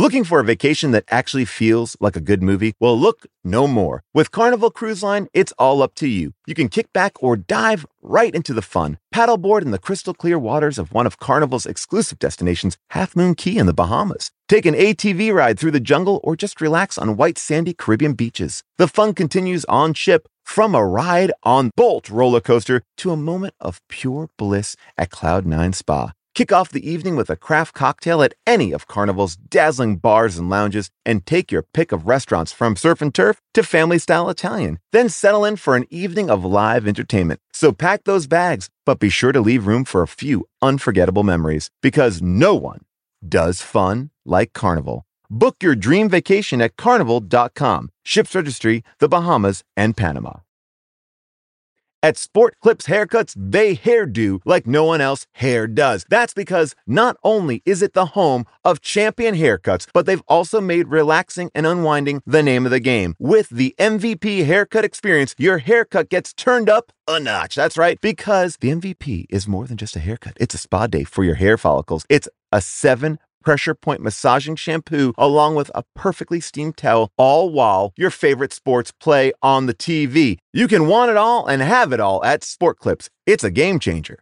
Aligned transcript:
Looking 0.00 0.24
for 0.24 0.40
a 0.40 0.44
vacation 0.44 0.92
that 0.92 1.04
actually 1.10 1.44
feels 1.44 1.94
like 2.00 2.16
a 2.16 2.22
good 2.22 2.42
movie? 2.42 2.72
Well, 2.80 2.98
look 2.98 3.26
no 3.44 3.66
more. 3.66 4.02
With 4.14 4.30
Carnival 4.30 4.70
Cruise 4.70 5.02
Line, 5.02 5.28
it's 5.34 5.52
all 5.58 5.82
up 5.82 5.94
to 5.96 6.08
you. 6.08 6.32
You 6.46 6.54
can 6.54 6.70
kick 6.70 6.90
back 6.94 7.22
or 7.22 7.36
dive 7.36 7.84
right 8.00 8.34
into 8.34 8.54
the 8.54 8.62
fun. 8.62 8.96
Paddleboard 9.14 9.60
in 9.60 9.72
the 9.72 9.78
crystal 9.78 10.14
clear 10.14 10.38
waters 10.38 10.78
of 10.78 10.94
one 10.94 11.06
of 11.06 11.18
Carnival's 11.18 11.66
exclusive 11.66 12.18
destinations, 12.18 12.78
Half 12.92 13.14
Moon 13.14 13.34
Cay 13.34 13.58
in 13.58 13.66
the 13.66 13.74
Bahamas. 13.74 14.30
Take 14.48 14.64
an 14.64 14.74
ATV 14.74 15.34
ride 15.34 15.58
through 15.58 15.72
the 15.72 15.80
jungle 15.80 16.18
or 16.24 16.34
just 16.34 16.62
relax 16.62 16.96
on 16.96 17.18
white 17.18 17.36
sandy 17.36 17.74
Caribbean 17.74 18.14
beaches. 18.14 18.64
The 18.78 18.88
fun 18.88 19.12
continues 19.12 19.66
on 19.66 19.92
ship 19.92 20.28
from 20.46 20.74
a 20.74 20.82
ride 20.82 21.30
on 21.42 21.72
Bolt 21.76 22.08
roller 22.08 22.40
coaster 22.40 22.80
to 22.96 23.10
a 23.10 23.18
moment 23.18 23.52
of 23.60 23.82
pure 23.90 24.30
bliss 24.38 24.76
at 24.96 25.10
Cloud9 25.10 25.74
Spa. 25.74 26.12
Kick 26.32 26.52
off 26.52 26.70
the 26.70 26.88
evening 26.88 27.16
with 27.16 27.28
a 27.28 27.36
craft 27.36 27.74
cocktail 27.74 28.22
at 28.22 28.34
any 28.46 28.70
of 28.72 28.86
Carnival's 28.86 29.36
dazzling 29.36 29.96
bars 29.96 30.38
and 30.38 30.48
lounges, 30.48 30.88
and 31.04 31.26
take 31.26 31.50
your 31.50 31.62
pick 31.62 31.90
of 31.90 32.06
restaurants 32.06 32.52
from 32.52 32.76
surf 32.76 33.02
and 33.02 33.12
turf 33.12 33.42
to 33.52 33.64
family 33.64 33.98
style 33.98 34.30
Italian. 34.30 34.78
Then 34.92 35.08
settle 35.08 35.44
in 35.44 35.56
for 35.56 35.74
an 35.74 35.86
evening 35.90 36.30
of 36.30 36.44
live 36.44 36.86
entertainment. 36.86 37.40
So 37.52 37.72
pack 37.72 38.04
those 38.04 38.28
bags, 38.28 38.70
but 38.86 39.00
be 39.00 39.08
sure 39.08 39.32
to 39.32 39.40
leave 39.40 39.66
room 39.66 39.84
for 39.84 40.02
a 40.02 40.08
few 40.08 40.46
unforgettable 40.62 41.24
memories, 41.24 41.70
because 41.82 42.22
no 42.22 42.54
one 42.54 42.82
does 43.28 43.60
fun 43.60 44.10
like 44.24 44.52
Carnival. 44.52 45.04
Book 45.28 45.56
your 45.62 45.74
dream 45.74 46.08
vacation 46.08 46.62
at 46.62 46.76
carnival.com. 46.76 47.90
Ships 48.04 48.34
registry, 48.34 48.82
the 48.98 49.08
Bahamas, 49.08 49.62
and 49.76 49.96
Panama. 49.96 50.40
At 52.02 52.16
Sport 52.16 52.54
Clips 52.62 52.86
Haircuts, 52.86 53.34
they 53.36 53.76
hairdo 53.76 54.40
like 54.46 54.66
no 54.66 54.84
one 54.84 55.02
else 55.02 55.26
hair 55.32 55.66
does. 55.66 56.06
That's 56.08 56.32
because 56.32 56.74
not 56.86 57.18
only 57.22 57.62
is 57.66 57.82
it 57.82 57.92
the 57.92 58.06
home 58.06 58.46
of 58.64 58.80
champion 58.80 59.34
haircuts, 59.34 59.86
but 59.92 60.06
they've 60.06 60.22
also 60.26 60.62
made 60.62 60.88
relaxing 60.88 61.50
and 61.54 61.66
unwinding 61.66 62.22
the 62.24 62.42
name 62.42 62.64
of 62.64 62.70
the 62.70 62.80
game. 62.80 63.16
With 63.18 63.50
the 63.50 63.74
MVP 63.78 64.46
haircut 64.46 64.82
experience, 64.82 65.34
your 65.36 65.58
haircut 65.58 66.08
gets 66.08 66.32
turned 66.32 66.70
up 66.70 66.90
a 67.06 67.20
notch. 67.20 67.54
That's 67.54 67.76
right, 67.76 68.00
because 68.00 68.56
the 68.60 68.70
MVP 68.70 69.26
is 69.28 69.46
more 69.46 69.66
than 69.66 69.76
just 69.76 69.94
a 69.94 70.00
haircut. 70.00 70.38
It's 70.40 70.54
a 70.54 70.58
spa 70.58 70.86
day 70.86 71.04
for 71.04 71.22
your 71.22 71.34
hair 71.34 71.58
follicles. 71.58 72.06
It's 72.08 72.28
a 72.50 72.62
seven 72.62 73.18
pressure 73.42 73.74
point 73.74 74.00
massaging 74.00 74.56
shampoo 74.56 75.12
along 75.18 75.54
with 75.54 75.70
a 75.74 75.84
perfectly 75.94 76.40
steamed 76.40 76.76
towel, 76.76 77.10
all 77.16 77.50
while 77.50 77.92
your 77.96 78.10
favorite 78.10 78.52
sports 78.52 78.92
play 78.92 79.32
on 79.42 79.66
the 79.66 79.74
TV. 79.74 80.38
You 80.52 80.68
can 80.68 80.86
want 80.86 81.10
it 81.10 81.16
all 81.16 81.46
and 81.46 81.62
have 81.62 81.92
it 81.92 82.00
all 82.00 82.24
at 82.24 82.44
Sport 82.44 82.78
Clips. 82.78 83.10
It's 83.26 83.44
a 83.44 83.50
game 83.50 83.78
changer. 83.78 84.18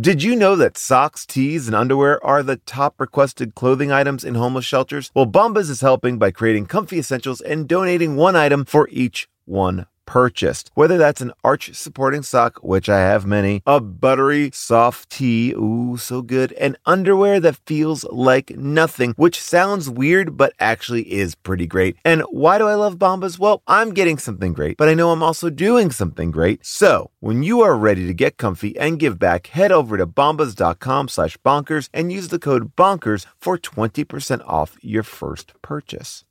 Did 0.00 0.22
you 0.22 0.36
know 0.36 0.54
that 0.54 0.78
socks, 0.78 1.26
tees, 1.26 1.66
and 1.66 1.74
underwear 1.74 2.24
are 2.24 2.44
the 2.44 2.58
top 2.58 3.00
requested 3.00 3.56
clothing 3.56 3.90
items 3.90 4.22
in 4.22 4.36
homeless 4.36 4.64
shelters? 4.64 5.10
Well, 5.12 5.26
Bombas 5.26 5.68
is 5.68 5.80
helping 5.80 6.18
by 6.18 6.30
creating 6.30 6.66
comfy 6.66 7.00
essentials 7.00 7.40
and 7.40 7.66
donating 7.66 8.14
one 8.14 8.36
item 8.36 8.64
for 8.64 8.88
each 8.92 9.28
one 9.44 9.86
purchased. 10.08 10.70
Whether 10.72 10.96
that's 10.96 11.20
an 11.20 11.32
arch 11.44 11.74
supporting 11.74 12.22
sock, 12.22 12.60
which 12.62 12.88
I 12.88 13.00
have 13.00 13.26
many, 13.26 13.62
a 13.66 13.78
buttery 13.78 14.50
soft 14.54 15.10
tee, 15.10 15.52
ooh, 15.52 15.98
so 15.98 16.22
good, 16.22 16.52
and 16.54 16.78
underwear 16.86 17.40
that 17.40 17.60
feels 17.66 18.04
like 18.04 18.56
nothing, 18.56 19.12
which 19.18 19.38
sounds 19.38 19.90
weird, 19.90 20.34
but 20.38 20.54
actually 20.58 21.12
is 21.12 21.34
pretty 21.34 21.66
great. 21.66 21.96
And 22.06 22.22
why 22.30 22.56
do 22.56 22.66
I 22.66 22.74
love 22.74 22.96
Bombas? 22.96 23.38
Well, 23.38 23.62
I'm 23.68 23.92
getting 23.92 24.16
something 24.16 24.54
great, 24.54 24.78
but 24.78 24.88
I 24.88 24.94
know 24.94 25.10
I'm 25.10 25.22
also 25.22 25.50
doing 25.50 25.90
something 25.90 26.30
great. 26.30 26.64
So 26.64 27.10
when 27.20 27.42
you 27.42 27.60
are 27.60 27.76
ready 27.76 28.06
to 28.06 28.14
get 28.14 28.38
comfy 28.38 28.78
and 28.78 28.98
give 28.98 29.18
back, 29.18 29.48
head 29.48 29.72
over 29.72 29.98
to 29.98 30.06
bombas.com 30.06 31.08
slash 31.08 31.36
bonkers 31.44 31.90
and 31.92 32.10
use 32.10 32.28
the 32.28 32.38
code 32.38 32.74
bonkers 32.76 33.26
for 33.42 33.58
20% 33.58 34.42
off 34.46 34.78
your 34.80 35.02
first 35.02 35.52
purchase. 35.60 36.24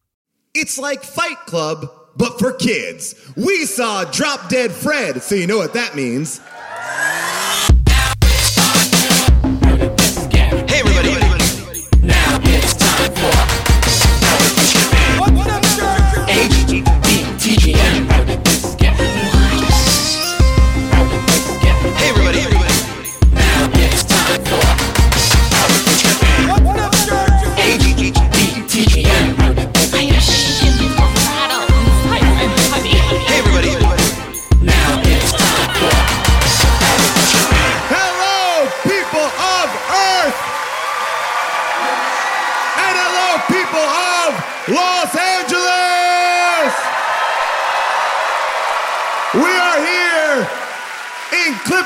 It's 0.60 0.80
like 0.80 1.04
Fight 1.04 1.38
Club, 1.46 1.88
but 2.18 2.40
for 2.40 2.52
kids. 2.52 3.16
We 3.36 3.66
saw 3.66 4.04
Drop 4.06 4.50
Dead 4.50 4.72
Fred, 4.72 5.22
so 5.22 5.36
you 5.36 5.48
know 5.48 5.58
what 5.58 5.74
that 5.74 5.96
means. 5.96 6.42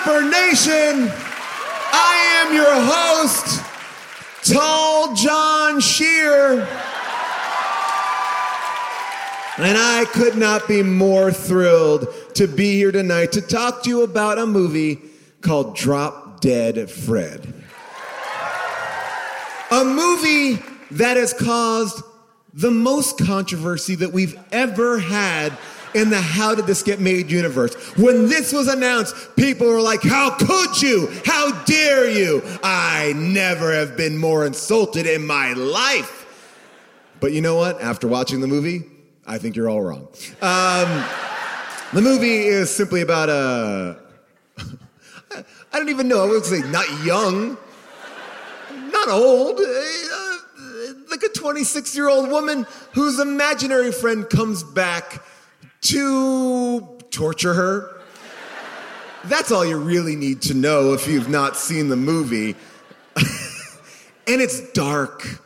Clipper 0.04 0.24
Nation. 0.24 1.12
I 1.94 2.46
am 2.48 2.56
your 2.56 2.74
host, 2.74 3.64
Tall 4.52 5.14
John 5.14 5.80
Scheer. 5.80 6.62
And 9.58 9.78
I 9.78 10.06
could 10.12 10.38
not 10.38 10.68
be 10.68 10.82
more 10.82 11.32
thrilled 11.32 12.08
to 12.36 12.48
be 12.48 12.74
here 12.74 12.92
tonight 12.92 13.34
to 13.34 13.42
talk 13.42 13.84
to 13.84 13.90
you 13.90 14.02
about 14.02 14.40
a 14.40 14.46
movie 14.48 15.00
called 15.42 15.76
Drop 15.76 16.42
Dead 16.42 16.90
Fred. 16.90 17.54
A 19.70 19.84
movie 19.84 20.64
that 20.92 21.18
has 21.18 21.32
caused 21.34 22.04
the 22.54 22.72
most 22.72 23.20
controversy 23.20 23.96
that 23.96 24.12
we've 24.12 24.40
ever 24.52 25.00
had 25.00 25.56
in 25.94 26.10
the 26.10 26.22
How 26.22 26.56
Did 26.56 26.68
This 26.68 26.84
Get 26.84 27.00
Made 27.00 27.30
universe. 27.30 27.74
When 27.98 28.28
this 28.28 28.54
was 28.54 28.68
announced, 28.68 29.16
people 29.36 29.68
were 29.68 29.82
like, 29.82 30.02
How 30.02 30.32
could 30.32 30.82
you? 30.82 31.10
How 31.26 31.64
dare 31.64 32.10
you? 32.10 32.42
I 32.64 33.14
never 33.16 33.74
have 33.74 33.98
been 33.98 34.18
more 34.18 34.46
insulted 34.46 35.06
in 35.06 35.26
my 35.26 35.54
life. 35.54 36.18
But 37.20 37.34
you 37.34 37.42
know 37.42 37.56
what? 37.56 37.82
After 37.82 38.08
watching 38.08 38.42
the 38.42 38.48
movie, 38.48 38.84
I 39.26 39.38
think 39.38 39.56
you're 39.56 39.70
all 39.70 39.82
wrong. 39.82 40.08
Um, 40.42 41.06
the 41.94 42.02
movie 42.02 42.48
is 42.48 42.74
simply 42.74 43.02
about 43.02 43.30
a. 43.30 44.00
I 45.74 45.78
don't 45.78 45.90
even 45.90 46.08
know. 46.08 46.24
I 46.24 46.28
would 46.28 46.46
say 46.46 46.62
not 46.70 46.86
young, 47.04 47.58
not 48.92 49.08
old, 49.10 49.60
uh, 49.60 50.38
like 51.10 51.24
a 51.24 51.30
26 51.30 51.96
year 51.96 52.10
old 52.10 52.30
woman 52.30 52.66
whose 52.94 53.20
imaginary 53.20 53.92
friend 53.92 54.30
comes 54.30 54.64
back 54.64 55.24
to 55.82 56.98
torture 57.10 57.54
her. 57.54 58.02
That's 59.26 59.52
all 59.52 59.66
you 59.66 59.78
really 59.78 60.16
need 60.16 60.42
to 60.44 60.54
know 60.54 60.94
if 60.94 61.08
you've 61.08 61.30
not 61.30 61.56
seen 61.56 61.90
the 61.90 61.96
movie. 61.96 62.56
and 63.16 64.42
it's 64.42 64.72
dark. 64.72 65.40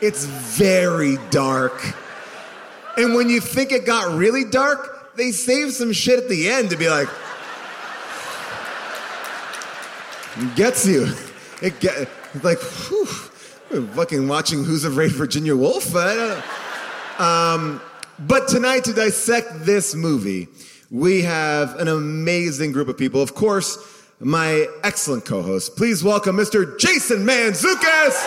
It's 0.00 0.24
very 0.24 1.16
dark. 1.30 1.80
And 2.98 3.14
when 3.14 3.30
you 3.30 3.40
think 3.40 3.72
it 3.72 3.86
got 3.86 4.14
really 4.14 4.44
dark, 4.44 5.16
they 5.16 5.30
save 5.30 5.72
some 5.72 5.92
shit 5.92 6.18
at 6.18 6.28
the 6.28 6.50
end 6.50 6.70
to 6.70 6.76
be 6.76 6.88
like, 6.88 7.08
gets 10.56 10.86
you. 10.86 11.08
It 11.62 11.78
get 11.80 12.08
like, 12.42 12.58
whew, 12.58 13.06
fucking 13.06 14.28
watching 14.28 14.64
Who's 14.64 14.84
Afraid 14.84 15.12
Virginia 15.12 15.56
Woolf. 15.56 15.94
Um, 15.94 17.80
but 18.18 18.48
tonight 18.48 18.84
to 18.84 18.92
dissect 18.92 19.64
this 19.64 19.94
movie, 19.94 20.48
we 20.90 21.22
have 21.22 21.76
an 21.76 21.88
amazing 21.88 22.72
group 22.72 22.88
of 22.88 22.98
people. 22.98 23.22
Of 23.22 23.34
course, 23.34 23.78
my 24.20 24.66
excellent 24.84 25.24
co-host. 25.24 25.76
Please 25.76 26.04
welcome 26.04 26.36
Mr. 26.36 26.78
Jason 26.78 27.24
Mantzoukas. 27.26 28.26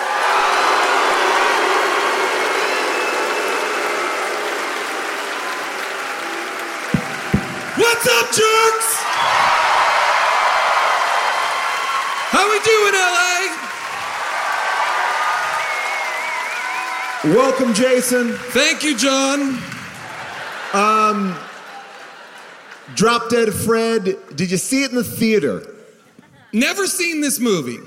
What's 7.78 8.08
up, 8.08 8.28
jerks? 8.32 8.96
How 12.32 12.50
we 12.50 12.60
doing, 12.60 12.94
LA? 12.94 13.36
Welcome, 17.36 17.74
Jason. 17.74 18.34
Thank 18.34 18.84
you, 18.84 18.98
John. 18.98 19.75
Um, 20.76 21.38
Drop 22.96 23.30
Dead 23.30 23.54
Fred. 23.54 24.18
Did 24.36 24.52
you 24.52 24.58
see 24.58 24.84
it 24.84 24.90
in 24.90 24.98
the 24.98 25.04
theater? 25.04 25.66
Never 26.52 26.86
seen 26.86 27.22
this 27.22 27.40
movie. 27.40 27.80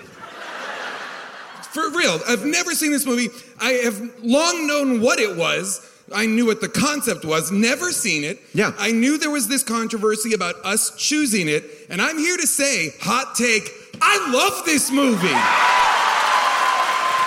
For 1.70 1.90
real, 1.90 2.18
I've 2.26 2.46
never 2.46 2.72
seen 2.72 2.90
this 2.92 3.04
movie. 3.04 3.28
I 3.60 3.72
have 3.84 4.00
long 4.22 4.66
known 4.66 5.02
what 5.02 5.18
it 5.18 5.36
was. 5.36 5.84
I 6.14 6.24
knew 6.24 6.46
what 6.46 6.62
the 6.62 6.68
concept 6.70 7.26
was, 7.26 7.52
never 7.52 7.92
seen 7.92 8.24
it. 8.24 8.38
Yeah. 8.54 8.72
I 8.78 8.92
knew 8.92 9.18
there 9.18 9.30
was 9.30 9.48
this 9.48 9.62
controversy 9.62 10.32
about 10.32 10.54
us 10.64 10.96
choosing 10.96 11.48
it, 11.48 11.64
and 11.90 12.00
I'm 12.00 12.16
here 12.16 12.38
to 12.38 12.46
say, 12.46 12.94
hot 13.00 13.34
take, 13.34 13.70
I 14.00 14.32
love 14.32 14.64
this 14.64 14.90
movie. 14.90 15.28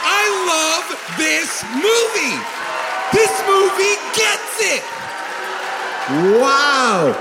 I 0.02 0.26
love 0.50 0.98
this 1.20 1.64
movie. 1.78 2.42
This 3.14 3.30
movie 3.46 3.98
gets 4.18 4.58
it. 4.74 5.01
Wow. 6.12 7.16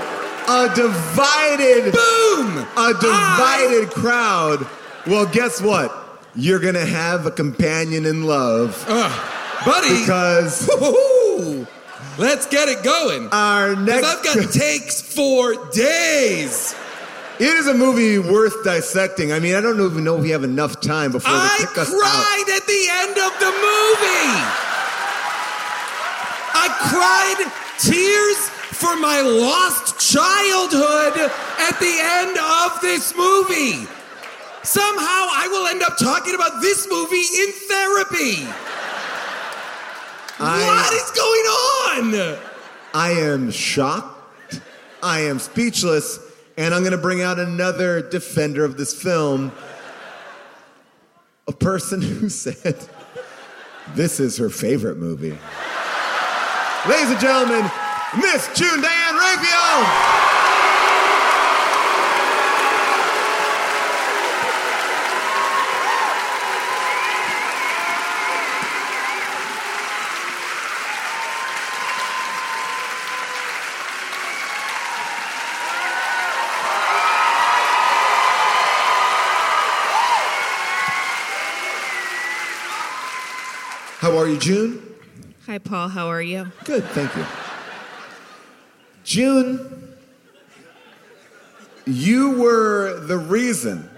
A 0.47 0.67
divided, 0.75 1.93
Boom. 1.93 2.57
a 2.57 2.65
ah! 2.75 3.67
divided 3.69 3.89
crowd. 3.91 4.67
Well, 5.07 5.25
guess 5.27 5.61
what? 5.61 5.95
You're 6.35 6.59
going 6.59 6.73
to 6.75 6.85
have 6.85 7.25
a 7.25 7.31
companion 7.31 8.05
in 8.05 8.23
love 8.23 8.83
I- 8.87 9.61
buddy. 9.65 9.99
because 10.01 10.69
Woo-hoo. 10.79 11.67
Let's 12.17 12.47
get 12.47 12.67
it 12.67 12.83
going. 12.83 13.29
our 13.31 13.75
next 13.75 14.05
I've 14.05 14.23
got 14.23 14.51
takes 14.53 15.01
for 15.01 15.55
days. 15.71 16.75
It 17.39 17.47
is 17.47 17.67
a 17.67 17.73
movie 17.73 18.19
worth 18.19 18.63
dissecting. 18.63 19.31
I 19.31 19.39
mean, 19.39 19.55
I 19.55 19.61
don't 19.61 19.79
even 19.79 20.03
know 20.03 20.17
if 20.17 20.21
we 20.23 20.29
have 20.31 20.43
enough 20.43 20.81
time 20.81 21.11
before 21.11 21.31
I 21.33 21.55
they 21.57 21.65
kick 21.65 21.77
us 21.77 21.87
out. 21.87 21.97
cried 21.99 22.45
at 22.55 22.67
the 22.67 22.87
end 22.91 23.17
of 23.17 23.39
the 23.39 23.51
movie. 23.51 24.35
I 26.53 26.67
cried 26.91 27.51
tears 27.79 28.50
for 28.81 28.97
my 28.97 29.21
lost 29.21 29.99
childhood 29.99 31.13
at 31.59 31.79
the 31.79 31.97
end 32.01 32.35
of 32.35 32.81
this 32.81 33.15
movie. 33.15 33.87
Somehow 34.63 35.27
I 35.29 35.47
will 35.51 35.67
end 35.67 35.83
up 35.83 35.97
talking 35.99 36.33
about 36.33 36.61
this 36.61 36.87
movie 36.89 37.17
in 37.17 37.51
therapy. 37.69 38.47
I- 40.39 40.65
what 40.65 40.93
is 40.93 41.11
going 41.11 42.33
on? 42.33 42.39
I 42.95 43.11
am 43.11 43.51
shocked. 43.51 44.61
I 45.03 45.19
am 45.21 45.37
speechless. 45.37 46.19
And 46.57 46.73
I'm 46.73 46.81
going 46.81 46.91
to 46.91 46.97
bring 46.97 47.21
out 47.21 47.37
another 47.39 48.01
defender 48.01 48.65
of 48.65 48.77
this 48.77 48.99
film. 48.99 49.51
A 51.47 51.51
person 51.53 52.01
who 52.01 52.29
said 52.29 52.87
this 53.95 54.19
is 54.19 54.37
her 54.37 54.49
favorite 54.49 54.97
movie. 54.97 55.37
Ladies 56.89 57.11
and 57.11 57.19
gentlemen, 57.19 57.69
Miss 58.17 58.49
June 58.53 58.81
Diane 58.81 59.15
Raphael. 59.15 59.85
How 83.99 84.17
are 84.17 84.27
you, 84.27 84.37
June? 84.37 84.81
Hi, 85.45 85.59
Paul. 85.59 85.87
How 85.87 86.07
are 86.07 86.21
you? 86.21 86.51
Good, 86.65 86.83
thank 86.85 87.15
you. 87.15 87.25
June, 89.03 89.95
you 91.85 92.39
were 92.39 92.99
the 92.99 93.17
reason 93.17 93.89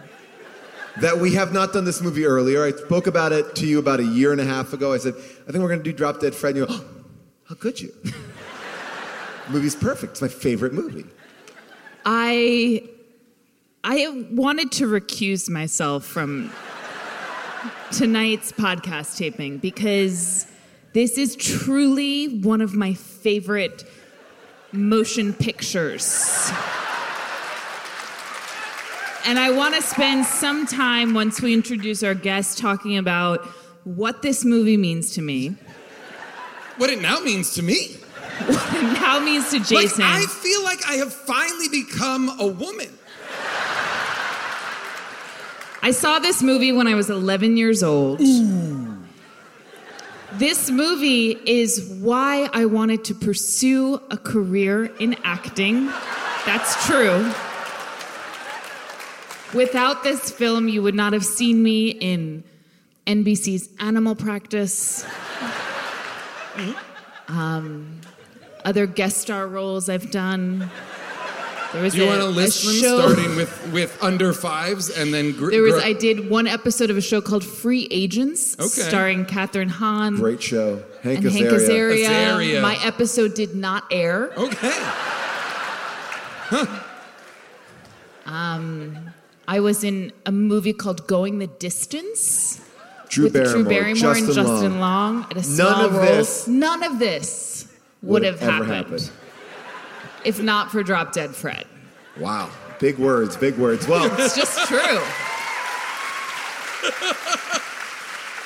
that 0.97 1.17
we 1.17 1.33
have 1.33 1.53
not 1.53 1.73
done 1.73 1.85
this 1.85 2.01
movie 2.01 2.25
earlier. 2.25 2.63
I 2.63 2.71
spoke 2.71 3.07
about 3.07 3.31
it 3.31 3.55
to 3.55 3.65
you 3.65 3.79
about 3.79 3.99
a 3.99 4.05
year 4.05 4.31
and 4.31 4.39
a 4.39 4.45
half 4.45 4.73
ago. 4.73 4.93
I 4.93 4.97
said, 4.97 5.15
I 5.15 5.51
think 5.51 5.61
we're 5.61 5.69
going 5.69 5.79
to 5.79 5.83
do 5.83 5.93
Drop 5.93 6.19
Dead 6.19 6.35
Fred. 6.35 6.55
And 6.55 6.57
you 6.59 6.65
go, 6.67 6.73
oh, 6.73 6.85
how 7.49 7.55
could 7.55 7.81
you? 7.81 7.91
the 8.03 8.13
movie's 9.49 9.75
perfect. 9.75 10.13
It's 10.13 10.21
my 10.21 10.27
favorite 10.27 10.73
movie. 10.73 11.05
I 12.05 12.83
I 13.83 14.27
wanted 14.31 14.71
to 14.73 14.87
recuse 14.87 15.49
myself 15.49 16.05
from 16.05 16.51
tonight's 17.91 18.51
podcast 18.51 19.17
taping 19.17 19.57
because 19.57 20.47
this 20.93 21.17
is 21.17 21.35
truly 21.35 22.39
one 22.39 22.61
of 22.61 22.75
my 22.75 22.93
favorite 22.93 23.83
motion 24.73 25.33
pictures. 25.33 26.51
And 29.25 29.39
I 29.39 29.51
want 29.51 29.75
to 29.75 29.81
spend 29.81 30.25
some 30.25 30.65
time 30.65 31.13
once 31.13 31.41
we 31.41 31.53
introduce 31.53 32.03
our 32.03 32.13
guest 32.13 32.57
talking 32.57 32.97
about 32.97 33.45
what 33.85 34.21
this 34.21 34.43
movie 34.43 34.75
means 34.77 35.11
to 35.15 35.21
me, 35.21 35.55
What 36.77 36.89
it 36.89 37.01
now 37.01 37.19
means 37.19 37.53
to 37.55 37.61
me. 37.63 37.97
what 38.45 38.73
it 38.75 38.83
now 38.99 39.19
means 39.19 39.49
to 39.51 39.59
Jason. 39.59 40.03
Like, 40.03 40.23
I 40.23 40.25
feel 40.25 40.63
like 40.63 40.79
I 40.89 40.93
have 40.95 41.13
finally 41.13 41.69
become 41.69 42.37
a 42.39 42.47
woman. 42.47 42.89
I 45.81 45.91
saw 45.91 46.19
this 46.19 46.41
movie 46.41 46.71
when 46.71 46.87
I 46.87 46.95
was 46.95 47.09
11 47.09 47.57
years 47.57 47.83
old. 47.83 48.19
This 50.37 50.71
movie 50.71 51.37
is 51.45 51.97
why 52.01 52.49
I 52.53 52.65
wanted 52.65 53.03
to 53.05 53.13
pursue 53.13 54.01
a 54.09 54.17
career 54.17 54.85
in 54.85 55.15
acting. 55.23 55.85
That's 56.47 56.87
true. 56.87 57.31
Without 59.53 60.03
this 60.03 60.31
film, 60.31 60.67
you 60.67 60.81
would 60.81 60.95
not 60.95 61.13
have 61.13 61.23
seen 61.23 61.61
me 61.61 61.89
in 61.89 62.43
NBC's 63.05 63.69
Animal 63.79 64.15
Practice. 64.15 65.05
Um, 67.27 68.01
other 68.65 68.87
guest 68.87 69.17
star 69.17 69.47
roles 69.47 69.87
I've 69.87 70.09
done. 70.09 70.71
There 71.73 71.81
was 71.81 71.93
Do 71.93 71.99
you 71.99 72.05
a- 72.05 72.07
want 72.07 72.21
to 72.21 72.27
list 72.27 72.63
them, 72.65 72.73
show- 72.75 72.99
starting 73.01 73.35
with, 73.35 73.69
with 73.73 73.97
under 74.03 74.31
fives 74.31 74.89
and 74.91 75.11
then 75.13 75.31
gr- 75.31 75.49
There 75.51 75.63
was 75.63 75.73
gr- 75.73 75.81
I 75.81 75.93
did 75.93 76.29
one 76.29 76.45
episode 76.47 76.89
of 76.91 76.97
a 76.97 77.01
show 77.01 77.19
called 77.19 77.43
Free 77.43 77.87
Agents, 77.89 78.53
Okay. 78.59 78.67
starring 78.89 79.25
Kathryn 79.25 79.69
Hahn 79.69 80.15
Great 80.17 80.41
show. 80.43 80.83
Hank 81.01 81.19
and 81.25 81.31
Hank 81.31 81.47
Azaria. 81.47 82.05
Azaria. 82.05 82.07
Azaria. 82.07 82.61
My 82.61 82.77
episode 82.85 83.33
did 83.33 83.55
not 83.55 83.85
air. 83.91 84.31
Okay. 84.37 84.71
Huh. 86.49 86.65
Um, 88.25 88.97
I 89.47 89.59
was 89.59 89.83
in 89.83 90.13
a 90.25 90.31
movie 90.31 90.73
called 90.73 91.07
Going 91.07 91.39
the 91.39 91.47
Distance 91.47 92.61
Drew 93.09 93.25
with 93.25 93.33
Barrymore, 93.33 93.53
Drew 93.53 93.63
Barrymore 93.65 93.95
Justin 93.95 94.25
and 94.25 94.35
Justin 94.35 94.79
Long. 94.79 95.13
Long. 95.15 95.27
at 95.31 95.37
a 95.37 95.43
small 95.43 95.69
None 95.71 95.85
of 95.85 95.93
role. 95.95 96.05
this 96.05 96.47
None 96.47 96.83
of 96.83 96.99
this 96.99 97.67
would 98.01 98.23
have 98.23 98.41
ever 98.41 98.51
happened, 98.51 98.71
happened. 98.71 99.11
If 100.25 100.41
not 100.41 100.71
for 100.71 100.83
Drop 100.83 101.11
Dead 101.11 101.35
Fred. 101.35 101.65
Wow. 102.19 102.49
Big 102.79 102.97
words, 102.97 103.37
big 103.37 103.57
words. 103.57 103.87
Well, 103.87 104.05
It's 104.19 104.35
just 104.35 104.67
true. 104.67 104.99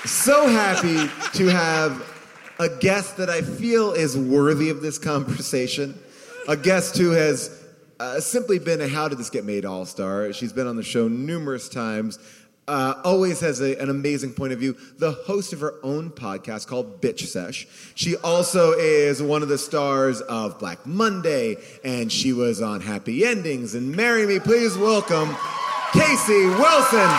so 0.06 0.48
happy 0.48 1.10
to 1.38 1.48
have 1.48 2.14
a 2.60 2.70
guest 2.70 3.18
that 3.18 3.30
I 3.30 3.42
feel 3.42 3.94
is 3.94 4.18
worthy 4.18 4.70
of 4.70 4.82
this 4.82 4.98
conversation. 4.98 5.98
A 6.48 6.56
guest 6.56 6.98
who 6.98 7.12
has 7.12 7.66
uh, 8.00 8.20
simply 8.20 8.60
been 8.60 8.80
a 8.82 8.88
How 8.88 9.08
Did 9.08 9.18
This 9.18 9.30
Get 9.30 9.44
Made 9.44 9.66
All 9.66 9.86
Star. 9.86 10.32
She's 10.34 10.54
been 10.54 10.68
on 10.68 10.76
the 10.76 10.84
show 10.84 11.08
numerous 11.08 11.68
times. 11.68 12.20
Uh, 12.68 12.96
always 13.06 13.40
has 13.40 13.62
a- 13.62 13.78
an 13.82 13.90
amazing 13.90 14.34
point 14.34 14.52
of 14.52 14.60
view. 14.60 14.76
The 14.98 15.12
host 15.14 15.54
of 15.54 15.62
her 15.62 15.76
own 15.84 16.10
podcast 16.10 16.68
called 16.68 17.02
Bitch 17.02 17.22
Sesh. 17.26 17.66
She 17.96 18.18
also 18.18 18.74
is 18.74 19.22
one 19.24 19.42
of 19.42 19.48
the 19.48 19.58
stars 19.58 20.20
of 20.20 20.60
Black 20.60 20.86
Monday, 20.86 21.58
and 21.86 22.12
she 22.12 22.34
was 22.34 22.62
on 22.62 22.82
Happy 22.82 23.26
Endings 23.26 23.74
and 23.74 23.96
Marry 23.96 24.26
Me. 24.26 24.40
Please 24.40 24.78
welcome 24.78 25.34
Casey 25.94 26.46
Wilson. 26.48 27.10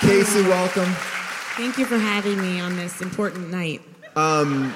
Casey, 0.00 0.42
welcome. 0.42 0.94
Thank 1.58 1.76
you 1.76 1.86
for 1.86 1.98
having 1.98 2.40
me 2.40 2.60
on 2.60 2.76
this 2.76 3.00
important 3.00 3.50
night. 3.50 3.82
Um, 4.14 4.72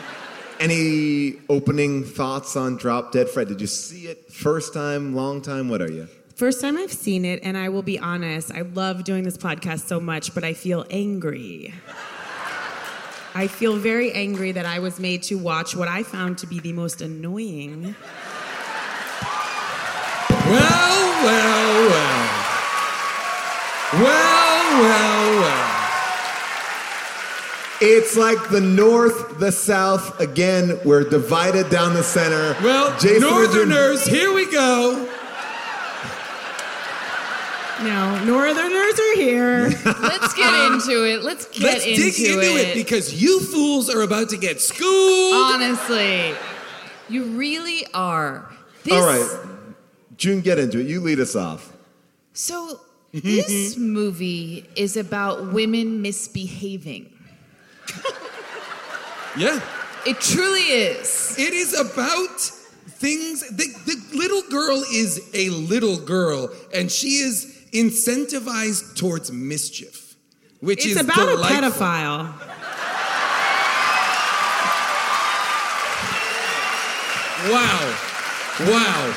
any 0.58 1.34
opening 1.48 2.02
thoughts 2.02 2.56
on 2.56 2.76
Drop 2.76 3.12
Dead 3.12 3.28
Fred? 3.28 3.46
Did 3.46 3.60
you 3.60 3.68
see 3.68 4.08
it 4.08 4.32
first 4.32 4.74
time, 4.74 5.14
long 5.14 5.42
time? 5.42 5.68
What 5.68 5.80
are 5.80 5.88
you? 5.88 6.08
First 6.34 6.60
time 6.60 6.76
I've 6.76 6.92
seen 6.92 7.24
it, 7.24 7.38
and 7.44 7.56
I 7.56 7.68
will 7.68 7.84
be 7.84 8.00
honest, 8.00 8.50
I 8.50 8.62
love 8.62 9.04
doing 9.04 9.22
this 9.22 9.38
podcast 9.38 9.86
so 9.86 10.00
much, 10.00 10.34
but 10.34 10.42
I 10.42 10.54
feel 10.54 10.84
angry. 10.90 11.72
I 13.36 13.46
feel 13.46 13.76
very 13.76 14.10
angry 14.10 14.50
that 14.50 14.66
I 14.66 14.80
was 14.80 14.98
made 14.98 15.22
to 15.24 15.38
watch 15.38 15.76
what 15.76 15.86
I 15.86 16.02
found 16.02 16.38
to 16.38 16.48
be 16.48 16.58
the 16.58 16.72
most 16.72 17.00
annoying. 17.00 17.94
Well, 20.30 21.22
well, 21.22 21.88
well. 21.90 22.28
Well, 23.92 24.82
well, 24.82 25.40
well. 25.42 25.91
It's 27.84 28.16
like 28.16 28.48
the 28.48 28.60
North, 28.60 29.40
the 29.40 29.50
South. 29.50 30.20
Again, 30.20 30.78
we're 30.84 31.02
divided 31.02 31.68
down 31.68 31.94
the 31.94 32.04
center. 32.04 32.54
Well, 32.62 32.96
Jason 33.00 33.22
Northerners, 33.22 34.06
here 34.06 34.32
we 34.32 34.48
go. 34.48 35.08
No, 37.82 38.24
Northerners 38.24 39.00
are 39.00 39.14
here. 39.16 39.68
Let's 39.84 40.32
get 40.34 40.72
into 40.72 41.04
it. 41.04 41.24
Let's 41.24 41.46
get 41.48 41.64
into 41.64 41.64
it. 41.64 41.64
Let's 41.64 41.84
into, 41.84 41.96
dig 41.96 42.20
into 42.20 42.56
it. 42.56 42.74
because 42.74 43.20
you 43.20 43.40
fools 43.40 43.90
are 43.90 44.02
about 44.02 44.28
to 44.28 44.36
get 44.36 44.60
schooled. 44.60 45.34
honestly, 45.34 46.36
you 47.08 47.24
really 47.36 47.84
are. 47.92 48.48
This, 48.84 48.94
All 48.94 49.04
right, 49.04 49.28
June, 50.16 50.40
get 50.40 50.60
into 50.60 50.78
it. 50.78 50.86
You 50.86 51.00
lead 51.00 51.18
us 51.18 51.34
off. 51.34 51.72
So 52.32 52.78
this 53.12 53.76
movie 53.76 54.68
is 54.76 54.96
about 54.96 55.52
women 55.52 56.00
misbehaving. 56.00 57.11
yeah. 59.36 59.60
It 60.04 60.20
truly 60.20 60.60
is. 60.62 61.36
It 61.38 61.54
is 61.54 61.78
about 61.78 62.40
things. 62.40 63.48
The, 63.48 63.66
the 63.86 64.16
little 64.16 64.42
girl 64.50 64.82
is 64.92 65.30
a 65.34 65.48
little 65.50 65.98
girl, 65.98 66.50
and 66.74 66.90
she 66.90 67.18
is 67.18 67.46
incentivized 67.72 68.96
towards 68.96 69.30
mischief, 69.32 70.16
which 70.60 70.84
It's 70.84 70.96
is 70.96 71.00
about 71.00 71.28
delightful. 71.28 71.66
a 71.66 71.70
pedophile. 71.70 72.34
Wow. 77.50 77.94
Wow. 78.60 79.14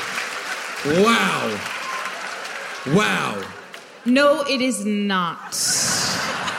Wow. 1.02 1.60
Wow. 2.88 3.42
No, 4.04 4.42
it 4.42 4.60
is 4.60 4.84
not. 4.84 5.54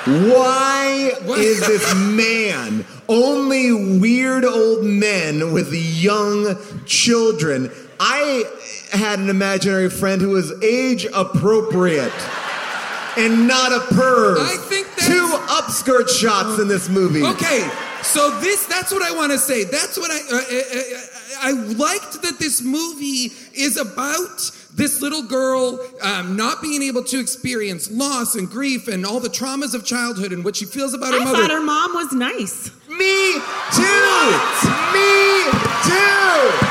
Why 0.07 1.11
is 1.37 1.59
this 1.67 1.93
man 1.95 2.85
only 3.09 3.99
weird 3.99 4.45
old 4.45 4.85
men 4.85 5.51
with 5.51 5.73
young 5.73 6.55
children? 6.85 7.69
I 7.99 8.45
had 8.91 9.19
an 9.19 9.29
imaginary 9.29 9.89
friend 9.89 10.21
who 10.21 10.29
was 10.29 10.53
age 10.63 11.05
appropriate 11.13 12.13
and 13.17 13.47
not 13.49 13.73
a 13.73 13.79
perv. 13.93 14.37
I 14.39 14.55
think 14.69 14.87
that's- 14.95 15.07
two 15.07 15.27
upskirt 15.27 16.07
shots 16.09 16.57
in 16.61 16.69
this 16.69 16.87
movie. 16.87 17.23
Okay, 17.23 17.69
so 18.01 18.39
this, 18.39 18.65
that's 18.67 18.93
what 18.93 19.01
I 19.01 19.11
want 19.13 19.33
to 19.33 19.37
say. 19.37 19.65
That's 19.65 19.97
what 19.97 20.09
I, 20.11 20.19
uh, 20.31 20.35
uh, 20.35 20.39
uh, 20.39 21.01
I 21.41 21.51
liked 21.51 22.21
that 22.21 22.39
this 22.39 22.61
movie 22.61 23.33
is 23.53 23.75
about 23.77 24.51
this 24.77 25.01
little 25.01 25.23
girl 25.23 25.79
um, 26.03 26.35
not 26.37 26.61
being 26.61 26.81
able 26.83 27.03
to 27.03 27.19
experience 27.19 27.91
loss 27.91 28.35
and 28.35 28.49
grief 28.49 28.87
and 28.87 29.05
all 29.05 29.19
the 29.19 29.27
traumas 29.29 29.73
of 29.73 29.83
childhood 29.83 30.31
and 30.31 30.45
what 30.45 30.55
she 30.55 30.65
feels 30.65 30.93
about 30.93 31.13
her 31.13 31.19
I 31.19 31.23
mother. 31.25 31.37
thought 31.37 31.51
her 31.51 31.61
mom 31.61 31.93
was 31.93 32.13
nice. 32.13 32.71
Me 32.87 33.33
too. 33.73 34.21
Me 34.93 35.49
too. 35.83 36.67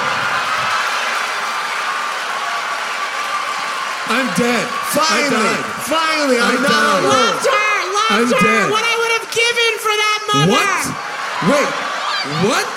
I'm 4.06 4.28
dead. 4.38 4.62
I 4.62 4.94
Finally, 4.94 5.34
died. 5.34 5.66
finally, 5.90 6.38
I'm 6.38 6.46
I 6.46 6.62
not 6.62 6.70
died. 6.70 7.02
alone. 7.02 7.10
Loved 7.10 7.46
her, 7.50 7.74
loved 7.90 8.14
I'm 8.14 8.28
her. 8.30 8.46
dead. 8.46 8.64
What 8.70 8.84
I 8.86 8.94
would 9.02 9.12
have 9.18 9.28
given 9.34 9.72
for 9.82 9.94
that 9.98 10.18
mother. 10.30 10.52
What? 10.54 10.82
Wait, 11.50 11.70
what? 12.46 12.70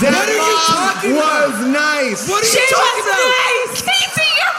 That 0.00 0.16
what 0.16 0.24
are 0.24 0.32
you 0.32 0.40
mom 0.40 0.72
talking 0.72 1.12
was 1.20 1.52
about? 1.60 1.76
nice. 1.76 2.20
What 2.24 2.40
are 2.40 2.48
She 2.48 2.56
you 2.56 2.72
talking 2.72 3.04
was 3.04 3.12
about? 3.12 3.36
nice. 3.36 3.84
Casey, 3.84 4.24
you're 4.32 4.56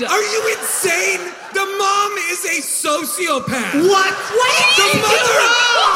my 0.00 0.06
friend. 0.06 0.12
Are 0.12 0.22
you 0.22 0.40
insane? 0.58 1.22
The 1.54 1.64
mom 1.64 2.10
is 2.30 2.44
a 2.44 2.58
sociopath. 2.62 3.74
What? 3.88 4.12
What 4.14 4.54
The 4.78 4.88
mother, 5.00 5.40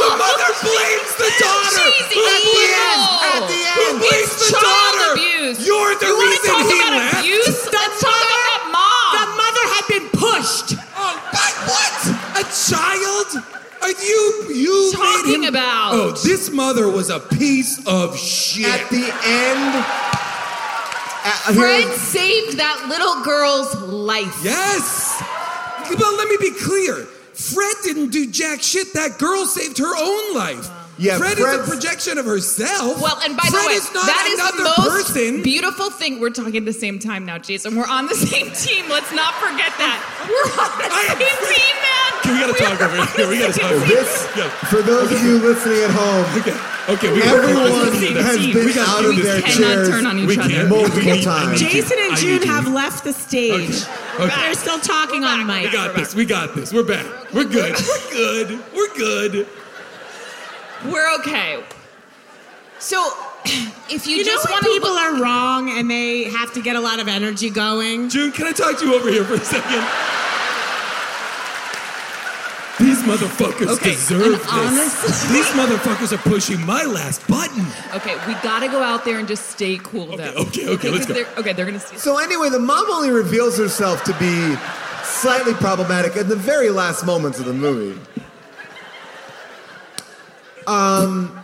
the 0.03 0.11
mother 0.19 0.51
blames 0.65 1.13
the 1.21 1.31
daughter. 1.39 1.87
She's 1.93 2.11
Who 2.17 2.23
At 2.25 2.43
the 2.43 2.61
end, 2.73 3.03
at 3.23 3.43
the 3.47 3.61
end. 3.63 3.79
Who 3.79 3.89
blames 4.03 4.35
the 4.43 4.51
daughter? 4.59 5.09
abuse. 5.13 5.67
You're 5.67 5.95
the 6.01 6.07
you 6.07 6.21
reason 6.21 6.51
talk 6.51 6.67
he 6.67 6.79
about 6.81 6.97
left. 6.99 7.21
abuse? 7.21 7.59
Let's 7.71 8.01
talk 8.01 8.23
about 8.27 8.63
mom. 8.73 9.11
The 9.13 9.27
mother 9.39 9.65
had 9.77 9.85
been 9.93 10.09
pushed. 10.17 10.69
Oh, 10.97 11.15
but 11.31 11.53
what? 11.69 11.97
A 12.41 12.45
child? 12.49 13.45
Are 13.83 13.91
you 13.91 14.23
you 14.55 14.93
Talking 14.95 15.41
made 15.43 15.49
him- 15.49 15.55
about. 15.55 15.93
Oh, 15.95 16.11
this 16.13 16.51
mother 16.51 16.89
was 16.89 17.11
a 17.11 17.19
piece 17.21 17.85
of 17.87 18.17
shit. 18.19 18.67
At 18.67 18.89
the 18.91 19.05
end. 19.25 19.85
Uh, 21.25 21.53
Fred 21.55 21.85
here's- 21.85 22.01
saved 22.01 22.59
that 22.59 22.87
little 22.89 23.23
girl's 23.23 23.75
life. 23.83 24.37
yes. 24.43 25.23
But 25.89 25.99
let 26.17 26.29
me 26.29 26.37
be 26.41 26.51
clear. 26.53 26.95
Fred 27.35 27.75
didn't 27.83 28.11
do 28.11 28.31
jack 28.31 28.63
shit. 28.63 28.93
That 28.95 29.19
girl 29.19 29.45
saved 29.47 29.79
her 29.79 29.95
own 29.97 30.35
life. 30.35 30.69
Yeah, 30.99 31.17
Fred 31.19 31.39
Fred's- 31.39 31.63
is 31.63 31.69
a 31.69 31.71
projection 31.71 32.19
of 32.19 32.27
herself. 32.27 33.01
Well, 33.01 33.19
and 33.25 33.37
by 33.37 33.45
Fred 33.45 33.63
the 33.63 33.67
way, 33.69 33.75
is 33.75 33.93
not 33.95 34.07
that 34.07 34.27
is 34.29 34.39
another 34.39 34.59
the 34.59 34.83
most 34.83 35.09
person. 35.15 35.43
beautiful 35.43 35.91
thing. 35.91 36.21
We're 36.21 36.31
talking 36.31 36.57
at 36.59 36.65
the 36.67 36.73
same 36.73 36.99
time 36.99 37.25
now, 37.25 37.39
Jason. 37.39 37.77
We're 37.77 37.87
on 37.89 38.07
the 38.07 38.15
same 38.15 38.51
team. 38.55 38.89
Let's 38.91 39.11
not 39.13 39.35
forget 39.41 39.73
that. 39.81 39.99
We're 40.29 40.53
on 40.63 40.71
the 40.79 40.93
I 40.93 41.01
am- 41.11 41.19
same 41.19 41.39
team, 41.49 41.77
man. 41.81 41.91
Okay, 42.23 42.33
we 42.33 42.39
gotta 42.39 42.77
talk 42.77 42.81
over 42.83 43.07
here. 43.17 43.29
We 43.29 43.39
gotta 43.39 43.59
talk 43.59 43.73
over. 43.73 43.87
This, 43.87 44.29
Yeah. 44.37 44.49
for 44.71 44.83
those 44.83 45.11
of 45.11 45.23
you 45.25 45.39
listening 45.39 45.81
at 45.83 45.91
home, 45.91 46.25
Okay, 46.39 46.55
okay. 46.95 47.13
We 47.13 47.23
everyone 47.23 47.73
let's 47.73 47.99
do 47.99 48.15
this. 48.15 48.25
has 48.27 48.37
team. 48.37 48.53
been 48.53 48.67
We 48.67 48.75
gotta 48.75 48.91
out 48.91 49.03
do 49.03 49.11
of 49.11 49.17
this. 49.17 49.25
their 49.25 49.41
Cannot 49.43 49.57
chairs 49.59 49.89
turn 49.89 50.07
on 50.07 50.19
each 50.21 50.27
We 50.29 50.39
other. 50.39 50.49
can't. 50.51 50.69
multiple 50.69 50.99
I 51.01 51.05
need- 51.17 51.27
I 51.27 51.45
times. 51.47 51.61
Jason 51.61 51.99
and 52.01 52.17
June 52.19 52.43
have 52.43 52.69
left 52.69 53.03
the 53.05 53.13
stage. 53.13 53.83
Okay. 54.21 54.29
They're 54.41 54.55
still 54.55 54.79
talking 54.79 55.25
on 55.25 55.47
mic. 55.47 55.65
We 55.65 55.71
got 55.73 55.97
this. 55.97 56.15
We 56.15 56.25
got 56.27 56.55
this. 56.55 56.73
We're 56.73 56.85
back. 56.85 57.07
We're 57.33 57.45
good. 57.45 57.75
We're 57.75 58.11
good. 58.13 58.61
We're 58.77 58.95
good. 58.95 59.47
We're 60.91 61.15
okay. 61.21 61.63
So, 62.79 62.99
if 63.91 64.07
you, 64.07 64.17
You 64.17 64.25
just 64.25 64.45
when 64.47 64.53
want 64.53 64.65
people 64.65 64.89
to 64.89 64.95
are 64.95 65.23
wrong 65.23 65.71
and 65.79 65.91
they 65.91 66.25
have 66.25 66.53
to 66.55 66.63
get 66.63 66.77
a 66.77 66.81
lot 66.81 66.99
of 67.01 67.09
energy 67.09 67.51
going? 67.51 68.09
June, 68.09 68.33
can 68.33 68.47
I 68.47 68.53
talk 68.53 68.79
to 68.81 68.87
you 68.87 68.95
over 68.95 69.09
here 69.11 69.25
for 69.25 69.35
a 69.35 69.39
second? 69.39 69.85
These 72.81 73.03
motherfuckers 73.03 73.69
Okay, 73.77 73.91
deserve 73.93 74.41
this. 74.41 74.49
honestly- 74.51 75.37
These 75.37 75.47
motherfuckers 75.51 76.13
are 76.13 76.19
pushing 76.29 76.65
my 76.67 76.83
last 76.83 77.25
button. 77.29 77.65
Okay, 77.95 78.17
we 78.27 78.35
gotta 78.43 78.67
go 78.67 78.83
out 78.83 79.05
there 79.05 79.19
and 79.19 79.29
just 79.29 79.51
stay 79.51 79.79
cool, 79.85 80.17
though. 80.17 80.33
okay, 80.37 80.67
okay, 80.69 80.89
let's 80.91 81.07
go. 81.07 81.15
They're, 81.15 81.27
okay, 81.39 81.53
they're 81.53 81.67
gonna 81.67 81.79
see. 81.79 81.99
So 81.99 82.19
anyway, 82.19 82.49
the 82.49 82.59
mom 82.59 82.91
only 82.91 83.11
reveals 83.11 83.57
herself 83.57 84.03
to 84.05 84.15
be 84.15 84.57
slightly 85.05 85.55
problematic 85.55 86.17
in 86.17 86.29
the 86.29 86.35
very 86.35 86.71
last 86.71 87.05
moments 87.07 87.39
of 87.39 87.45
the 87.45 87.53
movie. 87.53 88.01
Um, 90.67 91.39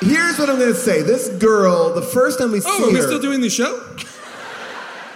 here's 0.00 0.38
what 0.38 0.48
I'm 0.50 0.58
going 0.58 0.72
to 0.72 0.78
say. 0.78 1.02
This 1.02 1.28
girl, 1.28 1.94
the 1.94 2.02
first 2.02 2.38
time 2.38 2.52
we 2.52 2.60
see 2.60 2.68
her. 2.68 2.74
Oh, 2.78 2.88
are 2.88 2.92
we 2.92 2.96
her, 2.98 3.02
still 3.06 3.20
doing 3.20 3.40
the 3.40 3.50
show? 3.50 3.96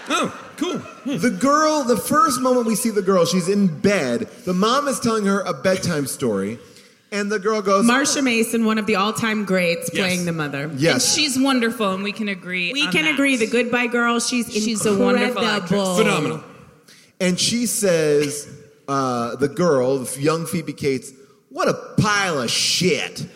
Oh, 0.09 0.33
cool. 0.57 0.81
the 1.19 1.31
girl, 1.31 1.83
the 1.85 1.97
first 1.97 2.41
moment 2.41 2.67
we 2.67 2.75
see 2.77 2.91
the 2.91 3.03
girl, 3.03 3.25
she's 3.25 3.49
in 3.49 3.67
bed. 3.81 4.29
The 4.45 4.55
mom 4.55 4.87
is 4.89 5.01
telling 5.01 5.25
her 5.27 5.41
a 5.41 5.53
bedtime 5.53 6.07
story, 6.07 6.59
and 7.11 7.31
the 7.31 7.39
girl 7.39 7.61
goes, 7.63 7.85
Marsha 7.87 8.23
Mason, 8.23 8.65
one 8.65 8.79
of 8.79 8.87
the 8.87 8.97
all-time 8.97 9.45
greats, 9.45 9.91
Yes. 9.93 10.01
playing 10.07 10.25
the 10.25 10.33
mother. 10.33 10.65
And 10.65 10.81
"Yes." 10.81 11.15
she's 11.15 11.39
wonderful, 11.39 11.93
and 11.93 12.03
we 12.05 12.13
can 12.13 12.29
agree. 12.29 12.73
We 12.73 12.87
on 12.87 12.93
can 12.93 13.05
that. 13.07 13.15
agree. 13.15 13.37
The 13.37 13.47
Goodbye 13.49 13.89
Girl. 13.89 14.21
She's 14.21 14.53
She's 14.53 14.85
a 14.87 14.97
wonderful 14.97 15.45
actress. 15.45 15.99
Phenomenal. 15.99 16.43
And 17.21 17.41
she 17.41 17.67
says, 17.67 18.47
uh, 18.89 19.37
the 19.37 19.49
girl, 19.49 20.07
young 20.19 20.47
Phoebe 20.47 20.73
Cates, 20.75 21.13
what 21.57 21.69
a 21.69 21.75
pile 22.03 22.43
of 22.43 22.51
shit. 22.51 23.27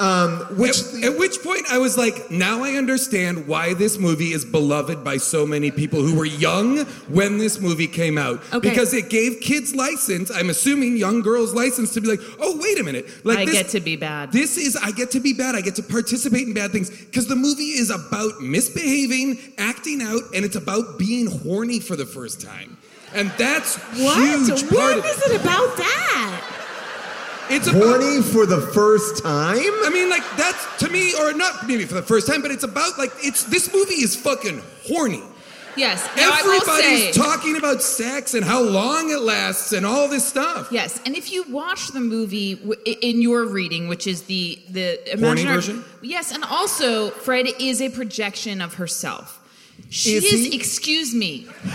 Um, 0.00 0.40
which 0.58 0.78
At, 0.78 1.04
at 1.12 1.18
which 1.20 1.40
point 1.44 1.62
I 1.70 1.78
was 1.78 1.96
like, 1.96 2.28
now 2.32 2.64
I 2.64 2.72
understand 2.72 3.46
why 3.46 3.74
this 3.74 3.96
movie 3.96 4.32
is 4.32 4.44
beloved 4.44 5.04
by 5.04 5.18
so 5.18 5.46
many 5.46 5.70
people 5.70 6.02
who 6.02 6.16
were 6.16 6.24
young 6.24 6.78
when 7.08 7.38
this 7.38 7.60
movie 7.60 7.86
came 7.86 8.18
out. 8.18 8.42
Okay. 8.52 8.68
Because 8.70 8.92
it 8.92 9.08
gave 9.08 9.40
kids 9.40 9.72
license, 9.76 10.32
I'm 10.32 10.50
assuming 10.50 10.96
young 10.96 11.22
girls 11.22 11.54
license 11.54 11.94
to 11.94 12.00
be 12.00 12.08
like, 12.08 12.18
oh, 12.40 12.58
wait 12.60 12.80
a 12.80 12.82
minute. 12.82 13.06
Like 13.24 13.38
I 13.38 13.44
this, 13.44 13.54
get 13.54 13.68
to 13.68 13.80
be 13.80 13.94
bad. 13.94 14.32
This 14.32 14.56
is, 14.56 14.74
I 14.74 14.90
get 14.90 15.12
to 15.12 15.20
be 15.20 15.32
bad. 15.32 15.54
I 15.54 15.60
get 15.60 15.76
to 15.76 15.84
participate 15.84 16.48
in 16.48 16.54
bad 16.54 16.72
things. 16.72 16.90
Because 16.90 17.28
the 17.28 17.36
movie 17.36 17.70
is 17.78 17.90
about 17.90 18.40
misbehaving, 18.40 19.38
acting 19.58 20.02
out, 20.02 20.22
and 20.34 20.44
it's 20.44 20.56
about 20.56 20.98
being 20.98 21.28
horny 21.30 21.78
for 21.78 21.94
the 21.94 22.06
first 22.06 22.40
time. 22.40 22.76
And 23.14 23.30
that's 23.38 23.76
What? 23.76 24.16
huge 24.18 24.62
part 24.62 24.72
What 24.72 24.98
of 24.98 25.04
is 25.04 25.22
it 25.30 25.40
about 25.40 25.76
that? 25.76 26.58
It's 27.50 27.66
about 27.66 27.82
horny 28.00 28.22
for 28.22 28.46
the 28.46 28.60
first 28.60 29.22
time? 29.22 29.58
I 29.58 29.90
mean, 29.92 30.08
like 30.08 30.22
that's 30.36 30.78
to 30.78 30.88
me, 30.88 31.12
or 31.20 31.32
not 31.34 31.66
maybe 31.66 31.84
for 31.84 31.94
the 31.94 32.02
first 32.02 32.26
time, 32.26 32.40
but 32.42 32.50
it's 32.50 32.64
about 32.64 32.98
like 32.98 33.10
it's 33.22 33.44
this 33.44 33.72
movie 33.74 33.94
is 34.02 34.16
fucking 34.16 34.62
horny. 34.86 35.22
Yes. 35.76 36.06
Now 36.16 36.32
Everybody's 36.38 36.98
say, 36.98 37.12
talking 37.12 37.56
about 37.56 37.82
sex 37.82 38.34
and 38.34 38.44
how 38.44 38.60
long 38.62 39.10
it 39.10 39.20
lasts 39.22 39.72
and 39.72 39.86
all 39.86 40.06
this 40.06 40.26
stuff. 40.26 40.68
Yes, 40.70 41.00
and 41.06 41.16
if 41.16 41.32
you 41.32 41.44
watch 41.44 41.88
the 41.88 42.00
movie 42.00 42.56
w- 42.56 42.78
i- 42.86 42.98
in 43.00 43.22
your 43.22 43.44
reading, 43.46 43.88
which 43.88 44.06
is 44.06 44.22
the 44.24 44.58
the 44.70 45.12
imaginary 45.12 45.56
version? 45.56 45.84
yes, 46.02 46.30
and 46.32 46.44
also 46.44 47.10
Fred 47.10 47.46
is 47.58 47.80
a 47.80 47.88
projection 47.88 48.60
of 48.60 48.74
herself. 48.74 49.38
She 49.88 50.12
Is 50.14 50.24
is. 50.24 50.44
he? 50.46 50.54
excuse 50.56 51.14
me. 51.14 51.46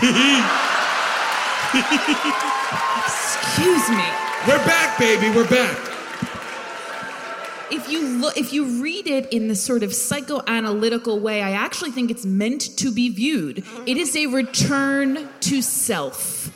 excuse 3.04 3.88
me. 3.90 4.04
We're 4.46 4.64
back, 4.64 4.98
baby. 4.98 5.28
We're 5.34 5.48
back. 5.48 5.76
if 7.70 7.90
you 7.90 8.06
look, 8.06 8.36
if 8.38 8.52
you 8.52 8.82
read 8.82 9.06
it 9.06 9.30
in 9.32 9.48
the 9.48 9.56
sort 9.56 9.82
of 9.82 9.90
psychoanalytical 9.90 11.20
way, 11.20 11.42
I 11.42 11.52
actually 11.52 11.90
think 11.90 12.10
it's 12.10 12.24
meant 12.24 12.76
to 12.78 12.90
be 12.90 13.10
viewed. 13.10 13.64
It 13.86 13.96
is 13.96 14.16
a 14.16 14.26
return 14.26 15.28
to 15.40 15.60
self. 15.60 16.54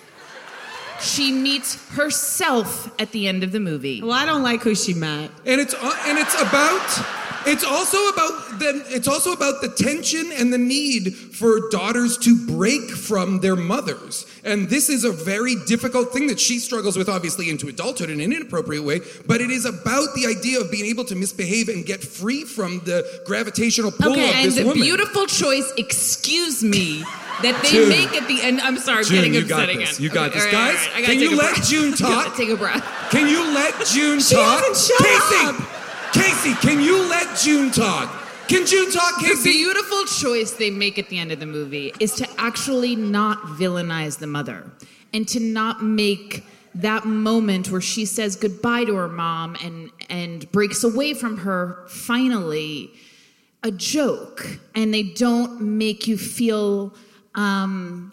She 1.01 1.33
meets 1.33 1.75
herself 1.91 2.91
at 3.01 3.11
the 3.11 3.27
end 3.29 3.43
of 3.43 3.53
the 3.53 3.61
movie. 3.61 4.01
Well, 4.01 4.13
I 4.13 4.25
don't 4.25 4.43
like 4.43 4.63
who 4.63 4.75
she 4.75 4.95
met. 4.95 5.31
and 5.45 5.61
it's 5.61 5.75
uh, 5.75 5.93
and 6.07 6.19
it's 6.19 6.41
about 6.41 7.07
it's 7.45 7.65
also 7.65 7.99
about 8.09 8.59
the 8.61 8.85
it's 8.89 9.09
also 9.09 9.33
about 9.33 9.61
the 9.61 9.69
tension 9.69 10.31
and 10.33 10.53
the 10.53 10.59
need 10.59 11.15
for 11.15 11.69
daughters 11.71 12.17
to 12.19 12.37
break 12.47 12.89
from 12.91 13.41
their 13.41 13.57
mothers 13.57 14.25
and 14.45 14.69
this 14.69 14.89
is 14.89 15.05
a 15.05 15.13
very 15.13 15.55
difficult 15.67 16.13
thing 16.13 16.27
that 16.27 16.41
she 16.41 16.59
struggles 16.59 16.97
with 16.97 17.09
obviously 17.09 17.49
into 17.49 17.69
adulthood 17.69 18.11
in 18.11 18.21
an 18.21 18.33
inappropriate 18.33 18.83
way 18.83 19.01
but 19.27 19.41
it 19.41 19.51
is 19.51 19.65
about 19.65 20.15
the 20.15 20.27
idea 20.27 20.61
of 20.61 20.71
being 20.71 20.87
able 20.87 21.05
to 21.05 21.15
misbehave 21.15 21.69
and 21.69 21.87
get 21.87 22.03
free 22.03 22.45
from 22.45 22.81
the 22.81 23.05
gravitational 23.25 23.91
pull 23.93 24.13
Okay, 24.13 24.29
of 24.31 24.35
and 24.37 24.53
this 24.53 24.57
the 24.67 24.73
beautiful 24.75 25.27
choice, 25.27 25.73
excuse 25.77 26.63
me, 26.63 27.03
that 27.43 27.59
they 27.63 27.71
June. 27.71 27.89
make 27.89 28.13
at 28.21 28.29
the 28.29 28.41
end. 28.43 28.61
I'm 28.61 28.79
sorry, 28.79 28.99
I'm 28.99 29.05
June, 29.05 29.17
getting 29.17 29.35
you 29.35 29.41
upset 29.43 29.59
got 29.59 29.69
again. 29.71 29.79
this. 29.81 30.01
You 30.01 30.09
got 30.11 30.31
Okay, 30.31 30.39
this. 30.39 30.45
right, 30.47 30.53
Guys, 30.53 30.87
all 30.89 30.95
right, 30.95 31.03
I 31.03 31.07
can 31.07 31.21
you 31.21 31.37
let 31.37 31.55
breath. 31.55 31.69
June 31.69 31.93
talk? 31.97 32.37
Take 32.37 32.49
a 32.51 32.57
breath. 32.57 32.85
Can 33.11 33.29
you 33.29 33.43
let 33.55 33.75
June 33.87 34.21
She 34.21 34.35
talk? 34.35 34.63
hasn't 34.63 34.77
shut 34.77 35.07
Casey, 35.07 35.47
up. 35.47 36.13
Casey, 36.13 36.55
can 36.67 36.81
you 36.81 36.99
let 37.09 37.37
June 37.39 37.71
talk? 37.71 38.11
Can 38.49 38.67
June 38.67 38.91
talk, 38.91 39.21
The 39.21 39.41
beautiful 39.43 40.05
choice 40.05 40.53
they 40.53 40.71
make 40.71 40.99
at 40.99 41.09
the 41.09 41.19
end 41.19 41.33
of 41.33 41.41
the 41.41 41.47
movie 41.47 41.93
is 42.01 42.13
to 42.17 42.29
actually 42.39 42.97
not 42.97 43.39
villainize 43.59 44.19
the 44.19 44.27
mother 44.27 44.71
and 45.15 45.27
to 45.29 45.41
not 45.41 45.83
make 45.83 46.45
that 46.75 47.05
moment 47.07 47.71
where 47.71 47.81
she 47.81 48.05
says 48.05 48.37
goodbye 48.37 48.85
to 48.85 48.95
her 48.95 49.09
mom 49.09 49.57
and 49.63 49.91
and 50.09 50.51
breaks 50.53 50.83
away 50.85 51.13
from 51.15 51.39
her 51.39 51.85
finally 51.89 52.91
a 53.63 53.71
joke 53.71 54.59
and 54.75 54.93
they 54.93 55.03
don't 55.03 55.61
make 55.61 56.07
you 56.07 56.17
feel 56.19 56.95
um, 57.35 58.11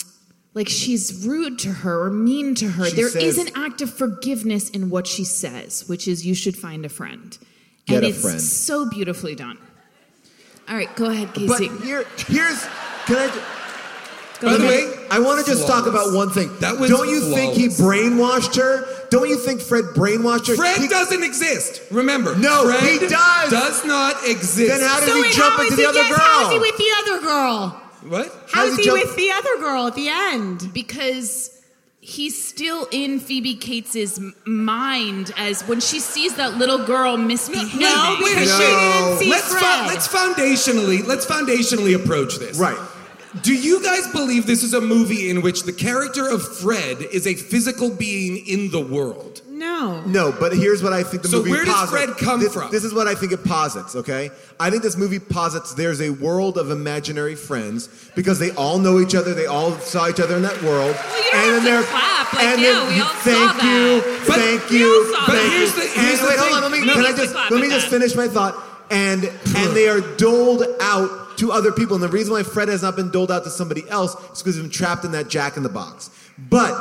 like 0.54 0.68
she's 0.70 1.26
rude 1.26 1.58
to 1.60 1.70
her 1.72 2.06
or 2.06 2.10
mean 2.10 2.54
to 2.56 2.70
her. 2.70 2.86
She 2.86 2.96
There 2.96 3.08
is 3.18 3.36
says- 3.36 3.48
an 3.48 3.52
act 3.56 3.82
of 3.82 3.94
forgiveness 3.94 4.70
in 4.70 4.90
what 4.90 5.08
she 5.08 5.24
says, 5.26 5.86
which 5.88 6.08
is 6.08 6.26
you 6.26 6.34
should 6.36 6.56
find 6.58 6.86
a 6.86 6.90
friend. 6.90 7.38
Get 7.88 7.98
and 7.98 8.06
a 8.06 8.10
it's 8.10 8.22
friend. 8.22 8.42
so 8.42 8.90
beautifully 8.90 9.36
done. 9.36 9.58
All 10.70 10.76
right, 10.76 10.94
go 10.96 11.06
ahead, 11.10 11.34
Casey. 11.34 11.48
But 11.48 11.60
Casey. 11.60 11.86
here, 11.86 12.06
here's. 12.28 12.64
Can 13.06 13.16
I? 13.18 13.28
ju- 13.34 13.42
By 14.46 14.58
the 14.58 14.66
way, 14.68 14.94
I 15.10 15.20
want 15.20 15.44
to 15.44 15.52
just 15.52 15.68
talk 15.68 15.88
about 15.88 16.14
one 16.14 16.30
thing. 16.30 16.50
That 16.60 16.78
was 16.80 16.90
Don't 16.90 17.10
you 17.10 17.22
think 17.34 17.56
he 17.56 17.68
brainwashed 17.68 18.56
her? 18.56 18.86
Don't 19.10 19.28
you 19.28 19.38
think 19.38 19.62
Fred 19.62 19.86
brainwashed 19.96 20.48
her? 20.48 20.56
Fred 20.56 20.78
He- 20.78 20.88
doesn't 20.88 21.24
exist. 21.24 21.82
Remember, 21.92 22.36
No, 22.38 22.66
Fred 22.66 22.84
he 22.84 23.00
does. 23.08 23.50
Does 23.52 23.84
not 23.86 24.16
exist. 24.28 24.70
Then 24.80 24.88
how 24.88 25.00
did 25.00 25.10
So 25.10 25.16
he 25.16 25.22
wait, 25.24 25.34
jump 25.34 25.60
into 25.60 25.76
the 25.76 25.82
he, 25.82 25.88
other 25.88 26.00
yes, 26.00 26.16
how 26.20 26.42
is 26.42 26.48
he 26.48 26.54
girl? 26.54 26.62
with 26.62 26.78
the 26.78 26.92
other 27.00 27.22
girl? 27.22 27.82
what? 28.08 28.28
How 28.52 28.62
How's 28.62 28.76
he 28.76 28.84
he 28.84 28.84
jump- 28.86 29.04
with 29.04 29.16
the 29.16 29.32
other 29.32 29.58
girl 29.58 29.88
at 29.88 29.96
the 29.96 30.08
end? 30.10 30.72
because 30.74 31.50
he's 32.10 32.42
still 32.44 32.88
in 32.92 33.20
Phoebe 33.20 33.56
Cates's 33.56 34.18
m- 34.18 34.34
mind 34.46 35.32
as 35.38 35.62
when 35.68 35.80
she 35.80 36.00
sees 36.00 36.36
that 36.36 36.58
little 36.58 36.84
girl 36.86 37.16
misbehaving. 37.18 37.80
No, 37.80 38.18
Wait, 38.22 38.34
because 38.34 38.52
she 38.52 38.58
didn't 38.58 39.18
see 39.20 39.30
let's 39.30 39.52
Fred. 39.52 39.88
let's 39.88 40.08
foundationally 40.08 41.06
let's 41.06 41.26
foundationally 41.26 41.96
approach 41.96 42.38
this. 42.40 42.58
Right. 42.60 42.78
Do 43.44 43.54
you 43.54 43.84
guys 43.84 44.08
believe 44.12 44.48
this 44.48 44.64
is 44.64 44.74
a 44.74 44.82
movie 44.82 45.30
in 45.30 45.44
which 45.44 45.64
the 45.64 45.74
character 45.74 46.28
of 46.28 46.42
Fred 46.58 47.02
is 47.02 47.28
a 47.28 47.36
physical 47.36 47.92
being 47.92 48.38
in 48.48 48.72
the 48.72 48.82
world? 48.82 49.42
No. 49.80 50.02
No, 50.06 50.32
but 50.32 50.54
here's 50.56 50.82
what 50.84 50.94
I 50.94 51.04
think 51.04 51.24
the 51.24 51.30
So 51.30 51.38
movie 51.38 51.52
where 51.52 51.66
does 51.66 51.74
posits. 51.74 51.92
Fred 51.92 52.18
come 52.18 52.40
this, 52.42 52.54
from? 52.54 52.72
This 52.72 52.84
is 52.84 52.94
what 52.94 53.08
I 53.08 53.16
think 53.16 53.32
it 53.32 53.44
posits, 53.44 53.96
okay? 53.96 54.30
I 54.60 54.70
think 54.70 54.84
this 54.84 54.98
movie 54.98 55.20
posits 55.20 55.74
there's 55.74 56.02
a 56.02 56.10
world 56.10 56.58
of 56.58 56.72
imaginary 56.72 57.36
friends 57.36 57.88
because 58.16 58.40
they 58.40 58.52
all 58.52 58.80
know 58.80 59.00
each 59.00 59.16
other, 59.16 59.34
they 59.34 59.46
all 59.46 59.72
saw 59.80 60.10
each 60.10 60.20
other 60.20 60.36
in 60.36 60.42
that 60.44 60.62
world. 60.64 60.96
Well, 60.96 61.26
you 61.26 61.32
don't 61.32 61.50
have 61.52 61.60
to 61.64 61.70
they're- 61.70 61.84
clap, 61.84 62.34
like, 62.34 62.44
and 62.44 62.62
yeah, 62.62 62.68
then- 62.74 62.88
we 62.96 63.02
all 63.02 63.08
saw 63.08 63.16
thank 63.24 63.62
that. 63.62 63.64
you, 63.64 64.02
But- 64.28 64.36
thank 64.36 64.72
you, 64.72 65.16
But 65.28 65.36
thank 65.36 65.54
here's 65.54 65.76
you. 65.76 65.82
the- 65.82 65.88
here's 65.88 66.20
and, 66.20 66.20
the 66.20 66.28
wait, 66.28 66.38
hold 66.40 66.48
thing. 66.50 66.56
on, 66.58 66.62
let 66.64 66.72
me, 66.72 66.82
We 66.82 66.88
can 66.94 67.06
I 67.06 67.12
just, 67.18 67.34
let 67.36 67.52
me 67.62 67.70
just 67.70 67.86
that. 67.90 67.92
finish 67.92 68.16
my 68.16 68.28
thought. 68.28 68.56
And 68.92 69.26
and 69.56 69.76
they 69.76 69.88
are 69.88 70.02
doled 70.02 70.64
out 70.82 71.38
to 71.38 71.52
other 71.52 71.72
people. 71.72 71.94
And 71.96 72.04
the 72.04 72.08
reason 72.10 72.34
why 72.34 72.42
Fred 72.42 72.70
has 72.70 72.82
not 72.82 72.96
been 72.96 73.12
doled 73.12 73.32
out 73.32 73.44
to 73.44 73.52
somebody 73.52 73.88
else 73.88 74.16
is 74.34 74.42
because 74.42 74.56
he's 74.56 74.64
been 74.64 74.72
trapped 74.72 75.06
in 75.06 75.12
that 75.12 75.28
jack 75.28 75.58
in 75.58 75.64
the 75.64 75.70
box. 75.70 76.10
But 76.50 76.74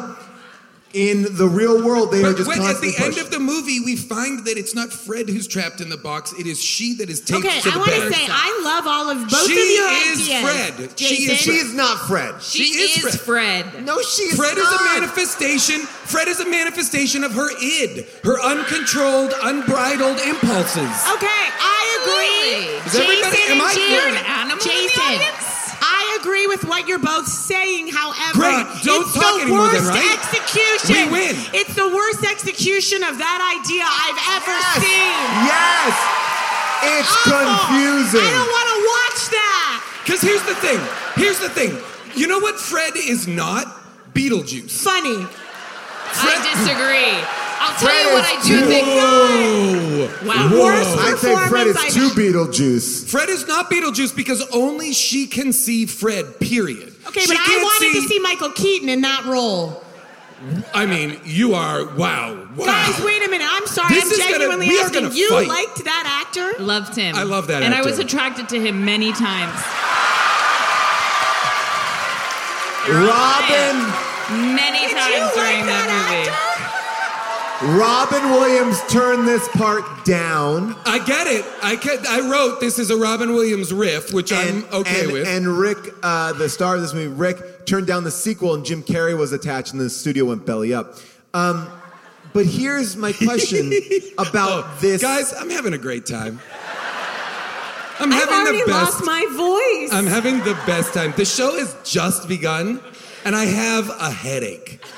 in 0.94 1.36
the 1.36 1.46
real 1.46 1.84
world, 1.84 2.10
they 2.10 2.20
are 2.24 2.32
But 2.32 2.36
just 2.38 2.48
when, 2.48 2.58
at 2.60 2.80
the 2.80 2.92
constantly 2.92 3.04
end 3.04 3.18
of 3.18 3.30
the 3.30 3.38
movie, 3.38 3.80
we 3.80 3.94
find 3.96 4.44
that 4.46 4.56
it's 4.56 4.74
not 4.74 4.92
Fred 4.92 5.28
who's 5.28 5.46
trapped 5.46 5.80
in 5.80 5.88
the 5.90 5.96
box; 5.98 6.32
it 6.38 6.46
is 6.46 6.62
she 6.62 6.94
that 6.94 7.10
is 7.10 7.20
taped 7.20 7.44
Okay, 7.44 7.60
to 7.60 7.70
the 7.70 7.74
I 7.74 7.78
want 7.78 7.90
to 7.90 8.12
say 8.12 8.26
I 8.28 8.60
love 8.64 8.86
all 8.86 9.10
of 9.10 9.28
both 9.28 9.46
She 9.46 9.52
of 9.52 9.68
your 9.68 9.90
is 10.12 10.20
ideas. 10.22 10.42
Fred. 10.42 10.98
She 10.98 11.14
is 11.14 11.28
Jason. 11.44 11.52
She's 11.54 11.74
not 11.74 11.98
Fred. 12.08 12.42
She, 12.42 12.64
She 12.64 12.80
is 12.80 13.04
is, 13.04 13.16
Fred. 13.20 13.84
No, 13.84 14.00
she's 14.02 14.34
Fred 14.36 14.56
not. 14.56 14.72
is 14.72 14.80
a 14.80 14.84
manifestation. 15.00 15.80
Fred 16.08 16.28
is 16.28 16.40
a 16.40 16.48
manifestation 16.48 17.22
of 17.24 17.32
her 17.32 17.50
id, 17.60 18.06
her 18.24 18.40
uncontrolled, 18.40 19.34
unbridled 19.42 20.18
impulses. 20.20 20.88
Okay, 21.14 21.42
I 21.60 21.82
agree. 22.00 22.18
Really? 22.48 22.76
Is 22.86 22.94
everybody- 22.94 23.42
am 23.48 23.52
and 23.52 23.62
I- 23.62 23.74
June, 23.74 23.92
You're 23.92 24.08
an 24.08 24.16
animal 24.24 24.52
in 24.52 24.58
the 24.58 24.64
Jason, 24.64 25.02
audience? 25.02 25.24
I 25.40 25.47
agree 26.20 26.46
with 26.46 26.64
what 26.64 26.86
you're 26.88 26.98
both 26.98 27.26
saying. 27.26 27.88
However, 27.88 28.38
Great. 28.38 28.66
Don't 28.84 29.06
it's 29.06 29.14
talk 29.14 29.36
the 29.36 29.42
anymore 29.42 29.68
then, 29.70 29.84
worst 29.84 29.90
right? 29.90 30.18
execution. 30.18 31.12
We 31.12 31.12
win. 31.12 31.34
It's 31.54 31.74
the 31.74 31.88
worst 31.88 32.24
execution 32.24 33.02
of 33.04 33.18
that 33.18 33.38
idea 33.58 33.84
I've 33.86 34.20
ever 34.38 34.56
Yes. 34.58 34.82
seen. 34.82 35.16
Yes. 35.46 35.94
It's 36.98 37.10
Awful. 37.10 37.32
confusing. 37.42 38.22
I 38.22 38.30
don't 38.30 38.52
want 38.54 38.68
to 38.74 38.78
watch 38.86 39.20
that. 39.34 39.74
Because 40.04 40.20
here's 40.22 40.42
the 40.42 40.54
thing. 40.56 40.80
Here's 41.16 41.38
the 41.38 41.48
thing. 41.50 41.76
You 42.14 42.26
know 42.26 42.38
what 42.38 42.58
Fred 42.58 42.92
is 42.96 43.26
not? 43.26 43.66
Beetlejuice. 44.14 44.70
Funny. 44.82 45.26
I 46.10 46.34
disagree. 46.54 47.18
I'll 47.60 47.76
tell 47.76 47.88
Fred 47.88 48.06
you 48.06 48.12
what 48.12 48.24
I 48.24 48.42
do 48.42 48.60
too- 48.60 48.66
think. 48.66 48.86
Whoa. 48.86 50.28
Wow. 50.28 50.50
Worst 50.62 50.98
I'd 50.98 51.18
say 51.18 51.34
Fred 51.48 51.66
is 51.66 51.76
performance 51.76 51.94
too 51.94 52.20
Beetlejuice. 52.20 53.08
Fred 53.10 53.28
is 53.28 53.46
not 53.48 53.70
Beetlejuice 53.70 54.14
because 54.14 54.42
only 54.52 54.92
she 54.92 55.26
can 55.26 55.52
see 55.52 55.86
Fred, 55.86 56.38
period. 56.40 56.94
Okay, 57.08 57.20
She 57.20 57.26
but 57.26 57.36
I 57.36 57.44
can't 57.44 57.62
wanted 57.62 58.00
to 58.00 58.08
see 58.08 58.18
Michael 58.20 58.50
Keaton 58.50 58.88
in 58.88 59.00
that 59.02 59.24
role. 59.26 59.82
I 60.72 60.86
mean, 60.86 61.20
you 61.24 61.54
are, 61.54 61.84
wow, 61.96 62.46
wow. 62.56 62.66
Guys, 62.66 63.00
wait 63.02 63.24
a 63.26 63.28
minute. 63.28 63.48
I'm 63.50 63.66
sorry. 63.66 63.92
This 63.94 64.04
I'm 64.04 64.12
is 64.12 64.18
gonna- 64.18 64.30
genuinely 64.30 64.68
asking. 64.78 65.02
gonna 65.02 65.14
You 65.14 65.28
fight. 65.30 65.48
liked 65.48 65.84
that 65.84 66.24
actor? 66.24 66.62
Loved 66.62 66.94
him. 66.94 67.16
I 67.16 67.24
love 67.24 67.48
that 67.48 67.62
And 67.64 67.74
I 67.74 67.82
was 67.82 67.98
attracted 67.98 68.48
to 68.50 68.60
him 68.60 68.84
many 68.84 69.10
times. 69.12 69.58
Robin 72.88 73.76
Many 74.54 74.86
Did 74.88 74.96
times 74.96 75.14
you 75.14 75.20
like 75.24 75.34
during 75.34 75.66
that, 75.66 75.86
that, 75.88 76.10
movie. 76.10 76.28
actor? 76.30 76.47
Robin 77.60 78.22
Williams 78.30 78.80
turned 78.88 79.26
this 79.26 79.48
part 79.48 79.82
down. 80.04 80.76
I 80.86 81.04
get 81.04 81.26
it. 81.26 81.44
I 81.60 81.74
get, 81.74 82.06
I 82.06 82.30
wrote 82.30 82.60
this 82.60 82.78
is 82.78 82.90
a 82.90 82.96
Robin 82.96 83.32
Williams 83.32 83.72
riff, 83.74 84.12
which 84.12 84.32
I'm 84.32 84.64
okay 84.72 85.02
and, 85.04 85.12
with. 85.12 85.26
And 85.26 85.46
Rick, 85.58 85.78
uh, 86.04 86.34
the 86.34 86.48
star 86.48 86.76
of 86.76 86.82
this 86.82 86.94
movie, 86.94 87.08
Rick 87.08 87.66
turned 87.66 87.88
down 87.88 88.04
the 88.04 88.12
sequel, 88.12 88.54
and 88.54 88.64
Jim 88.64 88.84
Carrey 88.84 89.16
was 89.18 89.32
attached, 89.32 89.72
and 89.72 89.80
the 89.80 89.90
studio 89.90 90.26
went 90.26 90.46
belly 90.46 90.72
up. 90.72 90.94
Um, 91.34 91.68
but 92.32 92.46
here's 92.46 92.96
my 92.96 93.12
question 93.12 93.72
about 94.18 94.64
Oh, 94.64 94.78
this. 94.80 95.02
Guys, 95.02 95.34
I'm 95.34 95.50
having 95.50 95.72
a 95.74 95.78
great 95.78 96.06
time. 96.06 96.38
I'm 98.00 98.12
I've 98.12 98.20
having 98.20 98.34
already 98.36 98.60
the 98.60 98.66
best. 98.68 99.00
lost 99.00 99.04
my 99.04 99.26
voice. 99.88 99.92
I'm 99.92 100.06
having 100.06 100.38
the 100.44 100.54
best 100.64 100.94
time. 100.94 101.12
The 101.16 101.24
show 101.24 101.58
has 101.58 101.74
just 101.82 102.28
begun, 102.28 102.80
and 103.24 103.34
I 103.34 103.46
have 103.46 103.90
a 103.98 104.12
headache. 104.12 104.80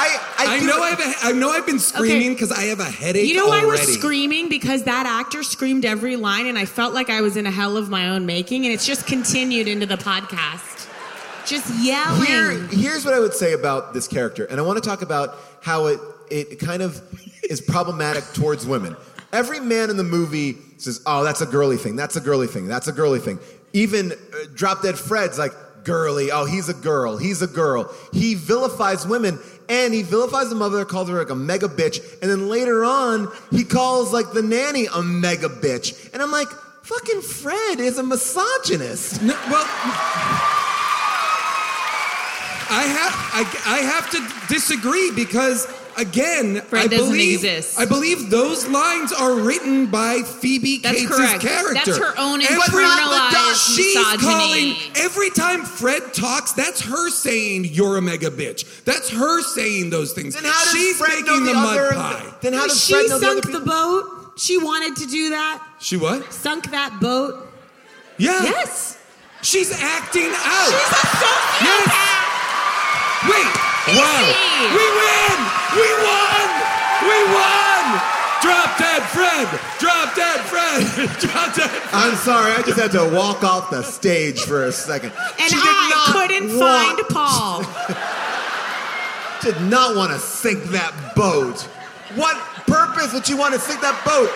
I, 0.00 0.18
I, 0.38 0.56
I 0.56 0.60
know 0.60 0.82
I've 0.82 1.00
a, 1.00 1.12
I 1.22 1.32
know 1.32 1.50
I've 1.50 1.66
been 1.66 1.78
screaming 1.78 2.32
because 2.32 2.50
I 2.50 2.62
have 2.64 2.80
a 2.80 2.84
headache. 2.84 3.28
You 3.28 3.36
know 3.36 3.48
why 3.48 3.64
we're 3.64 3.76
screaming? 3.76 4.48
Because 4.48 4.84
that 4.84 5.06
actor 5.06 5.42
screamed 5.42 5.84
every 5.84 6.16
line, 6.16 6.46
and 6.46 6.56
I 6.58 6.64
felt 6.64 6.94
like 6.94 7.10
I 7.10 7.20
was 7.20 7.36
in 7.36 7.46
a 7.46 7.50
hell 7.50 7.76
of 7.76 7.90
my 7.90 8.08
own 8.08 8.24
making, 8.24 8.64
and 8.64 8.72
it's 8.72 8.86
just 8.86 9.06
continued 9.06 9.68
into 9.68 9.86
the 9.86 9.96
podcast. 9.96 10.88
Just 11.46 11.72
yelling. 11.82 12.26
Here, 12.26 12.52
here's 12.68 13.04
what 13.04 13.14
I 13.14 13.20
would 13.20 13.34
say 13.34 13.52
about 13.52 13.92
this 13.92 14.06
character, 14.08 14.44
and 14.44 14.58
I 14.58 14.62
want 14.62 14.82
to 14.82 14.88
talk 14.88 15.02
about 15.02 15.36
how 15.60 15.86
it 15.86 16.00
it 16.30 16.60
kind 16.60 16.82
of 16.82 17.02
is 17.42 17.60
problematic 17.60 18.24
towards 18.32 18.66
women. 18.66 18.96
Every 19.32 19.60
man 19.60 19.90
in 19.90 19.96
the 19.96 20.04
movie 20.04 20.56
says, 20.78 21.02
"Oh, 21.06 21.24
that's 21.24 21.40
a 21.40 21.46
girly 21.46 21.76
thing. 21.76 21.96
That's 21.96 22.16
a 22.16 22.20
girly 22.20 22.46
thing. 22.46 22.68
That's 22.68 22.88
a 22.88 22.92
girly 22.92 23.18
thing." 23.20 23.38
Even 23.72 24.12
uh, 24.12 24.16
Drop 24.54 24.82
Dead 24.82 24.98
Fred's 24.98 25.38
like, 25.38 25.52
"Girly. 25.84 26.30
Oh, 26.30 26.44
he's 26.44 26.68
a 26.68 26.74
girl. 26.74 27.16
He's 27.16 27.42
a 27.42 27.46
girl." 27.46 27.92
He 28.12 28.34
vilifies 28.34 29.06
women, 29.06 29.38
and 29.70 29.94
he 29.94 30.02
vilifies 30.02 30.50
the 30.50 30.54
mother, 30.56 30.84
calls 30.84 31.08
her 31.08 31.16
like 31.18 31.30
a 31.30 31.34
mega 31.34 31.68
bitch, 31.68 32.02
and 32.20 32.30
then 32.30 32.50
later 32.50 32.84
on, 32.84 33.32
he 33.50 33.64
calls 33.64 34.12
like 34.12 34.32
the 34.32 34.42
nanny 34.42 34.86
a 34.94 35.00
mega 35.02 35.48
bitch, 35.48 36.12
and 36.12 36.20
I'm 36.20 36.30
like. 36.30 36.48
Fucking 36.82 37.20
Fred 37.20 37.78
is 37.78 37.98
a 37.98 38.02
misogynist. 38.02 39.22
No, 39.22 39.34
well, 39.48 39.64
I 42.72 42.82
have 42.82 43.14
I, 43.32 43.42
I 43.66 43.78
have 43.78 44.10
to 44.10 44.52
disagree 44.52 45.12
because 45.14 45.66
again, 46.00 46.60
Fred 46.62 46.84
I 46.84 46.86
doesn't 46.88 47.06
believe 47.12 47.34
exist. 47.44 47.78
I 47.78 47.84
believe 47.86 48.30
those 48.30 48.66
lines 48.68 49.12
are 49.12 49.34
written 49.34 49.86
by 49.86 50.22
Phoebe 50.22 50.78
That's 50.78 50.98
Cates' 50.98 51.16
correct. 51.16 51.42
character. 51.42 51.74
That's 51.74 51.98
her 51.98 52.14
own 52.18 52.40
And 52.40 52.48
internalized 52.48 53.76
She's 53.76 53.96
calling 54.20 54.74
every 54.96 55.30
time 55.30 55.62
Fred 55.64 56.12
talks. 56.14 56.52
That's 56.52 56.80
her 56.82 57.10
saying 57.10 57.66
you're 57.66 57.96
a 57.98 58.02
mega 58.02 58.30
bitch. 58.30 58.84
That's 58.84 59.10
her 59.10 59.42
saying 59.42 59.90
those 59.90 60.12
things. 60.12 60.34
Then 60.34 60.44
how 60.44 60.64
does 60.64 60.72
She's 60.72 60.96
Fred 60.96 61.10
making 61.20 61.26
know 61.26 61.40
the, 61.40 61.46
the, 61.46 61.54
mud 61.54 61.78
other? 61.78 61.92
pie. 61.92 62.34
Then 62.40 62.52
how 62.54 62.66
does 62.66 62.82
she 62.84 62.94
Fred 62.94 63.08
know 63.08 63.18
the 63.18 63.26
other 63.26 63.42
sunk 63.42 63.52
the 63.52 63.60
people? 63.60 63.66
boat. 63.66 64.32
She 64.36 64.56
wanted 64.58 64.96
to 64.96 65.06
do 65.06 65.30
that. 65.30 65.62
She 65.80 65.96
what? 65.96 66.32
Sunk 66.32 66.70
that 66.70 66.98
boat. 67.00 67.48
Yeah. 68.16 68.42
Yes. 68.42 68.98
She's 69.42 69.70
acting 69.72 70.28
out. 70.32 70.68
She's 70.68 70.92
a 70.92 71.02
sociopath. 71.20 71.88
Yes. 71.88 72.16
Wait. 73.28 73.96
Wow. 73.96 74.24
We 74.76 74.84
win. 74.96 75.59
We 75.74 75.88
won. 76.02 76.46
We 77.06 77.18
won. 77.30 77.84
Drop 78.42 78.78
dead 78.78 79.02
Fred. 79.12 79.46
Drop 79.78 80.14
dead 80.14 80.40
Fred. 80.40 80.82
Drop 81.20 81.54
dead. 81.54 81.70
Fred. 81.70 81.92
I'm 81.92 82.16
sorry, 82.16 82.52
I 82.52 82.62
just 82.62 82.78
had 82.78 82.92
to 82.92 83.14
walk 83.14 83.44
off 83.44 83.70
the 83.70 83.82
stage 83.82 84.40
for 84.40 84.64
a 84.64 84.72
second. 84.72 85.12
And 85.38 85.50
she 85.50 85.56
I 85.60 86.10
couldn't 86.12 86.58
want, 86.58 87.00
find 87.00 87.08
Paul. 87.08 87.64
Did 89.42 89.60
not 89.70 89.96
want 89.96 90.12
to 90.12 90.18
sink 90.18 90.64
that 90.64 91.14
boat. 91.14 91.60
What 92.14 92.36
purpose 92.66 93.12
would 93.12 93.26
she 93.26 93.34
want 93.34 93.54
to 93.54 93.60
sink 93.60 93.80
that 93.82 94.02
boat? 94.04 94.30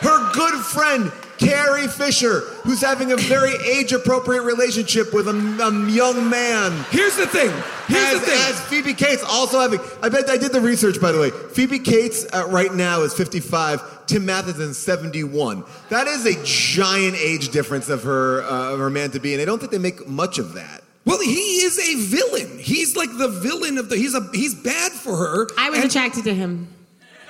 Her 0.00 0.32
good 0.32 0.58
friend 0.64 1.12
Carrie 1.42 1.88
Fisher, 1.88 2.40
who's 2.62 2.80
having 2.80 3.12
a 3.12 3.16
very 3.16 3.54
age-appropriate 3.66 4.42
relationship 4.42 5.12
with 5.12 5.28
a, 5.28 5.32
a 5.32 5.90
young 5.90 6.28
man. 6.30 6.84
Here's 6.90 7.16
the 7.16 7.26
thing. 7.26 7.50
Here's 7.88 8.14
as, 8.14 8.20
the 8.20 8.26
thing. 8.26 8.38
as 8.48 8.60
Phoebe 8.66 8.94
Cates 8.94 9.22
also 9.26 9.60
having, 9.60 9.80
I 10.02 10.08
bet 10.08 10.28
I 10.30 10.36
did 10.36 10.52
the 10.52 10.60
research 10.60 11.00
by 11.00 11.12
the 11.12 11.18
way. 11.18 11.30
Phoebe 11.30 11.78
Cates 11.78 12.24
uh, 12.32 12.46
right 12.48 12.72
now 12.72 13.02
is 13.02 13.12
55. 13.14 14.06
Tim 14.06 14.26
Matheson's 14.26 14.78
71. 14.78 15.64
That 15.90 16.06
is 16.06 16.26
a 16.26 16.42
giant 16.44 17.16
age 17.16 17.48
difference 17.50 17.88
of 17.88 18.02
her 18.02 18.42
uh, 18.42 18.72
of 18.72 18.78
her 18.78 18.90
man 18.90 19.10
to 19.12 19.20
be, 19.20 19.32
and 19.32 19.40
I 19.40 19.44
don't 19.44 19.58
think 19.58 19.70
they 19.72 19.78
make 19.78 20.06
much 20.08 20.38
of 20.38 20.54
that. 20.54 20.82
well, 21.04 21.20
he 21.20 21.62
is 21.62 21.78
a 21.78 21.94
villain. 22.06 22.58
He's 22.58 22.96
like 22.96 23.10
the 23.16 23.28
villain 23.28 23.78
of 23.78 23.88
the. 23.88 23.96
He's 23.96 24.14
a. 24.14 24.28
He's 24.32 24.54
bad 24.54 24.92
for 24.92 25.16
her. 25.16 25.48
I 25.58 25.70
was 25.70 25.78
And 25.80 25.88
attracted 25.88 26.24
to 26.24 26.34
him. 26.34 26.68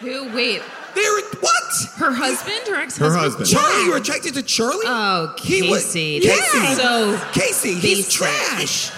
Who? 0.00 0.34
Wait. 0.34 0.62
They're 0.94 1.20
what? 1.40 1.74
Her 1.96 2.12
husband 2.12 2.68
or 2.68 2.76
ex-husband? 2.76 3.12
Her 3.12 3.18
husband. 3.18 3.48
Charlie, 3.48 3.86
you're 3.86 3.96
attracted 3.96 4.34
to 4.34 4.42
Charlie? 4.42 4.84
Oh, 4.86 5.34
He 5.40 5.62
was- 5.68 5.84
Casey. 5.84 6.20
Yeah. 6.22 6.74
So 6.74 7.20
Casey, 7.32 7.74
he's 7.74 8.06
basic. 8.06 8.12
trash. 8.12 8.90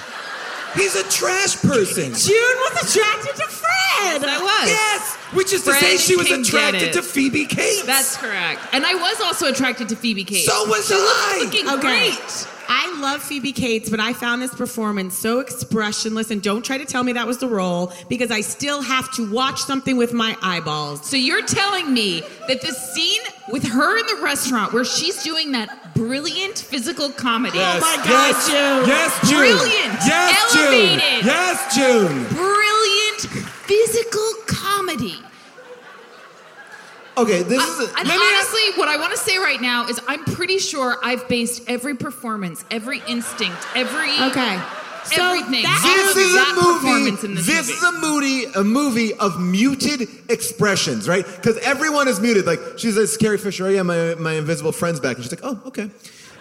He's 0.74 0.96
a 0.96 1.04
trash 1.08 1.54
person. 1.62 2.12
June 2.14 2.56
was 2.72 2.82
attracted 2.96 3.36
to 3.36 3.46
Fred. 3.48 4.24
I 4.24 4.38
was. 4.42 4.68
Yes, 4.68 5.14
which 5.32 5.52
is 5.52 5.62
to 5.62 5.70
Fred 5.70 5.80
say 5.80 5.96
she 5.98 6.16
was 6.16 6.28
attracted 6.32 6.92
to 6.94 7.02
Phoebe 7.02 7.46
Cates. 7.46 7.84
That's 7.84 8.16
correct. 8.16 8.60
And 8.72 8.84
I 8.84 8.94
was 8.96 9.20
also 9.20 9.46
attracted 9.46 9.88
to 9.90 9.96
Phoebe 9.96 10.24
Cates. 10.24 10.46
So 10.46 10.66
was 10.68 10.88
she 10.88 10.94
I. 10.94 11.36
was 11.38 11.44
looking 11.44 11.68
Okay. 11.68 11.80
great. 11.80 12.48
I 12.68 12.98
love 13.00 13.22
Phoebe 13.22 13.52
Cates, 13.52 13.90
but 13.90 14.00
I 14.00 14.12
found 14.12 14.42
this 14.42 14.54
performance 14.54 15.16
so 15.16 15.40
expressionless. 15.40 16.30
And 16.30 16.42
don't 16.42 16.64
try 16.64 16.78
to 16.78 16.84
tell 16.84 17.02
me 17.02 17.12
that 17.12 17.26
was 17.26 17.38
the 17.38 17.48
role 17.48 17.92
because 18.08 18.30
I 18.30 18.40
still 18.40 18.82
have 18.82 19.12
to 19.14 19.30
watch 19.30 19.60
something 19.60 19.96
with 19.96 20.12
my 20.12 20.36
eyeballs. 20.42 21.08
So 21.08 21.16
you're 21.16 21.44
telling 21.44 21.92
me 21.92 22.22
that 22.48 22.60
the 22.60 22.72
scene 22.72 23.20
with 23.50 23.64
her 23.64 23.98
in 23.98 24.06
the 24.06 24.22
restaurant 24.22 24.72
where 24.72 24.84
she's 24.84 25.22
doing 25.22 25.52
that 25.52 25.94
brilliant 25.94 26.58
physical 26.58 27.10
comedy. 27.10 27.58
Yes, 27.58 27.82
oh 27.82 27.96
my 27.96 27.96
God, 28.04 28.08
yes, 28.08 28.46
June. 28.48 28.88
Yes, 28.88 29.30
June. 29.30 29.38
Brilliant. 29.38 29.98
Yes, 30.06 30.54
Elevated. 30.54 31.00
June. 31.00 31.26
Yes, 31.26 31.74
June. 31.74 32.36
Brilliant 32.36 33.20
physical 33.66 34.30
comedy. 34.46 35.18
Okay, 37.16 37.42
this 37.42 37.60
I- 37.60 37.64
is. 37.64 37.78
A, 37.90 37.98
and 37.98 38.08
let 38.08 38.16
ask- 38.20 38.48
honestly, 38.52 38.78
what 38.78 38.88
I 38.88 38.96
want 38.96 39.12
to 39.12 39.18
say 39.18 39.38
right 39.38 39.60
now 39.60 39.86
is 39.86 40.00
I'm 40.08 40.24
pretty 40.24 40.58
sure 40.58 40.96
I've 41.02 41.26
based 41.28 41.62
every 41.68 41.94
performance, 41.96 42.64
every 42.70 43.02
instinct, 43.06 43.56
every 43.74 44.10
Okay. 44.30 44.60
So 45.06 45.22
everything. 45.22 45.62
that- 45.64 45.82
this 46.14 46.16
is 46.16 46.34
a 46.34 46.54
movie. 46.62 47.10
this, 47.10 47.46
This, 47.46 47.68
movie. 47.68 47.72
is 47.72 47.82
a 47.82 47.92
movie, 47.92 48.44
a 48.56 48.64
movie 48.64 49.14
of 49.14 49.38
muted 49.38 50.08
expressions, 50.30 51.06
right? 51.08 51.24
Because 51.26 51.58
everyone 51.58 52.08
is 52.08 52.20
muted. 52.20 52.46
Like 52.46 52.60
she 52.78 52.90
says, 52.90 53.16
Carrie 53.16 53.38
Fisher, 53.38 53.66
oh 53.66 53.68
yeah, 53.70 53.82
my 53.82 54.14
my 54.14 54.32
invisible 54.32 54.72
friend's 54.72 55.00
back, 55.00 55.16
and 55.16 55.24
she's 55.24 55.32
like, 55.32 55.44
oh 55.44 55.60
okay. 55.66 55.90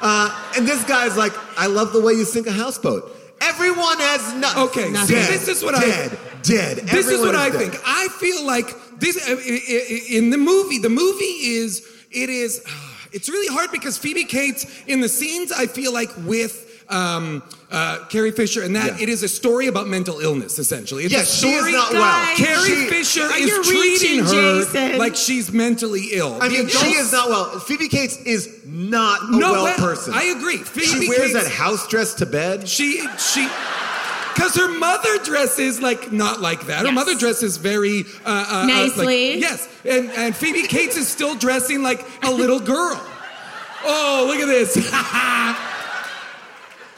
Uh, 0.02 0.30
and 0.58 0.68
this 0.68 0.84
guy's 0.86 1.16
like, 1.18 1.34
I 1.58 1.68
love 1.68 1.94
the 1.94 2.02
way 2.02 2.14
you 2.14 2.26
sink 2.26 2.48
a 2.48 2.52
houseboat. 2.52 3.16
Everyone 3.42 3.98
has 4.00 4.34
no. 4.36 4.66
Okay, 4.68 4.94
so 4.94 5.08
dead, 5.08 5.30
this 5.30 5.48
is 5.50 5.64
what 5.64 5.76
I- 5.76 5.82
dead, 5.82 6.18
dead. 6.44 6.78
This 6.78 7.06
is 7.08 7.14
Everyone 7.14 7.28
what 7.28 7.36
I 7.36 7.50
dead. 7.50 7.72
think. 7.72 7.82
I 7.86 8.08
feel 8.20 8.46
like 8.46 8.74
this 9.04 9.18
uh, 9.30 9.34
i- 9.36 9.66
i- 9.76 10.18
in 10.18 10.30
the 10.32 10.38
movie. 10.38 10.80
The 10.80 10.90
movie 11.04 11.36
is 11.60 11.82
it 12.12 12.30
is. 12.30 12.64
It's 13.16 13.30
really 13.30 13.48
hard 13.56 13.70
because 13.72 13.96
Phoebe 13.96 14.24
Cates 14.24 14.66
in 14.88 15.00
the 15.00 15.08
scenes. 15.08 15.52
I 15.52 15.68
feel 15.68 15.94
like 15.94 16.10
with. 16.26 16.72
Um, 16.90 17.42
uh, 17.72 18.06
Carrie 18.10 18.32
Fisher, 18.32 18.62
and 18.62 18.76
that 18.76 18.98
Yeah. 18.98 19.04
it 19.04 19.10
is 19.10 19.24
a 19.24 19.28
story 19.28 19.68
about 19.68 19.88
mental 19.88 20.20
illness, 20.20 20.60
essentially. 20.60 21.06
It's 21.06 21.14
Yes, 21.14 21.34
a 21.34 21.38
she 21.42 21.52
is 21.54 21.58
story. 21.60 21.72
not 21.72 21.94
well. 21.94 22.36
Carrie 22.36 22.70
She- 22.70 22.88
Fisher 22.90 23.30
is 23.36 23.68
treating 23.68 23.80
reaching, 23.82 24.20
her 24.26 24.64
Jason? 24.66 24.98
like 24.98 25.16
she's 25.16 25.52
mentally 25.52 26.10
ill. 26.12 26.38
I 26.42 26.50
mean, 26.50 26.68
she 26.68 26.90
is 27.02 27.12
not 27.12 27.30
well. 27.30 27.60
Phoebe 27.68 27.88
Cates 27.88 28.18
is 28.26 28.50
not 28.66 29.22
a 29.24 29.38
No, 29.38 29.52
well 29.54 29.64
well, 29.64 29.78
person. 29.78 30.14
I 30.14 30.26
agree. 30.38 30.58
Phoebe 30.58 30.86
she 31.04 31.08
wears 31.10 31.32
Cates- 31.32 31.44
that 31.46 31.52
house 31.52 31.88
dress 31.88 32.14
to 32.16 32.26
bed. 32.26 32.68
She 32.68 32.88
she 33.18 33.48
because 34.34 34.56
her 34.56 34.68
mother 34.78 35.18
dresses 35.24 35.82
like 35.82 36.12
not 36.12 36.42
like 36.42 36.66
that. 36.68 36.80
Her 36.80 36.86
Yes. 36.86 36.96
mother 36.96 37.16
dresses 37.16 37.58
very 37.58 38.06
uh, 38.26 38.30
uh, 38.30 38.30
uh, 38.30 38.58
like- 38.60 38.68
Nicely. 38.68 39.40
yes, 39.40 39.68
and 39.86 40.10
and 40.12 40.36
Phoebe 40.36 40.64
Cates 40.68 40.98
is 40.98 41.08
still 41.08 41.36
dressing 41.36 41.84
like 41.84 42.06
a 42.24 42.32
little 42.32 42.60
girl. 42.60 43.00
Oh, 43.86 44.26
look 44.28 44.40
at 44.40 44.48
this! 44.48 44.76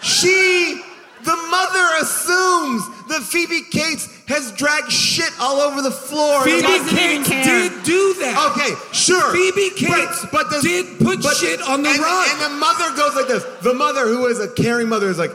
She, 0.02 0.82
the 1.24 1.36
mother, 1.50 1.88
assumes 2.02 2.84
that 3.10 3.21
Phoebe 3.24 3.62
Cates 3.71 4.08
has 4.28 4.52
dragged 4.52 4.91
shit 4.91 5.32
all 5.39 5.58
over 5.62 5.82
the 5.82 5.89
floor. 5.89 6.43
Phoebe 6.43 6.62
Cates 6.89 7.28
did 7.30 7.71
do 7.84 8.13
that. 8.19 8.52
Okay, 8.54 8.76
sure. 8.93 9.32
Phoebe 9.34 9.71
Cates 9.71 10.21
the- 10.21 10.60
did 10.62 11.00
put 11.00 11.24
shit 11.36 11.60
on 11.62 11.82
the 11.82 11.89
and, 11.89 12.00
rug. 12.00 12.28
And 12.34 12.41
the 12.41 12.50
mother 12.60 12.95
goes 12.95 13.15
like 13.15 13.28
this. 13.28 13.43
The 13.63 13.74
mother, 13.74 14.06
who 14.08 14.28
is 14.28 14.39
a 14.39 14.48
caring 14.48 14.89
mother, 14.89 15.10
is 15.10 15.17
like, 15.17 15.32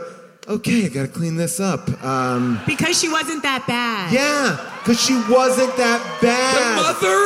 okay, 0.48 0.86
I 0.86 0.88
gotta 0.88 1.08
clean 1.08 1.36
this 1.36 1.60
up. 1.60 1.88
Um, 2.04 2.60
because 2.66 2.98
she 3.00 3.08
wasn't 3.08 3.42
that 3.42 3.66
bad. 3.66 4.12
yeah, 4.12 4.56
because 4.80 5.00
she 5.02 5.14
wasn't 5.28 5.76
that 5.76 6.00
bad. 6.20 6.56
The 6.56 6.82
mother, 6.82 7.18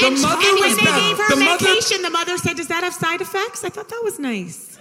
the 0.00 0.06
And, 0.06 0.22
mother 0.22 0.46
and 0.48 0.60
when 0.60 0.68
was 0.70 0.78
they 0.78 0.84
bad. 0.84 1.00
gave 1.00 1.16
her 1.18 1.28
the 1.34 1.44
mother, 1.44 2.02
the 2.02 2.10
mother 2.10 2.38
said, 2.38 2.56
"Does 2.56 2.68
that 2.68 2.82
have 2.84 2.94
side 2.94 3.20
effects?" 3.20 3.64
I 3.64 3.68
thought 3.68 3.88
that 3.88 4.00
was 4.04 4.18
nice. 4.18 4.73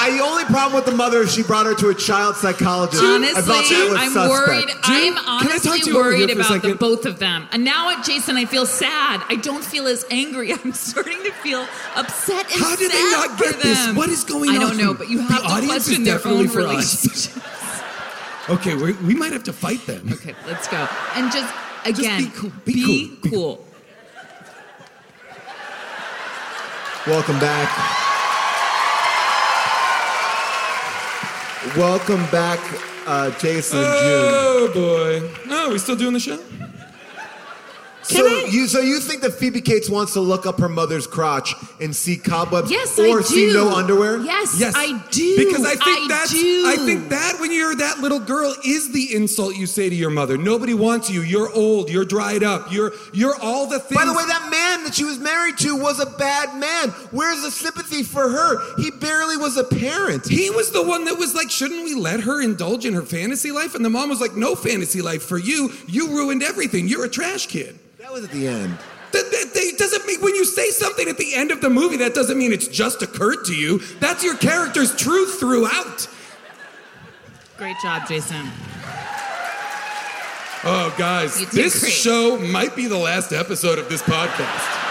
I, 0.00 0.10
the 0.16 0.22
only 0.22 0.44
problem 0.44 0.74
with 0.74 0.84
the 0.86 0.92
mother 0.96 1.22
is 1.22 1.34
she 1.34 1.42
brought 1.42 1.66
her 1.66 1.74
to 1.74 1.88
a 1.88 1.94
child 1.94 2.36
psychologist. 2.36 3.02
I 3.02 3.14
Honestly, 3.16 3.42
thought 3.42 3.68
that 3.68 3.88
was 3.90 3.98
I'm 4.00 4.10
suspect. 4.12 4.30
worried. 4.30 4.68
June, 4.84 5.14
I'm 5.18 5.18
I 5.18 5.22
talk 5.24 5.50
honestly 5.50 5.80
to 5.80 5.90
you 5.90 5.98
over 5.98 6.10
here 6.14 6.26
worried 6.26 6.36
about 6.36 6.62
the 6.62 6.74
both 6.74 7.04
of 7.04 7.18
them. 7.18 7.48
And 7.52 7.64
now, 7.64 7.90
at 7.90 8.04
Jason, 8.04 8.36
I 8.36 8.44
feel 8.44 8.64
sad. 8.64 9.22
I 9.28 9.34
don't 9.36 9.64
feel 9.64 9.86
as 9.88 10.04
angry. 10.10 10.52
I'm 10.64 10.72
starting 10.72 11.18
to 11.24 11.32
feel 11.32 11.66
upset 11.96 12.50
and 12.52 12.60
How 12.62 12.76
did 12.76 12.92
they 12.92 13.10
not 13.10 13.38
get 13.38 13.60
this? 13.60 13.94
What 13.96 14.08
is 14.08 14.22
going 14.24 14.50
on? 14.50 14.56
I 14.56 14.58
don't 14.60 14.76
know, 14.76 14.94
but 14.94 15.08
you 15.10 15.18
The 15.18 15.24
have 15.24 15.42
to 15.42 15.48
audience 15.48 15.74
is 15.74 15.84
question 15.86 16.04
their 16.04 16.14
definitely 16.16 16.40
own 16.44 16.48
for 16.48 16.60
us. 16.60 16.68
relationships. 17.04 17.82
okay, 18.50 18.74
we 18.76 18.92
we 19.04 19.14
might 19.14 19.32
have 19.32 19.44
to 19.44 19.52
fight 19.52 19.84
them. 19.86 20.12
okay, 20.12 20.34
let's 20.46 20.68
go. 20.68 20.86
And 21.16 21.30
just 21.32 21.52
again, 21.84 22.24
be 22.24 22.30
cool. 22.30 22.52
Be 22.64 22.84
cool. 22.84 23.16
Be 23.22 23.30
cool. 23.30 23.64
Welcome 27.06 27.38
back. 27.40 28.07
Welcome 31.76 32.24
back, 32.30 32.58
uh, 33.06 33.30
Jason 33.38 33.78
and 33.78 33.86
June. 33.86 34.32
Oh 34.32 34.70
boy! 34.74 35.30
Oh, 35.50 35.70
we 35.72 35.78
still 35.78 35.96
doing 35.96 36.14
the 36.14 36.20
show? 36.20 36.38
So 38.08 38.26
you 38.46 38.66
so 38.68 38.80
you 38.80 39.00
think 39.00 39.20
that 39.22 39.32
Phoebe 39.32 39.60
Cates 39.60 39.90
wants 39.90 40.14
to 40.14 40.20
look 40.20 40.46
up 40.46 40.58
her 40.60 40.68
mother's 40.68 41.06
crotch 41.06 41.54
and 41.80 41.94
see 41.94 42.16
cobwebs 42.16 42.70
Yes, 42.70 42.98
or 42.98 43.18
I 43.18 43.22
see 43.22 43.46
do. 43.48 43.54
no 43.54 43.70
underwear? 43.76 44.18
Yes, 44.18 44.56
Yes, 44.58 44.72
I 44.76 45.02
do. 45.10 45.36
Because 45.36 45.64
I 45.64 45.74
think 45.76 45.82
I 45.82 46.06
that's 46.08 46.30
do. 46.32 46.64
I 46.66 46.76
think 46.86 47.10
that 47.10 47.36
when 47.40 47.52
you're 47.52 47.74
that 47.76 47.98
little 48.00 48.18
girl 48.20 48.54
is 48.64 48.92
the 48.92 49.14
insult 49.14 49.56
you 49.56 49.66
say 49.66 49.88
to 49.90 49.94
your 49.94 50.10
mother. 50.10 50.38
Nobody 50.38 50.72
wants 50.74 51.10
you. 51.10 51.20
You're 51.22 51.52
old. 51.52 51.90
You're 51.90 52.04
dried 52.06 52.42
up. 52.42 52.72
You're 52.72 52.92
you're 53.12 53.36
all 53.42 53.66
the 53.66 53.78
things. 53.78 53.98
By 54.00 54.06
the 54.06 54.12
way, 54.14 54.24
that 54.26 54.48
man 54.50 54.84
that 54.84 54.94
she 54.94 55.04
was 55.04 55.18
married 55.18 55.58
to 55.58 55.76
was 55.76 56.00
a 56.00 56.06
bad 56.06 56.58
man. 56.58 56.90
Where's 57.10 57.42
the 57.42 57.50
sympathy 57.50 58.02
for 58.02 58.28
her? 58.28 58.76
He 58.80 58.90
barely 58.90 59.36
was 59.36 59.56
a 59.56 59.64
parent. 59.64 60.26
he 60.26 60.48
was 60.50 60.70
the 60.72 60.82
one 60.82 61.04
that 61.04 61.18
was 61.18 61.34
like, 61.34 61.50
shouldn't 61.50 61.84
we 61.84 61.94
let 61.94 62.20
her 62.20 62.40
indulge 62.40 62.86
in 62.86 62.94
her 62.94 63.02
fantasy 63.02 63.52
life? 63.52 63.74
And 63.74 63.84
the 63.84 63.90
mom 63.90 64.08
was 64.08 64.20
like, 64.20 64.34
no 64.34 64.54
fantasy 64.54 65.02
life 65.02 65.22
for 65.22 65.36
you. 65.38 65.70
You 65.86 66.08
ruined 66.08 66.42
everything. 66.42 66.88
You're 66.88 67.04
a 67.04 67.08
trash 67.08 67.46
kid. 67.46 67.78
That 68.08 68.14
was 68.14 68.24
at 68.24 68.30
the 68.30 68.48
end. 68.48 68.78
That, 69.12 69.30
that, 69.30 69.50
that 69.52 69.74
doesn't 69.76 70.06
mean 70.06 70.22
when 70.22 70.34
you 70.34 70.46
say 70.46 70.70
something 70.70 71.08
at 71.08 71.18
the 71.18 71.34
end 71.34 71.50
of 71.50 71.60
the 71.60 71.68
movie, 71.68 71.98
that 71.98 72.14
doesn't 72.14 72.38
mean 72.38 72.54
it's 72.54 72.66
just 72.66 73.02
occurred 73.02 73.44
to 73.44 73.54
you. 73.54 73.80
That's 74.00 74.24
your 74.24 74.34
character's 74.34 74.96
truth 74.96 75.38
throughout. 75.38 76.08
Great 77.58 77.76
job, 77.82 78.08
Jason. 78.08 78.46
Oh, 80.64 80.94
guys, 80.96 81.50
this 81.50 81.80
great. 81.80 81.92
show 81.92 82.38
might 82.38 82.74
be 82.74 82.86
the 82.86 82.96
last 82.96 83.32
episode 83.32 83.78
of 83.78 83.90
this 83.90 84.00
podcast. 84.00 84.87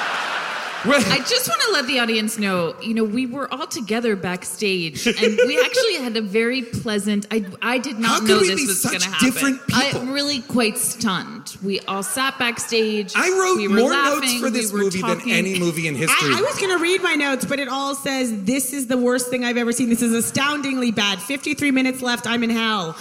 Well, 0.86 1.04
I 1.12 1.18
just 1.20 1.50
want 1.50 1.62
to 1.62 1.72
let 1.72 1.88
the 1.88 2.00
audience 2.00 2.38
know, 2.38 2.76
you 2.82 2.94
know, 2.94 3.04
we 3.04 3.26
were 3.26 3.52
all 3.52 3.68
together 3.68 4.16
backstage, 4.16 5.08
and 5.08 5.18
we 5.18 5.60
actually 5.66 5.96
had 5.96 6.16
a 6.18 6.22
very 6.22 6.62
pleasant. 6.62 7.26
I 7.32 7.46
I 7.62 7.78
did 7.80 8.00
not 8.00 8.24
know 8.24 8.40
this 8.40 8.68
was 8.68 8.86
going 8.86 9.00
to 9.00 9.10
happen. 9.10 9.26
different 9.26 9.68
people? 9.68 10.02
I'm 10.02 10.12
really 10.12 10.42
quite 10.42 10.78
stunned. 10.78 11.58
We 11.63 11.80
all 11.82 12.04
sat 12.04 12.38
backstage. 12.38 13.13
I 13.16 13.30
wrote 13.30 13.58
we 13.58 13.68
more 13.68 13.90
laughing, 13.90 14.22
notes 14.22 14.40
for 14.40 14.50
this 14.50 14.72
we 14.72 14.80
were 14.80 14.86
movie 14.86 15.02
than 15.02 15.22
any 15.30 15.60
movie 15.60 15.88
in 15.88 15.96
history. 15.96 16.34
I, 16.34 16.40
I 16.40 16.42
was 16.42 16.60
going 16.60 16.72
to 16.78 16.82
read 16.82 17.02
my 17.02 17.16
notes, 17.16 17.46
but 17.46 17.60
it 17.60 17.68
all 17.68 17.96
says 17.96 18.44
this 18.44 18.74
is 18.74 18.88
the 18.88 18.98
worst 18.98 19.30
thing 19.30 19.44
I've 19.44 19.58
ever 19.58 19.72
seen. 19.72 19.90
This 19.90 20.02
is 20.02 20.13
astoundingly 20.13 20.92
bad. 20.92 21.20
53 21.22 21.72
minutes 21.72 22.02
left. 22.02 22.28
I'm 22.28 22.44
in 22.44 22.50
hell. 22.52 22.96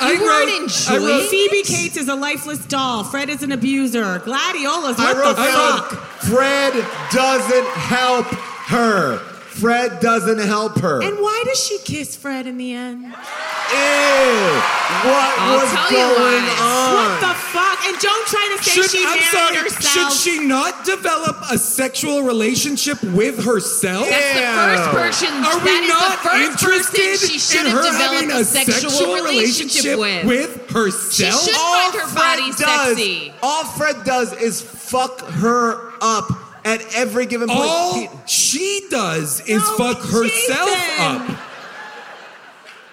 I 0.00 0.12
You 0.12 0.22
weren't 0.22 0.48
wrote- 0.48 0.90
I 0.90 0.94
enjoying 0.96 1.04
wrote- 1.20 1.28
Phoebe 1.30 1.62
Cates 1.62 1.96
is 1.96 2.08
a 2.08 2.14
lifeless 2.14 2.58
doll. 2.60 3.04
Fred 3.04 3.28
is 3.30 3.42
an 3.42 3.52
abuser. 3.52 4.20
Gladiolus. 4.24 4.98
I 4.98 5.12
What 5.12 5.16
wrote 5.16 5.36
the 5.36 5.42
fuck? 5.44 5.92
Fred 6.22 6.72
doesn't 7.12 7.66
help 7.66 8.26
her. 8.26 9.20
Fred 9.60 10.00
doesn't 10.00 10.38
help 10.40 10.78
her. 10.80 11.02
And 11.02 11.18
why 11.18 11.42
does 11.46 11.62
she 11.64 11.78
kiss 11.78 12.16
Fred 12.16 12.46
in 12.46 12.56
the 12.56 12.72
end? 12.72 13.02
Ew! 13.04 13.10
What 15.00 15.34
I'll 15.38 15.60
was 15.60 15.70
tell 15.88 15.90
going 16.16 16.42
why. 16.44 16.56
on? 16.60 16.94
What 16.94 17.20
the 17.20 17.34
fuck? 17.34 17.78
And 17.86 17.96
don't 18.00 18.26
try 18.26 18.56
to 18.56 18.64
say 18.64 18.70
Should, 18.82 18.90
she 18.90 18.98
I'm 19.06 19.14
married 19.18 19.24
sorry. 19.30 19.56
herself. 19.56 20.12
Should 20.12 20.12
she 20.18 20.46
not 20.46 20.84
develop 20.84 21.36
a 21.50 21.58
sexual 21.58 22.22
relationship 22.22 23.02
with 23.02 23.44
herself? 23.44 24.08
That's 24.08 24.34
the 24.34 24.90
first 24.90 25.22
person. 25.22 25.44
Are 25.44 25.58
we 25.58 25.64
that 25.64 25.82
is 25.84 25.88
not 25.88 26.22
the 26.22 26.28
first 26.28 26.64
interested 26.98 27.28
she 27.28 27.38
should 27.38 27.60
in 27.60 27.66
have 27.66 27.76
her 27.78 27.82
developed 27.84 28.14
having 28.14 28.30
a 28.32 28.44
sexual, 28.44 29.14
relationship, 29.14 29.98
with. 29.98 30.26
with 30.26 30.70
herself? 30.70 31.44
She 31.44 31.50
should- 31.52 31.60
all 31.60 31.90
find 31.90 31.94
her 32.00 32.08
Fred 32.08 32.38
body 32.38 32.50
does, 32.50 32.96
sexy. 32.96 33.32
All 33.42 33.64
Fred 33.64 34.04
does 34.04 34.32
is 34.32 34.60
fuck 34.60 35.20
her 35.20 35.92
up 36.00 36.28
at 36.64 36.82
every 36.94 37.26
given 37.26 37.48
point. 37.48 37.60
All 37.60 37.94
He- 37.94 38.08
she 38.26 38.86
does 38.90 39.40
is 39.46 39.62
No, 39.62 39.76
fuck 39.76 39.98
herself 40.02 40.70
Jason. 40.70 41.04
up. 41.04 41.38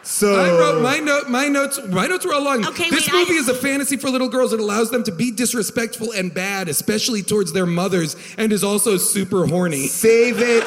so 0.03 0.35
I 0.35 0.49
wrote 0.57 0.81
my 0.81 0.99
note. 0.99 1.29
My 1.29 1.47
notes. 1.47 1.79
My 1.89 2.07
notes 2.07 2.25
were 2.25 2.33
all 2.33 2.41
long. 2.43 2.65
Okay, 2.65 2.89
this 2.89 3.07
wait, 3.11 3.13
movie 3.27 3.33
I- 3.35 3.41
is 3.41 3.49
a 3.49 3.53
fantasy 3.53 3.97
for 3.97 4.09
little 4.09 4.29
girls. 4.29 4.53
It 4.53 4.59
allows 4.59 4.89
them 4.89 5.03
to 5.03 5.11
be 5.11 5.31
disrespectful 5.31 6.11
and 6.13 6.33
bad, 6.33 6.69
especially 6.69 7.23
towards 7.23 7.51
their 7.53 7.65
mothers, 7.65 8.15
and 8.37 8.53
is 8.53 8.63
also 8.63 8.97
super 8.97 9.45
horny. 9.47 9.87
save 9.87 10.39
it. 10.39 10.63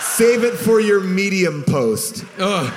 Save 0.00 0.44
it 0.44 0.54
for 0.58 0.78
your 0.80 1.00
medium 1.00 1.62
post. 1.62 2.24
Ugh. 2.38 2.70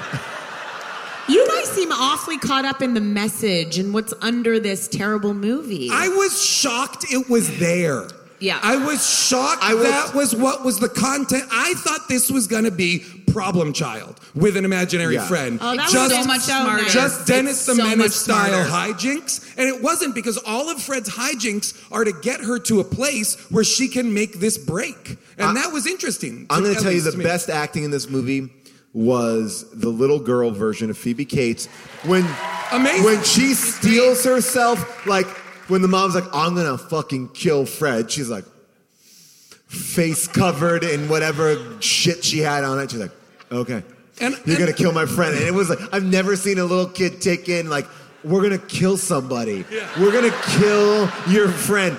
You 1.28 1.46
guys 1.48 1.70
seem 1.72 1.92
awfully 1.92 2.38
caught 2.38 2.66
up 2.66 2.82
in 2.84 2.94
the 2.94 3.02
message 3.02 3.78
and 3.80 3.94
what's 3.94 4.14
under 4.22 4.60
this 4.60 4.88
terrible 4.88 5.34
movie. 5.34 5.90
I 5.92 6.08
was 6.10 6.42
shocked 6.42 7.06
it 7.12 7.28
was 7.30 7.58
there. 7.58 8.08
Yeah. 8.46 8.60
I 8.62 8.76
was 8.76 9.08
shocked 9.10 9.64
I 9.64 9.74
was- 9.74 9.84
that 9.88 10.14
was 10.14 10.36
what 10.36 10.64
was 10.64 10.80
the 10.80 10.90
content. 10.90 11.44
I 11.52 11.74
thought 11.78 12.08
this 12.08 12.30
was 12.30 12.46
going 12.48 12.66
to 12.66 12.72
be 12.72 13.04
Problem 13.34 13.74
Child 13.74 14.20
with 14.34 14.56
an 14.56 14.64
imaginary 14.66 15.16
Yeah. 15.16 15.28
friend. 15.28 15.58
Oh, 15.62 15.76
that 15.76 15.84
was 15.86 15.92
just, 15.92 16.16
so 16.16 16.24
much 16.26 16.42
smarter. 16.42 16.86
Just 16.86 17.26
Dennis 17.28 17.58
It's 17.58 17.66
the 17.66 17.76
so 17.76 17.84
Menace 17.84 18.16
style 18.16 18.66
hijinks. 18.70 19.42
And 19.58 19.68
it 19.68 19.82
wasn't 19.82 20.16
because 20.16 20.38
all 20.38 20.70
of 20.70 20.82
Fred's 20.82 21.10
hijinks 21.10 21.74
are 21.92 22.06
to 22.06 22.14
get 22.14 22.40
her 22.42 22.60
to 22.60 22.80
a 22.80 22.84
place 22.84 23.36
where 23.50 23.64
she 23.66 23.88
can 23.88 24.14
make 24.14 24.40
this 24.40 24.58
break. 24.58 25.18
And 25.38 25.50
I- 25.58 25.62
that 25.64 25.74
was 25.74 25.86
interesting. 25.88 26.46
I'm 26.50 26.64
going 26.64 26.76
to 26.76 26.82
tell 26.82 26.92
you 26.92 27.02
the 27.02 27.18
best 27.24 27.50
acting 27.50 27.84
in 27.84 27.92
this 27.92 28.10
movie 28.10 28.50
was 28.94 29.66
the 29.74 29.90
little 29.90 30.20
girl 30.20 30.52
version 30.52 30.90
of 30.90 30.98
Phoebe 30.98 31.26
Cates 31.26 31.68
when 32.04 32.26
Amazing. 32.72 33.04
when 33.04 33.24
she 33.24 33.54
steals 33.54 34.24
herself 34.24 35.06
like 35.06 35.28
when 35.68 35.82
the 35.82 35.88
mom's 35.88 36.16
like 36.16 36.26
I'm 36.34 36.54
going 36.56 36.78
to 36.78 36.84
fucking 36.84 37.30
kill 37.30 37.66
Fred 37.66 38.12
she's 38.12 38.30
like 38.30 38.46
face 39.68 40.28
covered 40.28 40.84
in 40.84 41.10
whatever 41.10 41.80
shit 41.82 42.24
she 42.24 42.40
had 42.40 42.64
on 42.64 42.80
it 42.80 42.92
she's 42.92 43.00
like 43.00 43.12
okay 43.52 43.84
And- 44.22 44.34
you're 44.46 44.56
and- 44.56 44.58
going 44.58 44.72
to 44.72 44.74
kill 44.78 44.92
my 44.94 45.06
friend 45.06 45.36
and 45.36 45.44
it 45.46 45.54
was 45.54 45.70
like 45.70 45.80
I've 45.94 46.04
never 46.06 46.36
seen 46.36 46.60
a 46.60 46.66
little 46.66 46.88
kid 46.88 47.22
take 47.22 47.50
in 47.50 47.70
like 47.70 47.88
we're 48.24 48.42
going 48.42 48.60
to 48.60 48.66
kill 48.68 48.98
somebody 48.98 49.66
Yeah. 49.72 49.88
we're 50.02 50.12
going 50.12 50.30
to 50.32 50.38
kill 50.60 51.10
your 51.28 51.50
friend 51.50 51.98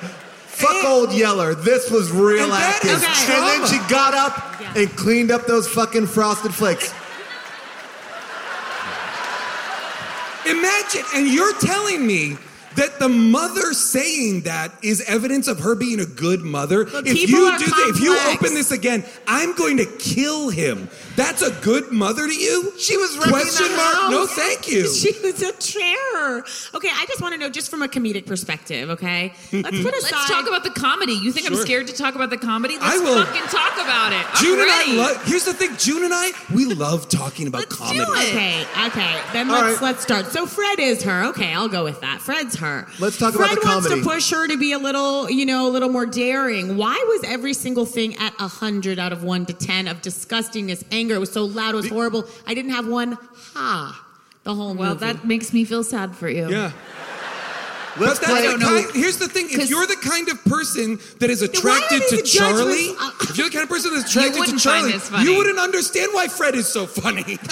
Fuck 0.57 0.71
And- 0.71 0.87
old 0.87 1.13
Yeller. 1.13 1.55
This 1.55 1.91
was 1.91 2.11
real 2.11 2.51
acting. 2.51 2.93
Okay. 2.93 3.05
And 3.05 3.63
then 3.63 3.67
she 3.69 3.77
got 3.91 4.15
up 4.15 4.59
Yeah. 4.59 4.73
and 4.85 4.97
cleaned 4.97 5.31
up 5.31 5.45
those 5.45 5.69
fucking 5.69 6.07
frosted 6.07 6.55
flakes. 6.55 6.95
Imagine, 10.47 11.03
and 11.15 11.27
you're 11.27 11.53
telling 11.59 12.07
me 12.07 12.39
that 12.77 12.99
the 12.99 13.09
mother 13.09 13.73
saying 13.73 14.43
that 14.43 14.73
is 14.83 15.03
evidence 15.09 15.49
of 15.49 15.61
her 15.61 15.75
being 15.75 16.01
a 16.01 16.07
good 16.07 16.43
mother. 16.43 16.85
But 16.85 17.07
if 17.07 17.19
you 17.19 17.27
do 17.27 17.45
that, 17.45 17.93
if 17.95 18.01
you 18.01 18.17
open 18.33 18.55
this 18.55 18.71
again, 18.71 19.05
I'm 19.27 19.55
going 19.55 19.79
to 19.79 19.87
kill 19.87 20.51
him. 20.51 20.89
That's 21.17 21.43
a 21.43 21.51
good 21.63 21.91
mother 21.93 22.27
to 22.27 22.35
you? 22.35 22.73
She 22.79 22.97
was 22.97 23.17
wrecking 23.17 23.33
question 23.33 23.69
the 23.69 23.77
mark. 23.77 23.95
house. 23.95 24.11
No, 24.11 24.27
thank 24.27 24.69
you. 24.69 24.87
She 25.07 25.13
was 25.23 25.41
a 25.43 25.53
terror. 25.53 26.45
Okay, 26.75 26.89
I 26.93 27.05
just 27.07 27.21
want 27.21 27.35
to 27.35 27.39
know, 27.39 27.49
just 27.49 27.71
from 27.71 27.83
a 27.83 27.89
comedic 27.89 28.27
perspective, 28.27 28.91
okay? 28.91 29.33
Hmm, 29.51 29.61
let's 29.61 29.77
hmm. 29.77 29.83
put 29.85 29.95
aside. 29.95 30.13
Let's 30.13 30.29
talk 30.29 30.49
about 30.49 30.65
the 30.65 30.71
comedy. 30.71 31.13
You 31.13 31.33
think 31.33 31.47
I'm 31.47 31.55
scared 31.57 31.87
to 31.89 31.95
talk 31.95 32.15
about 32.15 32.31
the 32.31 32.39
comedy? 32.39 32.75
Let's 32.79 32.97
I 32.97 32.99
will- 32.99 33.25
fucking 33.25 33.43
talk 33.49 33.75
about 33.75 34.13
it. 34.13 34.27
I'm 34.27 34.45
June 34.45 34.59
ready. 34.59 34.93
and 34.93 35.01
I 35.01 35.13
love. 35.13 35.25
Here's 35.27 35.45
the 35.45 35.55
thing, 35.55 35.77
June 35.77 36.05
and 36.05 36.13
I, 36.15 36.33
we 36.53 36.65
love 36.65 37.09
talking 37.09 37.47
about 37.47 37.61
Let's 37.61 37.77
do 37.77 37.85
comedy. 37.85 38.27
it. 38.27 38.31
Okay, 38.31 38.67
okay. 38.87 39.21
Then 39.33 39.51
All 39.51 39.61
let's 39.61 39.81
right. 39.81 39.83
let's 39.83 40.03
start. 40.03 40.27
So 40.27 40.47
Fred 40.47 40.81
is 40.81 41.03
her. 41.03 41.25
Okay, 41.27 41.53
I'll 41.53 41.69
go 41.69 41.85
with 41.85 42.01
that. 42.01 42.21
Fred's 42.21 42.57
her. 42.57 42.66
Let's 42.99 43.19
talk 43.19 43.35
about 43.35 43.51
the 43.55 43.61
comedy. 43.61 43.61
Fred 43.61 43.75
wants 43.75 43.89
to 43.89 44.03
push 44.03 44.31
her 44.31 44.47
to 44.49 44.57
be 44.59 44.73
a 44.73 44.79
little, 44.79 45.31
you 45.31 45.47
know, 45.47 45.67
a 45.69 45.73
little 45.73 45.89
more 45.89 46.07
daring. 46.07 46.77
Why 46.77 46.95
was 47.09 47.25
every 47.31 47.55
single 47.55 47.87
thing 47.87 48.17
at 48.17 48.33
a 48.41 48.49
hundred 48.49 48.99
out 48.99 49.13
of 49.13 49.23
one 49.23 49.47
to 49.47 49.53
ten 49.53 49.89
of 49.89 50.03
disgustingness, 50.03 50.85
anger? 50.91 51.15
It 51.17 51.19
was 51.21 51.33
so 51.33 51.45
loud, 51.45 51.75
it 51.75 51.77
was 51.77 51.89
horrible. 51.89 52.25
I 52.47 52.55
didn't 52.55 52.73
have 52.73 52.87
one 52.87 53.19
ha 53.55 54.03
the 54.45 54.55
whole 54.55 54.75
Well, 54.75 54.95
movie. 54.95 55.07
that 55.07 55.25
makes 55.27 55.53
me 55.53 55.65
feel 55.65 55.83
sad 55.85 56.15
for 56.17 56.29
you. 56.29 56.49
Yeah. 56.51 56.73
Let's 57.99 58.19
But 58.21 58.29
play. 58.29 58.47
the 58.47 58.59
kind, 58.59 58.87
here's 58.95 59.17
the 59.17 59.27
thing: 59.27 59.47
if 59.51 59.57
'Cause- 59.59 59.71
you're 59.71 59.87
the 59.87 59.97
kind 59.97 60.29
of 60.29 60.45
person 60.45 60.99
that 61.21 61.31
is 61.31 61.41
attracted 61.41 62.03
to 62.11 62.21
Charlie, 62.23 62.89
judgments- 62.93 63.03
uh, 63.03 63.11
if 63.31 63.39
you're 63.39 63.47
the 63.49 63.53
kind 63.55 63.63
of 63.63 63.69
person 63.71 63.95
that's 63.95 64.11
attracted 64.15 64.45
to 64.45 64.59
Charlie, 64.59 64.93
you 65.25 65.35
wouldn't 65.37 65.59
understand 65.59 66.11
why 66.13 66.29
Fred 66.29 66.55
is 66.55 66.67
so 66.69 66.87
funny. 66.87 67.39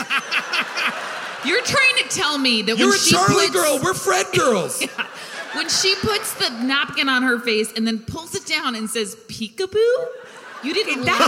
You're 1.46 1.62
trying 1.62 1.96
to 2.02 2.08
tell 2.08 2.38
me 2.38 2.62
that 2.62 2.78
You're 2.78 2.88
when 2.88 2.96
a 2.96 3.00
she 3.00 3.14
Charlie 3.14 3.46
puts, 3.48 3.50
girl. 3.50 3.80
We're 3.82 3.94
Fred 3.94 4.26
girls. 4.36 4.82
when 5.54 5.68
she 5.68 5.94
puts 5.96 6.34
the 6.34 6.50
napkin 6.64 7.08
on 7.08 7.22
her 7.22 7.38
face 7.38 7.72
and 7.76 7.86
then 7.86 7.98
pulls 8.00 8.34
it 8.34 8.46
down 8.46 8.74
and 8.74 8.88
says 8.88 9.16
peekaboo, 9.28 10.06
you 10.62 10.72
didn't 10.72 11.04
that 11.04 11.18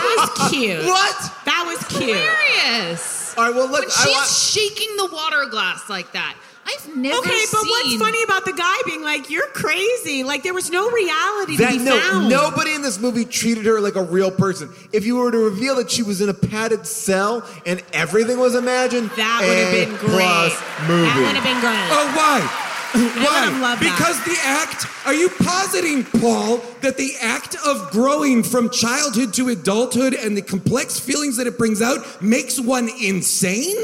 was 0.41 0.51
cute. 0.51 0.85
What? 0.85 1.17
That 1.45 1.65
was 1.67 1.87
cute. 1.89 2.17
hilarious. 2.17 3.37
All 3.37 3.45
right, 3.45 3.55
well, 3.55 3.67
look, 3.69 3.83
When 3.83 3.91
I 3.91 4.25
she's 4.25 4.39
shaking 4.53 4.97
the 4.97 5.11
water 5.13 5.45
glass 5.51 5.91
like 5.91 6.13
that. 6.13 6.37
I've 6.69 6.97
never 6.97 7.19
Okay, 7.19 7.45
but 7.53 7.61
what's 7.63 7.95
funny 7.97 8.23
about 8.25 8.45
the 8.45 8.53
guy 8.53 8.75
being 8.87 9.03
like, 9.03 9.31
"You're 9.31 9.47
crazy"? 9.49 10.25
Like 10.25 10.43
there 10.43 10.53
was 10.55 10.69
no 10.71 10.91
reality 10.91 11.57
That 11.59 11.73
to 11.73 11.79
be 11.79 11.85
no, 11.85 11.99
found. 12.01 12.29
nobody 12.29 12.75
in 12.75 12.83
this 12.83 12.99
movie 12.99 13.25
treated 13.25 13.67
her 13.67 13.81
like 13.81 13.95
a 13.95 14.03
real 14.03 14.31
person. 14.33 14.71
If 14.93 15.07
you 15.07 15.17
were 15.17 15.31
to 15.31 15.39
reveal 15.39 15.77
that 15.77 15.91
she 15.91 16.03
was 16.03 16.21
in 16.21 16.29
a 16.29 16.35
padded 16.35 16.87
cell 16.87 17.47
and 17.65 17.83
everything 17.93 18.39
was 18.39 18.55
imagined, 18.57 19.11
That 19.17 19.43
would 19.47 19.57
have 19.59 19.73
been 19.89 19.97
great. 19.99 20.11
plus 20.11 20.53
movie. 20.89 21.03
That 21.07 21.17
would 21.27 21.37
have 21.37 21.45
been 21.45 21.61
great. 21.61 21.89
Oh, 21.93 22.13
why? 22.17 22.63
would've 22.97 23.17
Why? 23.17 23.59
loved 23.61 23.83
that. 23.83 23.97
Because 23.99 24.19
the 24.25 24.37
act, 24.43 24.87
are 25.07 25.13
you 25.15 25.29
positing, 25.29 26.05
Paul, 26.21 26.59
that 26.81 26.97
the 26.97 27.13
act 27.21 27.55
of 27.67 27.91
growing 27.91 28.43
from 28.43 28.71
childhood 28.71 29.35
to 29.35 29.51
adulthood 29.51 30.15
and 30.15 30.37
the 30.37 30.41
complex 30.43 30.99
feelings 30.99 31.37
that 31.37 31.47
it 31.47 31.59
brings 31.59 31.83
out 31.83 32.23
makes 32.23 32.59
one 32.59 32.89
insane? 33.01 33.77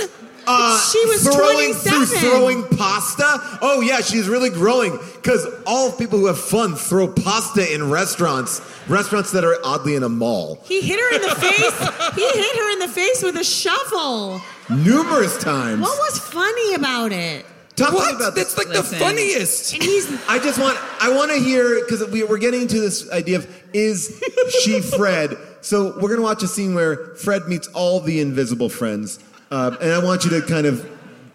Uh, 0.46 0.78
She 0.90 1.04
was 1.06 1.22
throwing 1.22 1.72
27. 1.74 2.06
through 2.06 2.18
throwing 2.30 2.64
pasta. 2.78 3.58
Oh 3.62 3.80
yeah, 3.80 4.00
she's 4.00 4.28
really 4.28 4.50
growing 4.50 4.98
because 5.16 5.46
all 5.66 5.92
people 5.92 6.18
who 6.18 6.26
have 6.26 6.38
fun 6.38 6.74
throw 6.74 7.06
pasta 7.12 7.72
in 7.72 7.90
restaurants, 7.90 8.60
restaurants 8.88 9.30
that 9.32 9.44
are 9.44 9.56
oddly 9.64 9.94
in 9.94 10.02
a 10.02 10.08
mall, 10.08 10.58
He 10.64 10.80
hit 10.80 10.98
her 10.98 11.14
in 11.16 11.22
the 11.22 11.34
face. 11.36 12.14
he 12.16 12.40
hit 12.40 12.56
her 12.56 12.72
in 12.72 12.78
the 12.80 12.88
face 12.88 13.22
with 13.22 13.36
a 13.36 13.44
shovel. 13.44 14.40
numerous 14.68 15.38
times. 15.42 15.80
What 15.82 15.98
was 15.98 16.18
funny 16.18 16.74
about 16.74 17.12
it? 17.12 17.46
Talk 17.76 17.92
What? 17.94 18.14
about 18.16 18.34
That's 18.34 18.54
this. 18.54 18.66
like 18.66 18.76
the 18.76 18.82
funniest. 18.82 19.72
And 19.74 19.82
he's 19.82 20.06
I 20.28 20.38
just 20.38 20.58
want 20.60 20.78
I 21.00 21.08
want 21.14 21.30
to 21.30 21.38
hear 21.38 21.80
because 21.80 22.06
we, 22.10 22.22
we're 22.24 22.38
getting 22.38 22.62
into 22.62 22.80
this 22.80 23.10
idea 23.10 23.38
of 23.38 23.46
is 23.72 24.22
she 24.62 24.80
Fred? 24.80 25.36
So 25.62 25.98
we're 26.00 26.10
gonna 26.10 26.22
watch 26.22 26.42
a 26.42 26.48
scene 26.48 26.74
where 26.74 27.14
Fred 27.14 27.46
meets 27.48 27.68
all 27.68 28.00
the 28.00 28.20
invisible 28.20 28.68
friends, 28.68 29.18
uh, 29.52 29.76
and 29.80 29.92
I 29.92 30.02
want 30.02 30.24
you 30.24 30.30
to 30.30 30.42
kind 30.42 30.66
of 30.66 30.88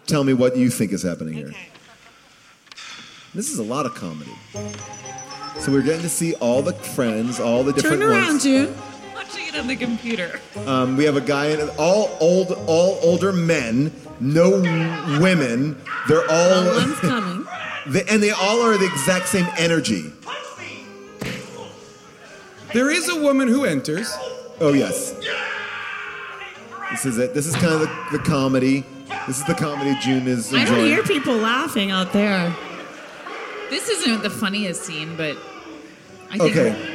tell 0.06 0.24
me 0.24 0.34
what 0.34 0.56
you 0.56 0.70
think 0.70 0.92
is 0.92 1.02
happening 1.02 1.34
here. 1.34 1.52
This 3.34 3.50
is 3.52 3.58
a 3.58 3.62
lot 3.62 3.86
of 3.86 3.94
comedy. 3.94 4.32
So 5.60 5.70
we're 5.72 5.82
getting 5.82 6.02
to 6.02 6.08
see 6.08 6.34
all 6.34 6.60
the 6.62 6.72
friends, 6.72 7.38
all 7.40 7.62
the 7.62 7.72
different 7.72 8.00
turn 8.02 8.10
around, 8.10 8.26
ones. 8.26 8.42
June. 8.42 8.74
watching 9.14 9.46
it 9.46 9.54
on 9.56 9.66
the 9.66 9.76
computer. 9.76 10.40
Um, 10.66 10.96
we 10.96 11.04
have 11.04 11.16
a 11.16 11.20
guy 11.20 11.46
and 11.46 11.70
all 11.78 12.16
old, 12.20 12.52
all 12.66 12.98
older 13.02 13.32
men, 13.32 13.92
no 14.20 14.50
women. 15.20 15.80
They're 16.08 16.28
all 16.28 16.64
One's 16.74 16.98
coming. 17.00 17.46
They- 17.86 18.04
and 18.04 18.22
they 18.22 18.30
all 18.30 18.60
are 18.62 18.76
the 18.76 18.86
exact 18.86 19.28
same 19.28 19.46
energy. 19.58 20.12
There 22.74 22.90
is 22.90 23.08
a 23.08 23.22
woman 23.22 23.48
who 23.48 23.64
enters. 23.64 24.12
Oh 24.60 24.72
yes. 24.74 25.14
This 26.90 27.04
is 27.04 27.18
it. 27.18 27.34
This 27.34 27.46
is 27.46 27.54
kind 27.54 27.74
of 27.74 27.80
the, 27.80 28.18
the 28.18 28.18
comedy. 28.18 28.84
This 29.26 29.38
is 29.38 29.44
the 29.44 29.54
comedy 29.54 29.94
June 30.00 30.26
is 30.26 30.52
enjoying. 30.52 30.66
I 30.66 30.70
don't 30.76 30.86
hear 30.86 31.02
people 31.02 31.36
laughing 31.36 31.90
out 31.90 32.12
there. 32.12 32.54
This 33.70 33.88
isn't 33.88 34.22
the 34.22 34.30
funniest 34.30 34.82
scene, 34.82 35.16
but 35.16 35.36
I 36.30 36.38
think 36.38 36.56
Okay. 36.56 36.94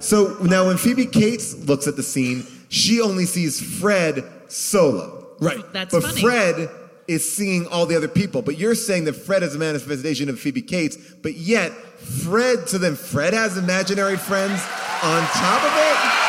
So 0.00 0.36
now 0.40 0.66
when 0.66 0.76
Phoebe 0.76 1.06
Cates 1.06 1.54
looks 1.66 1.86
at 1.86 1.96
the 1.96 2.02
scene, 2.02 2.46
she 2.68 3.00
only 3.00 3.26
sees 3.26 3.60
Fred 3.60 4.24
solo. 4.48 5.26
Right. 5.40 5.60
that's 5.72 5.92
But 5.92 6.02
funny. 6.02 6.20
Fred 6.20 6.70
is 7.08 7.30
seeing 7.30 7.66
all 7.66 7.86
the 7.86 7.96
other 7.96 8.08
people. 8.08 8.42
But 8.42 8.58
you're 8.58 8.74
saying 8.74 9.04
that 9.04 9.14
Fred 9.14 9.42
is 9.42 9.54
a 9.54 9.58
manifestation 9.58 10.28
of 10.28 10.38
Phoebe 10.38 10.62
Cates, 10.62 10.96
but 11.22 11.34
yet 11.34 11.72
Fred, 11.72 12.68
so 12.68 12.78
then 12.78 12.94
Fred 12.94 13.34
has 13.34 13.56
imaginary 13.56 14.16
friends 14.16 14.62
on 15.02 15.22
top 15.28 15.62
of 15.64 15.72
it? 15.74 16.24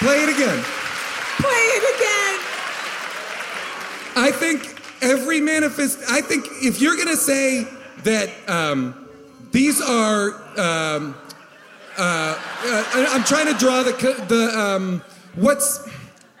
Play 0.00 0.22
it 0.22 0.29
again. 0.42 0.62
Play 1.38 1.50
it 1.50 1.84
again. 1.96 2.36
I 4.16 4.30
think 4.32 4.76
every 5.02 5.40
manifest. 5.40 5.98
I 6.10 6.20
think 6.20 6.46
if 6.62 6.80
you're 6.80 6.96
gonna 6.96 7.16
say 7.16 7.66
that 8.04 8.30
um, 8.48 9.08
these 9.52 9.80
are, 9.80 10.30
um, 10.58 11.14
uh, 11.96 12.00
uh, 12.02 12.36
I- 12.94 13.08
I'm 13.12 13.24
trying 13.24 13.46
to 13.52 13.58
draw 13.58 13.82
the 13.82 13.92
the 14.28 14.58
um, 14.58 15.02
what's 15.36 15.86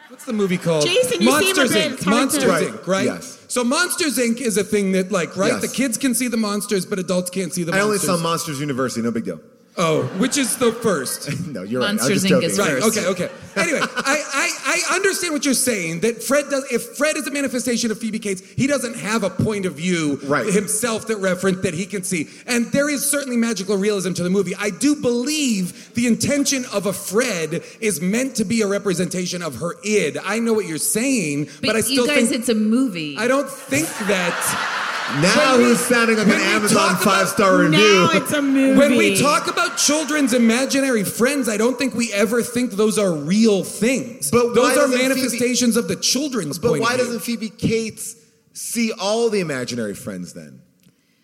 what's 0.08 0.24
the 0.24 0.32
movie 0.32 0.58
called? 0.58 0.84
Jason, 0.86 1.20
you 1.22 1.28
seem 1.28 1.28
a 1.28 1.30
Monsters 1.32 1.72
bit 1.72 1.92
Inc. 2.00 2.06
Monsters 2.06 2.42
to- 2.44 2.48
Right, 2.48 2.66
Inc. 2.68 2.86
Right. 2.86 3.04
yes. 3.04 3.38
So 3.48 3.64
Monsters 3.64 4.18
Inc. 4.18 4.40
is 4.40 4.56
a 4.56 4.64
thing 4.64 4.92
that 4.92 5.10
like 5.12 5.36
right. 5.36 5.52
Yes. 5.52 5.62
The 5.62 5.68
kids 5.68 5.96
can 5.98 6.14
see 6.14 6.28
the 6.28 6.36
monsters, 6.36 6.84
but 6.86 6.98
adults 6.98 7.30
can't 7.30 7.52
see 7.52 7.62
the 7.64 7.72
monsters. 7.72 8.08
I 8.08 8.12
only 8.12 8.18
saw 8.18 8.22
Monsters 8.22 8.60
University, 8.60 9.02
no 9.02 9.10
big 9.10 9.24
deal. 9.24 9.40
Oh, 9.80 10.02
which 10.18 10.36
is 10.38 10.56
the 10.56 10.72
first? 10.72 11.28
No, 11.50 11.62
you're 11.64 11.80
right. 11.80 11.88
Monsters, 11.96 12.08
I'm 12.08 12.12
just 12.12 12.26
Inc. 12.26 12.28
joking. 12.28 12.50
is 12.50 12.58
Right. 12.58 12.68
first. 12.82 12.98
Okay. 12.98 13.06
Okay. 13.08 13.30
Anyway, 13.56 13.80
I, 13.82 13.88
I 14.32 14.82
I 14.92 14.94
understand 14.94 15.34
what 15.34 15.44
you're 15.44 15.54
saying. 15.54 16.00
That 16.00 16.22
Fred 16.22 16.44
does. 16.50 16.64
If 16.70 16.96
Fred 16.96 17.16
is 17.16 17.26
a 17.26 17.32
manifestation 17.32 17.90
of 17.90 17.98
Phoebe 17.98 18.20
Cates, 18.20 18.42
he 18.56 18.68
doesn't 18.68 18.94
have 18.96 19.24
a 19.24 19.28
point 19.28 19.66
of 19.66 19.74
view 19.74 20.20
Right. 20.22 20.46
himself 20.46 21.08
that 21.08 21.16
reference 21.16 21.58
that 21.62 21.74
he 21.74 21.84
can 21.84 22.04
see. 22.04 22.28
And 22.46 22.66
there 22.66 22.88
is 22.88 23.10
certainly 23.10 23.36
magical 23.36 23.76
realism 23.76 24.12
to 24.14 24.22
the 24.22 24.30
movie. 24.30 24.54
I 24.56 24.70
do 24.70 24.94
believe 24.94 25.92
the 25.94 26.06
intention 26.06 26.64
of 26.72 26.86
a 26.86 26.92
Fred 26.92 27.64
is 27.80 28.00
meant 28.00 28.36
to 28.36 28.44
be 28.44 28.62
a 28.62 28.68
representation 28.68 29.42
of 29.42 29.56
her 29.56 29.74
id. 29.84 30.16
I 30.24 30.38
know 30.38 30.52
what 30.52 30.66
you're 30.66 30.78
saying, 30.78 31.46
but, 31.60 31.66
But, 31.70 31.76
I 31.76 31.80
still 31.80 32.06
you 32.06 32.06
guys, 32.06 32.28
think 32.28 32.40
it's 32.40 32.48
a 32.48 32.54
movie. 32.54 33.16
I 33.18 33.26
don't 33.26 33.50
think 33.50 33.88
that. 34.06 34.86
Now 35.22 35.52
When 35.56 35.58
we- 35.58 35.64
who's 35.70 35.80
sounding 35.80 36.16
like 36.18 36.26
an 36.28 36.32
Amazon 36.34 36.96
five 36.96 37.28
star 37.28 37.58
review? 37.58 37.78
Now 37.78 38.10
it's 38.12 38.32
a 38.32 38.40
movie. 38.42 38.78
When 38.78 38.96
we 38.96 39.20
talk 39.20 39.48
about 39.48 39.76
children's 39.76 40.32
imaginary 40.32 41.02
friends, 41.04 41.48
I 41.48 41.56
don't 41.56 41.76
think 41.76 41.94
we 41.94 42.12
ever 42.12 42.42
think 42.42 42.72
those 42.72 42.96
are 42.98 43.12
real 43.12 43.64
things. 43.64 44.30
But 44.30 44.54
those 44.54 44.72
are 44.72 44.82
doesn't 44.82 44.96
Phoebe- 44.98 45.08
manifestations 45.08 45.76
of 45.76 45.88
the 45.88 45.96
children's 45.96 46.58
But 46.58 46.68
point 46.68 46.82
why 46.82 46.90
of 46.92 46.96
view. 47.00 47.04
doesn't 47.06 47.20
Phoebe 47.22 47.48
Cates 47.50 48.14
see 48.52 48.92
all 48.92 49.30
the 49.30 49.40
imaginary 49.40 49.94
friends 49.94 50.32
then? 50.32 50.60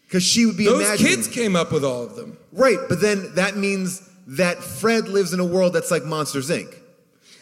Because 0.09 0.23
she 0.25 0.47
would 0.47 0.57
be 0.57 0.65
Those 0.67 0.85
imagining. 0.87 1.13
kids 1.15 1.29
came 1.29 1.55
up 1.57 1.71
with 1.73 1.85
all 1.85 2.03
of 2.03 2.17
them. 2.17 2.37
Right, 2.53 2.79
but 2.89 3.01
then 3.01 3.35
that 3.37 3.57
means 3.57 4.03
that 4.29 4.63
Fred 4.65 5.07
lives 5.09 5.33
in 5.33 5.39
a 5.41 5.45
world 5.45 5.73
that's 5.73 5.91
like 5.93 6.05
Monsters 6.05 6.51
Inc. 6.51 6.75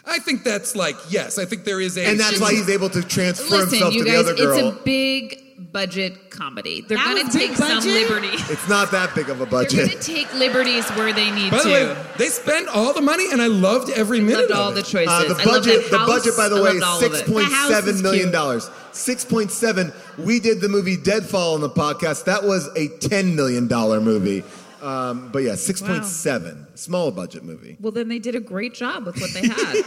I 0.06 0.18
think 0.18 0.44
that's 0.44 0.76
like 0.76 0.96
yes. 1.08 1.38
I 1.38 1.46
think 1.46 1.64
there 1.64 1.80
is 1.80 1.96
a 1.96 2.04
And 2.04 2.20
that's 2.20 2.38
why 2.38 2.52
he's 2.52 2.68
able 2.68 2.90
to 2.90 3.02
transfer 3.02 3.48
Listen, 3.56 3.70
himself 3.70 3.94
you 3.94 4.04
to 4.04 4.10
the 4.10 4.16
other 4.18 4.34
girl. 4.34 4.58
it's 4.68 4.78
a 4.78 4.82
big 4.82 5.40
budget 5.58 6.30
comedy. 6.30 6.80
They're 6.82 6.96
That 6.98 7.04
going 7.14 7.24
was 7.24 7.32
to 7.32 7.38
big 7.38 7.48
take 7.50 7.56
some 7.58 7.78
budget? 7.78 7.92
liberty. 8.08 8.28
It's 8.52 8.68
not 8.68 8.90
that 8.90 9.14
big 9.14 9.28
of 9.28 9.40
a 9.40 9.46
budget. 9.46 9.70
They're 9.78 9.86
going 9.88 9.98
to 9.98 10.04
take 10.14 10.34
liberties 10.34 10.88
where 10.90 11.12
they 11.12 11.30
need 11.30 11.50
By 11.50 11.58
to. 11.58 11.64
the 11.64 11.70
way, 11.70 11.96
they 12.18 12.28
spent 12.28 12.68
all 12.68 12.92
the 12.92 13.00
money, 13.02 13.26
and 13.32 13.40
I 13.40 13.46
loved 13.46 13.90
every 13.90 14.20
minute 14.20 14.50
loved 14.50 14.52
of 14.52 14.58
all 14.58 14.70
it. 14.72 14.74
the 14.74 14.82
choices. 14.82 15.08
Uh, 15.08 15.20
the 15.22 15.26
I 15.40 15.44
loved 15.44 15.44
budget, 15.66 15.82
that 15.82 15.90
the 15.90 15.98
house. 15.98 16.08
budget, 16.08 16.36
by 16.36 16.48
the 16.48 16.56
I 16.56 16.60
way, 16.62 16.72
loved 16.78 16.82
all 16.82 17.04
of 17.04 17.14
six 17.16 17.22
point 17.30 17.48
The 17.48 17.54
house 17.54 17.68
seven 17.70 17.94
is 17.94 18.02
million 18.02 18.22
cute. 18.24 18.32
dollars. 18.32 18.70
Six 18.92 19.24
point 19.24 19.50
seven. 19.50 19.92
We 20.18 20.40
did 20.40 20.60
the 20.60 20.68
movie 20.68 20.96
Deadfall 20.96 21.54
on 21.54 21.60
the 21.60 21.70
podcast. 21.70 22.24
That 22.24 22.44
was 22.44 22.68
a 22.76 22.88
ten 22.98 23.34
million 23.36 23.66
dollar 23.68 24.00
movie. 24.00 24.44
Um, 24.82 25.30
but 25.32 25.38
yeah, 25.42 25.54
six 25.54 25.80
point 25.80 26.04
seven, 26.04 26.66
small 26.74 27.10
budget 27.10 27.42
movie. 27.42 27.76
Well, 27.80 27.90
then 27.92 28.08
they 28.08 28.18
did 28.18 28.34
a 28.34 28.40
great 28.40 28.74
job 28.74 29.06
with 29.06 29.18
what 29.20 29.32
they 29.32 29.48
had. 29.48 29.84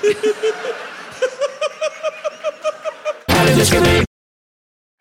How 3.29 3.45
Did 3.45 3.57
This 3.57 3.69
Get 3.71 3.83
Made 3.83 4.06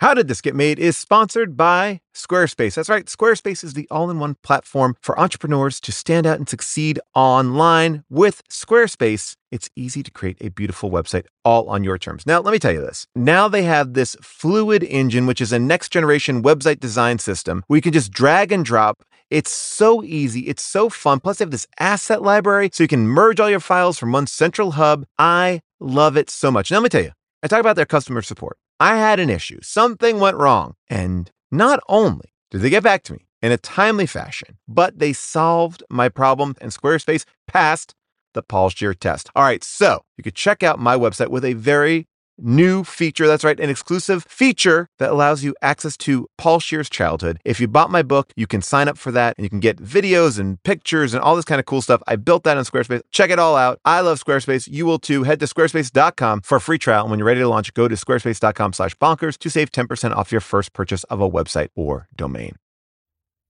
is 0.03 0.97
sponsored 0.97 1.57
by 1.57 2.01
Squarespace. 2.15 2.75
That's 2.75 2.89
right, 2.89 3.07
Squarespace 3.07 3.65
is 3.65 3.75
the 3.75 3.87
all 3.91 4.11
in 4.11 4.19
one 4.19 4.37
platform 4.43 4.97
for 5.01 5.19
entrepreneurs 5.19 5.81
to 5.81 5.93
stand 5.93 6.27
out 6.27 6.39
and 6.39 6.49
succeed 6.49 7.01
online. 7.15 8.05
With 8.11 8.43
Squarespace, 8.49 9.37
it's 9.51 9.71
easy 9.77 10.03
to 10.03 10.11
create 10.11 10.39
a 10.41 10.51
beautiful 10.51 10.91
website 10.91 11.25
all 11.45 11.69
on 11.69 11.85
your 11.85 11.99
terms. 11.99 12.27
Now, 12.27 12.41
let 12.41 12.53
me 12.53 12.59
tell 12.59 12.73
you 12.73 12.81
this. 12.81 13.07
Now 13.15 13.49
they 13.49 13.63
have 13.63 13.95
this 13.95 14.17
Fluid 14.21 14.83
Engine, 14.83 15.27
which 15.27 15.41
is 15.41 15.53
a 15.53 15.59
next 15.59 15.91
generation 15.91 16.43
website 16.43 16.81
design 16.81 17.19
system 17.19 17.63
where 17.67 17.77
you 17.77 17.83
can 17.83 17.93
just 17.93 18.13
drag 18.13 18.53
and 18.53 18.65
drop. 18.65 19.03
It's 19.31 19.51
so 19.51 20.05
easy. 20.05 20.41
It's 20.41 20.63
so 20.63 20.89
fun. 20.89 21.21
Plus, 21.21 21.39
they 21.39 21.45
have 21.45 21.51
this 21.51 21.67
asset 21.81 22.23
library 22.23 22.71
so 22.73 22.85
you 22.85 22.89
can 22.89 23.09
merge 23.09 23.41
all 23.41 23.51
your 23.51 23.61
files 23.61 23.99
from 23.99 24.13
one 24.13 24.27
central 24.27 24.73
hub. 24.73 25.05
I 25.19 25.61
love 25.81 26.17
it 26.17 26.31
so 26.31 26.51
much. 26.51 26.71
Now, 26.71 26.79
let 26.79 26.85
me 26.85 26.89
tell 26.91 27.03
you, 27.03 27.13
I 27.43 27.49
talk 27.49 27.61
about 27.61 27.77
their 27.77 27.87
customer 27.87 28.23
support. 28.23 28.57
I 28.79 28.97
had 28.97 29.21
an 29.21 29.31
issue. 29.31 29.61
Something 29.63 30.21
went 30.21 30.37
wrong. 30.37 30.75
And 30.89 31.31
not 31.51 31.81
only 31.89 32.33
did 32.51 32.61
they 32.61 32.71
get 32.71 32.83
back 32.83 33.03
to 33.05 33.15
me 33.15 33.27
in 33.43 33.53
a 33.53 33.57
timely 33.57 34.07
fashion, 34.07 34.59
but 34.69 34.99
they 34.99 35.13
solved 35.13 35.83
my 35.91 36.09
problem 36.09 36.55
and 36.61 36.73
Squarespace 36.73 37.25
passed 37.47 37.95
the 38.35 38.43
Paul 38.43 38.69
Scheer 38.69 38.95
test. 38.95 39.31
All 39.35 39.45
right, 39.45 39.65
so 39.65 40.05
you 40.17 40.23
could 40.23 40.35
check 40.35 40.63
out 40.63 40.79
my 40.79 40.97
website 40.97 41.29
with 41.29 41.45
a 41.45 41.55
very 41.55 42.07
new 42.39 42.85
feature. 42.85 43.27
That's 43.27 43.45
right, 43.45 43.59
an 43.59 43.71
exclusive 43.71 44.25
feature 44.25 44.89
that 44.99 45.11
allows 45.11 45.43
you 45.43 45.55
access 45.63 45.97
to 45.99 46.29
Paul 46.37 46.61
Scheer's 46.61 46.91
childhood. 46.91 47.39
If 47.45 47.61
you 47.61 47.69
bought 47.69 47.91
my 47.91 48.03
book, 48.03 48.33
you 48.37 48.47
can 48.47 48.63
sign 48.63 48.89
up 48.89 48.99
for 48.99 49.11
that 49.13 49.37
and 49.37 49.45
you 49.45 49.51
can 49.51 49.61
get 49.61 49.79
videos 49.79 50.39
and 50.39 50.63
pictures 50.63 51.15
and 51.15 51.23
all 51.23 51.37
this 51.37 51.45
kind 51.45 51.59
of 51.59 51.67
cool 51.67 51.83
stuff. 51.83 52.03
I 52.07 52.17
built 52.17 52.45
that 52.45 52.57
on 52.57 52.65
Squarespace. 52.65 53.03
Check 53.11 53.31
it 53.31 53.39
all 53.39 53.57
out. 53.57 53.81
I 53.85 54.01
love 54.01 54.23
Squarespace. 54.23 54.69
You 54.71 54.87
will 54.87 54.99
too. 54.99 55.23
Head 55.25 55.41
to 55.41 55.47
squarespace.com 55.47 56.43
for 56.43 56.57
a 56.57 56.61
free 56.61 56.79
trial. 56.79 57.03
And 57.03 57.11
when 57.11 57.19
you're 57.19 57.27
ready 57.27 57.41
to 57.41 57.49
launch, 57.49 57.73
go 57.75 57.89
to 57.89 57.95
squarespace.com 57.95 58.73
slash 58.73 58.95
bonkers 58.97 59.39
to 59.39 59.51
save 59.51 59.73
10% 59.73 60.15
off 60.15 60.33
your 60.33 60.41
first 60.41 60.73
purchase 60.73 61.05
of 61.05 61.21
a 61.21 61.31
website 61.31 61.69
or 61.75 62.09
domain. 62.17 62.57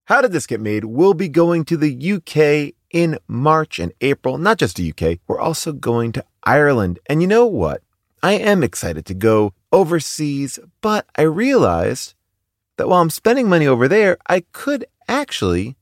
How 0.06 0.20
Did 0.20 0.30
This 0.30 0.46
Get 0.46 0.60
Made? 0.60 0.84
We'll 0.84 1.14
be 1.14 1.28
going 1.28 1.64
to 1.64 1.76
the 1.76 2.12
UK 2.12 2.74
in 2.92 3.18
March 3.26 3.80
and 3.80 3.92
April. 4.00 4.38
Not 4.38 4.58
just 4.58 4.76
the 4.76 4.92
UK, 4.92 5.18
we're 5.26 5.40
also 5.40 5.72
going 5.72 6.12
to 6.12 6.24
Ireland. 6.44 7.00
And 7.06 7.20
you 7.20 7.26
know 7.26 7.44
what? 7.44 7.82
I 8.22 8.32
am 8.32 8.62
excited 8.62 9.06
to 9.06 9.14
go 9.14 9.52
overseas, 9.72 10.58
but 10.80 11.06
I 11.16 11.22
realized 11.22 12.14
that 12.76 12.88
while 12.88 13.00
I'm 13.00 13.10
spending 13.10 13.48
money 13.48 13.66
over 13.66 13.88
there, 13.88 14.18
I 14.26 14.44
could 14.52 14.86
actually 15.08 15.76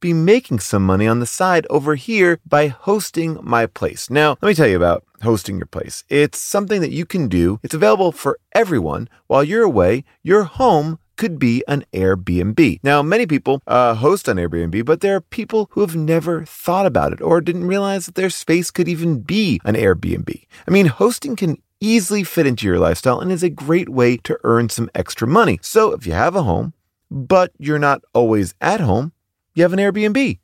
be 0.00 0.12
making 0.12 0.60
some 0.60 0.84
money 0.84 1.08
on 1.08 1.18
the 1.18 1.26
side 1.26 1.66
over 1.68 1.96
here 1.96 2.38
by 2.46 2.68
hosting 2.68 3.38
my 3.42 3.66
place. 3.66 4.10
Now, 4.10 4.36
let 4.40 4.48
me 4.48 4.54
tell 4.54 4.68
you 4.68 4.76
about 4.76 5.04
hosting 5.22 5.56
your 5.56 5.66
place. 5.66 6.04
It's 6.08 6.38
something 6.38 6.80
that 6.80 6.92
you 6.92 7.04
can 7.04 7.28
do. 7.28 7.58
It's 7.62 7.74
available 7.74 8.12
for 8.12 8.38
everyone. 8.52 9.08
While 9.26 9.42
you're 9.42 9.64
away, 9.64 10.04
your 10.22 10.44
home 10.44 10.98
could 11.16 11.38
be 11.40 11.64
an 11.66 11.84
Airbnb. 11.92 12.78
Now, 12.84 13.02
many 13.02 13.26
people 13.26 13.60
uh, 13.66 13.94
host 13.94 14.28
on 14.28 14.36
Airbnb, 14.36 14.84
but 14.84 15.00
there 15.00 15.16
are 15.16 15.20
people 15.20 15.68
who 15.72 15.80
have 15.80 15.96
never 15.96 16.44
thought 16.44 16.86
about 16.86 17.12
it 17.12 17.20
or 17.20 17.40
didn't 17.40 17.66
realize 17.66 18.06
that 18.06 18.14
their 18.14 18.30
space 18.30 18.70
could 18.70 18.88
even 18.88 19.20
be 19.20 19.60
an 19.64 19.74
Airbnb. 19.74 20.44
I 20.66 20.70
mean, 20.70 20.86
hosting 20.86 21.34
can 21.34 21.60
easily 21.80 22.24
fit 22.24 22.46
into 22.46 22.66
your 22.66 22.78
lifestyle 22.78 23.20
and 23.20 23.32
is 23.32 23.42
a 23.42 23.50
great 23.50 23.88
way 23.88 24.18
to 24.18 24.38
earn 24.44 24.68
some 24.68 24.90
extra 24.94 25.26
money. 25.26 25.58
So 25.62 25.92
if 25.92 26.06
you 26.06 26.12
have 26.12 26.36
a 26.36 26.42
home, 26.42 26.74
but 27.10 27.52
you're 27.58 27.78
not 27.78 28.02
always 28.12 28.54
at 28.60 28.80
home, 28.80 29.12
you 29.54 29.62
have 29.62 29.72
an 29.72 29.78
Airbnb. 29.78 30.38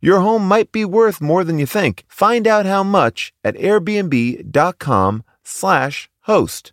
Your 0.00 0.20
home 0.20 0.46
might 0.46 0.70
be 0.70 0.84
worth 0.84 1.20
more 1.20 1.42
than 1.42 1.58
you 1.58 1.66
think. 1.66 2.04
Find 2.08 2.46
out 2.46 2.66
how 2.66 2.84
much 2.84 3.32
at 3.42 3.56
airbnb.com/slash 3.56 6.10
host. 6.20 6.72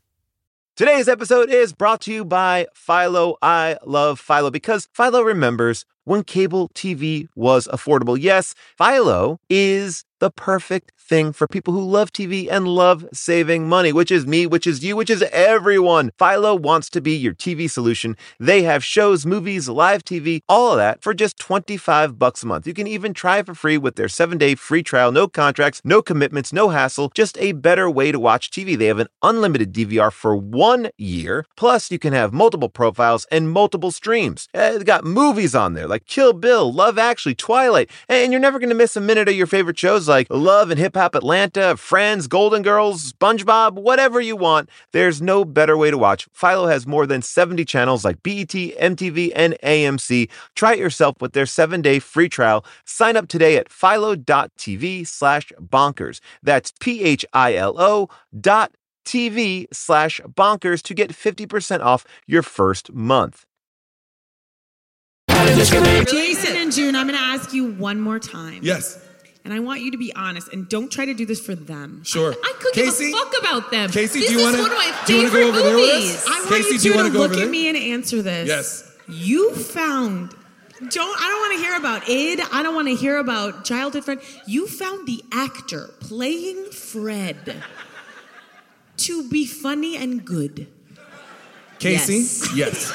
Today's 0.75 1.07
episode 1.07 1.49
is 1.49 1.73
brought 1.73 2.01
to 2.01 2.13
you 2.13 2.23
by 2.25 2.67
Philo. 2.75 3.37
I 3.41 3.77
love 3.85 4.19
Philo 4.19 4.51
because 4.51 4.89
Philo 4.93 5.21
remembers 5.21 5.85
when 6.05 6.23
cable 6.23 6.69
TV 6.69 7.27
was 7.35 7.67
affordable. 7.67 8.17
Yes, 8.19 8.55
Philo 8.77 9.39
is 9.49 10.05
the 10.19 10.31
perfect 10.31 10.91
thing 10.97 11.33
for 11.33 11.47
people 11.47 11.73
who 11.73 11.83
love 11.83 12.11
TV 12.11 12.47
and 12.49 12.67
love 12.67 13.05
saving 13.13 13.67
money, 13.67 13.91
which 13.91 14.11
is 14.11 14.25
me, 14.25 14.47
which 14.47 14.65
is 14.65 14.83
you, 14.83 14.95
which 14.95 15.09
is 15.09 15.21
everyone. 15.31 16.11
Philo 16.17 16.55
wants 16.55 16.89
to 16.89 17.01
be 17.01 17.15
your 17.15 17.33
TV 17.33 17.69
solution. 17.69 18.15
They 18.39 18.63
have 18.63 18.83
shows, 18.83 19.25
movies, 19.25 19.69
live 19.69 20.03
TV, 20.03 20.39
all 20.47 20.71
of 20.71 20.77
that 20.77 21.03
for 21.03 21.13
just 21.13 21.37
25 21.37 22.17
bucks 22.17 22.43
a 22.43 22.47
month. 22.47 22.65
You 22.65 22.73
can 22.73 22.87
even 22.87 23.13
try 23.13 23.43
for 23.43 23.53
free 23.53 23.77
with 23.77 23.95
their 23.95 24.07
7-day 24.07 24.55
free 24.55 24.83
trial, 24.83 25.11
no 25.11 25.27
contracts, 25.27 25.81
no 25.83 26.01
commitments, 26.01 26.53
no 26.53 26.69
hassle, 26.69 27.11
just 27.13 27.37
a 27.39 27.51
better 27.51 27.89
way 27.89 28.11
to 28.11 28.19
watch 28.19 28.49
TV. 28.49 28.77
They 28.77 28.87
have 28.87 28.99
an 28.99 29.07
unlimited 29.21 29.73
DVR 29.73 30.11
for 30.11 30.35
1 30.35 30.89
year. 30.97 31.45
Plus, 31.57 31.91
you 31.91 31.99
can 31.99 32.13
have 32.13 32.33
multiple 32.33 32.69
profiles 32.69 33.25
and 33.31 33.51
multiple 33.51 33.91
streams. 33.91 34.47
Uh, 34.53 34.77
they 34.77 34.83
got 34.83 35.03
movies 35.03 35.53
on 35.53 35.73
there 35.73 35.87
like 35.87 35.94
Kill 36.05 36.33
Bill, 36.33 36.71
Love 36.71 36.97
Actually, 36.97 37.35
Twilight, 37.35 37.89
and 38.07 38.31
you're 38.31 38.41
never 38.41 38.59
going 38.59 38.69
to 38.69 38.75
miss 38.75 38.95
a 38.95 39.01
minute 39.01 39.27
of 39.27 39.35
your 39.35 39.47
favorite 39.47 39.77
shows 39.77 40.07
like 40.07 40.27
Love 40.29 40.69
and 40.69 40.79
Hip 40.79 40.95
Hop 40.95 41.15
Atlanta, 41.15 41.77
Friends, 41.77 42.27
Golden 42.27 42.61
Girls, 42.61 43.13
SpongeBob, 43.13 43.73
whatever 43.73 44.19
you 44.19 44.35
want. 44.35 44.69
There's 44.91 45.21
no 45.21 45.45
better 45.45 45.77
way 45.77 45.91
to 45.91 45.97
watch. 45.97 46.27
Philo 46.33 46.67
has 46.67 46.85
more 46.85 47.05
than 47.05 47.21
70 47.21 47.65
channels 47.65 48.05
like 48.05 48.23
BET, 48.23 48.49
MTV, 48.49 49.31
and 49.35 49.55
AMC. 49.63 50.29
Try 50.55 50.73
it 50.73 50.79
yourself 50.79 51.21
with 51.21 51.33
their 51.33 51.45
seven-day 51.45 51.99
free 51.99 52.29
trial. 52.29 52.65
Sign 52.85 53.17
up 53.17 53.27
today 53.27 53.57
at 53.57 53.71
philo.tv 53.71 55.07
slash 55.07 55.51
bonkers. 55.59 56.19
That's 56.43 56.71
P-H-I-L-O 56.79 58.09
dot 58.39 58.71
TV 59.05 59.67
slash 59.71 60.19
bonkers 60.27 60.81
to 60.81 60.93
get 60.93 61.11
50% 61.11 61.81
off 61.81 62.05
your 62.25 62.41
first 62.41 62.91
month. 62.91 63.45
Jason 65.35 66.55
and 66.55 66.71
June, 66.71 66.95
I'm 66.95 67.07
going 67.07 67.17
to 67.19 67.23
ask 67.25 67.53
you 67.53 67.71
one 67.73 67.99
more 67.99 68.19
time. 68.19 68.59
Yes. 68.63 69.01
And 69.43 69.53
I 69.53 69.59
want 69.59 69.81
you 69.81 69.91
to 69.91 69.97
be 69.97 70.13
honest 70.15 70.51
and 70.53 70.67
don't 70.67 70.91
try 70.91 71.05
to 71.05 71.13
do 71.13 71.25
this 71.25 71.39
for 71.45 71.53
them. 71.55 72.03
Sure. 72.03 72.33
I 72.33 72.53
could 72.59 72.73
Casey, 72.73 73.07
give 73.11 73.15
a 73.15 73.17
fuck 73.17 73.33
about 73.39 73.71
them. 73.71 73.89
Casey, 73.91 74.19
this 74.21 74.29
do 74.29 74.35
you 74.35 74.41
wanna- 74.41 74.57
one 74.61 74.71
of 74.71 74.77
my 74.77 75.03
do 75.05 75.13
you 75.13 75.19
wanna 75.23 75.29
go 75.29 75.35
favorite 75.37 75.59
over 75.59 75.61
there 75.69 75.75
with 75.75 75.89
us? 76.15 76.25
I 76.27 76.29
want 76.39 76.49
Casey, 76.49 76.73
you 76.73 76.79
do 76.79 76.87
you 76.87 76.91
two 76.93 76.97
wanna 76.97 77.09
to 77.09 77.13
go 77.13 77.19
look 77.19 77.31
over 77.31 77.39
at 77.39 77.43
there? 77.43 77.49
me 77.51 77.67
and 77.67 77.77
answer 77.77 78.21
this. 78.23 78.47
Yes. 78.47 78.91
You 79.07 79.53
found 79.53 80.31
don't 80.89 81.21
I 81.21 81.29
don't 81.29 81.39
want 81.41 81.53
to 81.53 81.63
hear 81.63 81.75
about 81.77 82.09
id. 82.09 82.41
I 82.51 82.63
don't 82.63 82.73
want 82.75 82.87
to 82.87 82.95
hear 82.95 83.17
about 83.17 83.65
childhood 83.65 84.03
friend. 84.03 84.19
You 84.47 84.67
found 84.67 85.07
the 85.07 85.23
actor 85.31 85.91
playing 85.99 86.71
Fred 86.71 87.61
to 88.97 89.29
be 89.29 89.45
funny 89.45 89.95
and 89.95 90.25
good. 90.25 90.67
Casey? 91.77 92.15
Yes. 92.15 92.55
Yes. 92.55 92.93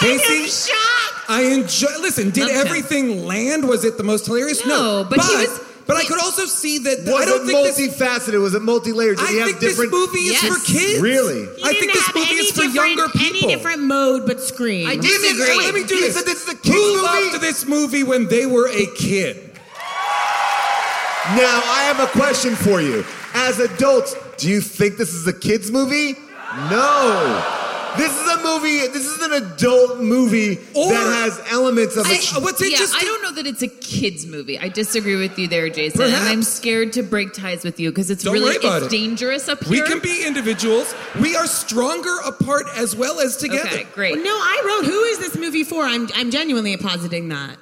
I 0.00 0.06
am 0.08 0.18
Casey? 0.18 0.70
shocked. 0.70 1.24
I 1.30 1.42
enjoy. 1.52 1.88
Listen, 2.00 2.30
did 2.30 2.42
Loved 2.44 2.52
him. 2.54 2.66
everything 2.66 3.24
land? 3.26 3.68
Was 3.68 3.84
it 3.84 3.96
the 3.96 4.04
most 4.04 4.26
hilarious? 4.26 4.64
No, 4.66 5.06
but 5.08 5.20
he 5.20 5.34
was- 5.36 5.60
But 5.86 5.96
I 5.96 6.02
could 6.04 6.18
also 6.20 6.46
see 6.46 6.78
that. 6.78 6.98
Was 7.06 7.14
I 7.22 7.24
don't 7.26 7.42
it 7.42 7.46
think 7.46 7.76
this. 7.76 7.96
multifaceted? 7.96 8.40
Was 8.42 8.54
it 8.54 8.62
multi-layered? 8.62 9.18
Did 9.18 9.26
I 9.28 9.30
he 9.30 9.36
have 9.38 9.46
think 9.46 9.60
this 9.60 9.70
different? 9.76 9.92
movie 9.92 10.18
is 10.18 10.42
Yes. 10.42 10.46
for 10.58 10.72
kids. 10.72 11.00
Really? 11.00 11.46
He 11.46 11.62
I 11.62 11.72
didn't 11.72 11.78
think 11.80 11.92
this 11.92 12.06
have 12.06 12.14
movie 12.16 12.26
any 12.30 12.38
is 12.40 12.50
for 12.50 12.62
different- 12.62 12.74
younger 12.96 13.08
people. 13.12 13.26
Any 13.48 13.54
different 13.54 13.82
mode 13.82 14.26
but 14.26 14.40
scream. 14.42 14.86
I 14.88 14.94
Let 14.94 14.98
me- 15.04 15.08
disagree. 15.08 15.56
Let 15.58 15.74
me 15.74 15.84
do 15.84 15.94
You 15.94 16.00
this. 16.06 16.14
said 16.16 16.24
it's 16.26 16.44
the 16.44 16.56
kids' 16.56 16.74
Who 16.74 16.94
movie? 16.96 17.02
loved 17.02 17.40
this 17.40 17.66
movie 17.66 18.02
when 18.02 18.26
they 18.26 18.46
were 18.46 18.66
a 18.68 18.86
kid? 18.96 19.36
Now 21.36 21.62
I 21.64 21.82
have 21.86 22.00
a 22.00 22.06
question 22.08 22.54
for 22.56 22.80
you. 22.80 23.04
As 23.34 23.58
adults, 23.60 24.14
do 24.38 24.48
you 24.48 24.60
think 24.60 24.96
this 24.96 25.12
is 25.14 25.26
a 25.28 25.32
kids 25.32 25.70
movie? 25.70 26.16
No. 26.70 27.44
This 27.96 28.12
is 28.12 28.28
a 28.28 28.42
movie. 28.42 28.86
This 28.88 29.06
is 29.06 29.22
an 29.22 29.32
adult 29.32 29.98
movie 30.00 30.58
Or- 30.74 30.92
that 30.92 31.24
has 31.24 31.40
elements 31.52 31.96
of 31.96 32.06
a. 32.06 32.08
I- 32.10 32.38
what's 32.40 32.60
yeah, 32.60 32.68
interesting? 32.68 32.98
I 33.00 33.04
don't 33.04 33.22
know 33.22 33.32
that 33.32 33.46
it's 33.46 33.62
a 33.62 33.68
kids 33.68 34.26
movie. 34.26 34.58
I 34.58 34.68
disagree 34.68 35.16
with 35.16 35.38
you 35.38 35.48
there, 35.48 35.68
Jason. 35.70 36.02
And 36.02 36.14
I'm 36.14 36.42
scared 36.42 36.92
to 36.94 37.02
break 37.02 37.32
ties 37.32 37.64
with 37.64 37.80
you 37.80 37.90
because 37.90 38.10
it's 38.10 38.22
Don't 38.24 38.34
really 38.34 38.56
it's 38.56 38.86
it. 38.86 38.90
dangerous 38.90 39.48
up 39.48 39.64
here. 39.64 39.82
We 39.82 39.88
can 39.88 40.00
be 40.00 40.24
individuals. 40.26 40.94
We 41.20 41.36
are 41.36 41.46
stronger 41.46 42.16
apart 42.24 42.66
as 42.76 42.94
well 42.96 43.20
as 43.20 43.36
together. 43.36 43.68
Okay, 43.68 43.86
great. 43.94 44.16
No, 44.16 44.30
I 44.30 44.62
wrote 44.66 44.90
who 44.90 45.02
is 45.04 45.18
this 45.18 45.36
movie 45.36 45.64
for? 45.64 45.82
I'm 45.84 46.08
I'm 46.14 46.30
genuinely 46.30 46.76
positing 46.76 47.28
that. 47.30 47.56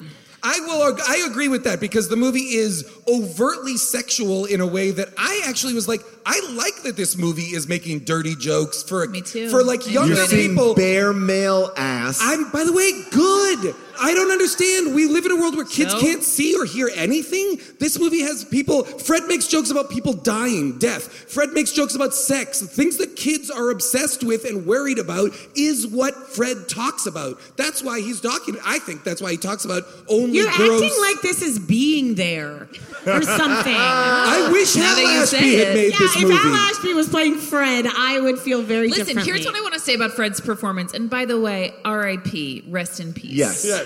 I 0.47 0.61
will. 0.61 0.97
I 1.09 1.26
agree 1.30 1.49
with 1.49 1.64
that 1.64 1.80
because 1.80 2.09
the 2.09 2.16
movie 2.16 2.40
is 2.55 2.84
overtly 3.09 3.76
sexual 3.78 4.45
in 4.45 4.61
a 4.61 4.66
way 4.66 4.90
that 4.90 5.09
I 5.16 5.42
actually 5.47 5.72
was 5.72 5.88
like, 5.88 6.03
I 6.26 6.38
like 6.53 6.82
that 6.84 6.97
this 6.97 7.16
movie 7.16 7.55
is 7.55 7.66
making 7.66 8.01
dirty 8.01 8.36
jokes 8.36 8.82
for 8.82 9.07
Me 9.07 9.22
too. 9.22 9.49
for 9.49 9.64
like 9.64 9.86
I 9.86 9.90
younger 9.90 10.14
You're 10.14 10.26
seeing 10.26 10.51
people. 10.51 10.74
bare 10.74 11.12
male 11.14 11.72
ass. 11.76 12.18
I'm, 12.20 12.51
by 12.51 12.64
the 12.64 12.72
way, 12.72 12.90
good. 13.11 13.74
I 14.01 14.14
don't 14.14 14.30
understand. 14.30 14.95
We 14.95 15.07
live 15.07 15.24
in 15.26 15.32
a 15.32 15.36
world 15.36 15.57
where 15.57 15.64
kids 15.64 15.92
So? 15.92 16.01
can't 16.01 16.22
see 16.22 16.55
or 16.57 16.64
hear 16.64 16.90
anything. 16.95 17.61
This 17.78 17.99
movie 17.99 18.22
has 18.22 18.45
people. 18.45 18.84
Fred 18.84 19.24
makes 19.26 19.47
jokes 19.47 19.70
about 19.70 19.90
people 19.90 20.12
dying, 20.12 20.78
death. 20.78 21.05
Fred 21.09 21.51
makes 21.53 21.72
jokes 21.72 21.95
about 21.95 22.14
sex. 22.14 22.61
Things 22.62 22.97
that 22.99 23.16
kids 23.16 23.51
are 23.51 23.70
obsessed 23.70 24.24
with 24.24 24.45
and 24.45 24.66
worried 24.66 24.99
about 24.99 25.30
is 25.57 25.86
what 25.86 26.14
Fred 26.14 26.68
talks 26.68 27.07
about. 27.07 27.38
That's 27.57 27.82
why 27.82 28.01
he's 28.01 28.20
talking. 28.20 28.57
I 28.64 28.78
think 28.78 29.05
that's 29.05 29.20
why 29.22 29.30
he 29.32 29.36
talks 29.36 29.64
about 29.64 29.84
only 30.09 30.38
You're 30.38 30.51
gross. 30.53 30.82
acting 30.82 31.01
like 31.01 31.22
this 31.22 31.42
is 31.42 31.59
being 31.59 32.14
there 32.14 32.68
or 33.07 33.22
something. 33.22 33.74
I 33.76 34.49
wish 34.53 34.76
Now 34.76 34.82
Hal 34.82 34.95
that 34.97 35.03
you 35.03 35.22
Ashby 35.22 35.36
say 35.38 35.57
had 35.59 35.68
it. 35.68 35.74
made 35.74 35.92
yeah, 35.92 35.99
this 35.99 36.16
if 36.16 36.22
movie. 36.22 36.34
Al 36.34 36.55
Ashby 36.55 36.95
was 36.95 37.09
playing 37.09 37.36
Fred, 37.38 37.86
I 37.86 38.20
would 38.20 38.38
feel 38.38 38.62
very 38.62 38.88
Listen, 38.88 39.07
differently. 39.07 39.32
here's 39.32 39.47
what 39.47 39.57
I 39.57 39.61
want 39.61 39.74
to 39.74 39.80
say 39.80 39.95
about 39.95 40.12
Fred's 40.12 40.40
performance. 40.40 40.95
And 40.95 41.09
by 41.11 41.24
the 41.24 41.38
way, 41.40 41.72
R.I.P. 41.84 42.64
Rest 42.68 43.01
in 43.01 43.12
peace. 43.12 43.32
yes. 43.32 43.64
yes. 43.64 43.84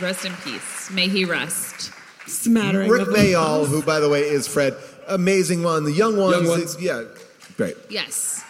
Rest 0.00 0.24
in 0.24 0.32
peace. 0.44 0.90
May 0.90 1.08
he 1.08 1.24
rest. 1.24 1.92
Smattering 2.26 2.90
Rick 2.90 3.08
Mayall, 3.08 3.66
who 3.66 3.82
by 3.82 4.00
the 4.00 4.08
way 4.08 4.20
is 4.22 4.46
Fred, 4.46 4.76
amazing 5.08 5.62
one. 5.62 5.84
The 5.84 5.92
young 5.92 6.16
ones, 6.16 6.36
Young 6.36 6.46
ones. 6.46 6.74
is- 6.76 6.80
yeah, 6.80 7.02
great. 7.56 7.76
Yes. 7.88 8.42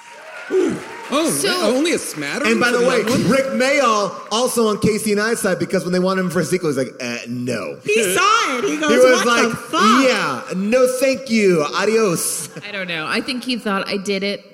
Oh, 0.51 1.31
So- 1.31 1.75
only 1.77 1.93
a 1.93 1.99
smattering. 1.99 2.53
And 2.53 2.61
by 2.61 2.71
the 2.73 2.81
way, 2.81 3.01
young? 3.07 3.29
Rick 3.29 3.47
Mayall 3.53 4.15
also 4.31 4.67
on 4.69 4.79
Casey 4.81 5.13
and 5.13 5.21
I's 5.21 5.41
side 5.41 5.59
because 5.59 5.85
when 5.85 5.93
they 5.93 5.99
wanted 5.99 6.23
him 6.23 6.31
for 6.31 6.41
a 6.41 6.45
sequel, 6.45 6.69
he's 6.71 6.77
like, 6.79 6.95
uh, 7.01 7.19
no. 7.29 7.79
He 7.85 8.15
saw 8.15 8.59
it. 8.59 8.65
He 8.65 8.77
goes, 8.79 8.91
He 8.91 8.97
was 8.99 9.25
"What 9.25 9.27
like, 9.27 9.49
the 9.51 9.57
fuck?" 9.57 10.05
yeah, 10.05 10.43
no, 10.57 10.87
thank 11.01 11.31
you, 11.31 11.63
adios. 11.75 12.51
I 12.67 12.73
don't 12.73 12.89
know. 12.89 13.07
I 13.07 13.21
think 13.21 13.45
he 13.45 13.57
thought 13.59 13.89
I 13.89 13.97
did 13.97 14.23
it. 14.23 14.45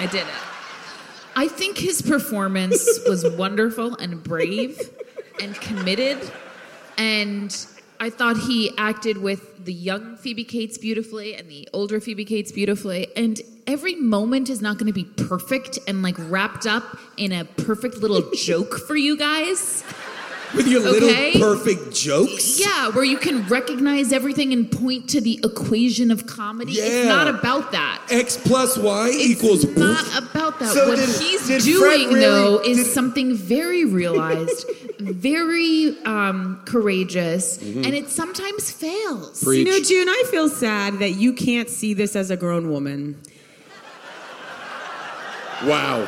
I 0.00 0.06
did 0.06 0.22
it. 0.22 0.26
I 1.36 1.48
think 1.48 1.78
his 1.78 2.02
performance 2.02 2.98
was 3.08 3.24
wonderful 3.26 3.94
and 3.96 4.22
brave 4.22 4.78
and 5.40 5.54
committed. 5.56 6.18
And 6.98 7.54
I 8.00 8.10
thought 8.10 8.36
he 8.36 8.70
acted 8.76 9.18
with 9.18 9.64
the 9.64 9.72
young 9.72 10.16
Phoebe 10.16 10.44
Cates 10.44 10.78
beautifully 10.78 11.34
and 11.34 11.48
the 11.48 11.68
older 11.72 12.00
Phoebe 12.00 12.24
Cates 12.24 12.52
beautifully. 12.52 13.08
And 13.16 13.40
every 13.66 13.94
moment 13.94 14.50
is 14.50 14.60
not 14.60 14.78
going 14.78 14.86
to 14.86 14.92
be 14.92 15.04
perfect 15.04 15.78
and 15.88 16.02
like 16.02 16.16
wrapped 16.18 16.66
up 16.66 16.98
in 17.16 17.32
a 17.32 17.44
perfect 17.44 17.96
little 17.96 18.30
joke 18.34 18.78
for 18.86 18.96
you 18.96 19.16
guys. 19.16 19.82
With 20.54 20.66
your 20.68 20.80
Okay. 20.86 21.32
little 21.34 21.40
perfect 21.56 21.94
jokes. 21.94 22.60
Yeah, 22.60 22.88
where 22.90 23.04
you 23.04 23.16
can 23.16 23.46
recognize 23.48 24.12
everything 24.12 24.52
and 24.52 24.70
point 24.70 25.08
to 25.10 25.20
the 25.20 25.40
equation 25.44 26.10
of 26.10 26.26
comedy. 26.26 26.72
Yeah. 26.72 26.84
It's 26.84 27.08
not 27.08 27.28
about 27.28 27.72
that. 27.72 28.02
X 28.10 28.36
plus 28.36 28.76
Y 28.76 29.08
It's 29.12 29.30
equals. 29.30 29.64
It's 29.64 29.76
not 29.78 30.06
about 30.18 30.58
that. 30.60 30.72
So 30.74 30.88
what 30.88 30.96
did- 30.98 31.08
he's 31.08 31.46
did 31.46 31.62
doing, 31.62 32.08
really- 32.08 32.20
though, 32.20 32.58
is 32.64 32.78
did- 32.78 32.86
something 32.92 33.34
very 33.36 33.84
realized, 33.84 34.66
very 35.00 35.96
um, 36.04 36.60
courageous, 36.64 37.58
Mm-hmm. 37.58 37.84
and 37.84 37.94
it 37.94 38.08
sometimes 38.10 38.70
fails. 38.70 39.42
Preach. 39.42 39.66
You 39.66 39.72
know, 39.72 39.80
June, 39.84 40.08
I 40.08 40.22
feel 40.30 40.48
sad 40.48 40.98
that 41.00 41.12
you 41.12 41.32
can't 41.32 41.68
see 41.68 41.94
this 41.94 42.14
as 42.16 42.30
a 42.30 42.36
grown 42.36 42.70
woman. 42.70 43.16
Wow. 45.64 46.06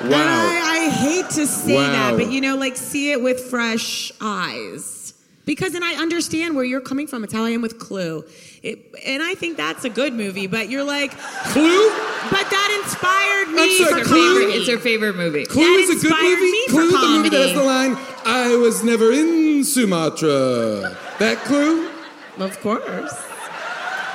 And 0.00 0.10
Wow. 0.10 0.18
I, 0.18 0.86
I 0.86 0.90
hate 0.90 1.28
to 1.30 1.46
say 1.46 1.74
Wow. 1.74 1.92
that, 1.92 2.16
but 2.16 2.30
you 2.32 2.40
know, 2.40 2.56
like 2.56 2.76
see 2.76 3.12
it 3.12 3.22
with 3.22 3.40
fresh 3.50 4.10
eyes. 4.20 5.14
Because 5.46 5.74
and 5.74 5.82
I 5.84 5.94
understand 5.94 6.54
where 6.54 6.64
you're 6.64 6.80
coming 6.80 7.06
from. 7.08 7.24
It's 7.24 7.32
how 7.32 7.44
I 7.44 7.50
am 7.50 7.60
with 7.62 7.78
Clue. 7.78 8.24
It, 8.62 8.94
and 9.04 9.22
I 9.22 9.34
think 9.34 9.56
that's 9.56 9.84
a 9.84 9.88
good 9.90 10.12
movie, 10.12 10.46
but 10.46 10.68
you're 10.68 10.84
like, 10.84 11.10
Clue? 11.18 11.88
but 12.30 12.48
that 12.50 12.80
inspired 12.84 13.48
I'm 13.48 13.54
me 13.68 13.78
sorry, 13.78 13.90
for 13.90 13.98
It's 13.98 14.08
her 14.08 14.14
Clue? 14.14 14.28
favorite, 14.28 14.42
comedy. 14.42 14.58
it's 14.58 14.68
her 14.70 14.78
favorite 14.78 15.16
movie. 15.16 15.44
Clue 15.46 15.64
That 15.64 15.80
is 15.80 16.04
a 16.04 16.08
good 16.08 16.22
movie. 16.22 16.50
me 16.52 16.66
for 16.66 16.72
Clue, 16.72 16.90
the 16.90 17.08
movie 17.08 17.28
that 17.30 17.40
has 17.48 17.52
the 17.54 17.64
line, 17.64 17.96
I 18.26 18.54
was 18.56 18.84
never 18.84 19.10
in 19.12 19.64
Sumatra. 19.64 20.96
That 21.18 21.38
Clue? 21.46 21.90
Of 22.38 22.60
course. 22.60 23.12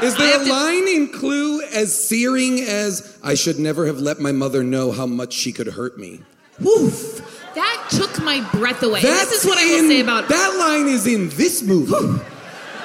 Is 0.04 0.16
there 0.18 0.42
a 0.42 0.44
to- 0.44 0.50
line 0.52 0.88
in 0.88 1.08
Clue 1.10 1.62
as 1.74 2.08
searing 2.08 2.60
as, 2.62 3.18
I 3.24 3.34
should 3.36 3.60
never 3.60 3.86
have 3.88 4.00
let 4.00 4.20
my 4.20 4.32
mother 4.32 4.64
know 4.64 4.92
how 4.92 5.06
much 5.06 5.34
she 5.34 5.52
could 5.52 5.68
hurt 5.68 5.98
me? 5.98 6.22
Woof. 6.60 7.22
That 7.56 7.88
took 7.90 8.22
my 8.22 8.42
breath 8.52 8.84
away. 8.84 9.02
That's 9.02 9.30
this 9.30 9.44
is 9.44 9.50
what 9.50 9.58
I 9.58 9.66
will 9.66 9.80
in- 9.80 9.88
say 9.90 10.00
about 10.02 10.28
That 10.28 10.56
line 10.60 10.88
is 10.94 11.08
in 11.08 11.30
this 11.30 11.64
movie. 11.64 11.92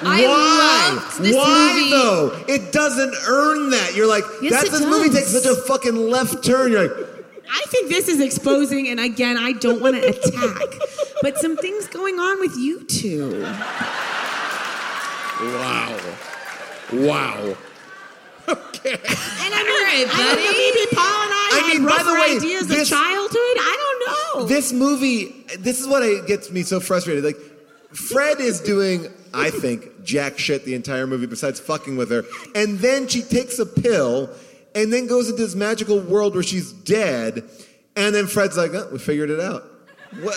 Why? 0.03 0.25
Why 1.19 1.19
movie. 1.19 1.91
though? 1.91 2.45
It 2.49 2.73
doesn't 2.73 3.15
earn 3.29 3.71
that. 3.71 3.93
You're 3.95 4.07
like, 4.09 4.25
Yes, 4.41 4.53
that's 4.53 4.71
this 4.71 4.81
movie 4.87 5.11
takes 5.11 5.29
such 5.29 5.45
a 5.45 5.55
fucking 5.63 5.95
left 5.97 6.43
turn. 6.45 6.73
You're 6.73 6.89
like, 6.89 7.07
I 7.53 7.63
think 7.67 7.89
this 7.91 8.07
is 8.09 8.21
exposing, 8.21 8.89
and 8.89 8.99
again, 9.01 9.37
I 9.37 9.53
don't 9.53 9.83
want 9.83 9.97
to 9.97 10.07
attack, 10.09 10.69
but 11.21 11.37
some 11.39 11.57
things 11.57 11.87
going 11.89 12.19
on 12.21 12.39
with 12.41 12.57
you 12.57 12.85
two. 12.85 13.43
Wow. 15.41 15.99
Wow. 16.93 17.57
Okay. 18.49 18.93
And 18.93 19.55
I 19.55 19.59
All 19.61 19.85
right, 19.85 19.99
mean, 19.99 20.09
I 20.09 20.17
don't 20.17 20.19
know, 20.19 20.35
buddy. 20.35 20.59
maybe 20.59 20.87
Paul 20.93 21.23
and 21.23 21.33
I, 21.33 21.51
I 21.53 21.69
mean, 21.69 21.83
had 21.83 21.89
by 21.89 22.03
the 22.03 22.11
rougher 22.11 22.21
way, 22.21 22.37
ideas 22.37 22.67
this- 22.67 22.91
of 22.91 22.99
childhood. 22.99 23.37
I 23.37 23.77
don't 24.35 24.41
know. 24.41 24.47
This 24.49 24.73
movie, 24.73 25.45
this 25.59 25.81
is 25.81 25.87
what 25.87 26.03
I, 26.03 26.21
gets 26.27 26.51
me 26.51 26.63
so 26.63 26.81
frustrated. 26.81 27.23
Like, 27.25 27.37
Fred 27.93 28.41
is 28.41 28.61
doing, 28.61 29.07
I 29.35 29.51
think, 29.51 30.03
jack 30.05 30.39
shit 30.39 30.65
the 30.65 30.75
entire 30.75 31.07
movie 31.07 31.27
besides 31.27 31.61
fucking 31.61 31.97
with 31.97 32.11
her. 32.11 32.25
And 32.55 32.79
then 32.79 33.07
she 33.09 33.23
takes 33.23 33.59
a 33.59 33.67
pill 33.67 34.31
and 34.75 34.93
then 34.93 35.07
goes 35.07 35.29
into 35.29 35.43
this 35.43 35.55
magical 35.55 36.01
world 36.01 36.35
where 36.35 36.43
she's 36.43 36.73
dead. 36.73 37.45
And 37.97 38.15
then 38.15 38.27
Fred's 38.27 38.57
like, 38.57 38.71
oh, 38.73 38.89
we 38.93 38.99
figured 38.99 39.31
it 39.31 39.41
out. 39.41 39.65
What? 40.23 40.37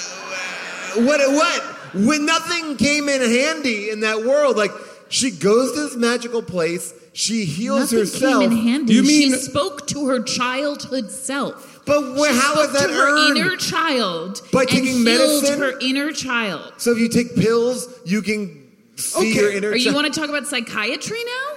What? 0.95 1.20
What? 1.32 1.62
When 1.95 2.26
nothing 2.26 2.76
came 2.78 3.08
in 3.08 3.22
handy 3.22 3.89
in 3.91 3.99
that 4.01 4.24
world, 4.24 4.58
like 4.58 4.72
she 5.14 5.30
goes 5.32 5.72
to 5.74 5.80
this 5.82 5.95
magical 5.95 6.41
place, 6.41 6.93
she 7.14 7.45
heals 7.45 7.80
Nothing 7.82 7.99
herself. 7.99 8.41
came 8.43 8.51
in 8.51 8.57
handy. 8.57 8.93
You 8.95 9.03
mean- 9.03 9.32
she 9.34 9.38
spoke 9.39 9.86
to 9.88 10.07
her 10.07 10.22
childhood 10.24 11.11
self. 11.11 11.82
But 11.86 12.01
She 12.16 12.39
how 12.39 12.61
is 12.61 12.72
that 12.74 12.88
to 12.88 12.93
her 12.93 13.28
earned? 13.28 13.38
inner 13.38 13.55
child 13.57 14.41
By 14.51 14.66
taking 14.66 15.03
medicine? 15.03 15.59
her 15.59 15.78
inner 15.80 16.11
child. 16.14 16.74
So 16.78 16.91
if 16.93 16.97
you 16.97 17.09
take 17.09 17.36
pills, 17.36 17.88
you 18.05 18.22
can 18.22 18.64
see 18.95 19.20
Okay. 19.20 19.39
your 19.41 19.51
inner 19.51 19.70
Or 19.72 19.76
you 19.76 19.93
want 19.93 20.11
to 20.11 20.18
talk 20.20 20.30
about 20.30 20.47
psychiatry 20.47 21.20
now? 21.24 21.53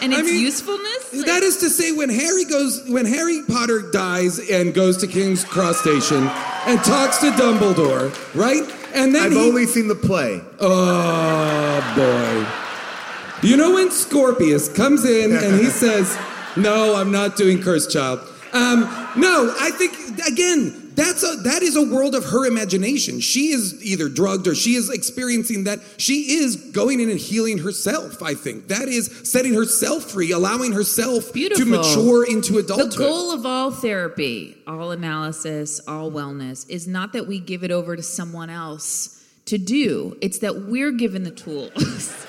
And 0.00 0.14
I 0.14 0.22
mean, 0.22 0.40
usefulness? 0.40 1.12
Like- 1.12 1.26
That 1.26 1.42
is 1.42 1.56
to 1.58 1.70
say, 1.70 1.92
when 1.92 2.08
Harry 2.10 2.44
goes, 2.44 2.82
when 2.88 3.04
Harry 3.06 3.42
Potter 3.48 3.82
dies 3.92 4.38
and 4.50 4.72
goes 4.74 4.96
to 4.98 5.06
King's 5.06 5.44
Cross 5.44 5.80
Station 5.80 6.28
and 6.66 6.78
talks 6.84 7.18
to 7.18 7.30
Dumbledore, 7.32 8.12
right? 8.34 8.62
And 8.94 9.14
then 9.14 9.22
I've 9.26 9.32
he, 9.32 9.38
only 9.48 9.66
seen 9.66 9.88
the 9.88 9.94
play. 9.94 10.40
Oh 10.60 11.94
boy. 11.96 13.46
You 13.46 13.56
know 13.56 13.74
when 13.74 13.90
Scorpius 13.90 14.68
comes 14.68 15.04
in 15.04 15.36
and 15.36 15.60
he 15.60 15.66
says, 15.70 16.16
No, 16.56 16.94
I'm 16.96 17.12
not 17.12 17.36
doing 17.36 17.62
Cursed 17.62 17.92
Child. 17.92 18.20
Um, 18.52 18.80
no, 19.16 19.54
I 19.60 19.70
think 19.70 19.92
again, 20.26 20.87
that's 20.98 21.22
a 21.22 21.36
that 21.42 21.62
is 21.62 21.76
a 21.76 21.82
world 21.82 22.14
of 22.14 22.24
her 22.26 22.46
imagination. 22.46 23.20
She 23.20 23.48
is 23.48 23.82
either 23.84 24.08
drugged 24.08 24.46
or 24.46 24.54
she 24.54 24.74
is 24.74 24.90
experiencing 24.90 25.64
that. 25.64 25.80
She 25.96 26.38
is 26.38 26.56
going 26.56 27.00
in 27.00 27.08
and 27.10 27.18
healing 27.18 27.58
herself, 27.58 28.22
I 28.22 28.34
think. 28.34 28.68
That 28.68 28.88
is 28.88 29.06
setting 29.24 29.54
herself 29.54 30.04
free, 30.04 30.32
allowing 30.32 30.72
herself 30.72 31.32
Beautiful. 31.32 31.64
to 31.64 31.70
mature 31.70 32.30
into 32.30 32.58
adulthood. 32.58 32.92
The 32.92 32.98
goal 32.98 33.32
of 33.32 33.46
all 33.46 33.70
therapy, 33.70 34.56
all 34.66 34.90
analysis, 34.90 35.80
all 35.86 36.10
wellness 36.10 36.68
is 36.68 36.86
not 36.86 37.12
that 37.12 37.26
we 37.26 37.40
give 37.40 37.64
it 37.64 37.70
over 37.70 37.96
to 37.96 38.02
someone 38.02 38.50
else 38.50 39.14
to 39.46 39.58
do. 39.58 40.16
It's 40.20 40.40
that 40.40 40.66
we're 40.66 40.92
given 40.92 41.22
the 41.22 41.30
tools 41.30 41.72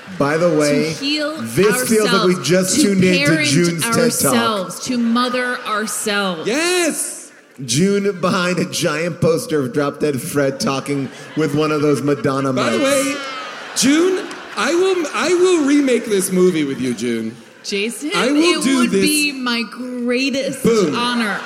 By 0.18 0.38
the 0.38 0.58
way, 0.58 0.94
to 0.94 1.00
heal 1.00 1.42
this 1.42 1.68
ourselves, 1.68 1.90
feels 1.90 2.12
like 2.12 2.38
we 2.38 2.44
just 2.44 2.76
to 2.78 2.82
tuned 2.82 3.04
in 3.04 3.20
to 3.20 3.26
parent 3.26 3.48
June's 3.48 3.84
TED 3.84 3.92
Talk. 3.92 4.00
ourselves, 4.00 4.86
to 4.86 4.98
mother 4.98 5.58
ourselves. 5.60 6.48
Yes. 6.48 7.19
June 7.66 8.20
behind 8.22 8.60
a 8.60 8.66
giant 8.66 9.20
poster 9.22 9.60
of 9.62 9.74
Drop 9.74 10.00
Dead 10.00 10.22
Fred 10.22 10.60
talking 10.60 11.10
with 11.38 11.56
one 11.56 11.72
of 11.72 11.82
those 11.82 12.02
Madonna 12.02 12.54
By 12.54 12.70
the 12.72 12.80
way, 12.80 13.16
June, 13.76 14.26
I 14.56 14.74
will 14.74 15.06
I 15.14 15.34
will 15.34 15.66
remake 15.68 16.06
this 16.06 16.32
movie 16.32 16.64
with 16.64 16.80
you, 16.80 16.94
June. 16.94 17.36
Jason, 17.64 18.12
I 18.16 18.32
will 18.32 18.62
it 18.62 18.64
do 18.64 18.78
would 18.80 18.92
this. 18.92 19.02
be 19.06 19.32
my 19.34 19.64
greatest 19.70 20.64
Boom. 20.64 20.96
honor. 20.96 21.40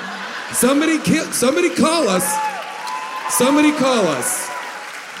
Somebody 0.52 0.98
kill, 1.00 1.24
somebody 1.32 1.70
call 1.74 2.08
us. 2.08 2.24
Somebody 3.30 3.72
call 3.72 4.06
us. 4.06 4.48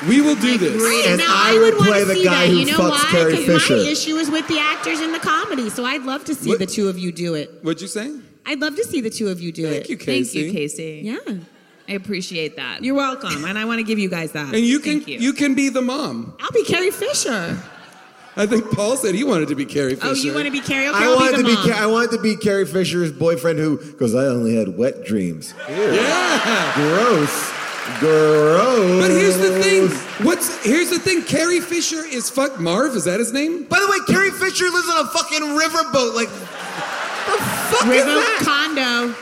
We 0.08 0.20
will 0.20 0.36
do 0.36 0.58
this. 0.58 0.76
great- 0.80 1.06
and 1.06 1.18
now, 1.18 1.26
I, 1.28 1.54
would 1.54 1.60
would 1.60 1.78
wanna 1.78 1.90
play 1.90 2.04
the 2.04 2.14
see 2.14 2.24
guy 2.24 2.46
that. 2.46 2.48
who 2.50 2.56
you 2.58 2.66
know 2.66 2.78
fucks 2.78 2.90
why? 2.90 3.04
Carrie 3.10 3.34
'Cause 3.34 3.44
Fisher. 3.46 3.76
My 3.76 3.82
issue 3.82 4.16
is 4.16 4.30
with 4.30 4.46
the 4.48 4.58
actors 4.58 5.00
in 5.00 5.12
the 5.12 5.18
comedy, 5.18 5.70
so 5.70 5.84
I'd 5.84 6.04
love 6.04 6.24
to 6.26 6.34
see 6.34 6.50
What- 6.50 6.58
the 6.58 6.66
two 6.66 6.88
of 6.88 6.98
you 6.98 7.10
do 7.12 7.34
it. 7.34 7.58
What'd 7.62 7.80
you 7.82 7.88
say? 7.88 8.10
I'd 8.46 8.60
love 8.60 8.76
to 8.76 8.84
see 8.84 9.00
the 9.00 9.10
two 9.10 9.28
of 9.28 9.40
you 9.40 9.52
do 9.52 9.68
Thank 9.68 9.84
it. 9.84 9.90
you, 9.90 9.96
Casey. 9.96 10.42
Thank 10.42 10.52
you, 10.54 10.60
Casey. 10.60 11.00
Yeah, 11.04 11.34
I 11.88 11.92
appreciate 11.92 12.56
that. 12.56 12.82
you're 12.84 12.94
welcome, 12.94 13.44
and 13.44 13.58
I 13.58 13.64
want 13.64 13.78
to 13.78 13.84
give 13.84 13.98
you 13.98 14.08
guys 14.08 14.32
that. 14.32 14.54
And 14.54 14.64
you 14.64 14.78
can 14.80 15.00
Thank 15.00 15.20
you. 15.20 15.32
can 15.32 15.54
be 15.54 15.68
the 15.68 15.82
mom. 15.82 16.34
I'll 16.40 16.50
be 16.50 16.64
Carrie 16.64 16.90
Fisher. 16.90 17.58
I 18.36 18.46
think 18.46 18.68
Paul 18.72 18.96
said 18.96 19.14
he 19.14 19.22
wanted 19.22 19.46
to 19.48 19.54
be 19.54 19.64
Carrie 19.64 19.94
Fisher. 19.94 20.08
Oh, 20.08 20.12
you 20.12 20.34
want 20.34 20.46
to 20.46 20.50
be 20.50 20.60
Carrie? 20.60 20.88
Okay, 20.88 20.98
I 20.98 21.04
I'll 21.04 21.14
wanted 21.16 21.30
be 21.32 21.36
to 21.36 21.42
the 21.42 21.48
be 21.50 21.54
mom. 21.54 21.68
Ca- 21.70 21.82
I 21.82 21.86
wanted 21.86 22.10
to 22.12 22.20
be 22.20 22.36
Carrie 22.36 22.66
Fisher's 22.66 23.12
boyfriend 23.12 23.60
who 23.60 23.78
goes, 23.92 24.12
I 24.14 24.26
only 24.26 24.56
had 24.56 24.76
wet 24.76 25.04
dreams. 25.04 25.54
Ew. 25.68 25.74
Yeah. 25.76 26.72
Gross. 26.74 27.52
Gross. 28.00 29.02
But 29.06 29.10
here's 29.10 29.38
the 29.38 29.62
thing. 29.62 29.88
What's 30.26 30.64
here's 30.64 30.90
the 30.90 30.98
thing. 30.98 31.22
Carrie 31.22 31.60
Fisher 31.60 32.02
is 32.04 32.28
fuck 32.30 32.58
Marv. 32.58 32.96
Is 32.96 33.04
that 33.04 33.20
his 33.20 33.32
name? 33.32 33.64
By 33.64 33.78
the 33.78 33.86
way, 33.88 33.98
Carrie 34.12 34.30
Fisher 34.32 34.64
lives 34.64 34.88
on 34.88 35.04
a 35.04 35.08
fucking 35.10 35.40
riverboat. 35.42 36.14
Like, 36.14 36.28
the 37.26 37.38
fuck 37.42 37.84
River 37.86 37.96
is 37.96 38.04
that? 38.04 38.40
condo. 38.44 39.14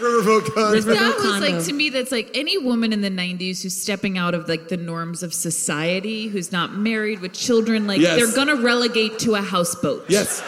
Riverboat 0.00 0.54
condo. 0.54 0.72
River- 0.72 0.94
that 0.94 1.14
was 1.16 1.22
condo. 1.24 1.46
like 1.56 1.64
to 1.66 1.72
me 1.74 1.90
that's 1.90 2.10
like 2.10 2.30
any 2.34 2.56
woman 2.56 2.92
in 2.92 3.02
the 3.02 3.10
90s 3.10 3.62
who's 3.62 3.74
stepping 3.76 4.16
out 4.16 4.34
of 4.34 4.48
like 4.48 4.68
the 4.68 4.76
norms 4.78 5.22
of 5.22 5.34
society 5.34 6.28
who's 6.28 6.50
not 6.52 6.74
married 6.74 7.20
with 7.20 7.32
children 7.34 7.86
like 7.86 8.00
Yes. 8.00 8.16
they're 8.16 8.34
gonna 8.34 8.60
relegate 8.62 9.18
to 9.20 9.34
a 9.34 9.42
houseboat 9.42 10.06
Yes. 10.08 10.42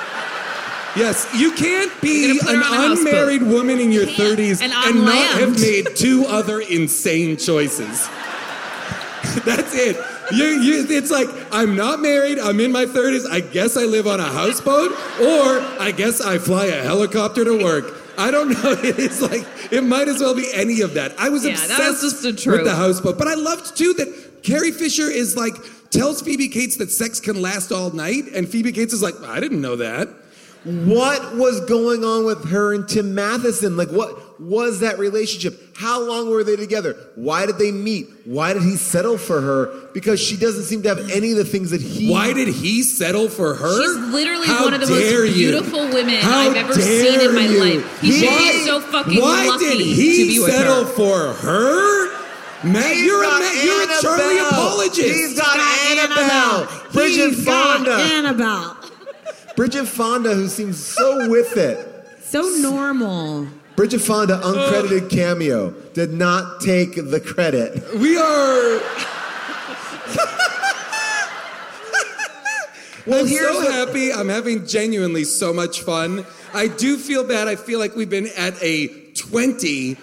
Yes, 0.94 1.26
you 1.34 1.52
can't 1.52 1.90
You're 1.90 2.00
be 2.02 2.28
gonna 2.28 2.40
put 2.40 2.48
her 2.50 2.56
an 2.56 2.62
on 2.62 2.72
a 2.72 2.88
houseboat. 2.88 3.06
unmarried 3.08 3.42
woman 3.42 3.78
in 3.80 3.92
your 3.92 4.04
Can't. 4.06 4.38
30s 4.38 4.62
And 4.62 4.72
and, 4.72 4.98
on 4.98 5.04
not 5.04 5.14
land. 5.14 5.40
have 5.40 5.60
made 5.60 5.96
two 5.96 6.24
other 6.26 6.60
insane 6.60 7.36
choices. 7.38 8.08
That's 9.44 9.74
it. 9.74 9.96
You, 10.30 10.44
you, 10.44 10.86
it's 10.88 11.10
like, 11.10 11.28
I'm 11.50 11.74
not 11.74 12.00
married, 12.00 12.38
I'm 12.38 12.60
in 12.60 12.72
my 12.72 12.84
30s, 12.84 13.28
I 13.28 13.40
guess 13.40 13.76
I 13.76 13.82
live 13.82 14.06
on 14.06 14.20
a 14.20 14.28
houseboat, 14.28 14.92
or 15.20 15.60
I 15.80 15.92
guess 15.96 16.20
I 16.20 16.38
fly 16.38 16.66
a 16.66 16.82
helicopter 16.82 17.44
to 17.44 17.62
work. 17.62 17.98
I 18.16 18.30
don't 18.30 18.50
know. 18.50 18.76
It's 18.82 19.20
like, 19.20 19.46
it 19.72 19.82
might 19.82 20.08
as 20.08 20.20
well 20.20 20.34
be 20.34 20.48
any 20.54 20.80
of 20.82 20.94
that. 20.94 21.14
I 21.18 21.28
was 21.28 21.44
Yeah, 21.44 21.52
obsessed 21.52 22.02
was 22.02 22.22
just 22.22 22.44
the 22.44 22.50
with 22.50 22.64
the 22.64 22.74
houseboat. 22.74 23.18
But 23.18 23.28
I 23.28 23.34
loved 23.34 23.76
too 23.76 23.94
that 23.94 24.42
Carrie 24.42 24.70
Fisher 24.70 25.10
is 25.10 25.36
like, 25.36 25.54
tells 25.90 26.22
Phoebe 26.22 26.48
Cates 26.48 26.76
that 26.76 26.90
sex 26.90 27.20
can 27.20 27.40
last 27.40 27.72
all 27.72 27.90
night, 27.90 28.24
and 28.34 28.48
Phoebe 28.48 28.72
Cates 28.72 28.92
is 28.92 29.02
like, 29.02 29.20
I 29.22 29.40
didn't 29.40 29.60
know 29.60 29.76
that. 29.76 30.08
What 30.64 31.34
was 31.34 31.60
going 31.62 32.04
on 32.04 32.24
with 32.24 32.48
her 32.50 32.72
and 32.72 32.88
Tim 32.88 33.14
Matheson? 33.14 33.76
Like, 33.76 33.88
what 33.88 34.31
was 34.48 34.80
that 34.80 34.98
relationship? 34.98 35.76
How 35.76 36.00
long 36.02 36.30
were 36.30 36.42
they 36.44 36.56
together? 36.56 36.94
Why 37.14 37.46
did 37.46 37.58
they 37.58 37.70
meet? 37.72 38.08
Why 38.24 38.52
did 38.52 38.62
he 38.62 38.76
settle 38.76 39.18
for 39.18 39.40
her? 39.40 39.88
Because 39.94 40.20
she 40.20 40.36
doesn't 40.36 40.64
seem 40.64 40.82
to 40.82 40.88
have 40.88 41.10
any 41.10 41.32
of 41.32 41.36
the 41.38 41.44
things 41.44 41.70
that 41.70 41.80
he. 41.80 42.10
Why 42.10 42.32
did 42.32 42.48
he 42.48 42.82
settle 42.82 43.28
for 43.28 43.54
her? 43.54 43.82
She's 43.82 43.96
literally 44.12 44.46
How 44.46 44.64
one 44.64 44.74
of 44.74 44.80
the 44.80 44.86
most 44.88 45.02
you. 45.36 45.50
beautiful 45.50 45.80
women 45.88 46.16
How 46.20 46.40
I've 46.50 46.56
ever 46.56 46.74
seen 46.74 47.20
in 47.20 47.34
my 47.34 47.42
you. 47.46 47.60
life. 47.80 48.00
He 48.00 48.12
should 48.12 48.28
Why- 48.28 48.52
be 48.52 48.64
so 48.66 48.80
fucking 48.80 49.20
Why 49.20 49.46
lucky 49.46 49.64
did 49.64 49.78
to 49.78 49.84
he 49.84 50.28
be 50.28 50.38
with 50.40 50.50
settle 50.52 50.84
her. 50.84 50.90
for 50.92 51.32
her? 51.34 52.12
Matt, 52.64 52.92
He's 52.92 53.04
you're 53.06 53.24
a, 53.24 53.28
Matt, 53.28 53.64
you're 53.64 53.82
a 53.82 54.00
Charlie 54.02 54.38
apologist. 54.38 54.98
He's 55.02 55.36
got 55.36 55.58
Annabelle. 55.90 56.68
Bridget 56.92 57.30
He's 57.34 57.44
got 57.44 57.76
Fonda. 57.78 57.92
Annabelle. 57.96 58.76
Bridget 59.56 59.86
Fonda, 59.86 60.34
who 60.34 60.48
seems 60.48 60.78
so 60.78 61.28
with 61.28 61.56
it. 61.56 61.88
So 62.32 62.48
normal. 62.62 63.46
Bridget 63.76 64.00
Fonda, 64.00 64.38
uncredited 64.42 65.10
cameo, 65.10 65.70
did 65.94 66.12
not 66.12 66.60
take 66.60 66.94
the 66.94 67.20
credit. 67.20 67.82
we 67.98 68.16
are. 68.16 68.80
I'm 73.04 73.26
here's 73.26 73.40
so 73.40 73.54
what- 73.54 73.72
happy. 73.72 74.12
I'm 74.12 74.28
having 74.28 74.66
genuinely 74.66 75.24
so 75.24 75.52
much 75.52 75.80
fun. 75.82 76.24
I 76.54 76.68
do 76.68 76.96
feel 76.96 77.24
bad. 77.24 77.48
I 77.48 77.56
feel 77.56 77.78
like 77.78 77.96
we've 77.96 78.10
been 78.10 78.28
at 78.36 78.54
a 78.62 78.88
20 79.14 79.96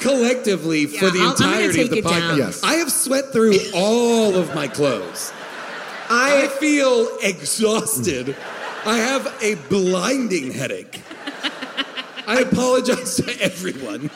collectively 0.00 0.86
for 0.86 1.10
the 1.10 1.20
I'll- 1.20 1.30
entirety 1.32 1.82
of 1.82 1.90
the 1.90 2.00
podcast. 2.02 2.36
Yes. 2.38 2.64
I 2.64 2.74
have 2.74 2.90
sweat 2.90 3.32
through 3.32 3.58
all 3.74 4.36
of 4.36 4.54
my 4.54 4.68
clothes. 4.68 5.32
I 6.10 6.44
I 6.44 6.48
feel 6.58 7.08
exhausted. 7.22 8.34
I 8.86 8.96
have 8.96 9.26
a 9.42 9.56
blinding 9.68 10.52
headache. 10.52 11.02
I 12.28 12.40
apologize 12.40 13.16
to 13.16 13.42
everyone. 13.42 14.10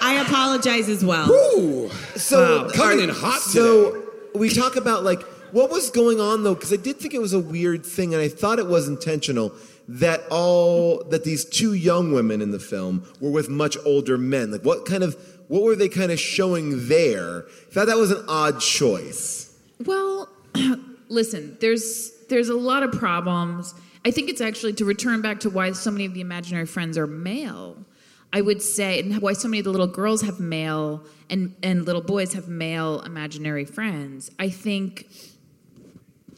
I 0.00 0.14
apologize 0.22 0.88
as 0.88 1.04
well. 1.04 1.30
Ooh. 1.30 1.90
so 2.16 2.64
Wow. 2.64 2.70
Coming 2.70 2.98
all 2.98 3.04
in 3.04 3.10
hot 3.10 3.40
So 3.40 4.02
we 4.34 4.48
talk 4.48 4.76
about 4.76 5.04
like 5.04 5.22
what 5.52 5.70
was 5.70 5.90
going 5.90 6.18
on 6.18 6.44
though, 6.44 6.54
because 6.54 6.72
I 6.72 6.76
did 6.76 6.96
think 6.96 7.12
it 7.12 7.20
was 7.20 7.34
a 7.34 7.38
weird 7.38 7.84
thing, 7.84 8.14
and 8.14 8.22
I 8.22 8.28
thought 8.28 8.58
it 8.58 8.66
was 8.66 8.88
intentional 8.88 9.52
that 9.86 10.22
all 10.30 11.04
that 11.10 11.24
these 11.24 11.44
two 11.44 11.74
young 11.74 12.12
women 12.12 12.40
in 12.40 12.52
the 12.52 12.58
film 12.58 13.06
were 13.20 13.30
with 13.30 13.50
much 13.50 13.76
older 13.84 14.16
men. 14.16 14.50
Like 14.50 14.64
what 14.64 14.86
kind 14.86 15.02
of 15.02 15.14
what 15.48 15.62
were 15.62 15.76
they 15.76 15.90
kind 15.90 16.10
of 16.10 16.18
showing 16.18 16.88
there? 16.88 17.44
I 17.68 17.72
thought 17.72 17.86
that 17.88 17.98
was 17.98 18.12
an 18.12 18.24
odd 18.28 18.60
choice. 18.60 19.54
Well, 19.84 20.30
listen, 21.08 21.58
there's 21.60 22.12
there's 22.30 22.48
a 22.48 22.56
lot 22.56 22.82
of 22.82 22.92
problems. 22.92 23.74
I 24.04 24.10
think 24.10 24.28
it's 24.28 24.40
actually 24.40 24.72
to 24.74 24.84
return 24.84 25.22
back 25.22 25.40
to 25.40 25.50
why 25.50 25.72
so 25.72 25.90
many 25.90 26.04
of 26.04 26.14
the 26.14 26.20
imaginary 26.20 26.66
friends 26.66 26.98
are 26.98 27.06
male. 27.06 27.84
I 28.32 28.40
would 28.40 28.62
say, 28.62 28.98
and 28.98 29.20
why 29.20 29.34
so 29.34 29.46
many 29.46 29.58
of 29.58 29.64
the 29.64 29.70
little 29.70 29.86
girls 29.86 30.22
have 30.22 30.40
male 30.40 31.04
and 31.28 31.54
and 31.62 31.84
little 31.84 32.00
boys 32.00 32.32
have 32.32 32.48
male 32.48 33.00
imaginary 33.02 33.66
friends. 33.66 34.30
I 34.38 34.48
think 34.48 35.06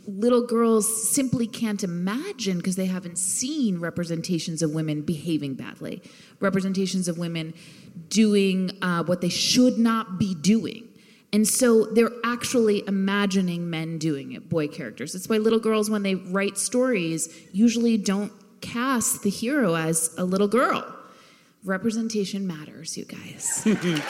little 0.07 0.47
girls 0.47 1.11
simply 1.11 1.47
can't 1.47 1.83
imagine 1.83 2.59
because 2.59 2.77
they 2.77 2.87
haven't 2.87 3.17
seen 3.17 3.79
representations 3.79 4.61
of 4.63 4.73
women 4.73 5.03
behaving 5.03 5.55
badly, 5.55 6.03
representations 6.41 7.09
of 7.09 7.17
women 7.17 7.55
doing 8.09 8.71
uh, 8.83 9.05
what 9.05 9.21
they 9.21 9.29
should 9.29 9.79
not 9.79 10.19
be 10.19 10.35
doing. 10.35 10.89
And 11.35 11.47
so 11.49 11.85
they're 11.87 12.13
actually 12.25 12.85
imagining 12.87 13.69
men 13.69 13.99
doing 13.99 14.33
it, 14.33 14.49
boy 14.49 14.69
characters. 14.69 15.13
That's 15.15 15.29
why 15.29 15.39
little 15.39 15.59
girls, 15.59 15.91
when 15.91 16.03
they 16.05 16.15
write 16.15 16.57
stories, 16.57 17.29
usually 17.53 17.97
don't 17.99 18.33
cast 18.61 19.23
the 19.25 19.31
hero 19.31 19.75
as 19.75 20.15
a 20.17 20.25
little 20.25 20.47
girl. 20.49 20.85
Representation 21.65 22.47
matters, 22.47 22.97
you 22.97 23.05
guys. 23.05 23.67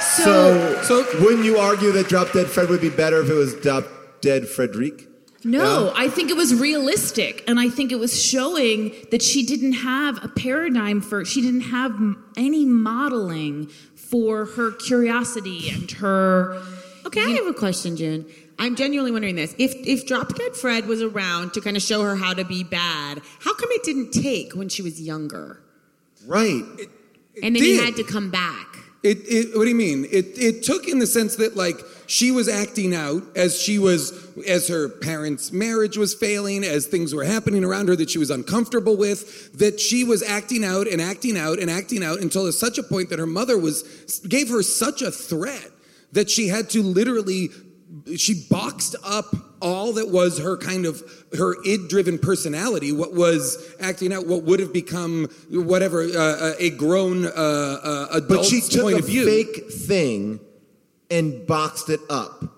So, 0.00 0.80
So- 0.82 1.04
wouldn't 1.22 1.44
you 1.44 1.58
argue 1.58 1.90
that 1.92 2.08
Drop 2.08 2.32
Dead 2.32 2.46
Fred 2.46 2.68
would 2.70 2.80
be 2.80 2.88
better 2.90 3.20
if 3.22 3.28
it 3.30 3.34
was 3.34 3.54
Drop 3.56 3.84
Dead 4.20 4.48
Frederic? 4.48 5.06
No, 5.44 5.86
Yeah. 5.86 5.92
I 5.96 6.08
think 6.08 6.30
it 6.30 6.36
was 6.36 6.54
realistic, 6.54 7.44
and 7.46 7.58
I 7.60 7.68
think 7.68 7.92
it 7.92 7.98
was 7.98 8.20
showing 8.20 8.92
that 9.10 9.22
she 9.22 9.44
didn't 9.46 9.74
have 9.74 10.22
a 10.24 10.28
paradigm 10.28 11.00
for. 11.00 11.24
She 11.24 11.40
didn't 11.40 11.62
have 11.62 11.96
any 12.36 12.64
modeling 12.64 13.70
for 14.10 14.46
her 14.46 14.72
curiosity 14.72 15.70
and 15.70 15.90
her. 15.92 16.60
Okay, 17.06 17.20
I 17.20 17.30
have 17.30 17.46
a 17.46 17.54
question, 17.54 17.96
June. 17.96 18.26
I'm 18.58 18.74
genuinely 18.74 19.12
wondering 19.12 19.36
this. 19.36 19.54
If 19.58 19.74
if 19.86 20.06
Drop 20.06 20.34
Dead 20.34 20.56
Fred 20.56 20.86
was 20.86 21.00
around 21.00 21.52
to 21.54 21.60
kind 21.60 21.76
of 21.76 21.82
show 21.82 22.02
her 22.02 22.16
how 22.16 22.34
to 22.34 22.44
be 22.44 22.64
bad, 22.64 23.20
how 23.40 23.54
come 23.54 23.68
it 23.70 23.84
didn't 23.84 24.10
take 24.10 24.54
when 24.54 24.68
she 24.68 24.82
was 24.82 25.00
younger? 25.00 25.62
Right. 26.26 26.64
And 27.42 27.54
then 27.54 27.62
he 27.62 27.76
had 27.76 27.96
to 27.96 28.04
come 28.04 28.30
back. 28.30 28.77
It, 29.02 29.18
it, 29.28 29.56
what 29.56 29.62
do 29.62 29.68
you 29.68 29.76
mean? 29.76 30.06
It, 30.10 30.36
it 30.38 30.62
took 30.64 30.88
in 30.88 30.98
the 30.98 31.06
sense 31.06 31.36
that 31.36 31.56
like 31.56 31.80
she 32.08 32.32
was 32.32 32.48
acting 32.48 32.94
out 32.94 33.22
as 33.36 33.60
she 33.60 33.78
was, 33.78 34.12
as 34.46 34.66
her 34.68 34.88
parents' 34.88 35.52
marriage 35.52 35.96
was 35.96 36.14
failing, 36.14 36.64
as 36.64 36.86
things 36.86 37.14
were 37.14 37.24
happening 37.24 37.64
around 37.64 37.88
her 37.88 37.96
that 37.96 38.10
she 38.10 38.18
was 38.18 38.30
uncomfortable 38.30 38.96
with, 38.96 39.52
that 39.58 39.78
she 39.78 40.02
was 40.02 40.22
acting 40.22 40.64
out 40.64 40.88
and 40.88 41.00
acting 41.00 41.36
out 41.36 41.60
and 41.60 41.70
acting 41.70 42.02
out 42.02 42.18
until 42.20 42.48
at 42.48 42.54
such 42.54 42.76
a 42.76 42.82
point 42.82 43.10
that 43.10 43.20
her 43.20 43.26
mother 43.26 43.56
was, 43.56 44.20
gave 44.26 44.48
her 44.48 44.62
such 44.62 45.00
a 45.00 45.12
threat 45.12 45.70
that 46.12 46.30
she 46.30 46.48
had 46.48 46.70
to 46.70 46.82
literally, 46.82 47.50
she 48.16 48.46
boxed 48.50 48.96
up 49.04 49.34
all 49.60 49.94
that 49.94 50.08
was 50.10 50.38
her 50.38 50.56
kind 50.56 50.86
of 50.86 51.02
her 51.36 51.54
id-driven 51.64 52.18
personality 52.18 52.92
what 52.92 53.14
was 53.14 53.74
acting 53.80 54.12
out 54.12 54.26
what 54.26 54.44
would 54.44 54.60
have 54.60 54.72
become 54.72 55.28
whatever 55.50 56.02
uh, 56.02 56.52
a 56.58 56.70
grown 56.70 57.24
uh, 57.24 57.28
uh, 57.28 58.06
adult 58.12 58.28
But 58.28 58.44
she 58.44 58.60
took 58.60 58.82
point 58.82 58.96
a 58.96 58.98
of 59.00 59.06
view 59.06 59.24
fake 59.24 59.70
thing 59.72 60.40
and 61.10 61.46
boxed 61.46 61.88
it 61.88 62.00
up. 62.10 62.57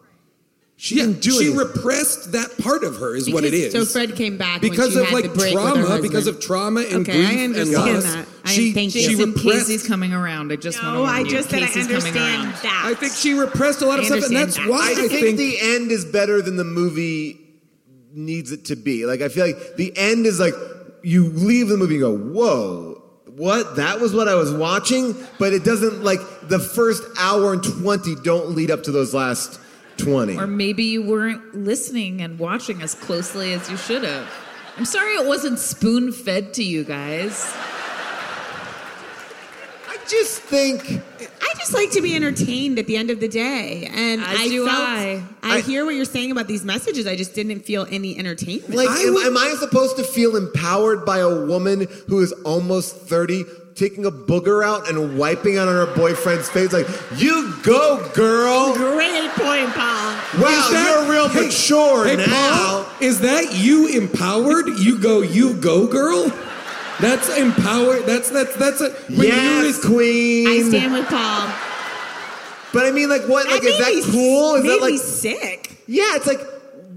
She 0.82 0.96
yeah, 0.96 1.02
didn't 1.04 1.20
do 1.20 1.30
she 1.32 1.36
anything. 1.50 1.56
repressed 1.58 2.32
that 2.32 2.56
part 2.56 2.84
of 2.84 2.96
her, 2.96 3.14
is 3.14 3.30
what 3.30 3.44
it 3.44 3.52
is. 3.52 3.70
So 3.74 3.84
Fred 3.84 4.16
came 4.16 4.38
back 4.38 4.62
when 4.62 4.70
because 4.70 4.94
she 4.94 4.98
of 5.00 5.04
had 5.08 5.12
like 5.12 5.24
the 5.24 5.28
break 5.38 5.54
with 5.54 5.62
her 5.62 5.74
trauma, 5.84 6.00
because 6.00 6.26
of 6.26 6.40
trauma 6.40 6.80
and 6.80 7.06
Okay, 7.06 7.12
grief 7.12 7.28
I 7.28 7.60
and 7.60 7.70
loss. 7.72 8.02
that. 8.04 8.26
I- 8.46 8.50
she, 8.50 8.72
thank 8.72 8.94
you. 8.94 9.02
she 9.02 9.08
Jason 9.08 9.32
repressed. 9.34 9.68
Casey's 9.68 9.86
coming 9.86 10.14
around. 10.14 10.50
I 10.52 10.56
just 10.56 10.82
want 10.82 10.94
to 10.94 10.94
No, 10.94 11.00
warn 11.00 11.12
I 11.14 11.20
you. 11.20 11.28
just 11.28 11.50
said 11.50 11.62
I 11.62 11.66
understand 11.66 12.54
that. 12.62 12.82
I 12.86 12.94
think 12.94 13.12
she 13.12 13.34
repressed 13.34 13.82
a 13.82 13.86
lot 13.86 13.98
of 13.98 14.06
stuff, 14.06 14.24
and 14.24 14.34
that's 14.34 14.56
understand 14.56 14.70
why 14.70 14.88
I 14.88 15.04
I, 15.04 15.08
think, 15.08 15.10
think 15.20 15.36
the 15.36 15.58
end 15.60 15.92
is 15.92 16.06
better 16.06 16.40
than 16.40 16.56
the 16.56 16.64
movie 16.64 17.38
needs 18.14 18.50
it 18.50 18.64
to 18.66 18.76
be. 18.76 19.04
Like 19.04 19.20
I 19.20 19.28
feel 19.28 19.46
like 19.46 19.76
the 19.76 19.92
end 19.98 20.24
is 20.24 20.40
like 20.40 20.54
you 21.02 21.28
leave 21.28 21.68
the 21.68 21.76
movie 21.76 21.96
and 21.96 22.00
go, 22.02 22.16
"Whoa, 22.16 23.02
what? 23.26 23.76
That 23.76 24.00
was 24.00 24.14
what 24.14 24.28
I 24.28 24.34
was 24.34 24.50
watching." 24.50 25.14
But 25.38 25.52
it 25.52 25.62
doesn't 25.62 26.02
like 26.02 26.20
the 26.48 26.58
first 26.58 27.02
hour 27.18 27.52
and 27.52 27.62
twenty 27.62 28.14
don't 28.14 28.52
lead 28.56 28.70
up 28.70 28.82
to 28.84 28.90
those 28.92 29.12
last 29.12 29.60
twenty. 30.02 30.36
Or 30.36 30.46
maybe 30.46 30.84
you 30.84 31.02
weren't 31.02 31.54
listening 31.54 32.20
and 32.20 32.38
watching 32.38 32.82
as 32.82 32.94
closely 32.94 33.52
as 33.52 33.70
you 33.70 33.76
should 33.76 34.04
have. 34.04 34.28
I'm 34.76 34.84
sorry 34.84 35.12
it 35.14 35.26
wasn't 35.26 35.58
spoon 35.58 36.12
fed 36.12 36.54
to 36.54 36.62
you 36.64 36.84
guys. 36.84 37.52
I 39.88 39.96
just 40.08 40.40
think 40.42 41.00
I 41.20 41.54
just 41.58 41.74
like 41.74 41.90
to 41.92 42.00
be 42.00 42.14
entertained 42.14 42.78
at 42.78 42.86
the 42.86 42.96
end 42.96 43.10
of 43.10 43.20
the 43.20 43.28
day, 43.28 43.90
and 43.92 44.20
As 44.22 44.40
I 44.40 44.48
do 44.48 44.64
felt, 44.66 44.78
I. 44.78 45.22
I- 45.42 45.60
hear 45.60 45.84
what 45.84 45.94
you're 45.94 46.04
saying 46.04 46.30
about 46.30 46.46
these 46.46 46.64
messages. 46.64 47.06
I 47.06 47.16
just 47.16 47.34
didn't 47.34 47.60
feel 47.60 47.86
any 47.90 48.16
entertainment. 48.18 48.74
Like, 48.74 48.88
I 48.88 49.00
am, 49.00 49.14
would- 49.14 49.26
am 49.26 49.36
I 49.36 49.54
supposed 49.58 49.96
to 49.98 50.04
feel 50.04 50.36
empowered 50.36 51.04
by 51.04 51.18
a 51.18 51.44
woman 51.46 51.86
who 52.08 52.20
is 52.20 52.32
almost 52.44 52.96
30 52.96 53.44
taking 53.74 54.04
a 54.06 54.10
booger 54.10 54.64
out 54.64 54.88
and 54.88 55.16
wiping 55.18 55.54
it 55.54 55.58
on 55.58 55.68
her 55.68 55.86
boyfriend's 55.94 56.48
face? 56.48 56.72
Like, 56.72 56.86
you 57.16 57.54
go, 57.62 58.08
girl. 58.14 58.74
Great 58.74 59.30
point, 59.30 59.70
Paul. 59.74 60.14
Wow, 60.40 60.48
Is 60.48 60.70
that- 60.72 61.04
you're 61.06 61.10
real 61.12 61.28
Hey, 61.28 61.46
mature 61.46 62.06
hey, 62.06 62.16
now. 62.16 62.26
Paul, 62.26 62.86
is 63.00 63.20
that 63.20 63.54
you 63.54 63.88
empowered? 63.88 64.68
You 64.78 64.98
go, 64.98 65.22
you 65.22 65.54
go, 65.54 65.86
girl. 65.86 66.30
That's 67.00 67.34
empowered. 67.38 68.04
That's 68.04 68.28
that's 68.28 68.54
that's 68.56 68.82
a 68.82 68.90
when 69.08 69.28
yes, 69.28 69.80
you're 69.82 69.90
queen. 69.90 70.46
I 70.48 70.68
stand 70.68 70.92
with 70.92 71.06
Paul. 71.06 71.48
But 72.74 72.86
I 72.86 72.90
mean, 72.92 73.08
like, 73.08 73.22
what? 73.22 73.46
Like, 73.48 73.64
is 73.64 73.78
that 73.78 74.10
cool? 74.12 74.56
Is 74.56 74.64
made 74.64 74.70
that 74.70 74.80
like? 74.82 74.92
me 74.92 74.98
sick? 74.98 75.76
Yeah, 75.86 76.16
it's 76.16 76.26
like, 76.26 76.40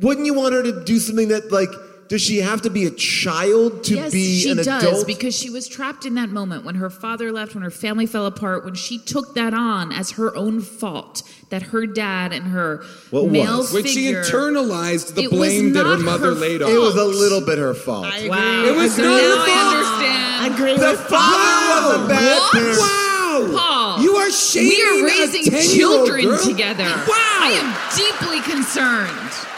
wouldn't 0.01 0.25
you 0.25 0.33
want 0.33 0.53
her 0.55 0.61
to 0.61 0.83
do 0.83 0.99
something 0.99 1.29
that, 1.29 1.51
like, 1.53 1.69
does 2.13 2.21
she 2.21 2.41
have 2.41 2.61
to 2.61 2.69
be 2.69 2.85
a 2.85 2.91
child 2.91 3.83
to 3.83 3.95
yes, 3.95 4.11
be 4.11 4.39
she 4.41 4.51
an 4.51 4.57
does 4.57 4.67
adult? 4.67 5.07
because 5.07 5.35
she 5.35 5.49
was 5.49 5.67
trapped 5.67 6.05
in 6.05 6.13
that 6.13 6.29
moment 6.29 6.63
when 6.63 6.75
her 6.75 6.91
father 6.91 7.31
left, 7.31 7.55
when 7.55 7.63
her 7.63 7.71
family 7.71 8.05
fell 8.05 8.27
apart, 8.27 8.63
when 8.63 8.75
she 8.75 8.99
took 8.99 9.33
that 9.33 9.51
on 9.51 9.91
as 9.91 10.11
her 10.11 10.35
own 10.35 10.61
fault 10.61 11.23
that 11.49 11.63
her 11.63 11.87
dad 11.87 12.31
and 12.31 12.45
her 12.49 12.83
What 13.09 13.31
male 13.31 13.57
was? 13.57 13.73
when 13.73 13.85
she 13.85 14.13
internalized 14.13 15.15
the 15.15 15.25
blame 15.27 15.73
that 15.73 15.87
her 15.87 15.97
mother 15.97 16.25
her 16.27 16.31
laid 16.35 16.61
on. 16.61 16.69
it 16.69 16.77
was 16.77 16.95
a 16.95 17.03
little 17.03 17.41
bit 17.41 17.57
her 17.57 17.73
fault. 17.73 18.05
I 18.05 18.17
agree. 18.17 18.29
Wow, 18.29 18.63
It 18.65 18.75
was 18.75 18.95
now 18.99 19.03
not 19.05 19.19
her 19.19 19.25
I 19.25 19.47
fault. 19.47 19.73
understand. 19.73 20.53
Agree 20.53 20.77
the 20.77 20.91
with 20.91 20.99
father 21.09 21.97
was 21.97 22.05
a 22.05 22.07
bad 22.09 22.37
What? 22.37 22.51
parent. 22.53 22.77
Wow! 22.77 23.57
Paul, 23.57 24.01
You 24.03 24.15
are 24.17 24.29
shaming 24.31 24.69
We 24.69 24.83
are 24.83 24.99
a 24.99 25.03
raising 25.03 25.51
10-year-old 25.51 26.05
children 26.05 26.25
girl? 26.25 26.45
together. 26.45 26.83
Wow! 26.83 27.39
I 27.41 27.57
am 27.57 27.73
deeply 27.97 28.39
concerned. 28.41 29.49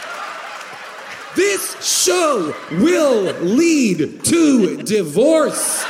This 1.36 1.76
show 2.04 2.54
will 2.72 3.32
lead 3.40 4.24
to 4.24 4.82
divorce. 4.82 5.84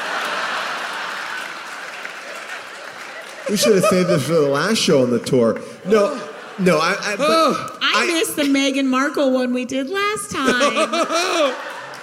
We 3.49 3.57
should 3.57 3.77
have 3.77 3.85
saved 3.85 4.09
this 4.09 4.27
for 4.27 4.33
the 4.35 4.49
last 4.49 4.79
show 4.79 5.03
on 5.03 5.11
the 5.11 5.21
tour. 5.21 5.61
No, 5.87 6.21
no, 6.59 6.79
I. 6.79 6.97
I, 7.01 7.17
but 7.17 7.27
Oh. 7.29 7.79
I, 7.81 8.07
missed 8.07 8.35
the 8.37 8.43
Meghan 8.43 8.87
Markle 8.87 9.33
one 9.33 9.55
we 9.55 9.65
did 9.65 9.89
last 9.89 10.33
time. 10.33 10.43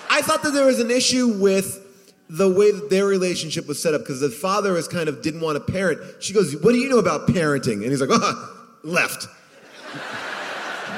I 0.10 0.22
thought 0.24 0.42
that 0.44 0.54
there 0.54 0.66
was 0.66 0.80
an 0.80 0.90
issue 0.90 1.28
with 1.28 1.82
the 2.30 2.50
way 2.50 2.72
that 2.72 2.90
their 2.90 3.06
relationship 3.06 3.68
was 3.68 3.82
set 3.82 3.94
up 3.94 4.02
because 4.02 4.22
the 4.22 4.30
father 4.30 4.78
is 4.78 4.88
kind 4.88 5.10
of 5.10 5.22
didn't 5.22 5.42
want 5.42 5.58
to 5.66 5.72
parent. 5.72 6.00
She 6.24 6.34
goes, 6.34 6.56
"What 6.56 6.72
do 6.72 6.78
you 6.78 6.88
know 6.88 6.98
about 7.00 7.28
parenting?" 7.28 7.82
And 7.82 7.86
he's 7.92 8.00
like, 8.02 8.10
"Ah, 8.12 8.64
left." 8.84 9.28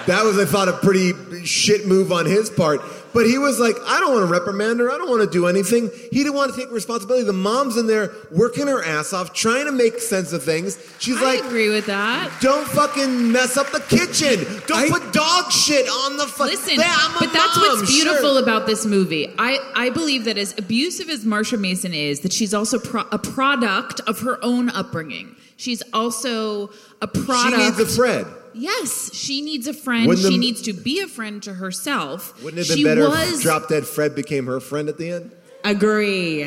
That 0.07 0.23
was, 0.23 0.37
I 0.37 0.45
thought, 0.45 0.69
a 0.69 0.73
pretty 0.73 1.45
shit 1.45 1.87
move 1.87 2.11
on 2.11 2.25
his 2.25 2.49
part. 2.49 2.81
But 3.13 3.25
he 3.27 3.37
was 3.37 3.59
like, 3.61 3.77
I 3.87 4.01
don't 4.01 4.13
want 4.13 4.27
to 4.27 4.31
reprimand 4.31 4.79
her. 4.81 4.91
I 4.91 4.97
don't 4.97 5.09
want 5.09 5.21
to 5.23 5.29
do 5.29 5.47
anything. 5.47 5.89
He 6.11 6.17
didn't 6.23 6.33
want 6.33 6.53
to 6.53 6.59
take 6.59 6.69
responsibility. 6.69 7.23
The 7.25 7.31
mom's 7.31 7.77
in 7.77 7.87
there 7.87 8.11
working 8.29 8.67
her 8.67 8.83
ass 8.83 9.13
off, 9.13 9.31
trying 9.33 9.65
to 9.67 9.71
make 9.71 9.99
sense 9.99 10.33
of 10.33 10.43
things. 10.43 10.77
She's 10.99 11.15
I 11.17 11.21
like, 11.35 11.45
agree 11.45 11.69
with 11.69 11.85
that. 11.85 12.29
don't 12.41 12.67
fucking 12.67 13.31
mess 13.31 13.55
up 13.55 13.71
the 13.71 13.79
kitchen. 13.79 14.45
Don't 14.67 14.77
I- 14.77 14.89
put 14.99 15.13
dog 15.13 15.49
shit 15.51 15.87
on 15.87 16.17
the 16.17 16.27
fuck. 16.27 16.47
Listen, 16.47 16.75
Yeah, 16.77 16.93
I'm 16.93 17.15
a 17.15 17.19
but 17.21 17.31
that's 17.33 17.55
what's 17.57 17.89
beautiful 17.89 18.33
sure. 18.33 18.43
about 18.43 18.67
this 18.67 18.85
movie. 18.85 19.33
I, 19.39 19.59
I 19.73 19.91
believe 19.91 20.25
that 20.25 20.37
as 20.37 20.53
abusive 20.57 21.09
as 21.09 21.23
Marsha 21.23 21.57
Mason 21.57 21.93
is, 21.93 22.19
that 22.19 22.33
she's 22.33 22.53
also 22.53 22.79
pro- 22.79 23.07
a 23.13 23.17
product 23.17 24.01
of 24.07 24.19
her 24.19 24.43
own 24.43 24.69
upbringing. 24.71 25.37
She's 25.55 25.81
also 25.93 26.67
a 27.01 27.07
product. 27.07 27.15
She 27.15 27.23
product. 27.25 27.57
needs 27.57 27.79
a 27.79 27.95
Fred. 27.95 28.25
Yes, 28.57 29.13
she 29.13 29.41
needs 29.41 29.67
a 29.67 29.73
friend. 29.73 30.07
Wouldn't 30.07 30.25
she 30.25 30.33
the- 30.33 30.37
needs 30.39 30.61
to 30.63 30.73
be 30.73 31.01
a 31.01 31.07
friend 31.07 31.43
to 31.43 31.53
herself. 31.55 32.33
Wouldn't 32.41 32.59
it 32.61 32.67
have 32.67 32.77
she 32.77 32.83
been 32.83 32.97
better 32.97 33.09
was 33.09 33.33
if 33.39 33.41
Drop 33.43 33.67
Dead 33.69 33.85
Fred 33.85 34.15
became 34.15 34.45
her 34.47 34.59
friend 34.59 34.87
at 34.89 34.97
the 34.97 35.11
end? 35.11 35.31
Agree. 35.63 36.43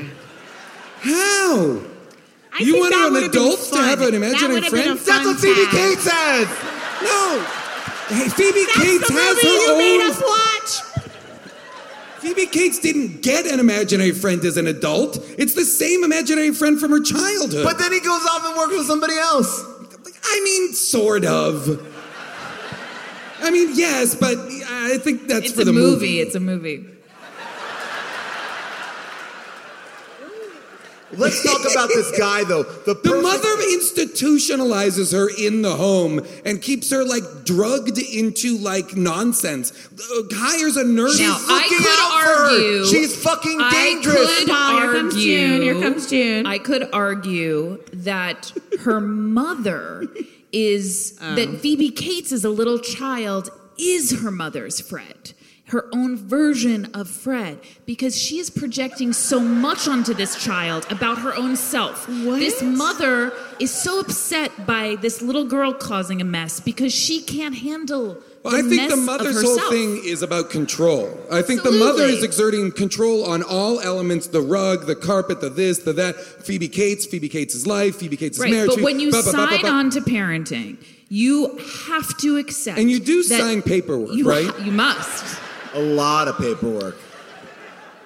How? 1.01 1.81
I 2.53 2.61
you 2.61 2.73
think 2.73 2.81
want 2.81 2.95
that 2.95 3.07
an 3.09 3.13
would've 3.15 3.33
been 3.33 3.41
adult 3.43 3.59
to 3.59 3.65
fun. 3.67 3.85
have 3.85 3.99
an 4.01 4.05
That 4.07 4.15
imaginary 4.15 4.55
would've 4.55 4.71
been 4.73 4.83
friend? 4.83 4.99
a 5.01 5.05
That's 5.05 5.19
fun 5.19 5.27
what 5.27 5.39
Phoebe 5.39 5.65
time. 5.67 5.75
Cates 5.75 6.03
says. 6.03 6.49
No. 7.03 7.47
Hey, 8.09 8.29
Phoebe 8.31 8.65
That's 8.65 8.79
Cates 8.83 9.07
the 9.09 9.13
has 9.15 9.37
movie 9.37 9.47
her 9.49 9.53
you 9.55 9.71
own. 9.73 9.79
made 9.79 10.01
us 10.11 10.23
watch. 10.23 11.05
Phoebe 12.21 12.47
Cates 12.47 12.79
didn't 12.81 13.23
get 13.23 13.47
an 13.47 13.61
imaginary 13.61 14.11
friend 14.13 14.45
as 14.45 14.57
an 14.57 14.67
adult. 14.67 15.19
It's 15.39 15.55
the 15.55 15.65
same 15.65 16.03
imaginary 16.03 16.53
friend 16.53 16.81
from 16.81 16.91
her 16.91 17.01
childhood. 17.01 17.65
But 17.65 17.79
then 17.79 17.93
he 17.93 18.01
goes 18.01 18.23
off 18.25 18.45
and 18.47 18.57
works 18.57 18.77
with 18.77 18.87
somebody 18.87 19.15
else. 19.17 19.63
I 20.25 20.41
mean, 20.43 20.73
sort 20.73 21.25
of. 21.25 21.95
I 23.41 23.51
mean, 23.51 23.71
yes, 23.75 24.15
but 24.15 24.37
I 24.39 24.99
think 24.99 25.29
that's 25.29 25.47
It's 25.47 25.53
for 25.55 25.65
the 25.65 25.73
movie. 25.73 26.21
It's 26.21 26.35
a 26.35 26.41
movie. 26.41 26.85
Let's 31.11 31.43
talk 31.43 31.61
about 31.73 31.89
this 31.89 32.17
guy 32.19 32.45
though. 32.45 32.65
The, 32.65 32.93
The 32.93 33.23
mother 33.23 33.49
institutionalizes 33.49 35.13
her 35.15 35.31
in 35.43 35.63
the 35.63 35.75
home 35.75 36.21
and 36.45 36.61
keeps 36.61 36.91
her 36.91 37.03
like 37.03 37.23
drugged 37.45 37.97
into 37.99 38.59
like 38.59 38.95
nonsense. 38.95 39.73
Uh, 39.95 40.23
hires 40.33 40.77
a 40.77 40.85
nurse. 40.85 41.19
Now, 41.19 41.39
I 41.41 41.63
looking 41.63 41.79
could 41.79 41.87
out 41.89 42.21
for 42.21 42.29
her. 42.29 42.45
argue. 42.53 42.85
She's 42.87 43.17
fucking 43.23 43.59
dangerous. 43.59 43.71
I 43.71 43.73
dangerous. 43.73 44.39
could 44.45 44.51
Oh, 44.51 44.77
here 44.77 44.93
comes 44.93 45.15
argue- 45.15 45.37
June, 45.39 45.63
here 45.63 45.81
comes 45.81 46.11
June. 46.11 46.47
I 46.47 46.59
could 46.59 46.89
argue 46.93 47.83
that 47.95 48.53
her 48.81 49.01
mother 49.01 50.07
is 50.53 51.19
Oh. 51.21 51.35
that 51.35 51.49
um. 51.49 51.59
Phoebe 51.59 51.91
Cates 51.91 52.33
as 52.33 52.45
a 52.45 52.51
little 52.51 52.79
child 52.79 53.51
is 53.79 54.21
her 54.23 54.31
mother's 54.31 54.81
Fred. 54.81 55.33
Her 55.67 55.87
own 55.93 56.17
version 56.17 56.87
of 56.95 57.11
Fred, 57.11 57.59
because 57.85 58.17
she 58.17 58.39
is 58.39 58.49
projecting 58.49 59.13
so 59.13 59.39
much 59.39 59.87
onto 59.87 60.15
this 60.15 60.43
child 60.43 60.87
about 60.89 61.19
her 61.19 61.35
own 61.37 61.57
self. 61.57 62.09
What? 62.09 62.39
This 62.39 62.63
mother 62.63 63.35
is 63.61 63.71
so 63.71 64.01
upset 64.01 64.65
by 64.67 64.97
this 64.97 65.21
little 65.21 65.45
girl 65.45 65.75
causing 65.75 66.23
a 66.23 66.25
mess 66.25 66.59
because 66.59 66.95
she 66.95 67.21
can't 67.21 67.57
handle. 67.57 68.17
Well, 68.49 68.65
I 68.65 68.69
think 68.69 68.91
the 68.91 68.97
mother's 68.97 69.43
whole 69.43 69.71
thing 69.71 70.03
is 70.05 70.23
about 70.23 70.51
control. 70.51 71.19
I 71.31 71.43
think 71.43 71.63
the 71.63 71.73
mother 71.73 72.05
is 72.05 72.23
exerting 72.23 72.73
control 72.73 73.25
on 73.25 73.43
all 73.43 73.81
elements 73.81 74.27
the 74.29 74.41
rug, 74.41 74.87
the 74.87 74.97
carpet, 74.97 75.41
the 75.41 75.51
this, 75.51 75.79
the 75.79 75.93
that. 75.95 76.17
Phoebe 76.17 76.69
Cates, 76.69 77.05
Phoebe 77.07 77.29
Cates' 77.29 77.67
life, 77.67 77.97
Phoebe 77.97 78.17
Cates' 78.17 78.39
Right, 78.39 78.51
marriage. 78.51 78.71
but 78.75 78.81
when 78.83 79.01
you 79.01 79.13
sign 79.13 79.61
ba- 79.61 79.69
on 79.69 79.91
to 79.91 80.01
parenting, 80.01 80.79
you 81.09 81.59
have 81.89 82.17
to 82.19 82.37
accept. 82.39 82.79
And 82.79 82.91
you 82.91 83.01
do 83.01 83.23
sign 83.23 83.63
paperwork, 83.63 84.15
you 84.15 84.29
right? 84.29 84.47
ha- 84.47 84.65
you 84.65 84.73
must. 84.73 85.39
A 85.75 85.81
lot 85.81 86.29
of 86.29 86.39
paperwork. 86.39 86.97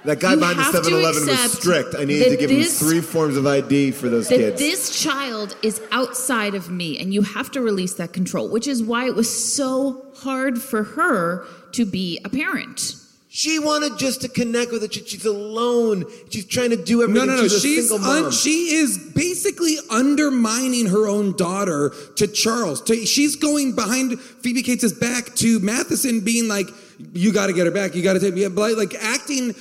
That 0.05 0.19
guy 0.19 0.33
You 0.33 0.39
behind 0.39 0.59
the 0.59 0.63
have 0.65 0.75
7 0.75 0.93
Eleven 0.93 1.27
was 1.29 1.53
strict. 1.53 1.95
I 1.97 2.05
needed 2.05 2.31
to 2.31 2.37
give 2.37 2.51
this- 2.51 2.81
him 2.81 2.89
three 2.89 3.01
forms 3.01 3.37
of 3.37 3.47
ID 3.47 3.93
for 3.93 4.09
those 4.09 4.29
That 4.29 4.39
kids. 4.39 4.59
this 4.61 4.91
child 4.91 5.55
is 5.63 5.81
outside 5.93 6.55
of 6.57 6.71
me, 6.71 6.99
and 6.99 7.15
you 7.15 7.23
have 7.23 7.51
to 7.53 7.61
release 7.61 7.95
that 7.95 8.13
control, 8.13 8.49
which 8.49 8.67
is 8.67 8.83
why 8.83 9.07
it 9.07 9.15
was 9.15 9.31
so 9.31 10.03
hard 10.17 10.61
for 10.61 10.83
her 10.83 11.47
to 11.73 11.85
be 11.85 12.19
a 12.25 12.29
parent. 12.29 12.97
she 13.35 13.59
wanted 13.59 13.97
just 13.97 14.21
to 14.21 14.29
connect 14.29 14.71
with 14.73 14.83
it. 14.85 14.93
She- 14.93 15.03
She's 15.07 15.25
alone. 15.25 16.05
She's 16.29 16.45
trying 16.45 16.69
to 16.69 16.77
do 16.77 16.99
No, 16.99 17.03
everything. 17.05 17.29
no, 17.29 17.37
no. 17.37 17.43
She's 17.45 17.53
a 17.55 17.61
She's 17.61 17.89
single 17.89 17.99
mom. 18.07 18.25
un- 18.27 18.31
she 18.31 18.75
is 18.75 18.99
basically 18.99 19.79
undermining 19.89 20.85
her 20.89 21.09
own 21.09 21.35
daughter 21.39 21.95
to 22.17 22.27
Charles. 22.27 22.83
To, 22.83 23.07
she's 23.07 23.37
going 23.37 23.73
behind 23.73 24.21
Phoebe 24.43 24.63
Cates' 24.63 24.93
back 24.93 25.35
to 25.37 25.61
Matheson, 25.61 26.21
being 26.21 26.47
like, 26.47 26.69
"You 27.13 27.33
got 27.33 27.47
to 27.49 27.53
get 27.53 27.67
her 27.67 27.73
back. 27.73 27.95
You 27.95 28.03
got 28.03 28.15
to 28.15 28.21
take 28.21 28.35
me." 28.35 28.47
Like, 28.47 28.77
like 28.77 28.95
acting 29.01 29.55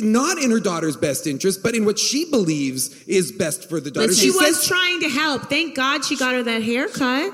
not 0.00 0.38
in 0.38 0.50
her 0.50 0.60
daughter's 0.60 0.96
best 0.96 1.26
interest, 1.26 1.62
but 1.62 1.74
in 1.74 1.84
what 1.84 1.98
she 1.98 2.24
believes 2.30 3.02
is 3.04 3.32
best 3.32 3.68
for 3.68 3.80
the 3.80 3.90
daughter. 3.90 4.08
But 4.08 4.16
she, 4.16 4.30
was 4.30 4.58
says- 4.60 4.66
trying 4.68 5.00
to 5.00 5.08
help. 5.08 5.44
Thank 5.48 5.74
God 5.76 6.04
she 6.04 6.16
got 6.16 6.34
her 6.34 6.42
that 6.42 6.62
haircut. 6.62 7.32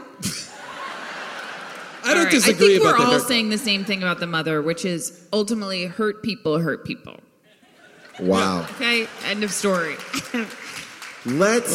I 2.04 2.10
don't 2.10 2.18
All 2.18 2.24
right, 2.24 2.30
disagree 2.32 2.66
I 2.66 2.68
think 2.78 2.82
about 2.82 2.92
we're 2.92 2.98
the 2.98 3.04
all 3.04 3.10
haircut. 3.12 3.28
saying 3.28 3.48
the 3.50 3.58
same 3.58 3.84
thing 3.84 4.02
about 4.02 4.20
the 4.20 4.28
mother, 4.28 4.62
which 4.62 4.84
is 4.84 5.26
ultimately 5.32 5.86
hurt 5.86 6.22
people 6.22 6.58
hurt 6.58 6.84
people. 6.84 7.16
wow. 8.20 8.62
Okay, 8.76 9.08
end 9.24 9.42
of 9.42 9.50
story. 9.50 9.96
Let's 11.24 11.74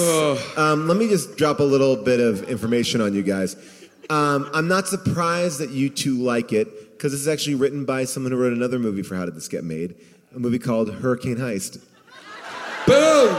um, 0.58 0.88
let 0.88 0.96
me 0.96 1.10
just 1.10 1.36
drop 1.36 1.60
a 1.60 1.64
little 1.64 1.98
bit 1.98 2.22
of 2.22 2.44
information 2.50 3.02
on 3.02 3.14
you 3.14 3.24
guys. 3.24 3.58
Um, 4.10 4.50
I'm 4.54 4.68
not 4.70 4.88
surprised 4.88 5.60
that 5.60 5.72
you 5.72 5.90
two 5.90 6.18
like 6.22 6.54
it 6.54 6.91
because 7.02 7.14
this 7.14 7.22
is 7.22 7.28
actually 7.28 7.56
written 7.56 7.84
by 7.84 8.06
someone 8.06 8.32
who 8.32 8.38
wrote 8.38 8.54
another 8.54 8.78
movie 8.78 9.02
for 9.02 9.16
How 9.16 9.26
Did 9.26 9.34
This 9.34 9.48
Get 9.48 9.64
Made? 9.64 9.96
A 10.36 10.40
movie 10.40 10.60
called 10.60 10.94
Hurricane 10.94 11.38
Heist. 11.38 11.80
Boom. 12.86 13.34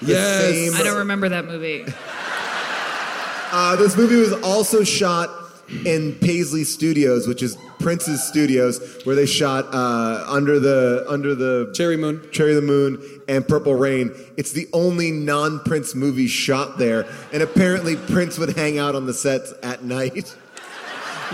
The 0.00 0.12
Yes. 0.12 0.40
same- 0.44 0.74
I 0.76 0.84
don't 0.84 0.98
remember 0.98 1.28
that 1.30 1.44
movie. 1.46 1.84
Uh, 3.56 3.76
this 3.76 3.96
movie 3.96 4.16
was 4.16 4.32
also 4.42 4.82
shot 4.82 5.30
in 5.84 6.12
Paisley 6.16 6.64
Studios, 6.64 7.28
which 7.28 7.40
is 7.40 7.56
Prince's 7.78 8.20
studios, 8.20 8.80
where 9.04 9.14
they 9.14 9.26
shot 9.26 9.72
uh, 9.72 10.24
under 10.26 10.58
the 10.58 11.04
under 11.08 11.36
the 11.36 11.70
Cherry 11.72 11.96
Moon. 11.96 12.20
Cherry 12.32 12.54
the 12.54 12.62
Moon, 12.62 13.00
and 13.28 13.46
Purple 13.46 13.76
Rain. 13.76 14.10
It's 14.36 14.50
the 14.50 14.66
only 14.72 15.12
non-Prince 15.12 15.94
movie 15.94 16.26
shot 16.26 16.78
there, 16.78 17.06
and 17.32 17.44
apparently 17.44 17.94
Prince 17.94 18.38
would 18.38 18.56
hang 18.56 18.78
out 18.78 18.96
on 18.96 19.06
the 19.06 19.14
sets 19.14 19.54
at 19.62 19.84
night 19.84 20.34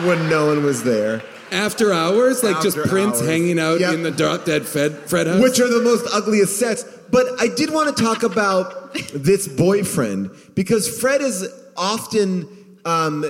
when 0.06 0.28
no 0.28 0.46
one 0.46 0.64
was 0.64 0.82
there, 0.82 1.22
After 1.52 1.92
hours, 1.92 2.42
like 2.44 2.60
just 2.62 2.76
After 2.76 2.88
Prince 2.88 3.18
hours. 3.18 3.28
hanging 3.28 3.58
out 3.58 3.80
Yep. 3.80 3.94
in 3.94 4.02
the 4.04 4.10
drop 4.10 4.44
dead 4.44 4.64
Fred, 4.66 4.96
Fred 5.06 5.26
house. 5.26 5.42
which 5.42 5.58
are 5.60 5.68
the 5.68 5.80
most 5.82 6.06
ugliest 6.14 6.58
sets. 6.58 6.84
But 7.10 7.26
I 7.40 7.48
did 7.48 7.70
want 7.70 7.94
to 7.96 8.02
talk 8.02 8.22
about 8.22 8.94
this 9.12 9.48
boyfriend 9.48 10.30
because 10.54 10.88
Fred 11.00 11.20
is 11.22 11.48
often 11.76 12.46
um, 12.84 13.24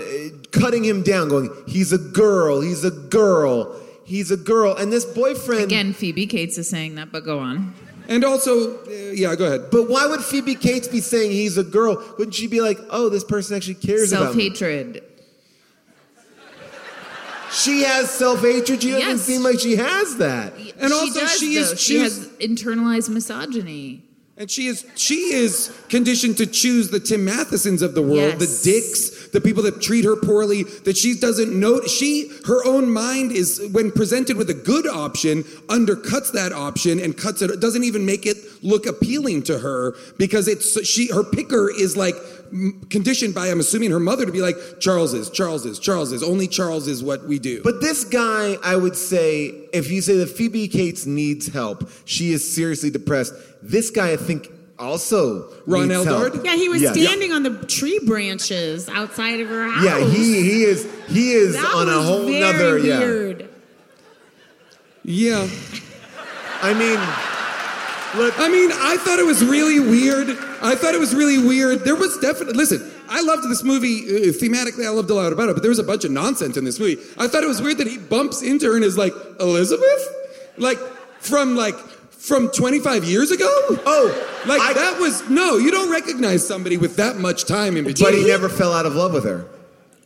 cutting 0.52 0.84
him 0.84 1.02
down, 1.02 1.28
going, 1.28 1.50
"He's 1.66 1.92
a 1.92 1.98
girl. 1.98 2.60
He's 2.60 2.84
a 2.84 2.90
girl. 2.90 3.74
He's 4.04 4.30
a 4.30 4.36
girl." 4.36 4.74
And 4.76 4.92
this 4.92 5.04
boyfriend 5.04 5.64
Again, 5.64 5.92
Phoebe 5.92 6.26
Cates 6.26 6.56
is 6.58 6.68
saying 6.68 6.94
that, 6.96 7.10
but 7.10 7.24
go 7.24 7.38
on. 7.40 7.74
and 8.08 8.24
also, 8.24 8.76
uh, 8.76 8.90
yeah, 9.14 9.34
go 9.34 9.46
ahead. 9.46 9.70
But 9.72 9.88
why 9.88 10.06
would 10.06 10.20
Phoebe 10.22 10.54
Cates 10.56 10.86
be 10.88 11.00
saying 11.00 11.30
he's 11.32 11.56
a 11.58 11.64
girl? 11.64 12.02
Wouldn't 12.18 12.34
she 12.34 12.46
be 12.48 12.60
like, 12.60 12.78
oh, 12.90 13.08
this 13.08 13.24
person 13.24 13.56
actually 13.56 13.74
cares 13.74 14.12
about 14.12 14.24
Self 14.24 14.36
me? 14.36 14.44
hatred. 14.50 15.02
She 17.52 17.82
has 17.82 18.10
self 18.10 18.40
hatred. 18.40 18.82
She 18.82 18.90
doesn't 18.90 19.08
Yes. 19.08 19.22
seem 19.22 19.42
like 19.42 19.58
she 19.60 19.76
has 19.76 20.16
that. 20.16 20.54
And 20.78 20.88
she 20.90 20.94
also 20.94 21.20
does, 21.20 21.38
she 21.38 21.54
is 21.56 21.70
though. 21.70 21.76
she 21.76 21.94
choose- 21.98 22.16
has 22.18 22.26
internalized 22.40 23.08
misogyny. 23.08 24.04
And 24.36 24.50
she 24.50 24.68
is 24.68 24.86
she 24.94 25.34
is 25.34 25.70
conditioned 25.90 26.38
to 26.38 26.46
choose 26.46 26.88
the 26.88 26.98
Tim 26.98 27.26
Mathesons 27.26 27.82
of 27.82 27.94
the 27.94 28.00
world, 28.00 28.36
Yes. 28.40 28.62
the 28.62 28.70
dicks, 28.72 29.10
the 29.34 29.40
people 29.40 29.62
that 29.64 29.82
treat 29.82 30.06
her 30.06 30.16
poorly, 30.16 30.62
that 30.84 30.96
she 30.96 31.12
doesn't 31.14 31.52
know. 31.52 31.82
She 31.86 32.30
her 32.46 32.64
own 32.64 32.90
mind 32.90 33.32
is 33.32 33.60
when 33.72 33.90
presented 33.90 34.38
with 34.38 34.48
a 34.48 34.54
good 34.54 34.86
option, 34.86 35.42
undercuts 35.68 36.32
that 36.32 36.52
option 36.54 36.98
and 36.98 37.14
cuts 37.18 37.42
it. 37.42 37.60
Doesn't 37.60 37.84
even 37.84 38.06
make 38.06 38.24
it 38.24 38.38
look 38.62 38.86
appealing 38.86 39.42
to 39.42 39.58
her 39.58 39.94
because 40.16 40.48
it's 40.48 40.86
she 40.86 41.08
her 41.08 41.22
picker 41.22 41.70
is 41.70 41.94
like 41.98 42.14
conditioned 42.90 43.34
by 43.34 43.48
I'm 43.48 43.60
assuming 43.60 43.90
her 43.90 44.00
mother 44.00 44.26
to 44.26 44.32
be 44.32 44.40
like 44.40 44.56
Charles 44.80 45.14
is 45.14 45.30
Charles 45.30 45.64
is 45.66 45.78
Charles 45.78 46.12
is 46.12 46.22
only 46.22 46.48
Charles 46.48 46.88
is 46.88 47.02
what 47.02 47.26
we 47.26 47.38
do. 47.38 47.62
But 47.62 47.80
this 47.80 48.04
guy, 48.04 48.56
I 48.62 48.76
would 48.76 48.96
say, 48.96 49.46
if 49.72 49.90
you 49.90 50.00
say 50.02 50.16
that 50.16 50.26
Phoebe 50.28 50.68
Cates 50.68 51.06
needs 51.06 51.46
help, 51.48 51.88
she 52.04 52.32
is 52.32 52.52
seriously 52.54 52.90
depressed. 52.90 53.34
This 53.62 53.90
guy, 53.90 54.12
I 54.12 54.16
think, 54.16 54.50
also 54.78 55.52
Ron 55.66 55.88
needs 55.88 56.06
Eldard? 56.06 56.32
help. 56.34 56.44
Yeah, 56.44 56.56
he 56.56 56.68
was 56.68 56.82
Yeah. 56.82 56.92
standing 56.92 57.32
on 57.32 57.42
the 57.42 57.50
tree 57.66 58.00
branches 58.06 58.88
outside 58.88 59.40
of 59.40 59.48
her 59.48 59.68
house. 59.68 59.84
Yeah, 59.84 60.00
he 60.04 60.42
he 60.42 60.64
is 60.64 60.86
he 61.08 61.32
is 61.32 61.54
that 61.54 61.74
on 61.74 61.88
a 61.88 62.00
whole 62.02 62.26
very 62.26 62.40
nother 62.40 62.78
yeah. 62.78 63.46
yeah. 65.04 65.48
I 66.62 66.74
mean, 66.74 66.98
look, 68.16 68.34
I 68.38 68.48
mean, 68.48 68.70
I 68.72 68.96
thought 68.98 69.18
it 69.18 69.26
was 69.26 69.44
really 69.44 69.80
weird. 69.80 70.28
I 70.62 70.74
thought 70.74 70.94
it 70.94 71.00
was 71.00 71.14
really 71.14 71.38
weird. 71.38 71.80
There 71.80 71.96
was 71.96 72.16
definitely, 72.18 72.54
listen, 72.54 72.90
I 73.08 73.20
loved 73.22 73.48
this 73.48 73.62
movie. 73.64 74.04
Uh, 74.06 74.32
thematically, 74.32 74.86
I 74.86 74.90
loved 74.90 75.10
a 75.10 75.14
lot 75.14 75.32
about 75.32 75.48
it, 75.48 75.54
but 75.54 75.62
there 75.62 75.68
was 75.70 75.78
a 75.78 75.84
bunch 75.84 76.04
of 76.04 76.10
nonsense 76.10 76.56
in 76.56 76.64
this 76.64 76.78
movie. 76.78 77.00
I 77.18 77.26
thought 77.28 77.42
it 77.42 77.48
was 77.48 77.60
weird 77.62 77.78
that 77.78 77.86
he 77.86 77.98
bumps 77.98 78.42
into 78.42 78.66
her 78.66 78.76
and 78.76 78.84
is 78.84 78.96
like, 78.98 79.12
Elizabeth? 79.40 80.08
Like, 80.56 80.78
from 81.20 81.56
like, 81.56 81.76
from 82.10 82.50
25 82.50 83.04
years 83.04 83.30
ago? 83.30 83.48
Oh, 83.86 84.42
like 84.46 84.60
I- 84.60 84.72
that 84.74 84.98
was, 85.00 85.28
no, 85.30 85.56
you 85.56 85.70
don't 85.70 85.90
recognize 85.90 86.46
somebody 86.46 86.76
with 86.76 86.96
that 86.96 87.16
much 87.16 87.44
time 87.44 87.76
in 87.76 87.84
between. 87.84 88.10
but 88.10 88.18
he 88.18 88.26
never 88.26 88.48
fell 88.48 88.72
out 88.72 88.86
of 88.86 88.94
love 88.94 89.12
with 89.12 89.24
her. 89.24 89.46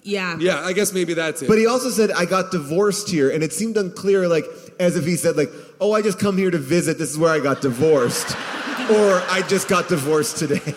Yeah. 0.05 0.37
Yeah, 0.39 0.61
I 0.61 0.73
guess 0.75 0.93
maybe 0.93 1.15
that's 1.15 1.41
it. 1.43 1.49
But 1.49 1.57
he 1.59 1.67
also 1.67 1.89
said, 1.91 2.11
I 2.13 2.27
got 2.27 2.51
divorced 2.53 3.09
here. 3.09 3.31
And 3.31 3.43
it 3.43 3.53
seemed 3.55 3.77
unclear, 3.79 4.29
like, 4.29 4.45
as 4.79 4.97
if 4.97 5.05
he 5.07 5.17
said, 5.17 5.37
like, 5.37 5.51
oh, 5.81 5.93
I 5.93 6.03
just 6.03 6.19
come 6.21 6.37
here 6.37 6.51
to 6.51 6.59
visit. 6.59 6.99
This 6.99 7.11
is 7.11 7.19
where 7.19 7.33
I 7.33 7.41
got 7.41 7.61
divorced. 7.63 8.31
or 8.91 9.23
I 9.31 9.43
just 9.49 9.67
got 9.67 9.89
divorced 9.89 10.37
today. 10.37 10.75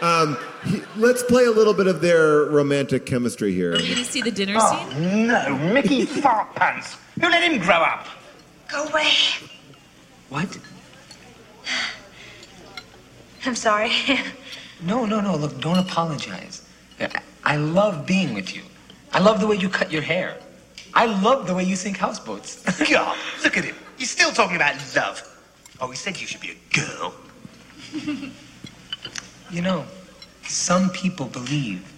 Um, 0.00 0.38
he- 0.64 0.82
let's 0.96 1.22
play 1.22 1.44
a 1.44 1.50
little 1.50 1.74
bit 1.74 1.86
of 1.86 2.00
their 2.00 2.44
romantic 2.46 3.04
chemistry 3.04 3.52
here. 3.54 3.72
Are 3.74 3.76
we 3.76 3.82
going 3.88 3.96
to 3.98 4.04
see 4.04 4.22
the 4.22 4.30
dinner 4.30 4.56
Oh, 4.58 4.88
scene? 4.90 5.26
no, 5.26 5.54
Mickey 5.72 6.04
Fart 6.06 6.54
Pants. 6.54 6.96
Who 7.20 7.28
let 7.28 7.42
him 7.42 7.60
grow 7.60 7.76
up? 7.76 8.06
Go 8.72 8.84
away. 8.86 9.10
What? 10.30 10.58
I'm 13.44 13.54
sorry. 13.54 13.92
No, 14.82 15.06
no, 15.06 15.22
no. 15.22 15.36
Look, 15.36 15.58
don't 15.62 15.78
apologize. 15.78 16.60
I- 17.00 17.08
I 17.46 17.56
love 17.56 18.06
being 18.06 18.34
with 18.34 18.56
you. 18.56 18.62
I 19.12 19.20
love 19.20 19.38
the 19.38 19.46
way 19.46 19.54
you 19.56 19.68
cut 19.68 19.92
your 19.92 20.02
hair. 20.02 20.36
I 20.92 21.06
love 21.06 21.46
the 21.46 21.54
way 21.54 21.62
you 21.62 21.76
sink 21.76 21.96
houseboats. 21.96 22.62
God, 22.90 23.16
look 23.44 23.56
at 23.56 23.64
him. 23.64 23.76
He's 23.96 24.10
still 24.10 24.32
talking 24.32 24.56
about 24.56 24.74
love. 24.96 25.22
Oh, 25.80 25.88
he 25.88 25.96
said 25.96 26.20
you 26.20 26.26
should 26.26 26.40
be 26.40 26.50
a 26.50 26.74
girl. 26.74 27.14
you 29.50 29.62
know, 29.62 29.84
some 30.42 30.90
people 30.90 31.26
believe 31.26 31.92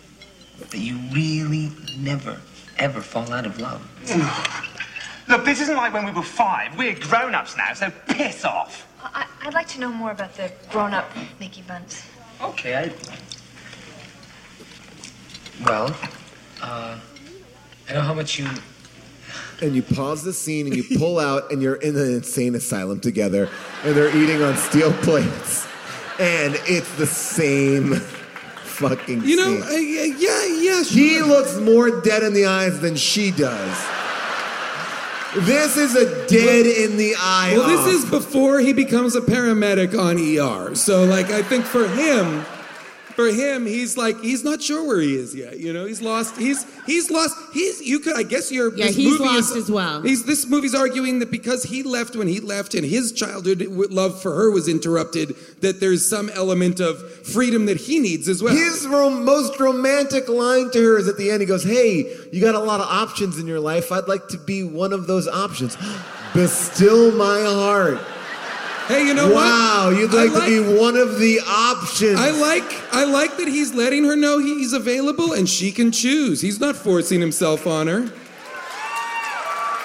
that 0.69 0.79
you 0.79 0.99
really 1.15 1.73
never, 1.97 2.39
ever 2.77 3.01
fall 3.01 3.33
out 3.33 3.47
of 3.47 3.59
love. 3.59 3.81
Look, 5.29 5.45
this 5.45 5.61
isn't 5.63 5.77
like 5.77 5.95
when 5.95 6.05
we 6.05 6.13
were 6.13 6.23
five. 6.23 6.77
We're 6.77 6.95
grown-ups 6.95 7.57
now, 7.57 7.73
so 7.73 7.91
piss 8.09 8.45
off. 8.45 8.87
I, 9.03 9.27
I'd 9.43 9.55
like 9.55 9.69
to 9.69 9.81
know 9.81 9.91
more 9.91 10.11
about 10.11 10.35
the 10.35 10.53
grown-up 10.71 11.11
Mickey 11.41 11.63
Bunce. 11.63 12.03
Okay, 12.43 12.77
I. 12.77 12.93
Well, 15.65 15.97
uh, 16.63 16.99
I 17.89 17.93
know 17.93 18.01
how 18.01 18.15
much 18.15 18.39
you. 18.39 18.49
And 19.61 19.75
you 19.75 19.83
pause 19.83 20.23
the 20.23 20.33
scene 20.33 20.67
and 20.67 20.77
you 20.77 20.99
pull 20.99 21.19
out, 21.29 21.51
and 21.51 21.61
you're 21.61 21.77
in 21.77 21.97
an 21.97 22.15
insane 22.15 22.55
asylum 22.55 23.01
together, 23.01 23.49
and 23.85 23.97
they're 23.97 24.17
eating 24.17 24.43
on 24.43 24.57
steel 24.57 24.93
plates, 24.93 25.67
and 26.19 26.55
it's 26.67 26.95
the 26.97 27.07
same 27.07 27.95
fucking. 27.95 29.25
You 29.25 29.37
know, 29.37 29.61
scene. 29.61 29.63
uh, 29.63 30.11
yeah, 30.17 30.45
yeah. 30.47 30.83
he 30.85 31.21
looks 31.23 31.57
more 31.59 32.01
dead 32.01 32.23
in 32.23 32.33
the 32.33 32.47
eyes 32.47 32.81
than 32.81 32.95
she 32.95 33.31
does. 33.31 33.87
This 35.37 35.77
is 35.77 35.95
a 35.95 36.27
dead 36.27 36.67
in 36.67 36.97
the 36.97 37.15
eye. 37.19 37.53
Well, 37.55 37.69
this 37.69 38.03
is 38.03 38.11
before 38.11 38.61
he 38.61 38.73
becomes 38.73 39.15
a 39.15 39.21
paramedic 39.21 39.99
on 39.99 40.17
ER. 40.17 40.75
So, 40.75 41.05
like, 41.05 41.31
I 41.31 41.43
think 41.43 41.67
for 41.67 41.87
him, 41.87 42.47
for 43.19 43.27
him, 43.27 43.67
he's 43.67 43.97
like 43.97 44.21
he's 44.21 44.45
not 44.45 44.63
sure 44.63 44.87
where 44.87 45.01
he 45.01 45.17
is 45.17 45.35
yet. 45.35 45.59
You 45.59 45.73
know, 45.73 45.87
he's 45.87 46.01
lost. 46.01 46.37
He's 46.37 46.65
he's 46.85 47.11
lost. 47.11 47.35
He's 47.53 47.81
you 47.81 47.99
could. 47.99 48.17
I 48.17 48.23
guess 48.23 48.53
you're. 48.53 48.73
Yeah, 48.77 48.87
this 48.87 48.95
he's 48.95 49.19
movie 49.19 49.25
lost 49.25 49.57
is, 49.57 49.65
as 49.65 49.71
well. 49.73 50.03
He's 50.03 50.25
this 50.25 50.47
movie's 50.47 50.73
arguing 50.73 51.19
that 51.19 51.29
because 51.29 51.65
he 51.65 51.83
left 51.83 52.15
when 52.15 52.29
he 52.29 52.39
left 52.39 52.75
and 52.75 52.87
his 52.87 53.11
childhood 53.11 53.61
love 53.91 54.23
for 54.23 54.37
her 54.37 54.53
was 54.53 54.69
interrupted, 54.69 55.35
that 55.63 55.81
there's 55.81 56.09
some 56.09 56.31
element 56.31 56.79
of 56.79 57.27
freedom 57.27 57.67
that 57.67 57.79
he 57.79 57.99
needs 57.99 58.29
as 58.29 58.41
well. 58.41 58.55
His 58.55 58.87
rom- 58.87 59.25
most 59.25 59.59
romantic 59.59 60.29
line 60.29 60.71
to 60.71 60.81
her 60.81 60.97
is 60.97 61.09
at 61.09 61.17
the 61.17 61.33
end. 61.33 61.41
He 61.41 61.47
goes, 61.49 61.65
"Hey, 61.65 62.07
you 62.31 62.41
got 62.41 62.55
a 62.55 62.61
lot 62.61 62.79
of 62.79 62.87
options 62.87 63.37
in 63.41 63.49
your 63.49 63.59
life. 63.59 63.91
I'd 63.91 64.07
like 64.07 64.29
to 64.29 64.39
be 64.39 64.63
one 64.63 64.93
of 64.93 65.09
those 65.09 65.27
options. 65.27 65.75
Bestill 66.35 67.17
my 67.17 67.43
heart." 67.43 67.99
Hey, 68.89 69.07
you 69.07 69.15
know 69.15 69.33
wow, 69.33 69.87
what? 69.87 69.99
you'd 69.99 70.15
I 70.15 70.25
like, 70.25 70.45
to 70.45 70.73
be 70.73 70.79
one 70.79 70.97
of 70.97 71.19
the 71.19 71.41
options. 71.47 72.19
I 72.19 72.31
like 72.31 72.65
I 72.93 73.05
like 73.05 73.37
that 73.37 73.49
he's 73.49 73.75
letting 73.75 74.05
her 74.05 74.17
know 74.17 74.39
he's 74.39 74.73
available 74.73 75.33
and 75.33 75.49
she 75.49 75.71
can 75.71 75.93
choose. 75.93 76.41
He's 76.41 76.59
not 76.59 76.77
forcing 76.77 77.21
himself 77.21 77.67
on 77.67 77.87
her. 77.87 78.11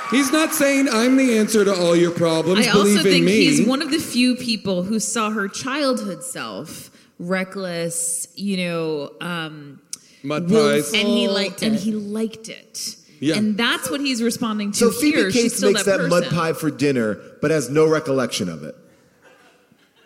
He's 0.10 0.32
not 0.32 0.54
saying 0.54 0.90
I'm 0.90 1.18
the 1.18 1.38
answer 1.38 1.66
to 1.66 1.74
all 1.74 1.96
your 1.96 2.12
problems. 2.12 2.68
I 2.68 2.70
also 2.70 2.84
Believe 2.84 2.98
in 2.98 3.04
think 3.04 3.26
me. 3.26 3.46
he's 3.46 3.68
one 3.68 3.82
of 3.82 3.90
the 3.90 4.00
few 4.00 4.36
people 4.36 4.84
who 4.84 5.00
saw 5.00 5.32
her 5.32 5.48
childhood 5.48 6.24
self 6.24 6.92
reckless, 7.20 8.28
you 8.36 8.58
know, 8.58 9.12
um, 9.22 9.82
Mud 10.22 10.50
willful, 10.50 10.92
pies. 10.92 10.94
And 10.94 11.08
he 11.08 11.28
liked 11.28 11.64
and 11.64 11.76
it. 11.76 11.82
he 11.82 11.92
liked 11.92 12.50
it. 12.50 12.96
Yeah. 13.20 13.38
And 13.38 13.58
that's 13.58 13.90
what 13.90 14.02
he's 14.02 14.22
responding 14.22 14.72
to 14.74 14.78
so 14.78 14.92
Phoebe 14.92 15.18
here. 15.18 15.32
She's 15.32 15.54
Cates 15.54 15.62
makes 15.62 15.84
that, 15.86 16.00
that, 16.00 16.10
mud 16.10 16.26
pie 16.30 16.54
for 16.54 16.70
dinner, 16.70 17.20
but 17.42 17.52
has 17.52 17.70
no 17.70 17.88
recollection 17.88 18.50
of 18.50 18.64
it. 18.64 18.76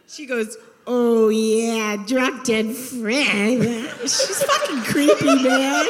She 0.08 0.26
goes, 0.26 0.58
Oh 0.86 1.28
yeah, 1.28 1.97
drop 2.08 2.45
dead 2.45 2.74
Fred. 2.74 3.62
She's 4.01 4.41
fucking 4.41 4.84
creepy, 4.84 5.43
man. 5.43 5.86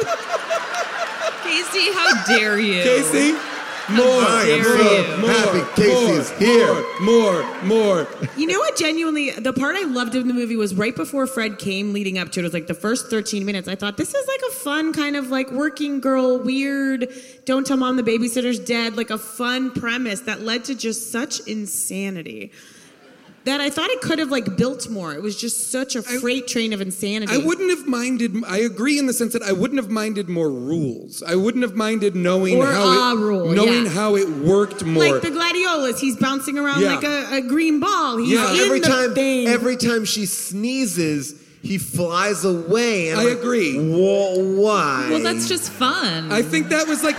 Casey, 1.44 1.92
how 1.92 2.24
dare 2.26 2.58
you? 2.58 2.82
Casey, 2.82 3.32
more, 3.90 4.02
I 4.02 4.44
am 4.48 4.62
dare 4.62 4.76
so 4.76 4.96
you. 4.96 5.16
more, 5.18 5.30
happy 5.30 5.80
Casey 5.80 6.04
more, 6.04 6.18
is 6.18 6.30
here. 6.32 6.74
More, 7.00 7.42
more, 7.62 7.64
more. 7.64 8.08
You 8.36 8.48
know 8.48 8.58
what? 8.58 8.76
Genuinely, 8.76 9.30
the 9.30 9.52
part 9.52 9.76
I 9.76 9.84
loved 9.84 10.16
in 10.16 10.26
the 10.26 10.34
movie 10.34 10.56
was 10.56 10.74
right 10.74 10.96
before 10.96 11.28
Fred 11.28 11.58
came, 11.58 11.92
leading 11.92 12.18
up 12.18 12.32
to 12.32 12.40
it. 12.40 12.42
It 12.42 12.46
was 12.46 12.54
like 12.54 12.66
the 12.66 12.74
first 12.74 13.08
13 13.08 13.46
minutes. 13.46 13.68
I 13.68 13.76
thought 13.76 13.96
this 13.96 14.12
is 14.12 14.26
like 14.26 14.40
a 14.50 14.52
fun 14.52 14.92
kind 14.92 15.14
of 15.14 15.30
like 15.30 15.52
working 15.52 16.00
girl, 16.00 16.40
weird. 16.40 17.08
Don't 17.44 17.64
tell 17.64 17.76
mom 17.76 17.96
the 17.96 18.02
babysitter's 18.02 18.58
dead. 18.58 18.96
Like 18.96 19.10
a 19.10 19.18
fun 19.18 19.70
premise 19.70 20.20
that 20.22 20.42
led 20.42 20.64
to 20.64 20.74
just 20.74 21.12
such 21.12 21.38
insanity. 21.46 22.50
That 23.48 23.62
I 23.62 23.70
thought 23.70 23.88
it 23.88 24.02
could 24.02 24.18
have 24.18 24.28
like 24.30 24.58
built 24.58 24.90
more. 24.90 25.14
It 25.14 25.22
was 25.22 25.34
just 25.34 25.70
such 25.72 25.96
a 25.96 26.02
freight 26.02 26.46
train 26.46 26.74
of 26.74 26.82
insanity. 26.82 27.32
I 27.32 27.38
wouldn't 27.38 27.70
have 27.70 27.86
minded. 27.86 28.36
I 28.46 28.58
agree 28.58 28.98
in 28.98 29.06
the 29.06 29.14
sense 29.14 29.32
that 29.32 29.42
I 29.42 29.52
wouldn't 29.52 29.80
have 29.80 29.88
minded 29.90 30.28
more 30.28 30.50
rules. 30.50 31.22
I 31.22 31.34
wouldn't 31.34 31.62
have 31.62 31.74
minded 31.74 32.14
knowing 32.14 32.58
Or 32.58 32.66
how 32.66 32.84
a 32.84 33.16
it, 33.16 33.18
rule, 33.18 33.48
knowing 33.54 33.84
yeah. 33.84 33.90
how 33.90 34.16
it 34.16 34.28
worked 34.28 34.84
more. 34.84 35.02
Like 35.02 35.22
the 35.22 35.30
gladiolas, 35.30 35.98
he's 35.98 36.16
bouncing 36.16 36.58
around 36.58 36.82
Yeah. 36.82 36.96
like 36.96 37.04
a, 37.04 37.36
a 37.36 37.40
green 37.40 37.80
ball. 37.80 38.18
He's 38.18 38.32
Yeah. 38.32 38.52
in 38.52 38.58
every 38.60 38.80
the 38.80 38.86
time, 38.86 39.14
thing. 39.14 39.48
every 39.48 39.78
time 39.78 40.04
she 40.04 40.26
sneezes, 40.26 41.34
he 41.62 41.78
flies 41.78 42.44
away. 42.44 43.08
And 43.08 43.18
I 43.18 43.24
like, 43.24 43.38
agree. 43.38 43.78
Why? 43.78 45.08
Well, 45.10 45.22
that's 45.22 45.48
just 45.48 45.70
fun. 45.70 46.30
I 46.30 46.42
think 46.42 46.68
that 46.68 46.86
was 46.86 47.02
like, 47.02 47.16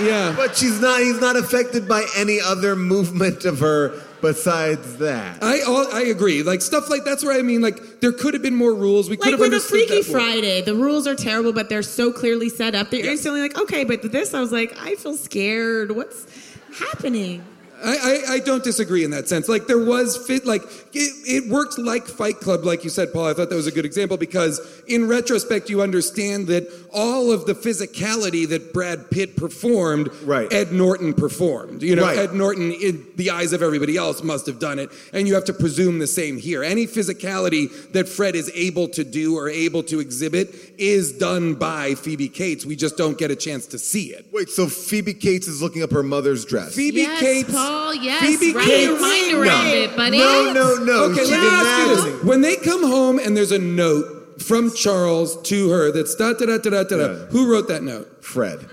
yeah. 0.00 0.34
But 0.36 0.54
she's 0.54 0.80
not. 0.80 1.00
He's 1.00 1.18
not 1.20 1.36
affected 1.36 1.88
by 1.88 2.04
any 2.14 2.40
other 2.40 2.76
movement 2.76 3.46
of 3.46 3.60
her 3.60 4.00
besides 4.20 4.98
that. 4.98 5.42
I 5.42 5.60
all, 5.62 5.92
I 5.92 6.02
agree. 6.02 6.42
Like 6.42 6.62
stuff 6.62 6.90
like 6.90 7.04
that's 7.04 7.24
where 7.24 7.38
I 7.38 7.42
mean. 7.42 7.60
Like 7.60 8.00
there 8.00 8.12
could 8.12 8.34
have 8.34 8.42
been 8.42 8.56
more 8.56 8.74
rules. 8.74 9.08
We 9.08 9.16
could 9.16 9.26
like 9.26 9.30
have 9.32 9.40
with 9.40 9.52
a 9.52 9.56
understood 9.56 9.88
Freaky. 9.88 10.02
Friday, 10.02 10.62
the 10.62 10.74
rules 10.74 11.06
are 11.06 11.14
terrible, 11.14 11.52
but 11.52 11.68
they're 11.68 11.82
so 11.82 12.12
clearly 12.12 12.48
set 12.48 12.74
up 12.74 12.90
that 12.90 12.98
you're 12.98 13.12
instantly 13.12 13.40
like, 13.40 13.58
okay. 13.58 13.84
But 13.84 14.02
this, 14.10 14.34
I 14.34 14.40
was 14.40 14.52
like, 14.52 14.76
I 14.80 14.94
feel 14.96 15.16
scared. 15.16 15.92
What's 15.92 16.26
happening? 16.72 17.44
I, 17.84 17.96
I, 18.28 18.32
I 18.34 18.38
don't 18.40 18.64
disagree 18.64 19.04
in 19.04 19.10
that 19.12 19.28
sense. 19.28 19.48
Like 19.48 19.66
there 19.66 19.84
was 19.84 20.16
fit, 20.26 20.44
like 20.46 20.62
it, 20.92 21.44
it 21.44 21.50
worked 21.50 21.78
like 21.78 22.06
Fight 22.06 22.36
Club, 22.40 22.64
like 22.64 22.84
you 22.84 22.90
said, 22.90 23.12
Paul. 23.12 23.26
I 23.26 23.34
thought 23.34 23.50
that 23.50 23.56
was 23.56 23.66
a 23.66 23.72
good 23.72 23.84
example 23.84 24.16
because 24.16 24.60
in 24.88 25.06
retrospect, 25.08 25.70
you 25.70 25.82
understand 25.82 26.48
that 26.48 26.66
all 26.92 27.30
of 27.30 27.46
the 27.46 27.54
physicality 27.54 28.48
that 28.48 28.72
Brad 28.72 29.10
Pitt 29.10 29.36
performed, 29.36 30.10
Right. 30.24 30.52
Ed 30.52 30.72
Norton 30.72 31.14
performed. 31.14 31.82
You 31.82 31.96
know, 31.96 32.02
Right. 32.02 32.18
Ed 32.18 32.34
Norton, 32.34 32.72
in 32.72 33.06
the 33.16 33.30
eyes 33.30 33.52
of 33.52 33.62
everybody 33.62 33.96
else, 33.96 34.22
must 34.22 34.46
have 34.46 34.58
done 34.58 34.78
it, 34.78 34.90
and 35.12 35.28
you 35.28 35.34
have 35.34 35.44
to 35.44 35.52
presume 35.52 35.98
the 35.98 36.06
same 36.06 36.38
here. 36.38 36.62
Any 36.62 36.86
physicality 36.86 37.92
that 37.92 38.08
Fred 38.08 38.34
is 38.34 38.50
able 38.54 38.88
to 38.88 39.04
do 39.04 39.36
or 39.36 39.48
able 39.48 39.82
to 39.84 40.00
exhibit 40.00 40.54
is 40.78 41.12
done 41.12 41.54
by 41.54 41.94
Phoebe 41.94 42.28
Cates. 42.28 42.64
We 42.66 42.76
just 42.76 42.96
don't 42.96 43.18
get 43.18 43.30
a 43.30 43.36
chance 43.36 43.66
to 43.66 43.78
see 43.78 44.06
it. 44.06 44.26
Wait, 44.32 44.48
so 44.48 44.66
Phoebe 44.66 45.14
Cates 45.14 45.46
is 45.46 45.62
looking 45.62 45.82
up 45.82 45.90
her 45.90 46.02
mother's 46.02 46.44
dress. 46.44 46.74
Phoebe 46.74 47.02
yes, 47.02 47.20
Cates. 47.20 47.52
Paul, 47.52 47.67
Oh, 47.70 47.92
yes. 47.92 48.20
Phoebe 48.38 48.54
Wrap 48.54 48.64
Cates- 48.66 48.84
your 48.84 49.00
mind 49.00 49.32
around 49.34 49.64
no, 49.64 49.74
it, 49.74 49.96
buddy. 49.96 50.18
no, 50.18 50.52
no, 50.52 50.74
no. 50.84 51.04
Okay, 51.04 51.20
She's 51.20 51.30
let 51.30 51.40
me 51.40 51.46
ask 51.46 51.78
you 51.78 51.92
imagining. 51.92 52.14
this. 52.16 52.24
When 52.24 52.40
they 52.40 52.56
come 52.56 52.82
home 52.86 53.18
and 53.18 53.36
there's 53.36 53.52
a 53.52 53.58
note 53.58 54.42
from 54.42 54.72
Charles 54.74 55.40
to 55.42 55.68
her 55.70 55.90
that's 55.92 56.14
da 56.14 56.32
da 56.32 56.46
da 56.46 56.58
da 56.58 56.70
da 56.70 56.82
da, 56.84 56.96
da, 56.96 56.96
Yeah. 56.96 57.14
who 57.30 57.50
wrote 57.50 57.68
that 57.68 57.82
note? 57.82 58.24
Fred. 58.24 58.66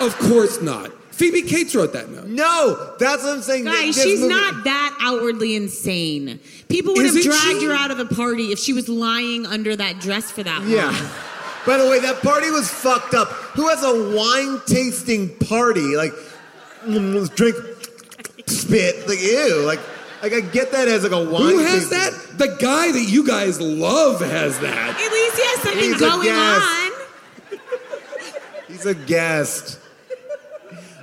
Of 0.00 0.16
course 0.18 0.62
not. 0.62 0.90
Phoebe 1.12 1.42
Cates 1.42 1.74
wrote 1.74 1.92
that 1.92 2.10
note. 2.10 2.26
No, 2.28 2.94
that's 2.98 3.22
what 3.22 3.34
I'm 3.34 3.42
saying. 3.42 3.64
Guys, 3.64 3.94
This 3.96 4.02
she's 4.04 4.20
movie- 4.20 4.32
not 4.32 4.64
that 4.64 4.96
outwardly 5.02 5.54
insane. 5.54 6.40
People 6.70 6.94
would 6.94 7.04
have 7.04 7.14
Isn't 7.14 7.30
dragged 7.30 7.60
she? 7.60 7.66
her 7.66 7.72
out 7.74 7.90
of 7.90 7.98
the 7.98 8.06
party 8.06 8.52
if 8.52 8.58
she 8.58 8.72
was 8.72 8.88
lying 8.88 9.44
under 9.44 9.76
that 9.76 10.00
dress 10.00 10.30
for 10.30 10.42
that 10.42 10.60
long. 10.62 10.70
Yeah. 10.70 10.96
By 11.66 11.76
the 11.76 11.86
way, 11.90 11.98
that 12.00 12.22
party 12.22 12.50
was 12.50 12.70
fucked 12.70 13.12
up. 13.12 13.28
Who 13.54 13.68
has 13.68 13.82
a 13.84 14.16
wine 14.16 14.62
tasting 14.64 15.28
party? 15.40 15.94
Like, 15.94 16.14
let's 16.14 16.29
drink, 17.34 17.56
spit. 18.46 19.08
Like, 19.08 19.20
ew. 19.20 19.62
Like, 19.64 19.80
like 20.22 20.32
I 20.32 20.40
get 20.40 20.72
that 20.72 20.88
as 20.88 21.02
like 21.02 21.12
a 21.12 21.22
wine. 21.24 21.42
Who 21.54 21.58
has 21.58 21.88
tasting- 21.88 21.98
that? 21.98 22.38
The 22.38 22.56
guy 22.60 22.92
that 22.92 23.04
you 23.08 23.26
guys 23.26 23.60
love 23.60 24.20
has 24.20 24.58
that. 24.60 24.90
At 24.90 25.12
least 25.12 25.36
he 25.36 25.42
has 25.42 25.60
something 25.60 25.82
He's 25.82 26.00
going 26.00 26.30
on. 26.30 26.92
He's 28.68 28.86
a 28.86 28.94
guest. 28.94 29.78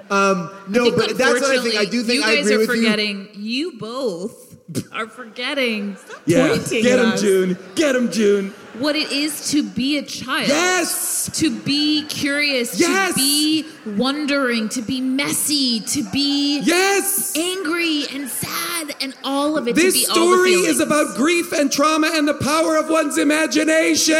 Um, 0.10 0.50
no, 0.70 0.90
but 0.92 1.18
that's 1.18 1.42
what 1.42 1.60
I 1.60 1.62
think. 1.62 1.76
I 1.76 1.86
do 1.86 2.02
think 2.02 2.22
you 2.22 2.24
I 2.24 2.36
guys 2.38 2.46
agree 2.46 2.56
are 2.56 2.60
with 2.60 2.68
forgetting. 2.70 3.30
You. 3.34 3.74
both 3.78 4.56
are 4.94 5.08
forgetting 5.08 5.98
Yeah. 6.26 6.48
Pointing 6.50 6.84
Get 6.84 7.00
him, 7.00 7.06
us. 7.08 7.22
June. 7.22 7.58
Get 7.76 7.96
him, 7.96 8.10
June. 8.12 8.54
What 8.80 8.96
it 8.96 9.12
is 9.12 9.52
to 9.52 9.64
be 9.64 9.98
a 9.98 10.04
child. 10.04 10.48
Yes. 10.48 11.30
To 11.36 11.50
be 11.50 12.06
curious. 12.08 12.80
Yes. 12.80 13.14
To 13.14 13.16
be 13.20 13.66
wondering. 13.86 14.70
To 14.70 14.82
be 14.82 15.02
messy. 15.02 15.80
To 15.82 16.04
be 16.12 16.60
Yes. 16.60 17.36
angry 17.36 18.06
and 18.14 18.30
sad 18.30 18.96
and 19.02 19.14
all 19.24 19.58
of 19.58 19.68
it. 19.68 19.76
This 19.76 19.94
to 19.94 20.00
be 20.00 20.20
all 20.20 20.30
the 20.30 20.36
story 20.36 20.52
is 20.54 20.80
about 20.80 21.16
grief 21.16 21.52
and 21.52 21.72
trauma 21.72 22.12
and 22.14 22.28
the 22.28 22.34
power 22.36 22.78
of 22.78 22.90
one's 22.90 23.18
imagination. 23.18 24.16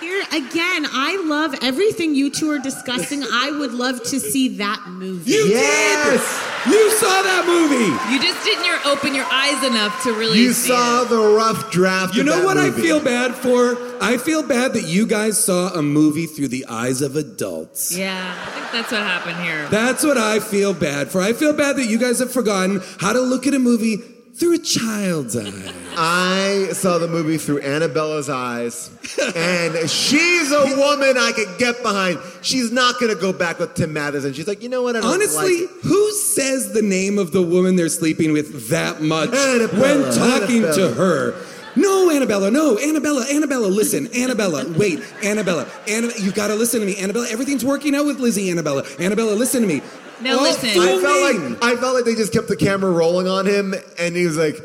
Here 0.00 0.03
again, 0.32 0.86
I 0.90 1.22
love 1.26 1.54
everything 1.62 2.14
you 2.14 2.30
two 2.30 2.50
are 2.50 2.58
discussing. 2.58 3.22
I 3.22 3.50
would 3.58 3.72
love 3.72 4.02
to 4.04 4.20
see 4.20 4.48
that 4.58 4.82
movie. 4.88 5.30
You 5.32 5.46
Yes. 5.46 6.20
did. 6.64 6.72
You 6.72 6.90
saw 6.92 7.22
that 7.22 7.44
movie. 7.46 8.12
You 8.14 8.20
just 8.22 8.42
didn't 8.44 8.64
your- 8.64 8.74
open 8.86 9.14
your 9.14 9.26
eyes 9.30 9.62
enough 9.64 10.02
to 10.04 10.12
really 10.12 10.32
see 10.34 10.42
that. 10.42 10.48
You 10.48 10.52
see 10.54 10.68
saw 10.68 11.02
it. 11.02 11.08
the 11.10 11.18
rough 11.18 11.70
draft. 11.70 12.14
You 12.14 12.20
of 12.22 12.26
know 12.26 12.36
that 12.38 12.44
what 12.44 12.56
movie. 12.56 12.80
I 12.80 12.82
feel 12.82 13.00
bad 13.00 13.34
for? 13.34 13.76
I 14.00 14.16
feel 14.16 14.42
bad 14.42 14.72
that 14.74 14.84
you 14.84 15.06
guys 15.06 15.42
saw 15.42 15.68
a 15.74 15.82
movie 15.82 16.26
through 16.26 16.48
the 16.48 16.64
eyes 16.68 17.02
of 17.02 17.16
adults. 17.16 17.92
Yeah, 17.96 18.34
I 18.46 18.50
think 18.50 18.72
that's 18.72 18.92
what 18.92 19.02
happened 19.02 19.36
here. 19.44 19.66
That's 19.70 20.04
what 20.04 20.16
I 20.18 20.40
feel 20.40 20.72
bad 20.74 21.10
for. 21.10 21.20
I 21.20 21.32
feel 21.34 21.52
bad 21.52 21.76
that 21.76 21.86
you 21.86 21.98
guys 21.98 22.18
have 22.20 22.32
forgotten 22.32 22.82
how 22.98 23.12
to 23.12 23.20
look 23.20 23.46
at 23.46 23.54
a 23.54 23.58
movie 23.58 23.98
through 24.34 24.54
a 24.54 24.58
child's 24.58 25.36
eye. 25.36 25.72
I 25.96 26.68
saw 26.72 26.98
the 26.98 27.06
movie 27.06 27.38
through 27.38 27.60
Annabella's 27.60 28.28
eyes, 28.28 28.90
and 29.36 29.88
she's 29.88 30.50
a 30.50 30.64
woman 30.76 31.16
I 31.16 31.32
could 31.34 31.56
get 31.58 31.82
behind. 31.82 32.18
She's 32.42 32.72
not 32.72 32.98
gonna 33.00 33.14
go 33.14 33.32
back 33.32 33.58
with 33.60 33.74
Tim 33.74 33.92
Mathers, 33.92 34.24
and 34.24 34.34
she's 34.34 34.48
like, 34.48 34.62
you 34.62 34.68
know 34.68 34.82
what? 34.82 34.96
I 34.96 35.00
don't 35.00 35.12
Honestly, 35.14 35.62
like 35.66 35.70
who 35.82 36.10
says 36.12 36.72
the 36.72 36.82
name 36.82 37.18
of 37.18 37.30
the 37.32 37.42
woman 37.42 37.76
they're 37.76 37.88
sleeping 37.88 38.32
with 38.32 38.68
that 38.70 39.00
much 39.02 39.30
Annabella, 39.32 39.80
when 39.80 40.14
talking 40.14 40.62
to 40.62 40.68
Annabella. 40.68 40.94
her? 40.94 41.34
No, 41.76 42.10
Annabella, 42.10 42.50
no, 42.50 42.78
Annabella, 42.78 43.24
Annabella, 43.32 43.66
listen, 43.66 44.06
Annabella, 44.14 44.64
wait, 44.76 45.00
Annabella, 45.24 45.66
Annabella, 45.88 46.20
you 46.20 46.30
gotta 46.32 46.54
listen 46.54 46.80
to 46.80 46.86
me, 46.86 46.96
Annabella, 46.98 47.26
everything's 47.30 47.64
working 47.64 47.94
out 47.96 48.06
with 48.06 48.20
Lizzie, 48.20 48.48
Annabella, 48.50 48.84
Annabella, 49.00 49.32
listen 49.32 49.60
to 49.62 49.66
me. 49.66 49.82
Now 50.20 50.38
Oh, 50.38 50.42
listen. 50.42 50.68
I 50.70 51.00
felt 51.00 51.02
like 51.02 51.62
I 51.64 51.80
felt 51.80 51.94
like 51.96 52.04
they 52.04 52.14
just 52.14 52.32
kept 52.32 52.46
the 52.48 52.56
camera 52.56 52.90
rolling 52.92 53.26
on 53.28 53.46
him, 53.46 53.74
and 53.98 54.14
he 54.14 54.24
was 54.26 54.36
like, 54.36 54.56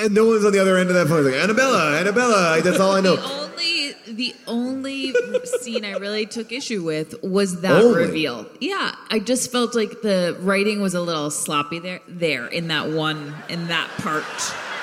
and 0.00 0.14
no 0.14 0.26
one's 0.26 0.44
on 0.44 0.52
the 0.52 0.60
other 0.60 0.76
end 0.76 0.88
of 0.90 0.94
that 0.94 1.08
phone. 1.08 1.24
Like, 1.24 1.34
Annabella, 1.34 1.98
Annabella. 1.98 2.60
That's 2.62 2.78
all 2.78 2.92
I 2.92 3.00
know. 3.00 3.16
The 3.16 3.22
only 3.26 3.94
the 4.06 4.34
only 4.46 5.14
scene 5.60 5.84
I 5.84 5.92
really 5.98 6.26
took 6.26 6.52
issue 6.52 6.82
with 6.84 7.20
was 7.22 7.60
that 7.62 7.82
Only? 7.82 8.04
reveal. 8.04 8.46
Yeah, 8.60 8.94
I 9.10 9.18
just 9.18 9.50
felt 9.50 9.74
like 9.74 10.00
the 10.02 10.36
writing 10.40 10.80
was 10.80 10.94
a 10.94 11.00
little 11.00 11.30
sloppy 11.30 11.78
there 11.80 12.00
there 12.06 12.46
in 12.46 12.68
that 12.68 12.88
one 12.88 13.34
in 13.48 13.66
that 13.68 13.88
part. 13.98 14.24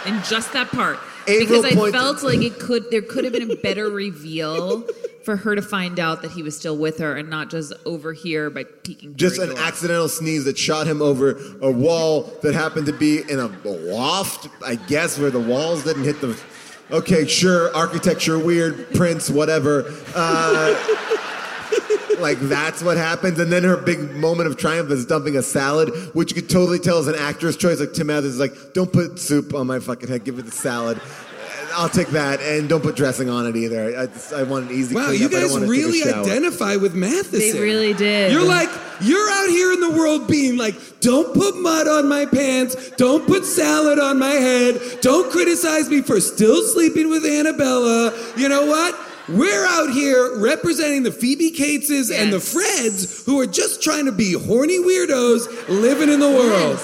In 0.05 0.21
just 0.23 0.51
that 0.53 0.67
part. 0.69 0.99
April 1.27 1.61
because 1.61 1.77
I 1.77 1.91
felt 1.91 2.23
like 2.23 2.41
it 2.41 2.59
could 2.59 2.89
there 2.91 3.01
could 3.01 3.23
have 3.23 3.33
been 3.33 3.51
a 3.51 3.55
better 3.55 3.89
reveal 3.89 4.83
for 5.23 5.35
her 5.37 5.55
to 5.55 5.61
find 5.61 5.99
out 5.99 6.21
that 6.21 6.31
he 6.31 6.43
was 6.43 6.55
still 6.55 6.77
with 6.77 6.99
her 6.99 7.15
and 7.15 7.29
not 7.29 7.49
just 7.49 7.73
over 7.85 8.13
here 8.13 8.49
by 8.51 8.63
peeking 8.63 9.15
Just 9.15 9.39
an 9.39 9.49
door. 9.49 9.57
accidental 9.59 10.07
sneeze 10.07 10.45
that 10.45 10.57
shot 10.57 10.85
him 10.85 11.01
over 11.01 11.39
a 11.61 11.71
wall 11.71 12.31
that 12.43 12.53
happened 12.53 12.85
to 12.85 12.93
be 12.93 13.21
in 13.29 13.39
a 13.39 13.47
loft, 13.65 14.47
I 14.63 14.75
guess, 14.75 15.17
where 15.17 15.31
the 15.31 15.39
walls 15.39 15.83
didn't 15.83 16.03
hit 16.03 16.21
the. 16.21 16.39
Okay, 16.91 17.25
sure, 17.25 17.75
architecture 17.75 18.37
weird, 18.37 18.93
prints, 18.93 19.27
whatever. 19.31 19.91
Uh, 20.13 20.75
like 22.19 22.39
that's 22.39 22.81
what 22.81 22.97
happens, 22.97 23.39
and 23.39 23.51
then 23.51 23.63
her 23.63 23.77
big 23.77 24.15
moment 24.15 24.47
of 24.47 24.57
triumph 24.57 24.91
is 24.91 25.05
dumping 25.05 25.37
a 25.37 25.41
salad, 25.41 25.89
which 26.13 26.31
you 26.31 26.41
could 26.41 26.49
totally 26.49 26.79
tell 26.79 26.99
is 26.99 27.07
an 27.07 27.15
actor's 27.15 27.57
choice. 27.57 27.79
Like 27.79 27.93
Tim 27.93 28.07
Matheson 28.07 28.31
is 28.31 28.39
like, 28.39 28.73
"Don't 28.73 28.91
put 28.91 29.19
soup 29.19 29.53
on 29.53 29.67
my 29.67 29.79
fucking 29.79 30.09
head. 30.09 30.23
Give 30.23 30.35
me 30.35 30.43
the 30.43 30.51
salad." 30.51 30.99
I'll 31.75 31.89
take 31.89 32.07
that, 32.09 32.39
and 32.41 32.69
don't 32.69 32.81
put 32.81 32.95
dressing 32.95 33.29
on 33.29 33.45
it 33.47 33.55
either. 33.55 33.99
I, 33.99 34.05
just, 34.05 34.33
I 34.33 34.43
want 34.43 34.69
an 34.69 34.75
easy. 34.75 34.95
Wow, 34.95 35.07
cleanup. 35.07 35.31
you 35.31 35.37
I 35.37 35.41
guys 35.41 35.51
wanna 35.51 35.65
take 35.65 35.67
a 35.67 35.87
really 35.87 36.03
identify 36.03 36.75
with 36.77 36.95
Matheson. 36.95 37.39
They 37.39 37.59
really 37.59 37.93
did. 37.93 38.31
You're 38.31 38.47
like, 38.47 38.69
you're 39.01 39.29
out 39.29 39.49
here 39.49 39.73
in 39.73 39.81
the 39.81 39.91
world 39.91 40.27
being 40.27 40.57
like, 40.57 40.75
don't 41.01 41.33
put 41.33 41.57
mud 41.57 41.87
on 41.87 42.07
my 42.07 42.25
pants, 42.25 42.91
don't 42.91 43.27
put 43.27 43.45
salad 43.45 43.99
on 43.99 44.19
my 44.19 44.29
head, 44.29 44.79
don't 45.01 45.29
criticize 45.31 45.89
me 45.89 46.01
for 46.01 46.21
still 46.21 46.61
sleeping 46.63 47.09
with 47.09 47.25
Annabella. 47.25 48.13
You 48.37 48.47
know 48.47 48.65
what? 48.65 48.97
We're 49.27 49.65
out 49.65 49.89
here 49.91 50.37
representing 50.37 51.01
the 51.03 51.11
Phoebe 51.11 51.49
Cateses 51.51 52.11
and 52.11 52.31
the 52.31 52.37
Yes. 52.37 52.53
Freds 52.53 53.25
who 53.25 53.39
are 53.41 53.47
just 53.47 53.81
trying 53.81 54.05
to 54.05 54.11
be 54.11 54.33
horny 54.33 54.77
weirdos 54.79 55.67
living 55.67 56.09
in 56.09 56.19
the 56.19 56.29
world. 56.29 56.77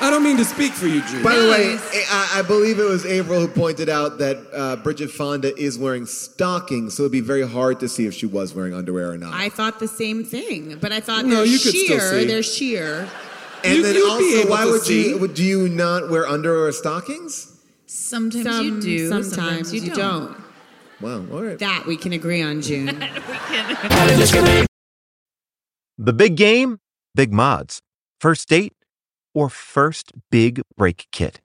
I 0.00 0.10
don't 0.10 0.22
mean 0.22 0.36
to 0.36 0.44
speak 0.44 0.72
for 0.72 0.86
you, 0.86 1.00
Jude. 1.08 1.24
By 1.24 1.36
the 1.36 1.48
way, 1.48 1.76
I, 2.08 2.34
I 2.38 2.42
believe 2.42 2.78
it 2.78 2.84
was 2.84 3.04
April 3.04 3.40
who 3.40 3.48
pointed 3.48 3.88
out 3.88 4.18
that 4.18 4.36
uh, 4.54 4.76
Bridget 4.76 5.10
Fonda 5.10 5.56
is 5.58 5.76
wearing 5.78 6.06
stockings, 6.06 6.94
so 6.94 7.02
it'd 7.02 7.12
be 7.12 7.20
very 7.20 7.48
hard 7.48 7.80
to 7.80 7.88
see 7.88 8.06
if 8.06 8.14
she 8.14 8.26
was 8.26 8.54
wearing 8.54 8.74
underwear 8.74 9.10
or 9.10 9.18
not. 9.18 9.32
I 9.34 9.48
thought 9.48 9.80
the 9.80 9.88
same 9.88 10.22
thing, 10.22 10.78
but 10.80 10.92
I 10.92 11.00
thought 11.00 11.24
No, 11.24 11.36
there's 11.36 11.50
you 11.52 11.58
could 11.58 11.80
still 11.80 11.98
sheer. 11.98 12.10
see. 12.20 12.24
There's 12.26 12.54
sheer. 12.54 13.08
and 13.64 13.76
you- 13.78 13.82
then 13.82 13.94
you'd 13.96 14.04
be 14.04 14.08
also, 14.10 14.24
able 14.42 14.50
why 14.50 14.64
to 14.66 14.70
would 14.70 14.82
see. 14.82 15.08
you? 15.08 15.18
Would, 15.18 15.34
do 15.34 15.42
you 15.42 15.68
not 15.68 16.10
wear 16.10 16.28
underwear 16.28 16.66
or 16.66 16.72
stockings? 16.72 17.54
sometimes 17.86 18.44
Some, 18.44 18.64
you 18.66 18.80
do, 18.82 19.08
Sometimes, 19.08 19.34
sometimes, 19.34 19.74
you, 19.74 19.94
don't. 19.94 20.36
Wow, 21.00 21.24
all 21.32 21.42
right. 21.42 21.58
That 21.58 21.86
we 21.86 21.96
can 21.96 22.12
agree 22.12 22.42
on, 22.42 22.60
June. 22.62 23.04
The 26.00 26.12
big 26.12 26.36
game, 26.36 26.78
big 27.16 27.32
mods. 27.32 27.82
First 28.20 28.48
date 28.48 28.72
or 29.34 29.48
first 29.50 30.12
big 30.30 30.62
break 30.76 31.08
kit. 31.10 31.40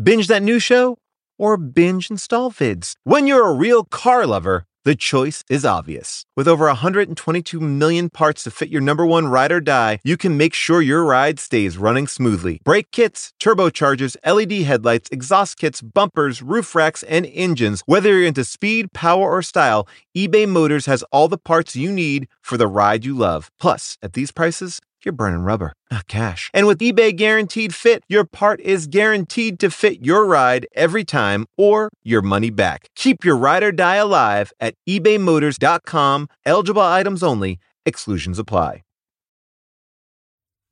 Binge 0.00 0.26
that 0.26 0.42
new 0.42 0.58
show 0.58 0.98
or 1.38 1.56
binge 1.56 2.10
install 2.10 2.50
vids. 2.50 2.96
When 3.04 3.28
you're 3.28 3.48
a 3.48 3.54
real 3.54 3.84
car 3.84 4.26
lover, 4.26 4.66
the 4.84 4.94
choice 4.94 5.42
is 5.48 5.64
obvious. 5.64 6.26
With 6.36 6.46
over 6.46 6.66
122 6.66 7.58
million 7.60 8.10
parts 8.10 8.42
to 8.44 8.50
fit 8.50 8.68
your 8.68 8.80
number 8.80 9.06
one 9.06 9.28
ride 9.28 9.52
or 9.52 9.60
die, 9.60 9.98
you 10.04 10.16
can 10.16 10.36
make 10.36 10.54
sure 10.54 10.82
your 10.82 11.04
ride 11.04 11.40
stays 11.40 11.78
running 11.78 12.06
smoothly. 12.06 12.60
Brake 12.64 12.90
kits, 12.90 13.32
turbochargers, 13.40 14.16
LED 14.24 14.64
headlights, 14.64 15.08
exhaust 15.10 15.58
kits, 15.58 15.80
bumpers, 15.80 16.42
roof 16.42 16.74
racks, 16.74 17.02
and 17.04 17.26
engines. 17.26 17.82
Whether 17.86 18.10
you're 18.10 18.26
into 18.26 18.44
speed, 18.44 18.92
power, 18.92 19.30
or 19.30 19.42
style, 19.42 19.88
eBay 20.16 20.46
Motors 20.46 20.86
has 20.86 21.02
all 21.04 21.28
the 21.28 21.38
parts 21.38 21.74
you 21.74 21.90
need 21.90 22.28
for 22.42 22.56
the 22.56 22.68
ride 22.68 23.04
you 23.04 23.14
love. 23.16 23.50
Plus, 23.58 23.96
at 24.02 24.12
these 24.12 24.32
prices, 24.32 24.80
you're 25.04 25.12
burning 25.12 25.40
rubber, 25.40 25.72
not 25.90 26.06
cash. 26.08 26.50
And 26.54 26.66
with 26.66 26.78
eBay 26.78 27.14
Guaranteed 27.14 27.74
Fit, 27.74 28.02
your 28.08 28.24
part 28.24 28.60
is 28.60 28.86
guaranteed 28.86 29.58
to 29.60 29.70
fit 29.70 30.04
your 30.04 30.26
ride 30.26 30.66
every 30.74 31.04
time 31.04 31.46
or 31.56 31.90
your 32.02 32.22
money 32.22 32.50
back. 32.50 32.88
Keep 32.94 33.24
your 33.24 33.36
ride 33.36 33.62
or 33.62 33.72
die 33.72 33.96
alive 33.96 34.52
at 34.60 34.74
ebaymotors.com. 34.88 36.28
Eligible 36.44 36.82
items 36.82 37.22
only, 37.22 37.58
exclusions 37.84 38.38
apply. 38.38 38.82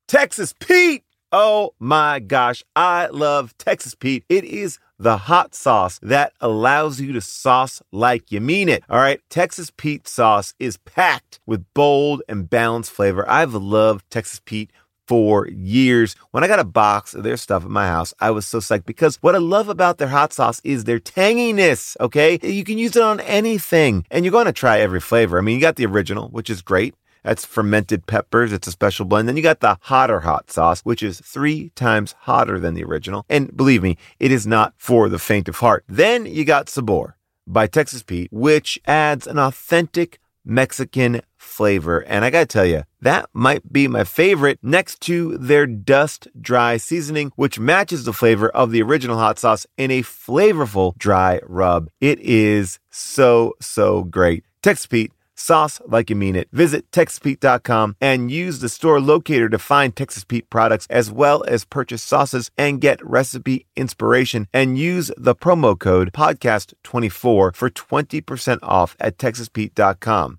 Texas 0.09 0.55
Pete! 0.59 1.05
Oh 1.35 1.72
my 1.78 2.18
gosh, 2.18 2.62
I 2.76 3.07
love 3.07 3.57
Texas 3.57 3.95
Pete. 3.95 4.22
It 4.28 4.45
is 4.45 4.78
the 4.99 5.16
hot 5.16 5.55
sauce 5.55 5.99
that 6.03 6.35
allows 6.43 7.01
you 7.01 7.14
to 7.14 7.22
sauce 7.22 7.80
like 7.91 8.30
you 8.30 8.39
mean 8.39 8.68
it. 8.68 8.85
All 8.91 8.99
right, 8.99 9.18
Texas 9.30 9.72
Pete 9.74 10.07
sauce 10.07 10.53
is 10.59 10.76
packed 10.76 11.41
with 11.47 11.64
bold 11.72 12.20
and 12.28 12.51
balanced 12.51 12.91
flavor. 12.91 13.26
I've 13.26 13.55
loved 13.55 14.05
Texas 14.11 14.43
Pete 14.45 14.72
for 15.09 15.49
years. 15.49 16.16
When 16.33 16.45
I 16.45 16.49
got 16.49 16.59
a 16.59 16.64
box 16.64 17.14
of 17.14 17.22
their 17.22 17.39
stuff 17.39 17.64
at 17.64 17.70
my 17.70 17.87
house, 17.87 18.12
I 18.20 18.30
was 18.30 18.47
so 18.47 18.59
psyched 18.59 18.85
because 18.85 19.16
what 19.22 19.35
I 19.35 19.39
love 19.39 19.70
about 19.70 19.97
their 19.97 20.09
hot 20.09 20.35
sauce 20.35 20.61
is 20.64 20.85
their 20.85 21.01
tanginess, 21.01 21.97
okay? 21.99 22.39
You 22.43 22.62
can 22.62 22.76
use 22.76 22.95
it 22.95 23.03
on 23.03 23.20
anything 23.20 24.05
and 24.11 24.22
you're 24.22 24.33
going 24.33 24.45
to 24.45 24.53
try 24.53 24.80
every 24.80 25.01
flavor. 25.01 25.39
I 25.39 25.41
mean, 25.41 25.55
you 25.55 25.62
got 25.62 25.76
the 25.76 25.87
original, 25.87 26.28
which 26.28 26.51
is 26.51 26.61
great. 26.61 26.95
That's 27.23 27.45
fermented 27.45 28.07
peppers. 28.07 28.53
It's 28.53 28.66
a 28.66 28.73
special 28.73 29.05
blend. 29.05 29.29
Then 29.29 29.37
you 29.37 29.43
got 29.43 29.61
the 29.61 29.79
hotter 29.83 30.20
hot 30.20 30.51
sauce, 30.51 30.81
which 30.81 31.03
is 31.03 31.20
three 31.20 31.70
times 31.70 32.14
hotter 32.20 32.59
than 32.59 32.75
the 32.75 32.85
original. 32.85 33.25
And 33.29 33.57
believe 33.57 33.83
me, 33.83 33.97
it 34.18 34.33
is 34.33 34.47
not 34.47 34.75
for 34.77 35.09
the 35.09 35.18
faint 35.18 35.49
of 35.49 35.57
heart. 35.57 35.85
Then 35.89 36.27
you 36.27 36.45
got 36.45 36.68
Sabor 36.68 37.16
by 37.47 37.66
Texas 37.66 38.03
Pete, 38.03 38.33
which 38.33 38.81
adds 38.87 39.27
an 39.27 39.39
authentic 39.39 40.18
Mexican 40.45 41.23
flavor. 41.37 42.01
And 42.01 42.25
I 42.25 42.31
gotta 42.31 42.47
tell 42.47 42.64
you, 42.64 42.83
that 43.01 43.29
might 43.33 43.73
be 43.73 43.89
my 43.89 44.05
favorite 44.05 44.59
next 44.62 45.01
to 45.03 45.37
their 45.39 45.66
dust 45.66 46.29
dry 46.41 46.77
seasoning, 46.77 47.33
which 47.37 47.59
matches 47.59 48.05
the 48.05 48.12
flavor 48.12 48.49
of 48.49 48.70
the 48.70 48.83
original 48.83 49.18
hot 49.18 49.39
sauce 49.39 49.66
in 49.77 49.91
a 49.91 50.03
flavorful 50.03 50.97
dry 50.99 51.41
rub. 51.45 51.91
It 52.01 52.18
is 52.20 52.79
so, 52.91 53.55
so 53.61 54.05
great. 54.05 54.45
Texas 54.62 54.87
Pete 54.87 55.12
Sauce 55.35 55.80
like 55.87 56.11
you 56.11 56.16
mean 56.16 56.37
it. 56.37 56.49
Visit 56.53 56.91
TexasPete.com 56.91 57.97
and 58.01 58.30
use 58.30 58.61
the 58.61 58.68
store 58.68 59.01
locator 59.01 59.49
to 59.49 59.59
find 59.59 59.95
Texas 59.95 60.24
Pete 60.24 60.49
products 60.51 60.87
as 60.91 61.11
well 61.11 61.45
as 61.49 61.64
purchase 61.64 62.03
sauces 62.03 62.51
and 62.59 62.80
get 62.80 63.05
recipe 63.05 63.66
inspiration. 63.76 64.49
And 64.53 64.78
use 64.78 65.11
the 65.16 65.35
promo 65.35 65.78
code 65.78 66.12
podcast24 66.12 67.11
for 67.55 67.70
20% 67.70 68.59
off 68.62 68.97
at 69.01 69.18
TexasPete.com. 69.18 70.39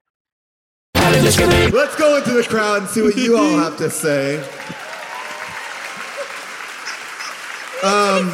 Let's 1.05 1.95
go 1.95 2.17
into 2.17 2.31
the 2.33 2.43
crowd 2.47 2.81
and 2.81 2.89
see 2.89 3.01
what 3.01 3.15
you 3.15 3.37
all 3.37 3.57
have 3.57 3.77
to 3.77 3.89
say. 3.89 4.37
Um, 7.83 8.29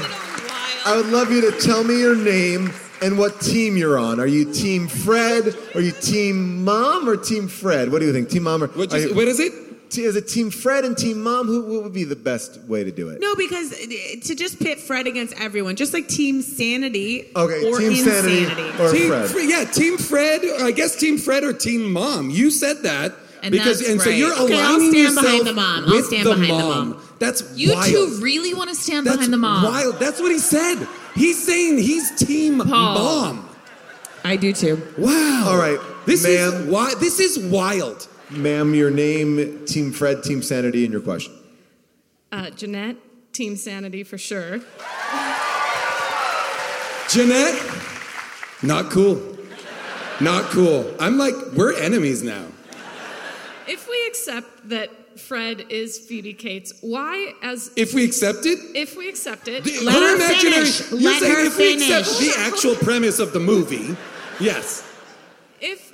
I 0.85 0.93
would 0.97 1.05
love 1.07 1.31
you 1.31 1.39
to 1.49 1.57
tell 1.59 1.83
me 1.83 1.99
your 1.99 2.15
name 2.15 2.71
and 3.01 3.17
what 3.17 3.39
team 3.39 3.77
you're 3.77 3.97
on. 3.97 4.19
Are 4.19 4.27
you 4.27 4.51
Team 4.51 4.87
Fred? 4.87 5.55
Are 5.75 5.79
you 5.81 5.91
Team 5.91 6.65
Mom 6.65 7.07
or 7.07 7.15
Team 7.15 7.47
Fred? 7.47 7.91
What 7.91 7.99
do 7.99 8.05
you 8.07 8.13
think? 8.13 8.29
Team 8.29 8.43
Mom 8.43 8.63
or 8.63 8.67
What, 8.67 8.91
are 8.93 8.99
you, 8.99 9.09
you- 9.09 9.15
what 9.15 9.27
is 9.27 9.39
it? 9.39 9.53
T- 9.89 10.03
Is 10.03 10.15
it 10.15 10.27
Team 10.27 10.49
Fred 10.51 10.85
and 10.85 10.97
Team 10.97 11.21
Mom? 11.21 11.47
Who 11.47 11.61
what 11.61 11.83
would 11.83 11.93
be 11.93 12.03
the 12.03 12.15
best 12.15 12.59
way 12.63 12.83
to 12.83 12.91
do 12.91 13.09
it? 13.09 13.19
No, 13.21 13.35
because 13.35 13.71
uh, 13.73 13.77
to 14.23 14.35
just 14.35 14.59
pit 14.59 14.79
Fred 14.79 15.07
against 15.07 15.33
everyone, 15.39 15.75
just 15.75 15.93
like 15.93 16.07
Team 16.07 16.41
Sanity 16.41 17.29
Okay, 17.35 17.65
or 17.69 17.79
Team 17.79 17.93
Sanity 17.95 18.45
or 18.81 18.91
Team 18.91 19.27
Fred. 19.27 19.49
Yeah, 19.49 19.63
Team 19.65 19.97
Fred. 19.97 20.41
I 20.61 20.71
guess 20.71 20.95
Team 20.95 21.17
Fred 21.17 21.43
or 21.43 21.53
Team 21.53 21.91
Mom. 21.91 22.29
You 22.29 22.51
said 22.51 22.83
that 22.83 23.13
And 23.43 23.51
because 23.51 23.79
that's 23.79 23.89
and 23.91 24.01
so 24.01 24.09
you're 24.09 24.33
Okay, 24.33 24.59
I'll 24.59 24.75
aligning 24.75 24.91
stand 24.91 25.03
yourself 25.03 25.25
behind 25.25 25.47
the 25.47 25.53
mom. 25.53 25.83
I'll 25.85 25.89
with 25.95 26.05
stand 26.05 26.25
the 26.25 26.29
behind 26.31 26.49
the 26.49 26.53
mom. 26.65 26.89
mom. 26.91 27.01
That's 27.19 27.43
You 27.57 27.73
wild. 27.73 27.87
two 27.89 28.17
really 28.21 28.53
want 28.53 28.69
to 28.69 28.75
stand 28.75 29.05
That's 29.07 29.17
behind 29.17 29.33
the 29.33 29.37
mom. 29.37 29.63
wild. 29.63 29.95
That's 29.99 30.19
what 30.19 30.31
he 30.31 30.39
said. 30.39 30.85
He's 31.15 31.43
saying 31.45 31.77
he's 31.79 32.11
Team 32.19 32.59
Paul. 32.59 32.67
Mom. 33.33 33.49
I 34.23 34.35
do 34.35 34.51
too. 34.53 34.81
Wow. 34.97 35.45
All 35.47 35.57
right, 35.57 35.79
This 36.05 36.23
ma'am. 36.23 36.53
is 36.53 36.65
why. 36.67 36.93
This 36.99 37.19
is 37.19 37.39
wild. 37.39 38.07
Ma'am, 38.29 38.73
your 38.75 38.91
name, 38.91 39.65
Team 39.65 39.91
Fred, 39.91 40.23
Team 40.23 40.41
Sanity, 40.41 40.83
and 40.83 40.91
your 40.91 41.01
question. 41.01 41.33
Uh, 42.31 42.49
Jeanette, 42.49 42.97
Team 43.33 43.55
Sanity 43.55 44.03
for 44.03 44.17
sure. 44.17 44.59
Jeanette, 47.09 47.55
not 48.63 48.89
cool. 48.91 49.37
Not 50.19 50.45
cool. 50.45 50.93
I'm 50.99 51.17
like, 51.17 51.35
we're 51.55 51.73
enemies 51.79 52.21
now. 52.23 52.45
If 53.67 53.87
we 53.89 54.07
accept 54.07 54.69
that 54.69 54.89
Fred 55.19 55.65
is 55.69 55.97
Phoebe 55.97 56.33
Cates, 56.33 56.73
why, 56.81 57.33
as 57.41 57.71
If 57.77 57.93
we 57.93 58.03
accept 58.03 58.45
it, 58.45 58.59
if 58.75 58.97
we 58.97 59.07
accept 59.07 59.47
it, 59.47 59.63
the, 59.63 59.79
Let 59.85 59.93
her 59.95 59.99
her 60.09 60.15
imaginary. 60.15 60.65
finish. 60.65 60.91
Let 60.91 61.23
her 61.23 61.45
if 61.45 61.57
we 61.57 61.73
accept 61.75 62.07
finish. 62.07 62.35
the 62.35 62.41
actual 62.41 62.75
premise 62.75 63.19
of 63.19 63.31
the 63.31 63.39
movie, 63.39 63.95
yes. 64.39 64.83
if 65.61 65.93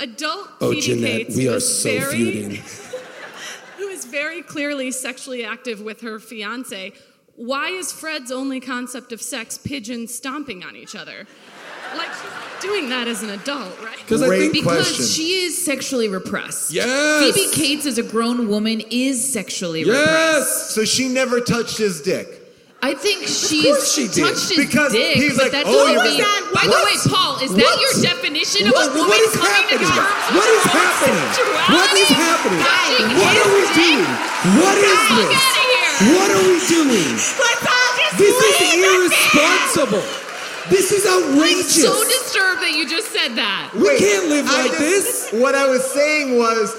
adult 0.00 0.48
Oh, 0.60 0.70
Phoebe 0.70 0.80
Jeanette, 0.80 1.10
Cates 1.26 1.36
we 1.36 1.48
are 1.48 1.56
is 1.56 1.82
so 1.82 1.90
very, 1.98 2.14
feuding. 2.14 2.50
who 3.78 3.88
is 3.88 4.04
very 4.04 4.42
clearly 4.42 4.90
sexually 4.90 5.44
active 5.44 5.80
with 5.80 6.00
her 6.02 6.18
fiance, 6.18 6.92
why 7.36 7.68
is 7.70 7.92
Fred's 7.92 8.32
only 8.32 8.60
concept 8.60 9.12
of 9.12 9.22
sex 9.22 9.58
pigeons 9.58 10.12
stomping 10.14 10.64
on 10.64 10.74
each 10.76 10.94
other? 10.96 11.26
Like 11.96 12.10
doing 12.60 12.88
that 12.90 13.08
as 13.08 13.22
an 13.22 13.30
adult, 13.30 13.80
right? 13.82 13.96
Because 13.98 14.22
I 14.22 14.26
Great 14.26 14.40
think 14.40 14.52
Because 14.52 14.88
question. 14.88 15.04
she 15.06 15.32
is 15.44 15.64
sexually 15.64 16.08
repressed. 16.08 16.70
Yes. 16.72 17.34
Phoebe 17.34 17.48
Cates 17.54 17.86
as 17.86 17.96
a 17.96 18.02
grown 18.02 18.48
woman 18.48 18.82
is 18.90 19.32
sexually 19.32 19.84
repressed. 19.84 20.06
yes. 20.06 20.70
So 20.74 20.84
she 20.84 21.08
never 21.08 21.40
touched 21.40 21.78
his 21.78 22.02
dick. 22.02 22.37
I 22.78 22.94
think 22.94 23.26
she's 23.26 23.66
course 23.66 23.90
she 23.90 24.06
did. 24.06 24.22
touched 24.22 24.54
his 24.54 24.58
Because 24.70 24.92
dick, 24.94 25.18
he's 25.18 25.34
but 25.34 25.50
like, 25.50 25.52
that 25.52 25.66
"Oh, 25.66 25.74
doesn't 25.74 25.98
you're 25.98 26.06
mean. 26.06 26.22
right." 26.22 26.46
By 26.54 26.62
the 26.70 26.78
way, 26.78 26.94
Paul, 27.10 27.34
is 27.42 27.50
that 27.50 27.66
What? 27.66 27.82
your 27.82 27.94
definition 28.06 28.70
of 28.70 28.74
What, 28.78 28.86
a 28.86 28.94
woman 28.94 29.10
what 29.10 29.18
is 29.18 29.34
coming 29.34 29.50
happening? 29.50 29.82
to 29.82 29.98
terms 29.98 30.30
What 30.30 30.46
with 30.46 30.62
is 30.62 30.62
her 30.62 30.78
own 30.78 30.86
happening? 30.86 31.18
What 31.74 31.90
is 31.98 32.10
happening? 32.14 32.62
Touching 32.62 33.06
What 33.18 33.34
are 33.34 33.50
we 33.50 33.62
dick? 33.66 33.82
doing? 33.82 34.06
What 34.62 34.76
is 34.78 34.94
Fuck 35.10 35.26
this? 35.26 35.42
outta 35.42 35.64
here. 35.74 35.90
What 36.14 36.28
are 36.38 36.44
we 36.46 36.56
doing? 36.70 37.10
Let's 37.18 37.64
all 37.66 37.90
just 37.98 38.14
This 38.14 38.36
is 38.38 38.54
leave 38.62 38.78
it 38.78 38.94
irresponsible. 38.94 40.06
This 40.70 40.86
is 40.94 41.02
outrageous. 41.02 41.82
I'm 41.82 41.90
so 41.90 41.98
disturbed 42.06 42.60
that 42.62 42.72
you 42.78 42.86
just 42.86 43.10
said 43.10 43.34
that. 43.42 43.74
we 43.74 43.90
can't 43.98 44.26
live 44.30 44.46
like 44.46 44.70
just- 44.70 44.78
this. 44.78 45.06
What 45.34 45.54
I 45.58 45.66
was 45.66 45.82
saying 45.82 46.38
was, 46.38 46.76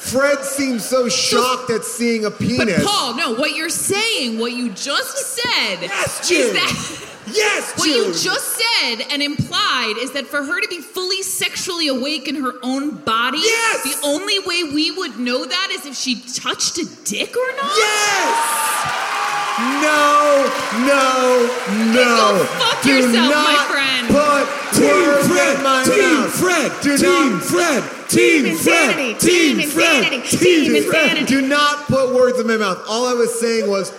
Fred 0.00 0.42
seems 0.44 0.84
so 0.84 1.08
shocked 1.08 1.70
at 1.70 1.84
seeing 1.84 2.24
a 2.24 2.30
penis. 2.30 2.82
But. 2.82 2.86
Paul, 2.86 3.14
no, 3.16 3.34
what 3.34 3.54
you're 3.54 3.68
saying, 3.68 4.38
what 4.38 4.52
you 4.52 4.70
just 4.70 5.16
said, 5.36 5.82
Yes, 5.82 6.20
is 6.22 6.28
June. 6.28 6.54
that 6.54 7.06
Yes, 7.32 7.78
what 7.78 7.86
you 7.86 8.06
just 8.06 8.56
said 8.58 9.02
and 9.12 9.22
implied 9.22 9.94
is 9.98 10.12
that 10.12 10.26
for 10.26 10.42
her 10.42 10.60
to 10.60 10.66
be 10.68 10.80
fully 10.80 11.22
sexually 11.22 11.86
awake 11.88 12.26
in 12.28 12.34
her 12.36 12.54
own 12.62 12.96
body, 12.96 13.38
Yes! 13.38 14.00
the 14.00 14.06
only 14.06 14.38
way 14.40 14.64
we 14.74 14.90
would 14.90 15.18
know 15.20 15.44
that 15.44 15.68
is 15.70 15.86
if 15.86 15.94
she 15.94 16.16
touched 16.34 16.78
a 16.78 16.86
dick 17.04 17.36
or 17.36 17.56
not. 17.56 17.70
Yes. 17.76 19.29
No, 19.60 20.50
no, 20.86 21.92
no. 21.92 22.38
Go 22.38 22.44
fuck 22.44 22.82
Do 22.82 22.90
yourself, 22.90 23.14
my 23.14 23.30
not 23.30 23.68
friend. 23.68 24.06
Put 24.08 24.74
Team 24.80 24.90
words 24.90 25.26
Fred. 25.28 25.56
in 25.56 25.62
my 25.62 25.84
Team 25.84 26.14
mouth. 26.14 26.30
Fred. 26.32 26.72
Do 26.82 26.96
Team 26.96 27.32
not- 27.32 27.42
Fred. 27.42 27.82
Team. 28.08 28.56
Fred. 28.56 29.18
Team 29.20 29.58
Team 29.58 29.68
Fred. 29.68 30.12
insanity. 30.12 30.36
Team 30.36 30.64
Team 30.64 30.84
Fred. 30.84 31.16
insanity. 31.18 31.24
Do 31.26 31.42
not 31.42 31.86
put 31.86 32.14
words 32.14 32.38
in 32.40 32.46
my 32.46 32.56
mouth. 32.56 32.78
All 32.88 33.06
I 33.06 33.12
was 33.14 33.38
saying 33.38 33.68
was 33.68 33.92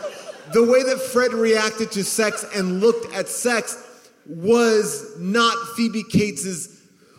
the 0.53 0.63
way 0.63 0.83
that 0.83 0.99
Fred 1.01 1.33
reacted 1.33 1.91
to 1.91 2.03
sex 2.03 2.43
and 2.55 2.81
looked 2.81 3.13
at 3.15 3.29
sex 3.29 3.77
was 4.25 5.11
not 5.17 5.55
Phoebe 5.75 6.03
Cates's 6.03 6.69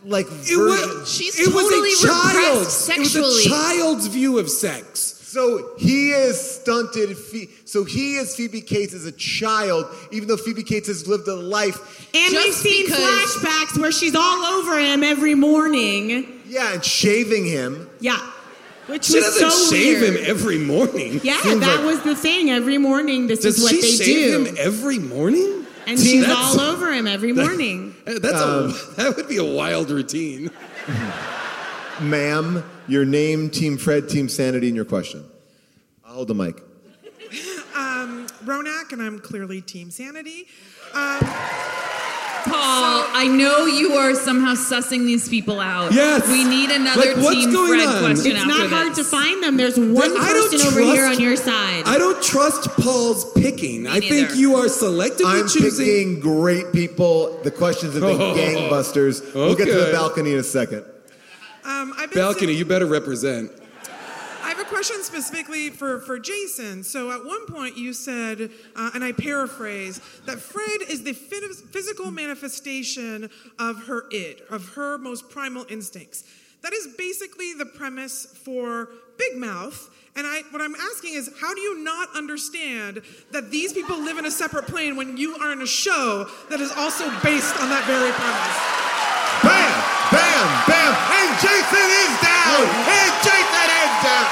like 0.05 0.26
It 0.26 0.30
version. 0.32 0.59
was, 1.01 1.12
She's 1.12 1.38
it 1.38 1.55
was 1.55 1.64
totally 1.64 1.93
a 1.93 1.97
child's. 1.97 2.88
repressed 2.88 2.90
It 2.90 2.99
was 3.20 3.45
a 3.47 3.49
child's 3.49 4.07
view 4.09 4.38
of 4.38 4.51
sex. 4.51 5.11
So 5.33 5.70
he 5.78 6.11
is 6.11 6.39
stunted. 6.39 7.16
So 7.64 7.85
he 7.85 8.16
is 8.16 8.37
Phoebe 8.37 8.61
Cates 8.61 8.93
as 8.93 9.07
a 9.07 9.12
child, 9.12 9.87
even 10.11 10.28
though 10.28 10.37
Phoebe 10.37 10.62
Cates 10.62 10.89
has 10.89 11.09
lived 11.09 11.26
a 11.26 11.35
life. 11.35 12.07
And 12.14 12.33
we've 12.35 12.53
seen 12.53 12.87
flashbacks 12.87 13.80
where 13.80 13.93
she's 13.93 14.14
all 14.14 14.45
over 14.45 14.78
him 14.78 15.03
every 15.03 15.35
morning. 15.35 16.41
Yeah, 16.47 16.74
and 16.74 16.85
shaving 16.85 17.47
him. 17.47 17.89
Yeah. 18.01 18.18
Which 18.89 19.05
She 19.07 19.14
was 19.16 19.24
doesn't 19.39 19.51
so 19.53 19.74
shave 19.74 20.03
weird. 20.03 20.16
him 20.16 20.24
every 20.26 20.59
morning. 20.59 21.20
Yeah, 21.22 21.41
Seems 21.41 21.61
that 21.61 21.76
like- 21.78 21.87
was 21.87 22.03
the 22.03 22.14
thing. 22.14 22.51
Every 22.51 22.76
morning, 22.76 23.26
this 23.26 23.45
is 23.47 23.62
what 23.62 23.70
they 23.70 23.76
do. 23.76 23.83
Does 23.83 23.91
she 23.99 24.05
they 24.05 24.20
shave 24.20 24.45
do. 24.45 24.51
him 24.51 24.57
every 24.59 24.99
morning? 24.99 25.66
and 25.87 25.99
she's 25.99 26.28
all 26.28 26.61
over 26.61 26.93
him 26.93 27.07
every 27.07 27.33
morning. 27.45 27.95
Uh, 28.07 28.18
That's 28.20 28.39
a 28.39 28.74
that 28.97 29.16
would 29.16 29.28
be 29.28 29.39
a 29.39 29.45
wild 29.45 29.89
routine. 29.91 30.51
Ma'am, 32.03 32.64
your 32.88 33.05
name, 33.05 33.50
Team 33.50 33.78
Fred, 33.78 34.09
Team 34.09 34.28
Sanity, 34.28 34.66
and 34.68 34.76
your 34.76 34.84
question. 34.84 35.24
I'll 36.05 36.14
hold 36.14 36.28
the 36.28 36.34
mic. 36.34 36.57
Um, 37.74 38.26
Ronak, 38.44 38.92
and 38.92 39.00
I'm 39.03 39.18
clearly 39.18 39.61
Team 39.61 39.90
Sanity. 39.90 40.46
Um, 40.92 41.20
Paul, 42.44 43.05
I 43.14 43.28
know 43.32 43.66
you 43.66 43.92
are 43.92 44.14
somehow 44.16 44.55
sussing 44.55 45.05
these 45.07 45.28
people 45.28 45.61
out. 45.61 45.92
Yes. 45.92 46.26
We 46.28 46.42
need 46.44 46.70
another 46.70 47.00
Like, 47.14 47.16
what's 47.18 47.36
Team 47.36 47.53
going 47.53 47.68
Fred 47.80 47.86
on? 47.88 48.03
question 48.03 48.32
It's 48.32 48.40
after 48.40 48.59
not 48.59 48.68
hard 48.70 48.94
to 48.96 49.05
find 49.05 49.42
them. 49.42 49.57
There's 49.57 49.78
one 49.78 49.96
I 50.18 50.32
don't 50.32 50.50
person 50.50 50.66
over 50.66 50.80
here 50.80 51.07
on 51.07 51.20
your 51.20 51.36
side. 51.36 51.84
I 51.86 51.98
don't 51.98 52.20
trust 52.22 52.68
Paul's 52.80 53.30
picking. 53.34 53.86
I 53.86 54.00
think 54.00 54.11
neither. 54.30 54.34
you 54.34 54.57
are 54.57 54.66
selectively 54.66 55.22
I'm 55.42 55.48
choosing. 55.48 55.86
picking 55.86 56.20
great 56.20 56.72
people. 56.72 57.38
The 57.44 57.53
questions 57.53 57.94
have 57.94 58.03
been 58.03 58.20
Oh, 58.20 58.34
gangbusters. 58.36 59.32
We'll 59.34 59.55
get 59.55 59.66
to 59.66 59.74
the 59.74 59.92
balcony 59.92 60.32
in 60.32 60.38
a 60.40 60.42
second. 60.42 60.84
Um, 61.64 61.94
I've 61.96 62.10
been 62.10 62.18
Balcony, 62.18 62.52
you 62.54 62.64
better 62.64 62.86
represent. 62.86 63.50
I 64.42 64.48
have 64.48 64.58
a 64.58 64.64
question 64.64 65.02
specifically 65.02 65.70
for, 65.70 66.00
for 66.00 66.18
Jason. 66.18 66.82
So 66.82 67.12
at 67.12 67.24
one 67.24 67.46
point 67.46 67.76
you 67.76 67.92
said, 67.92 68.50
uh, 68.74 68.90
and 68.94 69.04
I 69.04 69.12
paraphrase, 69.12 70.00
that 70.26 70.40
Fred 70.40 70.82
is 70.88 71.04
the 71.04 71.12
physical 71.12 72.10
manifestation 72.10 73.30
of 73.58 73.86
her 73.86 74.04
id, 74.10 74.42
of 74.50 74.70
her 74.70 74.98
most 74.98 75.30
primal 75.30 75.64
instincts. 75.70 76.24
That 76.62 76.72
is 76.72 76.88
basically 76.98 77.54
the 77.54 77.66
premise 77.66 78.26
for 78.26 78.88
Big 79.16 79.36
Mouth. 79.36 79.90
And 80.16 80.26
I, 80.26 80.42
what 80.50 80.60
I'm 80.60 80.74
asking 80.74 81.14
is, 81.14 81.30
how 81.40 81.54
do 81.54 81.60
you 81.60 81.82
not 81.82 82.08
understand 82.14 83.02
that 83.30 83.50
these 83.50 83.72
people 83.72 83.98
live 83.98 84.18
in 84.18 84.26
a 84.26 84.30
separate 84.30 84.66
plane 84.66 84.96
when 84.96 85.16
you 85.16 85.36
are 85.36 85.52
in 85.52 85.62
a 85.62 85.66
show 85.66 86.28
that 86.50 86.60
is 86.60 86.70
also 86.72 87.08
based 87.22 87.56
on 87.60 87.68
that 87.70 87.84
very 87.86 88.12
premise? 88.12 89.42
Bam! 89.42 89.82
Bam! 90.43 90.66
Bam! 90.66 90.93
And 91.14 91.30
Jason 91.38 91.88
is 92.03 92.12
down! 92.18 92.62
And 92.66 93.12
Jason 93.22 93.68
is 93.70 93.95
down! 94.03 94.26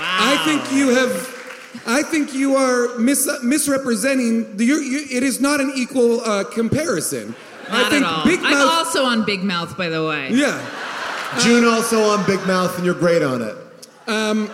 I 0.00 0.42
think 0.44 0.72
you 0.72 0.88
have. 0.90 1.30
I 1.86 2.02
think 2.02 2.34
you 2.34 2.56
are 2.56 2.96
mis- 2.98 3.28
misrepresenting. 3.42 4.56
The, 4.56 4.64
you 4.64 4.76
you, 4.80 5.06
it 5.10 5.22
is 5.22 5.40
not 5.40 5.60
an 5.60 5.72
equal 5.74 6.20
uh, 6.20 6.44
comparison. 6.44 7.34
Not 7.68 7.86
I 7.86 7.90
think 7.90 8.04
at 8.04 8.12
all. 8.12 8.24
Big 8.24 8.40
I'm 8.42 8.68
also 8.68 9.04
on 9.04 9.24
Big 9.24 9.42
Mouth, 9.42 9.76
by 9.76 9.88
the 9.88 10.04
way. 10.06 10.30
yeah. 10.30 10.60
June 11.42 11.64
also 11.64 12.02
on 12.10 12.24
Big 12.26 12.44
Mouth, 12.46 12.76
and 12.76 12.84
you're 12.84 12.94
great 12.94 13.22
on 13.22 13.42
it. 13.42 13.56
Um, 14.06 14.48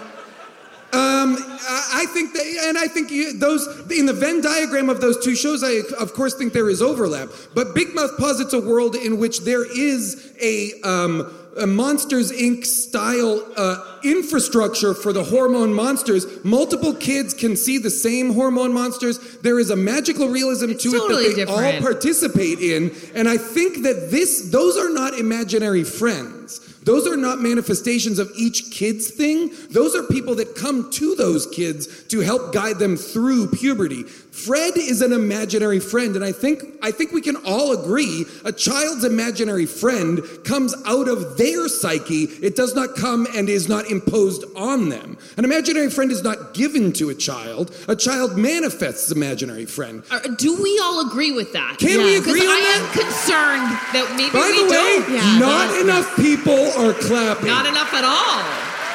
I 0.93 2.01
I 2.01 2.07
think 2.07 2.33
that, 2.33 2.65
and 2.69 2.79
I 2.79 2.89
think 2.89 3.11
you, 3.11 3.39
those 3.39 3.67
in 3.91 4.07
the 4.07 4.13
Venn 4.13 4.41
diagram 4.41 4.89
of 4.89 5.01
those 5.01 5.23
two 5.23 5.35
shows, 5.35 5.63
I 5.63 5.83
of 6.01 6.15
course 6.15 6.35
think 6.35 6.53
there 6.53 6.71
is 6.71 6.81
overlap. 6.81 7.29
But 7.55 7.75
Big 7.75 7.95
Mouth 7.95 8.17
posits 8.19 8.53
a 8.53 8.61
world 8.61 8.97
in 8.97 9.19
which 9.19 9.41
there 9.41 9.65
is 9.65 10.33
a, 10.41 10.81
um, 10.83 11.33
a 11.59 11.67
Monsters 11.67 12.33
Inc. 12.33 12.65
style 12.65 13.47
uh, 13.57 13.99
infrastructure 14.03 14.95
for 14.95 15.13
the 15.13 15.25
hormone 15.25 15.75
monsters. 15.75 16.27
Multiple 16.45 16.95
kids 16.95 17.35
can 17.35 17.57
see 17.57 17.79
the 17.79 17.91
same 17.91 18.33
hormone 18.33 18.73
monsters. 18.73 19.19
There 19.39 19.59
is 19.59 19.71
a 19.71 19.77
magical 19.77 20.29
realism 20.29 20.73
to 20.73 20.93
totally 20.93 21.25
it 21.25 21.37
that 21.37 21.47
they 21.49 21.77
all 21.77 21.83
participate 21.83 22.61
in, 22.61 22.93
and 23.15 23.29
I 23.29 23.37
think 23.37 23.83
that 23.83 24.11
this 24.11 24.51
those 24.51 24.77
are 24.77 24.91
not 24.91 25.15
imaginary 25.15 25.85
friends. 25.85 26.67
Those 26.83 27.07
are 27.07 27.17
not 27.17 27.41
manifestations 27.41 28.19
of 28.19 28.31
each 28.37 28.71
kid's 28.71 29.11
thing. 29.11 29.51
Those 29.71 29.95
are 29.95 30.03
people 30.03 30.35
that 30.37 30.55
come 30.55 30.91
to 30.93 31.15
those 31.15 31.47
kids 31.47 32.05
to 32.05 32.21
help 32.21 32.53
guide 32.53 32.79
them 32.79 32.97
through 32.97 33.49
puberty. 33.49 34.05
Fred 34.31 34.77
is 34.77 35.03
an 35.03 35.13
imaginary 35.13 35.81
friend, 35.81 36.15
and 36.17 36.25
I 36.25 36.33
think 36.33 36.63
I 36.83 36.93
think 36.93 37.13
we 37.13 37.21
can 37.21 37.37
all 37.45 37.73
agree 37.73 38.25
a 38.45 38.53
child's 38.53 39.05
imaginary 39.05 39.67
friend 39.67 40.21
comes 40.45 40.75
out 40.87 41.09
of 41.09 41.37
their 41.37 41.69
psyche. 41.69 42.25
It 42.41 42.55
does 42.57 42.75
not 42.75 42.95
come 42.97 43.27
and 43.37 43.49
is 43.49 43.69
not 43.69 43.91
imposed 43.91 44.45
on 44.57 44.89
them. 44.89 45.19
An 45.37 45.45
imaginary 45.45 45.91
friend 45.91 46.11
is 46.13 46.23
not 46.23 46.55
given 46.55 46.93
to 46.95 47.11
a 47.11 47.15
child. 47.15 47.75
A 47.89 47.97
child 47.97 48.39
manifests 48.39 49.11
imaginary 49.11 49.67
friend. 49.67 50.05
Uh, 50.11 50.21
Do 50.21 50.63
we 50.63 50.79
all 50.83 51.07
agree 51.09 51.33
with 51.33 51.53
that? 51.53 51.79
Can 51.79 51.99
we 52.03 52.19
Because 52.19 52.29
agree 52.29 52.41
on 52.47 52.49
I 52.49 52.61
that? 52.61 52.81
am 52.81 53.03
concerned 53.03 53.69
that 53.93 54.15
maybe 54.17 54.33
By 54.33 54.47
we 54.47 54.63
the 54.63 54.71
way, 54.71 55.19
don't. 55.19 55.41
not 55.41 55.81
enough 55.81 56.17
people 56.17 56.71
are 56.79 56.95
clapping. 56.95 57.47
Not 57.49 57.67
enough 57.67 57.93
at 57.93 58.05
all. 58.05 58.41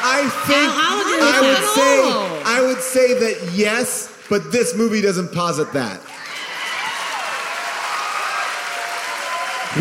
I 0.07 0.30
think 0.48 0.70
I'll 0.72 1.02
agree 1.02 1.22
I 1.22 1.41
with 1.41 1.60
would 1.60 1.68
say. 1.76 2.41
I 2.45 2.62
would 2.62 2.82
say 2.82 3.20
that 3.20 3.52
yes, 3.53 4.10
but 4.30 4.52
this 4.52 4.76
movie 4.76 5.02
doesn't 5.02 5.32
posit 5.32 5.72
that. 5.74 6.02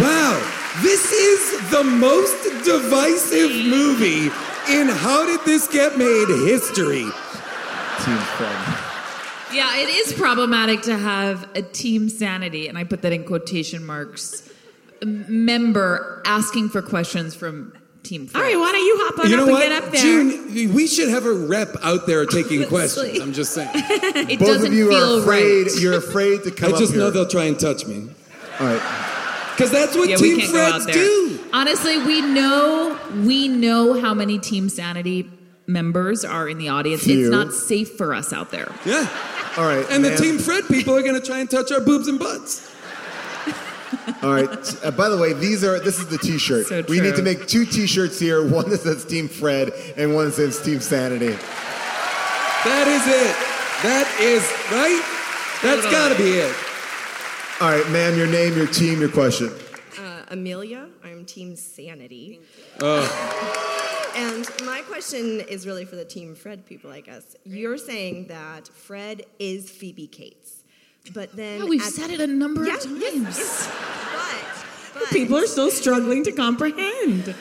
Wow, 0.00 0.40
this 0.82 1.12
is 1.12 1.70
the 1.70 1.84
most 1.84 2.42
divisive 2.64 3.50
movie 3.66 4.26
in 4.68 4.88
How 4.88 5.24
Did 5.24 5.40
This 5.44 5.68
Get 5.68 5.96
Made 5.96 6.28
history. 6.46 7.04
Team 7.04 8.18
Fred. 8.36 8.84
Yeah, 9.52 9.76
it 9.76 9.88
is 9.88 10.12
problematic 10.14 10.82
to 10.82 10.98
have 10.98 11.48
a 11.54 11.62
team 11.62 12.08
sanity, 12.08 12.66
and 12.66 12.76
I 12.76 12.82
put 12.82 13.02
that 13.02 13.12
in 13.12 13.22
quotation 13.22 13.86
marks, 13.86 14.50
member 15.04 16.22
asking 16.26 16.70
for 16.70 16.82
questions 16.82 17.36
from 17.36 17.72
Team 18.04 18.26
Fred. 18.26 18.40
All 18.40 18.46
right, 18.48 18.56
why 18.58 18.72
don't 18.72 18.84
you 18.84 18.96
hop 19.00 19.18
on 19.24 19.30
You 19.30 19.40
up 19.40 19.46
know 19.48 19.56
and 19.56 19.62
get 19.62 19.82
up 19.84 19.90
there? 19.90 20.00
June, 20.00 20.74
we 20.74 20.86
should 20.86 21.08
have 21.08 21.26
a 21.26 21.32
rep 21.32 21.74
out 21.82 22.06
there 22.06 22.24
taking 22.38 22.66
questions. 22.68 23.18
I'm 23.20 23.32
just 23.32 23.52
saying. 23.54 23.70
it 23.74 24.38
Both 24.38 24.48
doesn't 24.48 24.66
of 24.68 24.72
you 24.74 24.90
feel 24.90 25.16
are 25.18 25.22
afraid. 25.22 25.66
right. 25.66 25.80
You're 25.80 25.96
afraid 25.98 26.42
to 26.44 26.50
come 26.50 26.74
I 26.74 26.78
just 26.78 26.92
up 26.92 26.96
know 26.98 27.02
here. 27.04 27.10
they'll 27.12 27.26
try 27.28 27.44
and 27.44 27.58
touch 27.58 27.86
me. 27.86 28.08
All 28.60 28.66
right. 28.66 29.10
Because 29.56 29.70
that's 29.70 29.96
what 29.96 30.08
yeah, 30.08 30.16
we 30.20 30.30
Team 30.30 30.40
can't 30.40 30.52
go 30.52 30.58
Freds 30.58 30.72
out 30.80 30.86
there. 30.86 30.94
do. 30.94 31.40
Honestly, 31.52 31.98
we 31.98 32.20
know 32.20 32.98
we 33.24 33.48
know 33.48 34.00
how 34.00 34.12
many 34.14 34.38
Team 34.38 34.68
Sanity 34.68 35.30
members 35.66 36.24
are 36.24 36.48
in 36.48 36.58
the 36.58 36.68
audience. 36.68 37.04
Few. 37.04 37.20
It's 37.20 37.30
not 37.30 37.52
safe 37.52 37.96
for 37.96 38.12
us 38.14 38.32
out 38.32 38.50
there. 38.50 38.70
Yeah. 38.84 39.08
All 39.56 39.64
right. 39.64 39.86
And 39.90 40.04
the 40.04 40.10
ma'am. 40.10 40.18
Team 40.18 40.38
Fred 40.38 40.64
people 40.66 40.94
are 40.96 41.02
going 41.02 41.14
to 41.20 41.24
try 41.24 41.38
and 41.38 41.48
touch 41.48 41.70
our 41.70 41.80
boobs 41.80 42.08
and 42.08 42.18
butts. 42.18 42.68
All 44.22 44.32
right. 44.32 44.84
Uh, 44.84 44.90
by 44.90 45.08
the 45.08 45.18
way, 45.18 45.32
these 45.32 45.64
are 45.64 45.78
this 45.78 45.98
is 45.98 46.08
the 46.08 46.18
T-shirt. 46.18 46.66
So 46.66 46.84
we 46.88 47.00
need 47.00 47.16
to 47.16 47.22
make 47.22 47.46
two 47.46 47.64
T-shirts 47.64 48.18
here. 48.18 48.46
One 48.54 48.70
that 48.70 48.80
says 48.80 49.04
Team 49.04 49.28
Fred 49.28 49.72
and 49.96 50.14
one 50.14 50.26
that 50.26 50.32
says 50.32 50.62
Team 50.62 50.80
Sanity. 50.80 51.36
That 52.64 52.86
is 52.88 53.06
it. 53.06 53.36
That 53.82 54.08
is, 54.20 54.42
right? 54.72 55.02
That's 55.62 55.84
got 55.90 56.08
to 56.10 56.16
be 56.16 56.30
it. 56.30 56.54
All 57.60 57.70
right, 57.70 57.88
ma'am. 57.90 58.16
Your 58.16 58.26
name, 58.26 58.56
your 58.56 58.66
team, 58.66 59.00
your 59.00 59.10
question. 59.10 59.50
Uh, 59.98 60.22
Amelia, 60.28 60.88
I'm 61.02 61.24
Team 61.24 61.56
Sanity. 61.56 62.40
Oh. 62.80 63.64
And 64.16 64.48
my 64.64 64.80
question 64.82 65.40
is 65.40 65.66
really 65.66 65.84
for 65.84 65.96
the 65.96 66.04
Team 66.04 66.34
Fred 66.34 66.64
people, 66.66 66.90
I 66.90 67.00
guess. 67.00 67.36
You're 67.44 67.78
saying 67.78 68.28
that 68.28 68.68
Fred 68.68 69.26
is 69.38 69.70
Phoebe 69.70 70.06
Cates, 70.06 70.43
but 71.12 71.34
then 71.36 71.60
Yeah, 71.60 71.64
we've 71.66 71.82
at- 71.82 71.92
said 71.92 72.10
it 72.10 72.20
a 72.20 72.26
number 72.26 72.64
Yeah, 72.66 72.76
of 72.76 72.82
times. 72.84 73.00
yes. 73.02 73.68
But, 74.94 75.00
but 75.00 75.08
People 75.10 75.36
are 75.38 75.46
still 75.46 75.70
struggling 75.70 76.24
to 76.24 76.32
comprehend. 76.32 77.34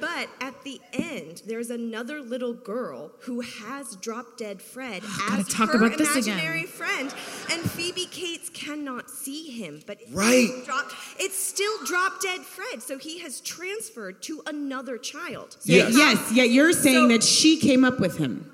But 0.00 0.30
at 0.40 0.64
the 0.64 0.80
end, 0.94 1.42
there's 1.46 1.68
another 1.68 2.22
little 2.22 2.54
girl 2.54 3.12
who 3.20 3.40
has 3.42 3.96
drop 3.96 4.38
dead 4.38 4.62
Fred 4.62 5.02
oh, 5.04 5.26
gotta 5.28 5.40
as 5.42 5.48
talk 5.48 5.70
her 5.72 5.76
about 5.84 5.98
this 5.98 6.16
again. 6.16 6.38
imaginary 6.38 6.64
friend, 6.64 7.12
and 7.52 7.70
Phoebe 7.70 8.06
Cates 8.06 8.48
cannot 8.48 9.10
see 9.10 9.50
him. 9.50 9.82
But 9.86 10.00
it's 10.00 10.10
Right. 10.10 10.48
still 10.48 10.64
drop, 10.64 10.92
it's 11.18 11.36
still 11.38 11.84
drop 11.84 12.22
dead 12.22 12.40
Fred, 12.46 12.82
so 12.82 12.96
he 12.96 13.18
has 13.18 13.42
transferred 13.42 14.22
to 14.22 14.42
another 14.46 14.96
child. 14.96 15.58
Yes. 15.64 15.92
yes, 15.94 16.32
yeah, 16.32 16.44
you're 16.44 16.72
saying 16.72 17.04
So- 17.04 17.08
that 17.08 17.22
she 17.22 17.58
came 17.58 17.84
up 17.84 18.00
with 18.00 18.16
him. 18.16 18.50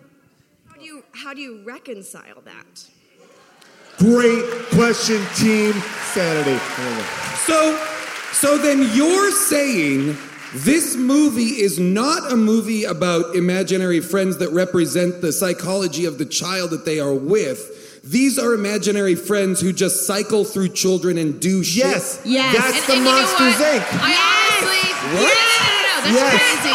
How 0.66 0.74
do 0.80 0.84
you 0.84 1.05
how 1.12 1.32
do 1.32 1.40
you 1.40 1.62
reconcile 1.64 2.40
that? 2.44 2.86
Great 3.98 4.44
question, 4.73 5.24
Team 5.36 5.73
Sanity. 6.12 6.51
Here 6.51 6.90
we 6.90 6.97
go. 6.97 7.02
So, 7.47 7.86
so 8.32 8.59
then 8.59 8.90
you're 8.94 9.31
saying 9.31 10.16
this 10.55 10.97
movie 10.97 11.60
is 11.60 11.78
not 11.78 12.31
a 12.31 12.36
movie 12.36 12.85
about 12.85 13.35
imaginary 13.35 14.01
friends 14.01 14.36
that 14.39 14.51
represent 14.51 15.20
the 15.23 15.32
psychology 15.32 16.05
of 16.05 16.18
the 16.18 16.27
child 16.27 16.70
that 16.70 16.85
they 16.85 17.01
are 17.01 17.14
with. 17.14 18.02
These 18.05 18.39
are 18.39 18.52
imaginary 18.52 19.14
friends 19.14 19.60
who 19.60 19.73
just 19.73 20.06
cycle 20.06 20.44
through 20.44 20.68
children 20.70 21.16
and 21.18 21.40
do 21.40 21.64
shit. 21.64 21.85
Yes. 21.86 22.20
Yes. 22.24 22.55
That's 22.55 22.77
And- 22.78 22.86
the 22.86 22.93
and 22.93 22.98
you 23.01 23.05
know 23.05 23.16
Monsters 23.16 23.59
what? 23.60 23.82
Inc. 23.82 24.01
I 24.02 24.12
honestly, 24.60 25.23
What? 25.23 25.35
no, 25.35 25.76
that's 26.07 26.15
Yes. 26.15 26.31
crazy. 26.31 26.74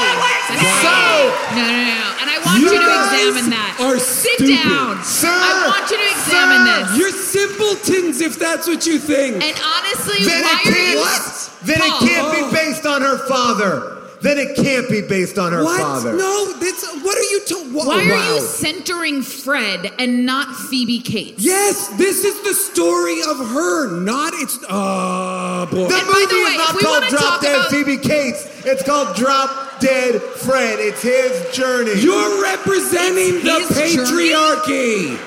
That's 0.51 0.81
So- 0.83 0.91
crazy. 0.91 1.55
no, 1.55 1.63
no, 1.63 1.83
no, 1.95 2.07
and 2.21 2.27
I 2.29 2.37
want 2.45 2.59
You 2.59 2.69
you, 2.71 2.79
to 2.79 2.91
examine 2.91 3.49
that. 3.51 3.75
are 3.79 3.99
Sit 3.99 4.35
stupid. 4.35 4.63
down, 4.63 5.03
Sir, 5.03 5.29
I 5.31 5.67
want 5.67 5.89
you 5.91 5.97
to 5.97 6.07
examine 6.11 6.61
sir, 6.67 6.87
this. 6.91 6.97
You're 6.99 7.11
simpletons 7.11 8.21
if 8.21 8.37
that's 8.37 8.67
what 8.67 8.85
you 8.85 8.99
think. 8.99 9.43
and 9.43 9.55
honestly, 9.63 10.25
Then 10.25 10.43
why 10.43 10.59
it 10.63 10.67
are 10.67 10.73
can't. 10.73 11.49
Then 11.63 11.79
Paul, 11.79 12.03
it 12.03 12.09
can't 12.09 12.31
be 12.33 12.41
oh. 12.41 12.51
based 12.51 12.85
on 12.85 13.01
her 13.01 13.17
father. 13.27 13.97
Then 14.21 14.37
it 14.37 14.55
can't 14.55 14.87
be 14.87 15.01
based 15.01 15.39
on 15.39 15.51
her 15.51 15.63
what? 15.63 15.79
father. 15.81 16.13
No, 16.15 16.53
that's 16.59 16.85
what 17.03 17.17
are 17.17 17.23
you 17.23 17.39
talking? 17.47 17.73
Why 17.73 17.85
wow. 17.85 17.93
are 18.13 18.35
you 18.35 18.41
centering 18.41 19.23
Fred 19.23 19.91
and 19.97 20.23
not 20.25 20.55
Phoebe 20.55 20.99
Cates? 20.99 21.43
Yes, 21.43 21.87
this 21.97 22.23
is 22.23 22.39
the 22.43 22.53
story 22.53 23.19
of 23.27 23.37
her, 23.39 23.89
not 23.99 24.33
it's. 24.35 24.59
Oh 24.69 25.65
boy. 25.71 25.87
The 25.87 25.95
And 25.95 25.99
by 26.07 26.13
movie 26.13 26.25
the 26.27 26.35
way, 26.35 26.51
is 26.51 26.57
not 26.57 26.79
called 26.79 27.03
Drop 27.09 27.41
Dead 27.41 27.55
about- 27.55 27.71
Phoebe 27.71 27.97
Cates. 27.97 28.45
It's 28.65 28.83
called 28.83 29.15
Drop 29.15 29.79
Dead 29.79 30.21
Fred. 30.21 30.77
It's 30.79 31.01
his 31.01 31.49
journey. 31.55 31.99
You're 31.99 32.43
representing 32.43 33.41
It's 33.43 33.69
the 33.69 33.73
his 33.81 33.95
journey. 33.95 34.29
patriarchy. 34.29 35.17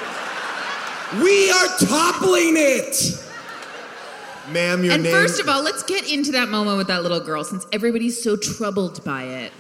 We 1.22 1.50
are 1.50 1.68
toppling 1.78 2.54
it. 2.56 3.18
Ma'am, 4.50 4.84
your 4.84 4.94
and 4.94 5.02
name. 5.02 5.12
first 5.12 5.40
of 5.40 5.48
all, 5.48 5.62
let's 5.62 5.82
get 5.82 6.10
into 6.10 6.32
that 6.32 6.48
moment 6.48 6.76
with 6.78 6.86
that 6.88 7.02
little 7.02 7.20
girl 7.20 7.44
since 7.44 7.66
everybody's 7.72 8.22
so 8.22 8.36
troubled 8.36 9.02
by 9.04 9.24
it. 9.24 9.52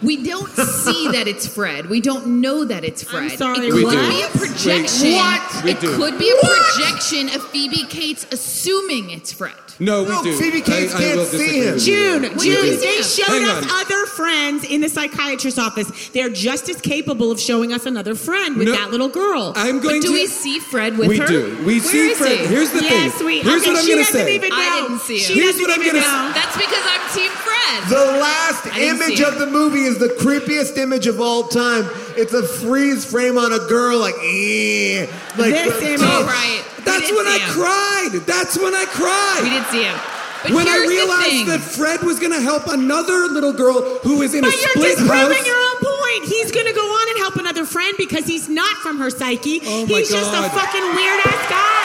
We 0.00 0.22
don't 0.24 0.48
see 0.50 1.08
that 1.12 1.26
it's 1.26 1.46
Fred. 1.46 1.86
We 1.90 2.00
don't 2.00 2.40
know 2.40 2.64
that 2.64 2.84
it's 2.84 3.02
Fred. 3.02 3.36
sorry, 3.38 3.66
it 3.66 3.74
We 3.74 3.82
could 3.84 3.90
do. 3.92 4.08
be 4.10 4.22
a 4.22 4.28
projection. 4.28 5.12
What? 5.14 5.64
We 5.64 5.70
It 5.72 5.80
do. 5.80 5.96
could 5.96 6.18
be 6.18 6.30
a 6.30 6.46
projection 6.46 7.28
of 7.34 7.42
Phoebe 7.50 7.84
Cates 7.84 8.24
assuming 8.30 9.10
it's 9.10 9.32
Fred. 9.32 9.54
No, 9.80 10.02
we 10.02 10.08
No, 10.08 10.22
do. 10.24 10.36
Phoebe 10.36 10.60
Cates 10.60 10.92
I, 10.92 10.96
I 10.96 11.00
can't 11.00 11.16
will 11.18 11.24
see 11.26 11.60
him. 11.62 11.74
with. 11.74 11.84
June, 11.84 12.22
June, 12.38 12.80
they 12.80 13.00
showed 13.02 13.26
Hang 13.26 13.44
us 13.44 13.64
on. 13.64 13.70
other 13.86 14.06
friends 14.06 14.64
in 14.64 14.80
the 14.80 14.88
psychiatrist's 14.88 15.58
office. 15.58 16.08
They're 16.08 16.30
just 16.30 16.68
as 16.68 16.80
capable 16.80 17.30
of 17.30 17.38
showing 17.40 17.72
us 17.72 17.86
another 17.86 18.16
friend 18.16 18.56
with 18.56 18.66
No, 18.68 18.74
that 18.74 18.90
little 18.90 19.08
girl. 19.08 19.52
I'm 19.54 19.78
going 19.78 20.00
But 20.00 20.06
do 20.06 20.08
to. 20.08 20.12
we 20.14 20.26
see 20.26 20.58
Fred 20.58 20.98
with 20.98 21.08
we 21.08 21.18
her? 21.18 21.26
do. 21.28 21.56
We 21.64 21.78
Where 21.78 21.80
see 21.80 22.10
is 22.10 22.18
Fred. 22.18 22.40
he? 22.40 22.46
Here's 22.46 22.70
the 22.72 22.80
thing. 22.80 22.90
yes, 22.90 23.14
thing. 23.14 23.26
we. 23.26 23.40
Here's 23.40 23.62
okay, 23.62 23.70
what 23.70 23.80
I'm 23.80 23.88
gonna 23.88 24.04
say. 24.04 24.34
even 24.34 24.48
know. 24.50 24.56
I 24.56 24.80
didn't 24.82 24.98
see 25.00 25.18
him. 25.18 25.24
She 25.26 25.34
Here's 25.34 25.56
what 25.58 25.70
I'm 25.70 25.86
gonna 25.86 26.00
know. 26.00 26.32
That's 26.34 26.56
because 26.56 26.84
I'm 26.84 27.14
Team 27.14 27.30
Fred. 27.30 27.88
The 27.88 28.18
last 28.18 28.66
image 28.76 29.20
of 29.20 29.38
the 29.38 29.46
movie 29.46 29.86
is 29.88 29.98
the 29.98 30.08
creepiest 30.20 30.76
image 30.76 31.06
of 31.06 31.20
all 31.20 31.44
time. 31.48 31.88
It's 32.16 32.32
a 32.34 32.46
freeze 32.46 33.04
frame 33.04 33.36
on 33.38 33.52
a 33.52 33.58
girl, 33.68 33.98
like, 33.98 34.14
eh, 34.22 35.06
like 35.36 35.52
This 35.54 35.82
image. 35.82 36.00
oh, 36.02 36.24
right. 36.26 36.62
That's 36.84 37.10
when 37.10 37.26
I 37.26 37.38
him. 37.38 37.50
cried. 37.52 38.12
That's 38.26 38.56
when 38.58 38.74
I 38.74 38.84
cried. 38.86 39.40
We 39.42 39.50
did 39.50 39.66
see 39.72 39.82
him. 39.84 39.98
But 40.44 40.52
when 40.52 40.68
I 40.68 40.78
realized 40.86 41.46
that 41.50 41.60
Fred 41.60 42.02
was 42.02 42.20
going 42.20 42.30
to 42.32 42.40
help 42.40 42.68
another 42.68 43.26
little 43.26 43.52
girl 43.52 43.98
who 44.06 44.22
is 44.22 44.34
in 44.34 44.42
But 44.42 44.54
a 44.54 44.56
you're 44.56 44.70
split 44.70 44.96
disproving 44.98 45.36
house. 45.36 45.46
your 45.46 45.58
own 45.58 45.78
point. 45.82 46.24
He's 46.30 46.50
gonna 46.52 46.72
go 46.72 46.82
on 46.86 47.08
and 47.10 47.18
help 47.18 47.36
another 47.36 47.64
friend 47.64 47.94
because 47.98 48.24
he's 48.26 48.48
not 48.48 48.76
from 48.78 48.98
her 48.98 49.10
psyche. 49.10 49.60
Oh 49.66 49.86
my 49.86 49.98
he's 49.98 50.10
just 50.10 50.30
a 50.32 50.42
fucking 50.50 50.86
weird 50.94 51.20
ass 51.26 51.42
guy. 51.50 51.84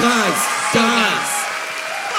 Guys, 0.00 0.40
guys, 0.74 1.30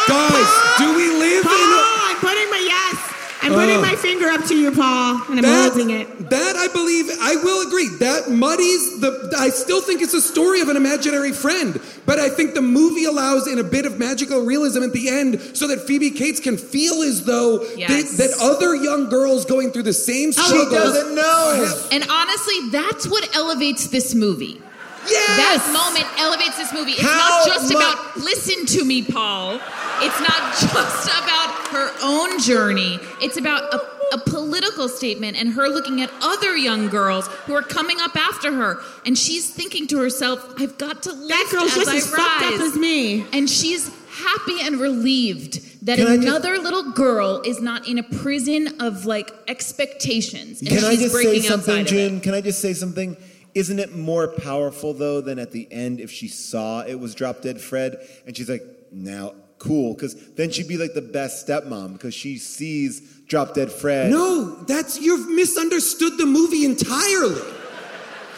guys, 0.07 0.47
Paul, 0.47 0.77
do 0.79 0.95
we 0.95 1.09
live 1.19 1.43
Paul, 1.43 1.53
in 1.53 1.69
a. 1.73 1.81
I'm 2.09 2.17
putting 2.17 2.49
my 2.49 2.61
yes. 2.65 3.04
I'm 3.45 3.53
putting 3.53 3.75
Oh. 3.77 3.81
my 3.81 3.95
finger 3.95 4.27
up 4.27 4.45
to 4.47 4.55
you, 4.55 4.71
Paul, 4.71 5.21
and 5.29 5.37
I'm 5.39 5.41
That, 5.43 5.71
holding 5.71 5.89
it. 5.91 6.29
that 6.29 6.55
I 6.55 6.67
believe, 6.69 7.09
I 7.21 7.35
will 7.37 7.67
agree. 7.67 7.89
That 7.99 8.31
muddies 8.31 8.99
the. 9.01 9.33
I 9.37 9.49
still 9.49 9.81
think 9.81 10.01
it's 10.01 10.13
a 10.13 10.21
story 10.21 10.61
of 10.61 10.69
an 10.69 10.77
imaginary 10.77 11.31
friend, 11.31 11.79
but 12.05 12.17
I 12.19 12.29
think 12.29 12.53
the 12.55 12.61
movie 12.61 13.05
allows 13.05 13.47
in 13.47 13.59
a 13.59 13.63
bit 13.63 13.85
of 13.85 13.99
magical 13.99 14.43
realism 14.45 14.81
at 14.83 14.93
the 14.93 15.09
end, 15.09 15.39
so 15.53 15.67
that 15.67 15.81
Phoebe 15.85 16.11
Cates 16.11 16.39
can 16.39 16.57
feel 16.57 17.01
as 17.03 17.23
though 17.25 17.63
Yes. 17.77 18.17
that, 18.17 18.29
that 18.29 18.37
other 18.41 18.75
young 18.75 19.09
girls 19.09 19.45
going 19.45 19.71
through 19.71 19.83
the 19.83 19.93
same 19.93 20.29
oh, 20.29 20.31
struggle 20.31 20.57
she 20.57 20.65
struggles. 20.65 20.93
doesn't 20.95 21.15
know. 21.15 21.87
And 21.91 22.05
honestly, 22.09 22.69
that's 22.71 23.07
what 23.07 23.35
elevates 23.35 23.87
this 23.87 24.15
movie. 24.15 24.61
Yes. 25.09 25.65
That 25.65 25.73
moment 25.73 26.19
elevates 26.19 26.57
this 26.57 26.73
movie. 26.73 26.91
It's 26.93 27.01
How 27.01 27.17
not 27.17 27.45
just 27.47 27.71
mu- 27.71 27.77
about 27.79 28.17
listen 28.17 28.65
to 28.77 28.85
me, 28.85 29.03
Paul. 29.03 29.59
It's 30.01 30.19
not 30.19 30.53
just 30.59 31.07
about 31.07 31.67
her 31.69 31.91
own 32.03 32.39
journey. 32.39 32.99
It's 33.21 33.37
about 33.37 33.73
a, 33.73 33.79
a 34.15 34.17
political 34.19 34.89
statement 34.89 35.37
and 35.37 35.53
her 35.53 35.67
looking 35.69 36.01
at 36.01 36.09
other 36.21 36.55
young 36.57 36.89
girls 36.89 37.27
who 37.45 37.53
are 37.55 37.61
coming 37.61 37.97
up 38.01 38.15
after 38.15 38.53
her. 38.53 38.81
And 39.05 39.17
she's 39.17 39.49
thinking 39.49 39.87
to 39.87 39.99
herself, 39.99 40.53
I've 40.57 40.77
got 40.77 41.03
to 41.03 41.13
lift 41.13 41.51
girl's 41.51 41.71
as 41.71 41.75
just 41.75 41.89
I 41.89 41.95
as 41.97 42.09
fucked 42.09 42.43
up 42.43 42.51
rise. 42.51 42.61
as 42.61 42.75
me. 42.75 43.25
And 43.33 43.49
she's 43.49 43.89
happy 44.17 44.59
and 44.61 44.79
relieved 44.79 45.61
that 45.85 45.97
Can 45.97 46.07
I 46.07 46.15
just- 46.15 46.27
another 46.27 46.57
little 46.57 46.91
girl 46.91 47.41
is 47.45 47.61
not 47.61 47.87
in 47.87 47.97
a 47.99 48.03
prison 48.03 48.81
of 48.81 49.05
like 49.05 49.31
expectations. 49.47 50.59
And 50.61 50.69
Can 50.69 50.77
she's 50.79 50.85
I 50.85 50.95
just 50.95 51.15
say 51.15 51.39
something, 51.41 51.51
outside 51.79 51.81
of 51.81 51.85
it. 51.87 52.09
June? 52.09 52.21
Can 52.21 52.33
I 52.33 52.41
just 52.41 52.59
say 52.61 52.73
something? 52.73 53.15
Isn't 53.55 53.79
it 53.79 53.95
more 53.95 54.27
powerful 54.27 54.93
though 54.93 55.21
than 55.21 55.39
at 55.39 55.51
the 55.51 55.67
end 55.71 56.01
if 56.01 56.11
she 56.11 56.27
saw 56.27 56.81
it 56.81 56.99
was 56.99 57.15
Drop 57.15 57.41
Dead 57.41 57.59
Fred 57.59 57.97
and 58.27 58.35
she's 58.35 58.49
like, 58.49 58.63
now 58.91 59.33
cool, 59.57 59.93
because 59.93 60.15
then 60.33 60.51
she'd 60.51 60.67
be 60.67 60.77
like 60.77 60.93
the 60.93 61.01
best 61.01 61.47
stepmom 61.47 61.93
because 61.93 62.13
she 62.13 62.37
sees 62.37 62.99
Drop 63.27 63.53
Dead 63.53 63.71
Fred. 63.71 64.11
No, 64.11 64.63
that's 64.63 64.99
you've 64.99 65.29
misunderstood 65.29 66.17
the 66.17 66.25
movie 66.25 66.65
entirely. 66.65 67.41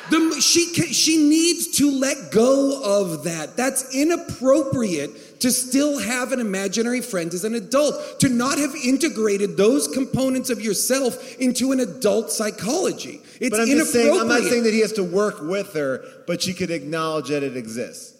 The, 0.10 0.40
she 0.40 0.68
she 0.94 1.18
needs 1.18 1.78
to 1.80 1.92
let 1.92 2.32
go 2.32 2.82
of 3.02 3.26
that. 3.26 3.58
That's 3.58 3.94
inappropriate 3.94 5.12
to 5.40 5.52
still 5.52 6.00
have 6.00 6.32
an 6.32 6.40
imaginary 6.40 7.02
friend 7.02 7.34
as 7.34 7.44
an 7.44 7.56
adult. 7.56 8.20
To 8.22 8.30
not 8.30 8.58
have 8.58 8.76
integrated 8.76 9.58
those 9.58 9.88
components 9.88 10.50
of 10.50 10.62
yourself 10.62 11.38
into 11.38 11.72
an 11.72 11.80
adult 11.80 12.32
psychology. 12.32 13.22
It's 13.40 13.52
but 13.52 13.62
I'm 13.62 13.68
just 13.68 13.94
saying, 13.94 14.20
I'm 14.20 14.28
not 14.28 14.42
saying 14.44 14.64
that 14.64 14.74
he 14.74 14.80
has 14.82 14.94
to 14.94 15.04
work 15.04 15.42
with 15.42 15.74
her, 15.74 16.04
but 16.26 16.42
she 16.42 16.54
could 16.54 16.72
acknowledge 16.72 17.30
that 17.30 17.44
it 17.44 17.56
exists. 17.56 18.16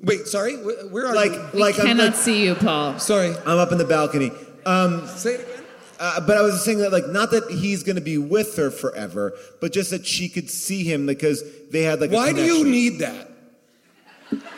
Wait, 0.00 0.26
sorry, 0.26 0.56
where, 0.62 0.86
where 0.88 1.06
are 1.06 1.14
like, 1.14 1.32
you? 1.32 1.60
like 1.60 1.78
I'm 1.80 1.96
like, 1.96 2.14
see 2.14 2.44
you, 2.44 2.54
Paul. 2.54 2.98
Sorry, 2.98 3.34
I'm 3.46 3.58
up 3.58 3.72
in 3.72 3.78
the 3.78 3.84
balcony. 3.84 4.30
Um, 4.66 5.06
Say 5.06 5.34
it 5.34 5.40
again. 5.40 5.64
Uh, 5.98 6.20
but 6.20 6.36
I 6.36 6.42
was 6.42 6.62
saying 6.62 6.78
that, 6.78 6.92
like, 6.92 7.06
not 7.06 7.30
that 7.30 7.50
he's 7.50 7.82
going 7.82 7.96
to 7.96 8.02
be 8.02 8.18
with 8.18 8.56
her 8.56 8.70
forever, 8.70 9.32
but 9.60 9.72
just 9.72 9.90
that 9.90 10.06
she 10.06 10.28
could 10.28 10.50
see 10.50 10.84
him 10.84 11.06
because 11.06 11.42
they 11.70 11.82
had 11.82 12.00
like. 12.00 12.10
a 12.10 12.14
Why 12.14 12.32
do 12.32 12.44
you 12.44 12.64
need 12.64 12.98
that? 12.98 13.30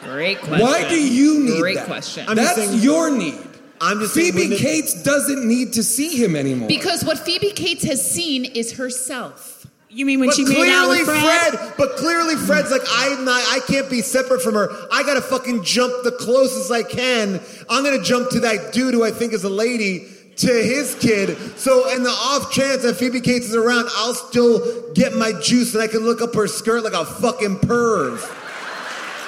Great 0.05 0.39
question. 0.39 0.61
Why 0.61 0.89
do 0.89 0.97
you 1.01 1.41
need 1.41 1.61
Great 1.61 1.77
that? 1.77 1.87
question. 1.87 2.25
I'm 2.29 2.37
just 2.37 2.57
That's 2.57 2.69
saying- 2.69 2.83
your 2.83 3.11
need. 3.11 3.35
I'm 3.81 4.01
just 4.01 4.15
saying 4.15 4.33
Phoebe 4.33 4.49
when 4.51 4.59
Cates 4.59 5.03
doesn't 5.05 5.47
need 5.47 5.73
to 5.75 5.83
see 5.85 6.09
him 6.17 6.35
anymore. 6.35 6.69
Because 6.69 7.05
what 7.05 7.19
Phoebe 7.19 7.53
Cates 7.53 7.85
has 7.85 8.05
seen 8.09 8.45
is 8.45 8.73
herself. 8.73 9.67
You 9.91 10.05
mean 10.05 10.19
when 10.21 10.29
But 10.29 10.37
she 10.37 10.45
made 10.45 10.69
out 10.69 10.87
clearly, 10.87 10.99
with 10.99 11.07
Fred? 11.07 11.55
Fred. 11.55 11.73
But 11.79 11.97
clearly, 11.97 12.35
Fred's 12.37 12.71
like, 12.71 12.83
I'm 12.93 13.25
not. 13.25 13.41
I 13.49 13.61
can't 13.67 13.89
be 13.89 14.03
separate 14.03 14.43
from 14.43 14.55
her. 14.55 14.69
I 14.93 15.03
gotta 15.05 15.23
fucking 15.23 15.63
jump 15.65 15.93
the 16.05 16.11
closest 16.13 16.71
I 16.71 16.83
can. 16.83 17.41
I'm 17.71 17.85
gonna 17.85 18.03
jump 18.03 18.31
to 18.31 18.41
that 18.41 18.73
dude 18.73 18.95
who 18.95 19.05
I 19.05 19.11
think 19.13 19.33
is 19.33 19.45
a 19.45 19.49
lady 19.49 20.07
to 20.37 20.47
his 20.53 20.95
kid. 20.97 21.37
So, 21.57 21.89
in 21.95 22.03
the 22.03 22.11
off 22.11 22.53
chance 22.53 22.83
that 22.83 22.97
Phoebe 22.97 23.21
Cates 23.21 23.47
is 23.49 23.55
around, 23.57 23.89
I'll 23.97 24.15
still 24.15 24.93
get 24.93 25.15
my 25.15 25.33
juice 25.41 25.73
and 25.75 25.83
I 25.83 25.87
can 25.87 26.01
look 26.01 26.21
up 26.21 26.35
her 26.35 26.47
skirt 26.49 26.85
like 26.85 26.93
a 26.93 27.05
fucking 27.05 27.59
perv. 27.61 28.21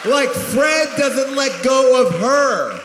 Like 0.06 0.30
Fred 0.30 0.88
doesn't 0.96 1.36
let 1.36 1.62
go 1.62 2.06
of 2.06 2.20
her. 2.20 2.80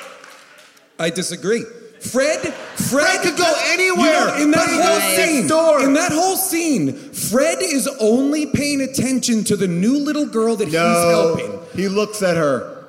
I 0.99 1.09
disagree. 1.09 1.63
Fred, 2.01 2.39
Fred, 2.41 2.53
Fred 2.53 3.21
could 3.23 3.37
go 3.37 3.51
anywhere, 3.69 4.37
You 4.37 4.37
know, 4.37 4.43
in 4.43 4.51
that 4.51 4.67
but 4.67 4.85
whole 4.85 5.25
scene, 5.25 5.47
door. 5.47 5.83
in 5.83 5.93
that 5.93 6.11
whole 6.11 6.35
scene, 6.35 6.93
Fred 6.93 7.57
is 7.61 7.87
only 7.99 8.45
paying 8.45 8.81
attention 8.81 9.43
to 9.45 9.55
the 9.55 9.67
new 9.67 9.97
little 9.97 10.25
girl 10.27 10.55
that 10.57 10.65
he's 10.65 10.73
No, 10.75 11.35
helping. 11.35 11.59
he 11.75 11.87
looks 11.87 12.21
at 12.21 12.37
her. 12.37 12.85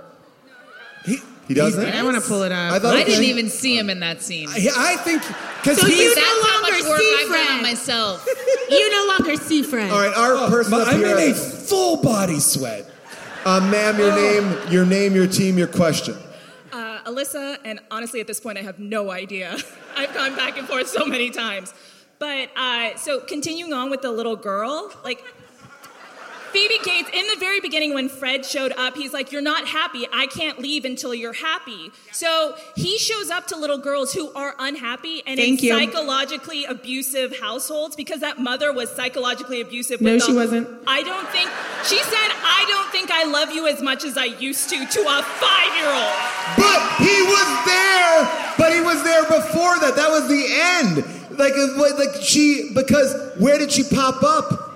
He, 1.07 1.19
He 1.49 1.55
doesn't. 1.55 1.83
I 1.95 2.03
want 2.03 2.17
to 2.23 2.29
pull 2.29 2.43
it 2.43 2.53
up. 2.53 2.73
I 2.73 2.79
thought 2.79 2.95
I 2.97 3.01
it 3.03 3.07
didn't 3.07 3.25
even 3.25 3.49
see 3.49 3.79
him 3.79 3.89
in 3.89 4.01
that 4.01 4.21
scene. 4.21 4.49
I, 4.51 4.69
I 4.77 4.97
think 4.97 5.23
because 5.63 5.81
So 5.81 5.87
he's. 5.87 6.15
That's 6.15 6.27
no 6.27 6.43
how 6.51 6.61
much 6.63 6.73
longer 6.73 6.89
work 6.91 7.01
see 7.01 7.15
I've 7.19 7.29
done 7.29 7.47
Fred. 7.47 7.57
on 7.57 7.63
myself. 7.63 8.29
You 8.69 8.91
no 8.91 9.15
longer 9.17 9.37
see 9.43 9.63
Fred. 9.63 9.91
All 9.91 9.99
right, 10.01 10.15
our 10.17 10.35
oh, 10.35 10.49
person 10.51 10.73
but 10.73 10.89
up 10.89 10.95
I'm 10.95 10.99
here. 11.01 11.17
in 11.17 11.31
a 11.31 11.35
full 11.35 12.03
body 12.03 12.39
sweat. 12.41 12.91
Uh, 13.47 13.61
ma'am, 13.71 13.97
your 13.97 14.13
name, 14.13 14.73
your 14.73 14.85
name, 14.85 15.15
your 15.15 15.29
team, 15.29 15.57
your 15.57 15.69
question. 15.69 16.17
Uh, 16.73 16.99
Alyssa, 17.05 17.59
and 17.65 17.79
honestly, 17.93 18.19
at 18.21 18.27
this 18.27 18.41
point, 18.41 18.59
I 18.59 18.63
have 18.63 18.81
no 18.81 19.13
idea. 19.13 19.57
I've 19.97 20.13
gone 20.13 20.35
back 20.35 20.59
and 20.59 20.67
forth 20.67 20.89
so 20.89 21.07
many 21.07 21.31
times. 21.31 21.73
But 22.19 22.51
uh, 22.57 22.97
so 22.97 23.21
continuing 23.21 23.73
on 23.73 23.89
with 23.89 24.03
the 24.03 24.11
little 24.11 24.35
girl, 24.35 24.93
like 25.05 25.23
Phoebe 26.57 26.79
Cates, 26.79 27.11
in 27.13 27.27
the 27.27 27.37
very 27.39 27.61
beginning 27.61 27.93
when 27.93 28.09
Fred 28.09 28.43
showed 28.47 28.73
up, 28.79 28.97
he's 28.97 29.13
like, 29.13 29.31
You're 29.31 29.43
not 29.43 29.69
happy. 29.69 30.07
I 30.11 30.27
can't 30.27 30.59
leave 30.59 30.87
until 30.87 31.15
you're 31.15 31.35
happy. 31.35 31.93
So 32.13 32.57
he 32.75 32.97
shows 32.97 33.29
up 33.29 33.47
to 33.49 33.59
little 33.59 33.77
girls 33.77 34.15
who 34.15 34.33
are 34.33 34.55
unhappy 34.59 35.23
and 35.27 35.39
Thank 35.39 35.63
in 35.63 35.67
you. 35.67 35.79
psychologically 35.79 36.65
abusive 36.65 37.39
households 37.39 37.95
because 37.95 38.21
that 38.21 38.39
mother 38.39 38.73
was 38.73 38.91
psychologically 38.91 39.61
abusive. 39.61 40.01
No, 40.01 40.15
with 40.15 40.25
she 40.25 40.33
wasn't. 40.33 40.67
I 40.87 41.03
don't 41.03 41.29
think, 41.29 41.51
she 41.85 41.99
said, 41.99 42.31
I 42.33 42.65
don't 42.69 42.91
think 42.91 43.11
I 43.11 43.25
love 43.25 43.51
you 43.51 43.67
as 43.67 43.83
much 43.83 44.07
as 44.07 44.17
I 44.17 44.25
used 44.25 44.71
to 44.71 44.77
to 44.77 45.01
a 45.03 45.23
five 45.23 45.77
year 45.77 45.93
old. 45.93 46.17
But 46.57 46.81
he 46.97 47.21
was 47.21 47.67
there. 47.67 48.55
But 48.57 48.73
he 48.73 48.81
was 48.81 49.05
there 49.05 49.25
before 49.25 49.79
that. 49.81 49.93
That 49.97 50.09
was 50.09 50.27
the 50.27 50.47
end. 50.81 51.39
Like, 51.39 51.53
like 51.99 52.23
she, 52.23 52.71
because 52.75 53.15
where 53.37 53.59
did 53.59 53.71
she 53.71 53.83
pop 53.83 54.23
up? 54.23 54.76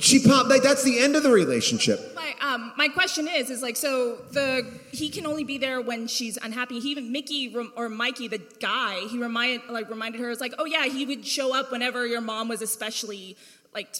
She 0.00 0.22
popped. 0.22 0.48
Like 0.48 0.62
that's 0.62 0.82
the 0.82 0.98
end 0.98 1.16
of 1.16 1.22
the 1.22 1.30
relationship. 1.30 2.14
My, 2.14 2.34
um, 2.40 2.72
my 2.76 2.88
question 2.88 3.26
is, 3.26 3.48
is 3.48 3.62
like, 3.62 3.76
so 3.76 4.16
the 4.30 4.66
he 4.90 5.08
can 5.08 5.26
only 5.26 5.44
be 5.44 5.58
there 5.58 5.80
when 5.80 6.06
she's 6.06 6.36
unhappy. 6.36 6.78
He 6.78 6.90
even 6.90 7.10
Mickey 7.10 7.54
or 7.76 7.88
Mikey, 7.88 8.28
the 8.28 8.42
guy, 8.60 9.00
he 9.08 9.18
reminded 9.18 9.68
like 9.70 9.88
reminded 9.88 10.20
her, 10.20 10.30
it's 10.30 10.40
like, 10.40 10.54
oh 10.58 10.66
yeah, 10.66 10.86
he 10.86 11.06
would 11.06 11.26
show 11.26 11.54
up 11.54 11.72
whenever 11.72 12.06
your 12.06 12.20
mom 12.20 12.48
was 12.48 12.60
especially 12.60 13.36
like 13.74 13.94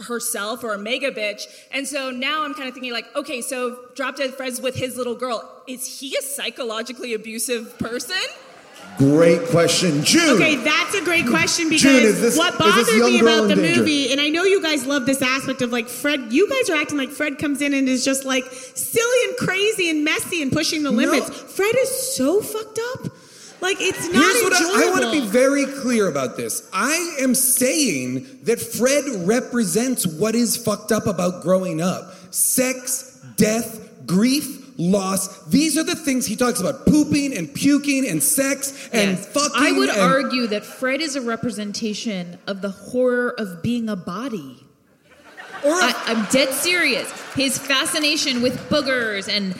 herself 0.00 0.64
or 0.64 0.74
a 0.74 0.78
mega 0.78 1.12
bitch. 1.12 1.44
And 1.70 1.86
so 1.86 2.10
now 2.10 2.44
I'm 2.44 2.54
kind 2.54 2.68
of 2.68 2.74
thinking 2.74 2.92
like, 2.92 3.06
okay, 3.14 3.40
so 3.40 3.78
Drop 3.94 4.16
Dead 4.16 4.34
Fred's 4.34 4.60
with 4.60 4.74
his 4.74 4.96
little 4.96 5.14
girl. 5.14 5.62
Is 5.68 6.00
he 6.00 6.16
a 6.16 6.22
psychologically 6.22 7.14
abusive 7.14 7.78
person? 7.78 8.16
Great 8.98 9.42
question, 9.48 10.04
June. 10.04 10.36
Okay, 10.36 10.56
that's 10.56 10.94
a 10.94 11.02
great 11.02 11.26
question 11.26 11.68
because 11.68 11.82
June, 11.82 12.20
this- 12.20 12.36
what 12.36 12.58
bothered 12.58 12.86
me 12.86 13.20
about 13.20 13.48
the 13.48 13.56
danger? 13.56 13.80
movie, 13.80 14.12
and 14.12 14.20
I 14.20 14.28
know 14.28 14.44
you 14.44 14.62
guys 14.62 14.86
love 14.86 15.06
this 15.06 15.22
aspect 15.22 15.62
of 15.62 15.72
like 15.72 15.88
Fred, 15.88 16.32
you 16.32 16.48
guys 16.48 16.70
are 16.70 16.80
acting 16.80 16.98
like 16.98 17.10
Fred 17.10 17.38
comes 17.38 17.62
in 17.62 17.72
and 17.74 17.88
is 17.88 18.04
just 18.04 18.24
like 18.24 18.44
silly 18.52 19.28
and 19.28 19.36
crazy 19.38 19.90
and 19.90 20.04
messy 20.04 20.42
and 20.42 20.52
pushing 20.52 20.82
the 20.82 20.90
limits. 20.90 21.28
Fred 21.30 21.74
is 21.76 22.14
so 22.16 22.40
fucked 22.42 22.78
up. 22.94 23.12
Like 23.60 23.76
it's 23.80 24.08
not 24.12 24.22
Here's 24.22 24.42
what 24.42 24.52
I, 24.54 24.88
I 24.88 24.90
want 24.90 25.04
to 25.04 25.12
be 25.12 25.26
very 25.26 25.66
clear 25.66 26.08
about 26.08 26.36
this. 26.36 26.68
I 26.72 27.16
am 27.20 27.34
saying 27.34 28.26
that 28.42 28.60
Fred 28.60 29.04
represents 29.26 30.04
what 30.06 30.34
is 30.34 30.56
fucked 30.56 30.90
up 30.92 31.06
about 31.06 31.42
growing 31.42 31.80
up 31.80 32.12
sex, 32.30 33.20
death, 33.36 33.88
grief, 34.06 34.61
loss. 34.76 35.44
These 35.46 35.76
are 35.78 35.82
the 35.82 35.94
things 35.94 36.26
he 36.26 36.36
talks 36.36 36.60
about 36.60 36.86
pooping 36.86 37.36
and 37.36 37.52
puking 37.52 38.06
and 38.08 38.22
sex 38.22 38.88
and 38.92 39.12
Yes. 39.18 39.26
fucking. 39.26 39.50
I 39.54 39.72
would 39.72 39.88
and- 39.90 40.00
argue 40.00 40.46
that 40.48 40.64
Fred 40.64 41.00
is 41.00 41.16
a 41.16 41.20
representation 41.20 42.38
of 42.46 42.62
the 42.62 42.70
horror 42.70 43.34
of 43.38 43.62
being 43.62 43.88
a 43.88 43.96
body. 43.96 44.56
Or 45.64 45.70
I, 45.74 45.92
I'm 46.06 46.24
dead 46.32 46.52
serious. 46.52 47.08
His 47.34 47.56
fascination 47.56 48.42
with 48.42 48.58
boogers 48.68 49.28
and 49.28 49.54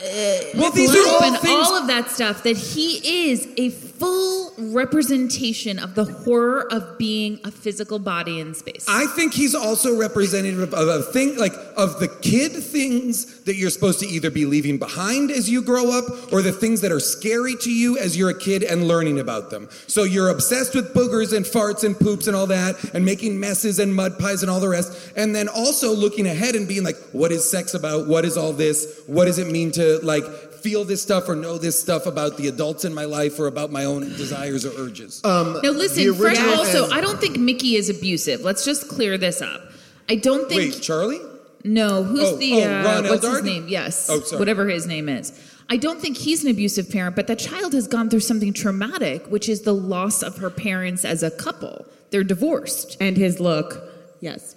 Eh, 0.00 0.52
well, 0.56 0.70
these 0.70 0.94
are 0.94 1.08
all 1.08 1.22
and 1.24 1.38
things- 1.38 1.66
all 1.68 1.76
of 1.76 1.86
that 1.88 2.10
stuff. 2.10 2.42
That 2.44 2.56
he 2.56 3.30
is 3.30 3.48
a 3.56 3.70
full 3.70 4.52
representation 4.58 5.78
of 5.78 5.94
the 5.94 6.04
horror 6.04 6.72
of 6.72 6.98
being 6.98 7.40
a 7.44 7.50
physical 7.50 7.98
body 7.98 8.40
in 8.40 8.54
space. 8.54 8.84
I 8.88 9.06
think 9.06 9.34
he's 9.34 9.54
also 9.54 9.96
representative 9.96 10.74
of 10.74 10.88
a 10.88 11.02
thing 11.02 11.36
like 11.36 11.54
of 11.76 12.00
the 12.00 12.08
kid 12.08 12.52
things 12.52 13.40
that 13.42 13.54
you're 13.56 13.70
supposed 13.70 14.00
to 14.00 14.06
either 14.06 14.30
be 14.30 14.44
leaving 14.46 14.78
behind 14.78 15.30
as 15.30 15.48
you 15.48 15.62
grow 15.62 15.96
up 15.96 16.32
or 16.32 16.42
the 16.42 16.52
things 16.52 16.80
that 16.80 16.92
are 16.92 17.00
scary 17.00 17.54
to 17.56 17.72
you 17.72 17.98
as 17.98 18.16
you're 18.16 18.30
a 18.30 18.38
kid 18.38 18.62
and 18.62 18.86
learning 18.88 19.18
about 19.20 19.50
them. 19.50 19.68
So 19.86 20.02
you're 20.04 20.28
obsessed 20.28 20.74
with 20.74 20.92
boogers 20.92 21.36
and 21.36 21.44
farts 21.46 21.84
and 21.84 21.98
poops 21.98 22.26
and 22.26 22.36
all 22.36 22.46
that 22.48 22.76
and 22.94 23.04
making 23.04 23.38
messes 23.38 23.78
and 23.78 23.94
mud 23.94 24.18
pies 24.18 24.42
and 24.42 24.50
all 24.50 24.60
the 24.60 24.68
rest 24.68 25.12
and 25.16 25.34
then 25.34 25.48
also 25.48 25.92
looking 25.94 26.26
ahead 26.26 26.54
and 26.54 26.66
being 26.68 26.84
like 26.84 26.96
what 27.12 27.32
is 27.32 27.48
sex 27.48 27.74
about? 27.74 28.06
What 28.06 28.24
is 28.24 28.36
all 28.36 28.52
this? 28.52 29.02
What 29.06 29.24
does 29.26 29.38
it 29.38 29.46
mean 29.48 29.70
to 29.72 29.87
like 30.02 30.24
feel 30.62 30.84
this 30.84 31.00
stuff 31.02 31.28
or 31.28 31.36
know 31.36 31.56
this 31.58 31.80
stuff 31.80 32.06
about 32.06 32.36
the 32.36 32.48
adults 32.48 32.84
in 32.84 32.92
my 32.92 33.04
life 33.04 33.38
or 33.38 33.46
about 33.46 33.70
my 33.70 33.84
own 33.84 34.02
desires 34.16 34.64
or 34.66 34.72
urges? 34.80 35.20
Um, 35.24 35.60
no, 35.62 35.70
listen, 35.70 36.06
the 36.06 36.14
Fred 36.14 36.32
original 36.36 36.54
also, 36.54 36.84
is- 36.86 36.92
I 36.92 37.00
don't 37.00 37.20
think 37.20 37.38
Mickey 37.38 37.76
is 37.76 37.88
abusive. 37.90 38.40
Let's 38.42 38.64
just 38.64 38.88
clear 38.88 39.16
this 39.18 39.40
up. 39.40 39.60
I 40.08 40.16
don't 40.16 40.48
think. 40.48 40.74
Wait, 40.74 40.82
Charlie? 40.82 41.20
No, 41.64 42.02
who's 42.04 42.22
Oh, 42.24 42.36
the 42.36 42.52
oh, 42.64 42.80
uh, 42.80 42.84
Ron 42.84 43.04
what's 43.08 43.26
his 43.26 43.42
name? 43.42 43.66
Yes, 43.68 44.08
Oh, 44.08 44.20
sorry. 44.20 44.38
whatever 44.38 44.68
his 44.68 44.86
name 44.86 45.08
is. 45.08 45.32
I 45.68 45.76
don't 45.76 46.00
think 46.00 46.16
he's 46.16 46.44
an 46.44 46.50
abusive 46.50 46.88
parent, 46.90 47.14
but 47.16 47.26
that 47.26 47.38
child 47.38 47.74
has 47.74 47.86
gone 47.86 48.08
through 48.08 48.20
something 48.20 48.52
traumatic, 48.54 49.26
which 49.26 49.48
is 49.48 49.62
the 49.62 49.74
loss 49.74 50.22
of 50.22 50.38
her 50.38 50.50
parents 50.50 51.04
as 51.04 51.22
a 51.22 51.30
couple. 51.30 51.84
They're 52.10 52.24
divorced. 52.24 52.96
and 53.00 53.16
his 53.16 53.38
look. 53.38 53.82
Yes. 54.20 54.54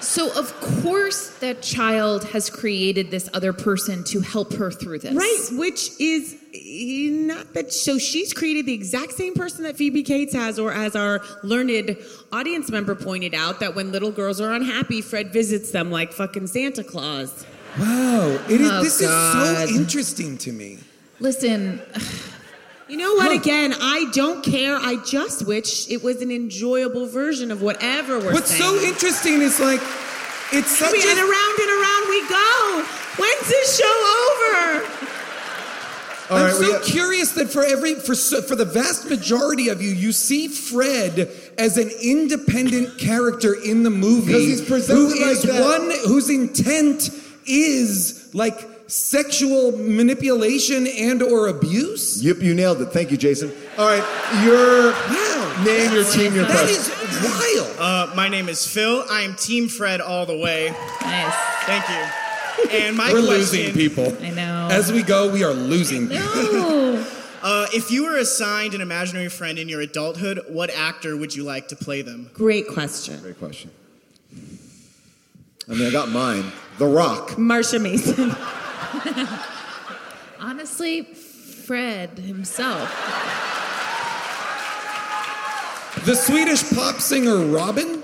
So 0.00 0.30
of 0.38 0.52
course 0.82 1.30
that 1.38 1.62
child 1.62 2.24
has 2.24 2.48
created 2.50 3.10
this 3.10 3.28
other 3.34 3.52
person 3.52 4.04
to 4.04 4.20
help 4.20 4.52
her 4.54 4.70
through 4.70 5.00
this. 5.00 5.14
Right, 5.14 5.58
which 5.58 5.90
is 6.00 6.36
eh, 6.54 7.10
not 7.10 7.52
that. 7.54 7.72
So 7.72 7.98
she's 7.98 8.32
created 8.32 8.66
the 8.66 8.74
exact 8.74 9.12
same 9.12 9.34
person 9.34 9.64
that 9.64 9.76
Phoebe 9.76 10.02
Cates 10.02 10.32
has, 10.34 10.58
or 10.58 10.72
as 10.72 10.94
our 10.96 11.20
learned 11.42 11.96
audience 12.32 12.70
member 12.70 12.94
pointed 12.94 13.34
out, 13.34 13.60
that 13.60 13.74
when 13.74 13.90
little 13.92 14.10
girls 14.12 14.40
are 14.40 14.52
unhappy, 14.54 15.00
Fred 15.00 15.32
visits 15.32 15.70
them 15.72 15.90
like 15.90 16.12
fucking 16.12 16.46
Santa 16.46 16.84
Claus. 16.84 17.44
Wow, 17.78 18.38
it 18.48 18.60
is, 18.60 18.70
Oh, 18.70 18.82
this 18.82 19.00
God. 19.00 19.64
is 19.64 19.70
so 19.70 19.76
interesting 19.80 20.38
to 20.38 20.52
me. 20.52 20.78
Listen, 21.20 21.80
You 22.88 22.96
know 22.96 23.14
what? 23.14 23.32
Again, 23.32 23.74
I 23.78 24.06
don't 24.12 24.42
care. 24.42 24.76
I 24.76 24.96
just 25.04 25.46
wish 25.46 25.90
it 25.90 26.02
was 26.02 26.22
an 26.22 26.30
enjoyable 26.30 27.06
version 27.06 27.50
of 27.50 27.60
whatever 27.60 28.18
we're 28.18 28.32
What's 28.32 28.56
so 28.56 28.76
interesting 28.82 29.42
is 29.42 29.60
like, 29.60 29.80
it's 30.52 30.78
such 30.78 30.88
I 30.88 30.92
mean, 30.92 31.06
a 31.06 31.10
and 31.10 31.18
around 31.18 31.58
and 31.60 31.70
around 31.70 32.08
we 32.08 32.28
go. 32.28 32.84
When's 33.18 33.48
this 33.48 33.78
show 33.78 34.84
over? 34.84 35.08
All 36.30 36.36
I'm 36.38 36.44
right, 36.46 36.54
so 36.54 36.72
got- 36.72 36.82
curious 36.84 37.32
that 37.32 37.50
for 37.50 37.64
every 37.64 37.94
for 37.94 38.14
so- 38.14 38.42
for 38.42 38.54
the 38.54 38.64
vast 38.64 39.08
majority 39.08 39.68
of 39.68 39.82
you, 39.82 39.90
you 39.90 40.12
see 40.12 40.48
Fred 40.48 41.30
as 41.58 41.76
an 41.78 41.90
independent 42.02 42.98
character 42.98 43.54
in 43.54 43.82
the 43.82 43.90
movie, 43.90 44.32
he's 44.32 44.60
presented 44.62 44.98
who 44.98 45.08
like 45.08 45.36
is 45.36 45.42
that. 45.42 45.60
one 45.60 45.90
whose 46.06 46.28
intent 46.30 47.10
is 47.46 48.28
like 48.34 48.67
sexual 48.88 49.72
manipulation 49.76 50.86
and 50.86 51.22
or 51.22 51.46
abuse. 51.48 52.22
Yep, 52.24 52.38
you 52.38 52.54
nailed 52.54 52.80
it. 52.80 52.86
Thank 52.86 53.10
you, 53.10 53.16
Jason. 53.16 53.52
All 53.76 53.86
right, 53.86 54.02
your 54.44 54.92
Wow, 54.92 55.62
name, 55.64 55.92
your 55.92 56.04
team, 56.04 56.34
your 56.34 56.44
that 56.44 56.50
question. 56.50 56.94
is 57.08 57.22
wild. 57.22 57.76
Uh, 57.78 58.12
my 58.16 58.28
name 58.28 58.48
is 58.48 58.66
Phil. 58.66 59.04
I 59.10 59.20
am 59.22 59.34
Team 59.36 59.68
Fred 59.68 60.00
all 60.00 60.26
the 60.26 60.36
way. 60.36 60.70
nice. 61.02 61.34
Thank 61.66 61.88
you. 61.88 62.76
And 62.76 62.96
my 62.96 63.12
We're 63.12 63.20
question, 63.24 63.28
losing 63.38 63.72
people. 63.74 64.16
I 64.20 64.30
know. 64.30 64.68
As 64.70 64.90
we 64.90 65.02
go, 65.02 65.30
we 65.32 65.44
are 65.44 65.52
losing. 65.54 66.08
people. 66.08 66.24
No. 66.24 67.06
Uh, 67.40 67.66
if 67.72 67.92
you 67.92 68.02
were 68.02 68.16
assigned 68.16 68.74
an 68.74 68.80
imaginary 68.80 69.28
friend 69.28 69.60
in 69.60 69.68
your 69.68 69.80
adulthood, 69.80 70.40
what 70.48 70.70
actor 70.70 71.16
would 71.16 71.32
you 71.36 71.44
like 71.44 71.68
to 71.68 71.76
play 71.76 72.02
them? 72.02 72.28
Great 72.34 72.66
question. 72.66 73.16
Great 73.20 73.38
question. 73.38 73.70
I 75.70 75.74
mean, 75.74 75.86
I 75.86 75.92
got 75.92 76.08
mine. 76.08 76.50
The 76.78 76.86
Rock. 76.86 77.30
Marsha 77.36 77.80
Mason. 77.80 78.34
Honestly, 80.40 81.02
Fred 81.02 82.18
himself. 82.18 82.88
The 86.04 86.14
Swedish 86.14 86.62
pop 86.72 87.00
singer 87.00 87.44
Robyn. 87.46 88.02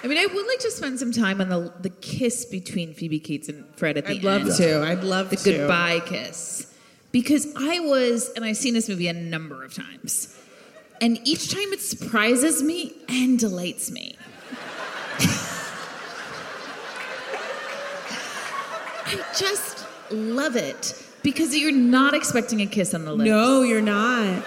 I 0.00 0.06
mean, 0.06 0.18
I 0.18 0.26
would 0.26 0.46
like 0.46 0.58
to 0.60 0.70
spend 0.70 0.98
some 0.98 1.12
time 1.12 1.40
on 1.40 1.48
the 1.48 1.72
the 1.80 1.90
kiss 1.90 2.44
between 2.44 2.94
Phoebe 2.94 3.18
Cates 3.18 3.48
and 3.48 3.64
Fred 3.76 3.96
at 3.98 4.04
the 4.06 4.10
I'd 4.12 4.24
end. 4.24 4.46
love 4.46 4.56
to. 4.58 4.82
I'd 4.82 5.02
love 5.04 5.30
the 5.30 5.36
to. 5.36 5.52
goodbye 5.58 6.00
kiss. 6.06 6.66
Because 7.10 7.46
I 7.56 7.80
was, 7.80 8.28
and 8.36 8.44
I've 8.44 8.56
seen 8.58 8.74
this 8.74 8.88
movie 8.88 9.08
a 9.08 9.12
number 9.14 9.64
of 9.64 9.72
times, 9.74 10.36
and 11.00 11.18
each 11.26 11.50
time 11.50 11.72
it 11.72 11.80
surprises 11.80 12.62
me 12.62 12.92
and 13.08 13.38
delights 13.38 13.90
me. 13.90 14.16
I 19.08 19.24
just 19.38 19.86
love 20.10 20.56
it 20.56 21.04
because 21.22 21.56
you're 21.56 21.72
not 21.72 22.14
expecting 22.14 22.60
a 22.62 22.66
kiss 22.66 22.94
on 22.94 23.04
the 23.04 23.12
lips. 23.12 23.28
No, 23.28 23.62
you're 23.62 23.80
not. 23.82 24.44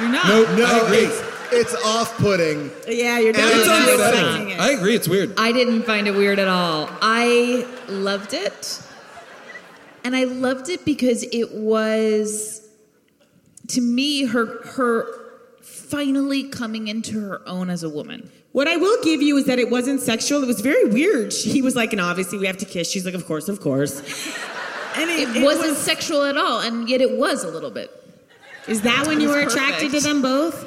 you're 0.00 0.08
not. 0.08 0.26
Nope, 0.28 0.48
No, 0.58 0.64
I 0.64 0.78
agree. 0.84 0.98
it's, 0.98 1.22
it's 1.52 1.84
off-putting. 1.84 2.70
Yeah, 2.88 3.18
you're 3.18 3.28
And 3.28 3.36
definitely 3.36 3.58
it's 3.60 3.66
not 3.68 3.88
unsettling. 3.88 4.24
expecting 4.24 4.50
it. 4.50 4.60
I 4.60 4.70
agree. 4.72 4.94
It's 4.94 5.08
weird. 5.08 5.34
I 5.38 5.52
didn't 5.52 5.82
find 5.82 6.06
it 6.08 6.12
weird 6.12 6.38
at 6.38 6.48
all. 6.48 6.88
I 7.02 7.66
loved 7.88 8.32
it. 8.34 8.82
And 10.04 10.16
I 10.16 10.24
loved 10.24 10.68
it 10.68 10.84
because 10.84 11.22
it 11.24 11.52
was 11.52 12.66
to 13.68 13.80
me 13.80 14.24
her 14.24 14.62
her 14.72 15.21
finally 15.92 16.44
coming 16.44 16.88
into 16.88 17.20
her 17.20 17.42
own 17.46 17.68
as 17.70 17.82
a 17.82 17.88
woman. 17.88 18.30
What 18.52 18.66
I 18.66 18.76
will 18.76 19.02
give 19.04 19.20
you 19.22 19.36
is 19.36 19.44
that 19.46 19.58
it 19.58 19.70
wasn't 19.70 20.00
sexual. 20.00 20.42
It 20.42 20.46
was 20.46 20.60
very 20.60 20.84
weird. 20.86 21.32
He 21.32 21.60
was 21.62 21.76
like, 21.76 21.92
and 21.92 22.00
obviously 22.00 22.38
we 22.38 22.46
have 22.46 22.56
to 22.58 22.64
kiss. 22.66 22.90
She's 22.90 23.04
like, 23.04 23.14
of 23.14 23.26
course, 23.26 23.48
of 23.48 23.60
course. 23.60 23.94
And 24.94 25.08
It, 25.10 25.36
it, 25.38 25.42
wasn't 25.42 25.70
was- 25.70 25.78
sexual 25.78 26.22
at 26.24 26.36
all, 26.36 26.60
and 26.60 26.86
yet 26.86 27.00
it 27.00 27.16
was 27.16 27.44
a 27.44 27.48
little 27.50 27.70
bit. 27.70 27.90
Is 28.68 28.82
that 28.82 29.06
when 29.06 29.22
you 29.22 29.28
was 29.28 29.36
were 29.36 29.42
attracted 29.48 29.90
to 29.92 30.00
them 30.00 30.20
both? 30.20 30.66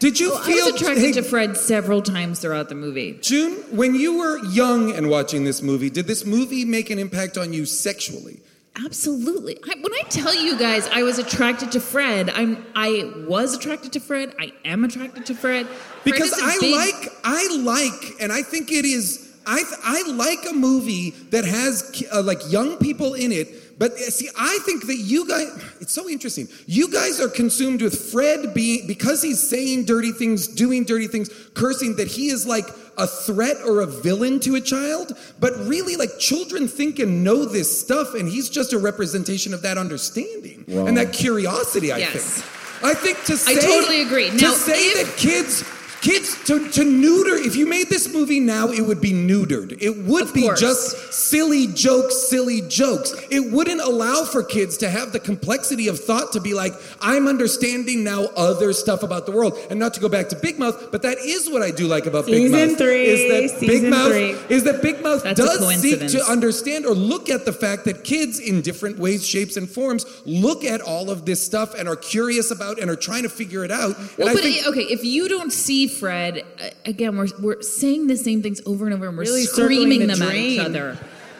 Did 0.00 0.18
you 0.18 0.32
Oh, 0.34 0.40
I 0.42 0.44
feel 0.44 0.64
was 0.72 0.74
attracted 0.74 1.00
hey, 1.04 1.12
to 1.12 1.22
Fred 1.22 1.56
several 1.56 2.02
times 2.02 2.40
throughout 2.40 2.68
the 2.68 2.74
movie. 2.74 3.18
June, 3.22 3.52
when 3.70 3.94
you 3.94 4.18
were 4.18 4.44
young 4.46 4.90
and 4.90 5.08
watching 5.08 5.44
this 5.44 5.62
movie, 5.62 5.90
did 5.90 6.08
this 6.08 6.26
movie 6.26 6.64
make 6.64 6.90
an 6.90 6.98
impact 6.98 7.38
on 7.38 7.52
you 7.52 7.64
sexually? 7.64 8.40
Absolutely. 8.76 9.58
I, 9.64 9.74
when 9.80 9.92
I 9.92 10.02
tell 10.08 10.34
you 10.34 10.58
guys 10.58 10.88
I 10.88 11.02
was 11.02 11.18
attracted 11.18 11.72
to 11.72 11.80
Fred, 11.80 12.30
I'm 12.30 12.64
I 12.74 13.12
was 13.28 13.54
attracted 13.54 13.92
to 13.92 14.00
Fred. 14.00 14.34
I 14.38 14.52
am 14.64 14.84
attracted 14.84 15.26
to 15.26 15.34
Fred. 15.34 15.66
Because 16.04 16.32
I 16.32 16.56
big- 16.58 16.74
like, 16.74 17.12
I 17.22 17.56
like, 17.60 18.20
and 18.20 18.32
I 18.32 18.42
think 18.42 18.72
it 18.72 18.84
is. 18.84 19.30
I 19.46 19.62
I 19.84 20.10
like 20.12 20.38
a 20.48 20.54
movie 20.54 21.10
that 21.30 21.44
has 21.44 22.02
uh, 22.12 22.22
like 22.22 22.38
young 22.50 22.78
people 22.78 23.14
in 23.14 23.32
it. 23.32 23.48
But 23.78 23.92
uh, 23.92 23.96
see, 24.10 24.28
I 24.38 24.58
think 24.64 24.86
that 24.86 24.96
you 24.96 25.26
guys, 25.28 25.48
it's 25.80 25.92
so 25.92 26.08
interesting. 26.08 26.48
You 26.66 26.88
guys 26.90 27.20
are 27.20 27.28
consumed 27.28 27.82
with 27.82 28.10
Fred 28.12 28.54
being, 28.54 28.86
because 28.86 29.22
he's 29.22 29.40
saying 29.46 29.84
dirty 29.86 30.12
things, 30.12 30.46
doing 30.46 30.84
dirty 30.84 31.08
things, 31.08 31.28
cursing, 31.54 31.96
that 31.96 32.08
he 32.08 32.28
is 32.28 32.46
like 32.46 32.66
a 32.98 33.06
threat 33.06 33.56
or 33.66 33.80
a 33.80 33.86
villain 33.86 34.38
to 34.40 34.54
a 34.56 34.60
child. 34.60 35.12
But 35.40 35.56
really, 35.66 35.96
like 35.96 36.18
children 36.18 36.68
think 36.68 36.98
and 36.98 37.24
know 37.24 37.44
this 37.44 37.80
stuff, 37.80 38.14
and 38.14 38.28
he's 38.28 38.48
just 38.48 38.72
a 38.72 38.78
representation 38.78 39.52
of 39.54 39.62
that 39.62 39.78
understanding 39.78 40.64
Wow. 40.68 40.86
and 40.86 40.96
that 40.96 41.12
curiosity, 41.12 41.90
I 41.92 41.98
Yes. 41.98 42.12
think. 42.12 42.46
I 42.84 42.94
think 42.94 43.22
to 43.24 43.36
say 43.36 43.52
I 43.52 43.60
totally 43.60 44.02
agree. 44.02 44.30
to 44.30 44.50
say 44.50 44.72
if- 44.88 45.06
that 45.06 45.16
kids 45.16 45.64
kids 46.02 46.42
to, 46.44 46.68
to 46.70 46.84
neuter 46.84 47.36
if 47.36 47.54
you 47.56 47.64
made 47.66 47.88
this 47.88 48.12
movie 48.12 48.40
now 48.40 48.68
it 48.68 48.80
would 48.82 49.00
be 49.00 49.12
neutered. 49.12 49.80
It 49.80 49.96
would 50.04 50.24
Of 50.28 50.34
be 50.34 50.42
course. 50.42 50.60
just 50.60 51.12
silly 51.14 51.68
jokes 51.68 52.28
silly 52.28 52.60
jokes. 52.62 53.14
It 53.30 53.52
wouldn't 53.52 53.80
allow 53.80 54.24
for 54.24 54.42
kids 54.42 54.76
to 54.78 54.90
have 54.90 55.12
the 55.12 55.20
complexity 55.20 55.86
of 55.88 55.98
thought 56.00 56.32
to 56.32 56.40
be 56.40 56.54
like 56.54 56.72
i'm 57.00 57.28
understanding 57.28 58.02
now 58.04 58.24
other 58.36 58.72
stuff 58.72 59.02
about 59.02 59.26
the 59.26 59.32
world. 59.32 59.56
And 59.70 59.78
not 59.78 59.94
to 59.94 60.00
go 60.00 60.08
back 60.08 60.28
to 60.30 60.36
big 60.36 60.58
mouth 60.58 60.90
but 60.90 61.02
that 61.02 61.18
is 61.18 61.48
what 61.48 61.62
i 61.62 61.70
do 61.70 61.86
like 61.86 62.06
about 62.06 62.26
big 62.26 62.34
Season 62.50 62.68
mouth 62.70 62.78
three, 62.78 63.04
is 63.06 63.50
that 63.52 63.60
big 63.60 63.70
season 63.70 63.90
mouth 63.90 64.08
three. 64.08 64.30
is 64.56 64.64
that 64.64 64.82
big 64.82 65.02
mouth 65.02 65.22
That's 65.22 65.38
does 65.40 65.80
seek 65.80 66.00
to 66.08 66.24
understand 66.24 66.84
or 66.84 66.94
look 66.94 67.28
at 67.30 67.44
the 67.44 67.52
fact 67.52 67.84
that 67.84 68.02
kids 68.02 68.40
in 68.40 68.60
different 68.60 68.98
ways 68.98 69.24
shapes 69.26 69.56
and 69.56 69.70
forms 69.70 70.04
look 70.26 70.64
at 70.64 70.80
all 70.80 71.10
of 71.10 71.24
this 71.26 71.40
stuff 71.44 71.74
and 71.78 71.88
are 71.88 71.96
curious 71.96 72.50
about 72.50 72.80
and 72.80 72.90
are 72.90 72.96
trying 72.96 73.22
to 73.22 73.28
figure 73.28 73.64
it 73.64 73.70
out. 73.70 73.96
Well, 74.18 74.34
but 74.34 74.42
think- 74.42 74.66
okay, 74.66 74.82
if 74.82 75.04
you 75.04 75.28
don't 75.28 75.52
see 75.52 75.86
Fred, 75.98 76.44
uh, 76.60 76.70
again, 76.84 77.16
we're 77.16 77.28
we're 77.40 77.62
saying 77.62 78.06
the 78.06 78.16
same 78.16 78.42
things 78.42 78.60
over 78.66 78.84
and 78.86 78.94
over, 78.94 79.08
and 79.08 79.16
we're 79.16 79.24
Really 79.24 79.44
screaming 79.44 80.00
the 80.00 80.14
them 80.14 80.22
at 80.22 80.34
each 80.34 80.58
other. 80.58 80.98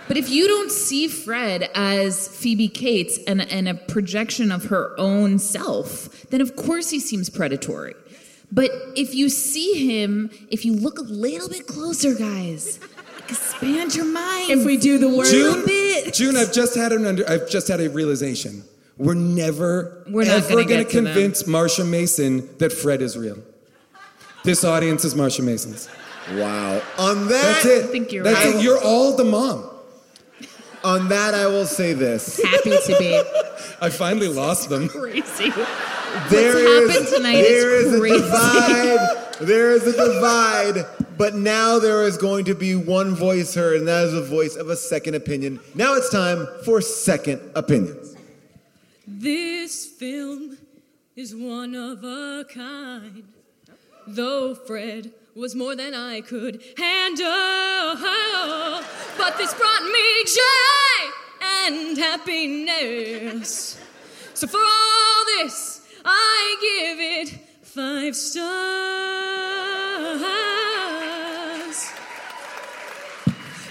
But 0.08 0.16
if 0.16 0.28
you 0.28 0.46
don't 0.46 0.70
see 0.70 1.08
Fred 1.08 1.70
as 1.74 2.28
Phoebe 2.28 2.68
Cates 2.68 3.18
and, 3.26 3.40
and 3.40 3.68
a 3.68 3.74
projection 3.74 4.52
of 4.52 4.64
her 4.64 4.94
own 4.98 5.38
self, 5.38 6.26
then 6.30 6.40
of 6.40 6.56
course 6.56 6.90
he 6.90 7.00
seems 7.00 7.30
predatory. 7.30 7.94
But 8.50 8.70
if 8.94 9.14
you 9.14 9.28
see 9.28 9.88
him, 9.88 10.30
if 10.50 10.64
you 10.64 10.74
look 10.74 10.98
a 10.98 11.02
little 11.02 11.48
bit 11.48 11.66
closer, 11.66 12.14
guys, 12.14 12.78
expand 13.28 13.94
your 13.94 14.04
mind. 14.04 14.50
If 14.50 14.66
we 14.66 14.76
do 14.76 14.98
the 14.98 15.08
word, 15.08 15.26
June, 15.26 15.64
bit. 15.64 16.12
June, 16.12 16.36
I've 16.36 16.52
just 16.52 16.76
had 16.76 16.92
an 16.92 17.06
under, 17.06 17.28
I've 17.28 17.48
just 17.48 17.68
had 17.68 17.80
a 17.80 17.88
realization. 17.88 18.64
We're 18.98 19.14
never, 19.14 20.04
We're 20.06 20.26
not 20.26 20.34
ever 20.34 20.48
gonna 20.48 20.64
going 20.64 20.68
get 20.68 20.76
to 20.78 20.84
to 20.84 20.90
convince 20.90 21.44
Marsha 21.44 21.88
Mason 21.88 22.54
that 22.58 22.72
Fred 22.72 23.00
is 23.00 23.16
real. 23.16 23.38
This 24.44 24.64
audience 24.64 25.04
is 25.04 25.14
Marsha 25.14 25.42
Mason's. 25.44 25.88
Wow. 26.32 26.82
On 26.98 27.28
that, 27.28 27.62
That's 27.62 27.64
it. 27.64 27.84
I 27.84 27.86
think 27.88 28.12
you're 28.12 28.24
That's 28.24 28.44
right. 28.44 28.56
it. 28.56 28.62
You're 28.62 28.82
all 28.82 29.16
the 29.16 29.24
mom. 29.24 29.68
on 30.84 31.08
that, 31.08 31.34
I 31.34 31.46
will 31.46 31.66
say 31.66 31.92
this: 31.92 32.40
happy 32.42 32.70
to 32.70 32.96
be. 32.98 33.22
I 33.80 33.88
finally 33.90 34.28
lost 34.28 34.68
them. 34.68 34.88
crazy. 34.88 35.50
there 36.30 36.54
What's 36.54 36.60
is 36.60 36.90
happened 36.92 37.08
tonight 37.16 37.32
there 37.42 37.76
is 37.76 37.92
is 37.92 38.00
a 38.00 38.08
divide. 38.08 39.36
There 39.40 39.70
is 39.72 39.86
a 39.86 39.92
divide. 39.92 40.86
But 41.18 41.34
now 41.34 41.78
there 41.78 42.04
is 42.04 42.16
going 42.16 42.46
to 42.46 42.54
be 42.54 42.74
one 42.74 43.14
voice 43.14 43.54
heard, 43.54 43.76
and 43.76 43.86
that 43.86 44.04
is 44.06 44.12
the 44.12 44.22
voice 44.24 44.56
of 44.56 44.70
a 44.70 44.76
second 44.76 45.14
opinion. 45.14 45.60
Now 45.74 45.94
it's 45.94 46.10
time 46.10 46.48
for 46.64 46.80
second 46.80 47.40
opinions. 47.54 48.16
This 49.06 49.86
film 49.86 50.56
is 51.14 51.34
one 51.36 51.74
of 51.74 52.02
a 52.02 52.44
kind. 52.52 53.24
Though 54.06 54.54
Fred 54.54 55.12
was 55.34 55.54
more 55.54 55.74
than 55.74 55.94
I 55.94 56.20
could 56.20 56.62
handle, 56.76 57.24
but 59.16 59.38
this 59.38 59.54
brought 59.54 59.82
me 59.84 60.24
joy 60.24 61.10
and 61.40 61.96
happiness. 61.96 63.78
So 64.34 64.46
for 64.46 64.58
all 64.58 65.24
this, 65.38 65.80
I 66.04 66.56
give 66.60 67.00
it 67.00 67.38
five 67.62 68.14
stars. 68.16 68.42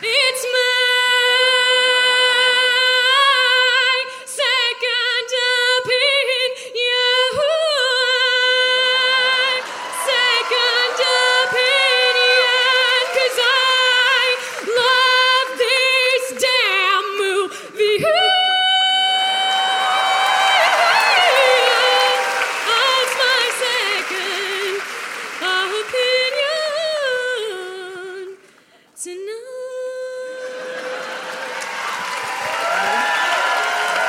It's 0.03 0.45
mine. 0.53 1.90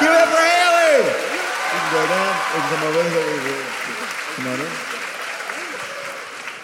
Give 0.03 0.11
it 0.11 0.19
up 0.19 0.29
for 0.35 0.43
Haley! 0.43 0.99
You 1.07 1.79
can 1.79 1.91
go 1.95 2.03
down. 2.11 2.33
You 2.35 2.59
can 2.59 2.69
come 2.74 2.83
over 2.91 3.03
here. 3.07 3.62
Come 4.35 4.47
on 4.49 4.59
in. 4.61 4.70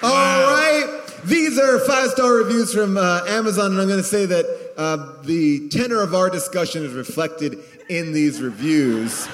All 0.03 0.43
right. 0.53 0.87
These 1.25 1.59
are 1.59 1.79
five 1.81 2.11
star 2.11 2.33
reviews 2.35 2.73
from 2.73 2.97
uh, 2.97 3.23
Amazon, 3.29 3.73
and 3.73 3.81
I'm 3.81 3.87
going 3.89 3.99
to 4.01 4.05
say 4.05 4.27
that 4.27 4.73
uh, 4.77 5.23
the 5.23 5.69
tenor 5.69 6.01
of 6.03 6.15
our 6.15 6.31
discussion 6.31 6.85
is 6.85 6.93
reflected 6.95 7.59
in 7.89 8.13
these 8.13 8.41
reviews. 8.41 9.29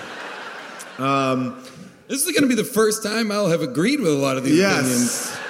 Um, 0.99 1.63
This 2.09 2.25
is 2.27 2.33
going 2.33 2.43
to 2.43 2.49
be 2.49 2.55
the 2.55 2.65
first 2.65 3.03
time 3.03 3.31
I'll 3.33 3.49
have 3.49 3.63
agreed 3.63 4.01
with 4.01 4.13
a 4.13 4.17
lot 4.17 4.37
of 4.37 4.45
these 4.45 4.61
opinions. 4.63 5.31
yes. 5.31 5.41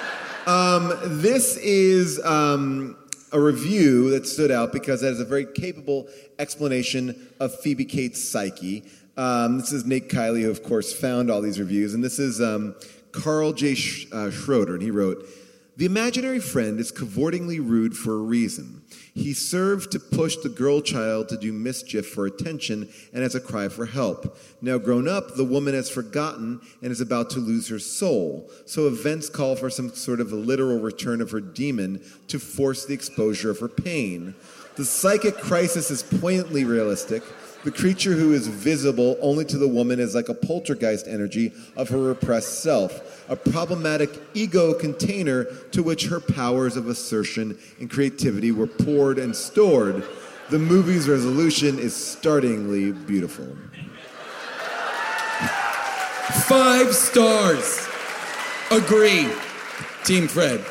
Um, 0.46 0.92
this 1.20 1.56
is 1.58 2.20
um, 2.24 2.96
a 3.34 3.40
review 3.40 4.10
that 4.10 4.26
stood 4.26 4.52
out 4.52 4.72
because 4.72 5.02
it 5.02 5.06
has 5.06 5.18
a 5.18 5.24
very 5.24 5.44
capable 5.44 6.08
explanation 6.38 7.28
of 7.40 7.52
Phoebe 7.60 7.84
Cates' 7.84 8.22
psyche. 8.22 8.84
Um, 9.16 9.58
this 9.58 9.72
is 9.72 9.84
Nate 9.84 10.08
Kiley, 10.08 10.42
who, 10.42 10.50
of 10.50 10.62
course, 10.62 10.92
found 10.92 11.32
all 11.32 11.42
these 11.42 11.58
reviews. 11.58 11.94
And 11.94 12.02
this 12.02 12.20
is 12.20 12.40
um, 12.40 12.76
Carl 13.10 13.52
J. 13.52 13.74
Sch- 13.74 14.06
uh, 14.12 14.30
Schroeder, 14.30 14.74
and 14.74 14.82
he 14.82 14.92
wrote 14.92 15.26
The 15.76 15.84
imaginary 15.84 16.38
friend 16.38 16.78
is 16.78 16.92
cavortingly 16.92 17.58
rude 17.58 17.96
for 17.96 18.12
a 18.12 18.18
reason. 18.22 18.83
He 19.14 19.32
served 19.32 19.92
to 19.92 20.00
push 20.00 20.36
the 20.36 20.48
girl 20.48 20.80
child 20.80 21.28
to 21.28 21.36
do 21.36 21.52
mischief 21.52 22.08
for 22.08 22.26
attention 22.26 22.88
and 23.12 23.22
as 23.22 23.36
a 23.36 23.40
cry 23.40 23.68
for 23.68 23.86
help. 23.86 24.36
Now 24.60 24.76
grown 24.78 25.06
up, 25.06 25.36
the 25.36 25.44
woman 25.44 25.74
has 25.74 25.88
forgotten 25.88 26.60
and 26.82 26.90
is 26.90 27.00
about 27.00 27.30
to 27.30 27.38
lose 27.38 27.68
her 27.68 27.78
soul. 27.78 28.50
So 28.66 28.88
events 28.88 29.28
call 29.28 29.54
for 29.54 29.70
some 29.70 29.94
sort 29.94 30.20
of 30.20 30.32
a 30.32 30.36
literal 30.36 30.80
return 30.80 31.20
of 31.20 31.30
her 31.30 31.40
demon 31.40 32.02
to 32.26 32.40
force 32.40 32.86
the 32.86 32.94
exposure 32.94 33.50
of 33.50 33.60
her 33.60 33.68
pain. 33.68 34.34
The 34.74 34.84
psychic 34.84 35.36
crisis 35.36 35.92
is 35.92 36.02
poignantly 36.02 36.64
realistic. 36.64 37.22
The 37.64 37.72
creature 37.72 38.12
who 38.12 38.34
is 38.34 38.46
visible 38.46 39.16
only 39.22 39.46
to 39.46 39.56
the 39.56 39.66
woman 39.66 39.98
is 39.98 40.14
like 40.14 40.28
a 40.28 40.34
poltergeist 40.34 41.08
energy 41.08 41.50
of 41.76 41.88
her 41.88 41.98
repressed 41.98 42.62
self, 42.62 43.24
a 43.30 43.36
problematic 43.36 44.10
ego 44.34 44.74
container 44.74 45.44
to 45.72 45.82
which 45.82 46.08
her 46.08 46.20
powers 46.20 46.76
of 46.76 46.88
assertion 46.88 47.58
and 47.80 47.88
creativity 47.88 48.52
were 48.52 48.66
poured 48.66 49.18
and 49.18 49.34
stored. 49.34 50.04
The 50.50 50.58
movie's 50.58 51.08
resolution 51.08 51.78
is 51.78 51.96
startlingly 51.96 52.92
beautiful. 52.92 53.56
Five 56.46 56.94
stars. 56.94 57.88
Agree. 58.70 59.26
Team 60.04 60.28
Fred. 60.28 60.62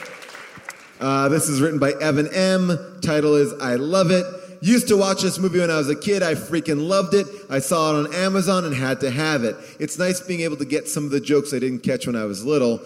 Uh, 0.99 1.27
this 1.27 1.49
is 1.49 1.59
written 1.59 1.79
by 1.79 1.93
Evan 1.93 2.27
M. 2.27 2.77
Title 3.01 3.33
is 3.33 3.51
I 3.53 3.75
Love 3.75 4.11
It. 4.11 4.42
Used 4.63 4.87
to 4.87 4.95
watch 4.95 5.21
this 5.21 5.39
movie 5.39 5.59
when 5.59 5.69
I 5.69 5.75
was 5.75 5.89
a 5.89 5.95
kid. 5.95 6.23
I 6.23 6.35
freaking 6.35 6.87
loved 6.87 7.13
it. 7.15 7.27
I 7.49 7.59
saw 7.59 7.91
it 7.91 8.05
on 8.05 8.13
Amazon 8.13 8.63
and 8.63 8.73
had 8.73 9.01
to 9.01 9.11
have 9.11 9.43
it. 9.43 9.57
It's 9.77 9.99
nice 9.99 10.21
being 10.21 10.39
able 10.39 10.55
to 10.55 10.63
get 10.63 10.87
some 10.87 11.03
of 11.03 11.11
the 11.11 11.19
jokes 11.19 11.53
I 11.53 11.59
didn't 11.59 11.79
catch 11.79 12.07
when 12.07 12.15
I 12.15 12.23
was 12.23 12.45
little. 12.45 12.79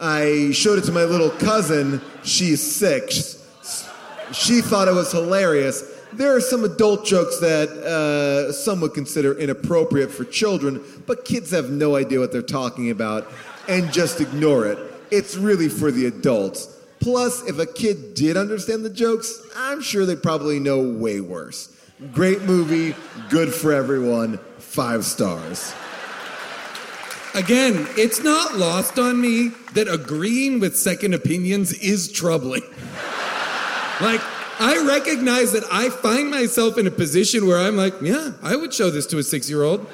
I 0.00 0.50
showed 0.50 0.80
it 0.80 0.84
to 0.86 0.90
my 0.90 1.04
little 1.04 1.30
cousin. 1.30 2.00
She's 2.24 2.60
six. 2.60 3.38
She 4.32 4.62
thought 4.62 4.88
it 4.88 4.94
was 4.94 5.12
hilarious. 5.12 5.84
There 6.12 6.34
are 6.34 6.40
some 6.40 6.64
adult 6.64 7.06
jokes 7.06 7.38
that 7.38 7.68
uh, 7.68 8.50
some 8.50 8.80
would 8.80 8.92
consider 8.92 9.38
inappropriate 9.38 10.10
for 10.10 10.24
children, 10.24 10.82
but 11.06 11.24
kids 11.24 11.52
have 11.52 11.70
no 11.70 11.94
idea 11.94 12.18
what 12.18 12.32
they're 12.32 12.42
talking 12.42 12.90
about 12.90 13.30
and 13.68 13.92
just 13.92 14.20
ignore 14.20 14.66
it. 14.66 14.76
It's 15.12 15.36
really 15.36 15.68
for 15.68 15.92
the 15.92 16.06
adults. 16.06 16.81
Plus, 17.02 17.42
if 17.48 17.58
a 17.58 17.66
kid 17.66 18.14
did 18.14 18.36
understand 18.36 18.84
the 18.84 18.90
jokes, 18.90 19.42
I'm 19.56 19.82
sure 19.82 20.06
they 20.06 20.14
probably 20.14 20.60
know 20.60 20.80
way 20.80 21.20
worse. 21.20 21.76
Great 22.12 22.42
movie, 22.42 22.94
good 23.28 23.52
for 23.52 23.72
everyone, 23.72 24.38
five 24.58 25.04
stars. 25.04 25.74
Again, 27.34 27.88
it's 27.96 28.22
not 28.22 28.56
lost 28.56 29.00
on 29.00 29.20
me 29.20 29.48
that 29.74 29.88
agreeing 29.88 30.60
with 30.60 30.76
second 30.76 31.12
opinions 31.12 31.72
is 31.72 32.12
troubling. 32.12 32.62
like, 34.00 34.20
I 34.60 34.84
recognize 34.86 35.52
that 35.52 35.64
I 35.72 35.90
find 35.90 36.30
myself 36.30 36.78
in 36.78 36.86
a 36.86 36.90
position 36.90 37.48
where 37.48 37.58
I'm 37.58 37.76
like, 37.76 37.94
yeah, 38.00 38.32
I 38.42 38.54
would 38.54 38.72
show 38.72 38.90
this 38.90 39.06
to 39.06 39.18
a 39.18 39.24
six 39.24 39.50
year 39.50 39.62
old. 39.62 39.86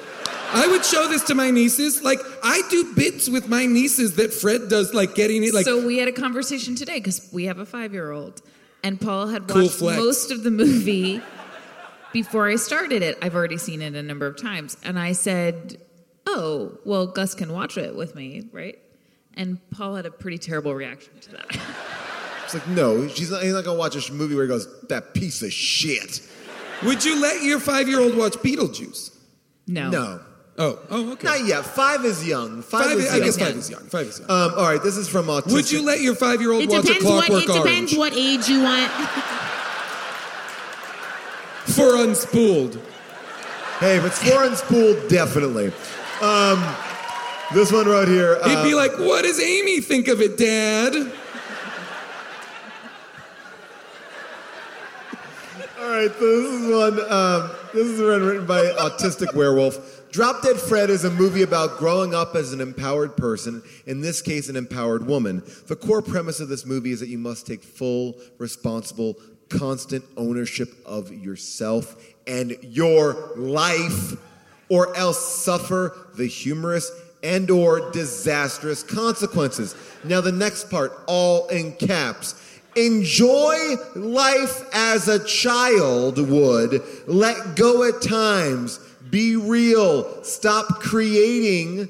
I 0.51 0.67
would 0.67 0.83
show 0.83 1.07
this 1.07 1.23
to 1.25 1.35
my 1.35 1.51
nieces. 1.51 2.01
Like, 2.03 2.19
I 2.43 2.61
do 2.69 2.93
bits 2.95 3.29
with 3.29 3.47
my 3.47 3.65
nieces 3.65 4.15
that 4.15 4.33
Fred 4.33 4.67
does, 4.69 4.93
like 4.93 5.13
getting 5.15 5.43
it, 5.43 5.53
like, 5.53 5.65
so 5.65 5.85
we 5.85 5.97
had 5.97 6.07
a 6.07 6.11
conversation 6.11 6.75
today 6.75 6.95
because 6.99 7.29
we 7.31 7.45
have 7.45 7.59
a 7.59 7.65
five-year-old, 7.65 8.41
and 8.83 8.99
Paul 8.99 9.27
had 9.27 9.47
Cool 9.47 9.63
watched 9.63 9.75
flex. 9.75 9.97
most 9.97 10.31
of 10.31 10.43
the 10.43 10.51
movie 10.51 11.21
before 12.13 12.47
I 12.49 12.55
started 12.55 13.03
it. 13.03 13.17
I've 13.21 13.35
already 13.35 13.57
seen 13.57 13.81
it 13.81 13.95
a 13.95 14.01
number 14.01 14.25
of 14.25 14.37
times, 14.41 14.75
and 14.83 14.97
I 14.97 15.11
said, 15.11 15.77
"Oh, 16.25 16.79
well, 16.83 17.05
Gus 17.07 17.35
can 17.35 17.53
watch 17.53 17.77
it 17.77 17.95
with 17.95 18.15
me, 18.15 18.49
right?" 18.51 18.79
And 19.35 19.59
Paul 19.69 19.95
had 19.95 20.05
a 20.07 20.11
pretty 20.11 20.39
terrible 20.39 20.73
reaction 20.73 21.13
to 21.21 21.31
that. 21.33 21.59
It's 22.45 22.55
like, 22.55 22.67
no, 22.69 23.07
she's 23.07 23.29
not, 23.29 23.43
he's 23.43 23.53
not 23.53 23.63
gonna 23.63 23.77
watch 23.77 23.95
a 24.09 24.11
movie 24.11 24.33
where 24.33 24.43
he 24.45 24.47
goes, 24.47 24.67
that 24.87 25.13
piece 25.13 25.43
of 25.43 25.53
shit. 25.53 26.19
would 26.81 27.05
you 27.05 27.21
let 27.21 27.43
your 27.43 27.59
five 27.59 27.87
year 27.87 27.99
old 27.99 28.17
watch 28.17 28.33
Beetlejuice? 28.37 29.15
No. 29.67 29.91
No. 29.91 30.19
Oh, 30.61 30.77
oh, 30.89 31.13
okay. 31.13 31.25
Not 31.25 31.45
yet. 31.45 31.65
Five 31.65 32.03
is 32.03 32.27
young. 32.27 32.61
Five, 32.61 32.87
Five, 32.87 32.97
is 32.97 33.09
I 33.09 33.15
young. 33.15 33.25
guess 33.25 33.37
five 33.37 33.55
is 33.55 33.69
young. 33.69 33.83
Five 33.83 34.07
is 34.07 34.19
young. 34.19 34.29
Um, 34.29 34.51
all 34.57 34.65
right, 34.65 34.83
this 34.83 34.97
is 34.97 35.07
from 35.07 35.27
Autistic. 35.27 35.53
Would 35.53 35.71
you 35.71 35.85
let 35.85 36.01
your 36.01 36.15
five 36.15 36.41
year 36.41 36.51
old 36.51 36.63
It 36.63 36.69
watch 36.69 36.83
a 36.83 36.87
depends 36.87 37.05
what 37.05 37.25
Clockwork 37.27 37.43
it 37.55 37.63
depends 37.63 37.95
what 37.95 38.13
age 38.13 38.49
you 38.49 38.61
want. 38.61 38.91
for 41.69 41.95
unspooled? 41.95 42.77
Hey, 43.79 43.95
if 43.95 44.05
it's 44.05 44.21
foreign 44.21 44.57
spool, 44.57 44.95
definitely. 45.07 45.67
Um, 46.21 46.61
this 47.53 47.71
one 47.71 47.87
right 47.87 48.09
here. 48.09 48.35
He'd 48.43 48.57
uh, 48.57 48.63
be 48.63 48.73
like, 48.75 48.99
"What 48.99 49.23
does 49.23 49.39
Amy 49.39 49.79
think 49.79 50.09
of 50.09 50.19
it, 50.19 50.37
Dad?" 50.37 50.93
All 55.79 55.89
right, 55.89 56.11
this 56.19 56.21
is 56.21 56.67
one. 56.69 56.99
Um, 57.09 57.51
this 57.73 57.87
is 57.87 58.01
one 58.01 58.21
written 58.23 58.45
by 58.45 58.65
Autistic 58.65 59.33
Werewolf. 59.33 59.98
Drop 60.11 60.41
Dead 60.41 60.57
Fred 60.57 60.89
is 60.89 61.03
a 61.03 61.11
movie 61.11 61.43
about 61.43 61.77
growing 61.77 62.15
up 62.15 62.35
as 62.35 62.51
an 62.51 62.61
empowered 62.61 63.15
person, 63.15 63.61
in 63.85 64.01
this 64.01 64.23
case, 64.23 64.49
an 64.49 64.55
empowered 64.55 65.05
woman. 65.05 65.43
The 65.67 65.75
core 65.75 66.01
premise 66.01 66.39
of 66.39 66.49
this 66.49 66.65
movie 66.65 66.91
is 66.91 66.99
that 67.01 67.09
you 67.09 67.19
must 67.19 67.45
take 67.45 67.63
full, 67.63 68.15
responsible, 68.39 69.17
constant 69.49 70.03
ownership 70.17 70.69
of 70.83 71.11
yourself 71.13 71.95
and 72.25 72.57
your 72.63 73.33
life, 73.35 74.15
or 74.67 74.95
else 74.97 75.43
suffer 75.43 76.09
the 76.15 76.25
humorous 76.25 76.91
and 77.21 77.51
or 77.51 77.91
disastrous 77.91 78.81
consequences. 78.81 79.75
Now 80.03 80.21
the 80.21 80.31
next 80.31 80.71
part, 80.71 80.91
all 81.05 81.47
in 81.49 81.73
caps. 81.73 82.33
Enjoy 82.75 83.75
life 83.95 84.63
as 84.73 85.07
a 85.07 85.23
child 85.23 86.17
would. 86.17 86.81
Let 87.07 87.55
go 87.55 87.83
at 87.83 88.01
times. 88.01 88.79
Be 89.09 89.35
real. 89.35 90.23
Stop 90.23 90.67
creating 90.79 91.89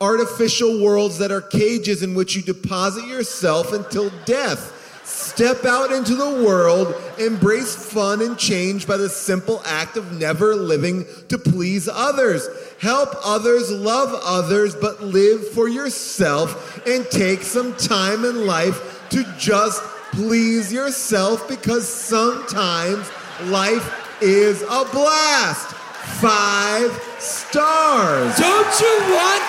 artificial 0.00 0.82
worlds 0.82 1.18
that 1.18 1.30
are 1.30 1.40
cages 1.40 2.02
in 2.02 2.14
which 2.14 2.34
you 2.34 2.42
deposit 2.42 3.06
yourself 3.06 3.72
until 3.72 4.10
death. 4.24 4.78
Step 5.04 5.64
out 5.64 5.92
into 5.92 6.14
the 6.14 6.44
world, 6.44 6.94
embrace 7.18 7.74
fun 7.74 8.22
and 8.22 8.38
change 8.38 8.86
by 8.86 8.96
the 8.96 9.08
simple 9.08 9.62
act 9.64 9.96
of 9.96 10.12
never 10.12 10.54
living 10.54 11.04
to 11.28 11.38
please 11.38 11.88
others. 11.88 12.48
Help 12.80 13.10
others, 13.24 13.70
love 13.70 14.18
others, 14.24 14.74
but 14.74 15.02
live 15.02 15.48
for 15.50 15.68
yourself 15.68 16.84
and 16.86 17.08
take 17.10 17.42
some 17.42 17.74
time 17.76 18.24
in 18.24 18.46
life 18.46 19.06
to 19.10 19.24
just 19.38 19.82
please 20.12 20.72
yourself 20.72 21.48
because 21.48 21.88
sometimes 21.88 23.10
life 23.44 24.20
is 24.22 24.62
a 24.62 24.84
blast. 24.92 25.71
Five 26.20 26.92
stars. 27.18 28.36
Don't 28.36 28.80
you 28.80 28.94
want? 29.14 29.42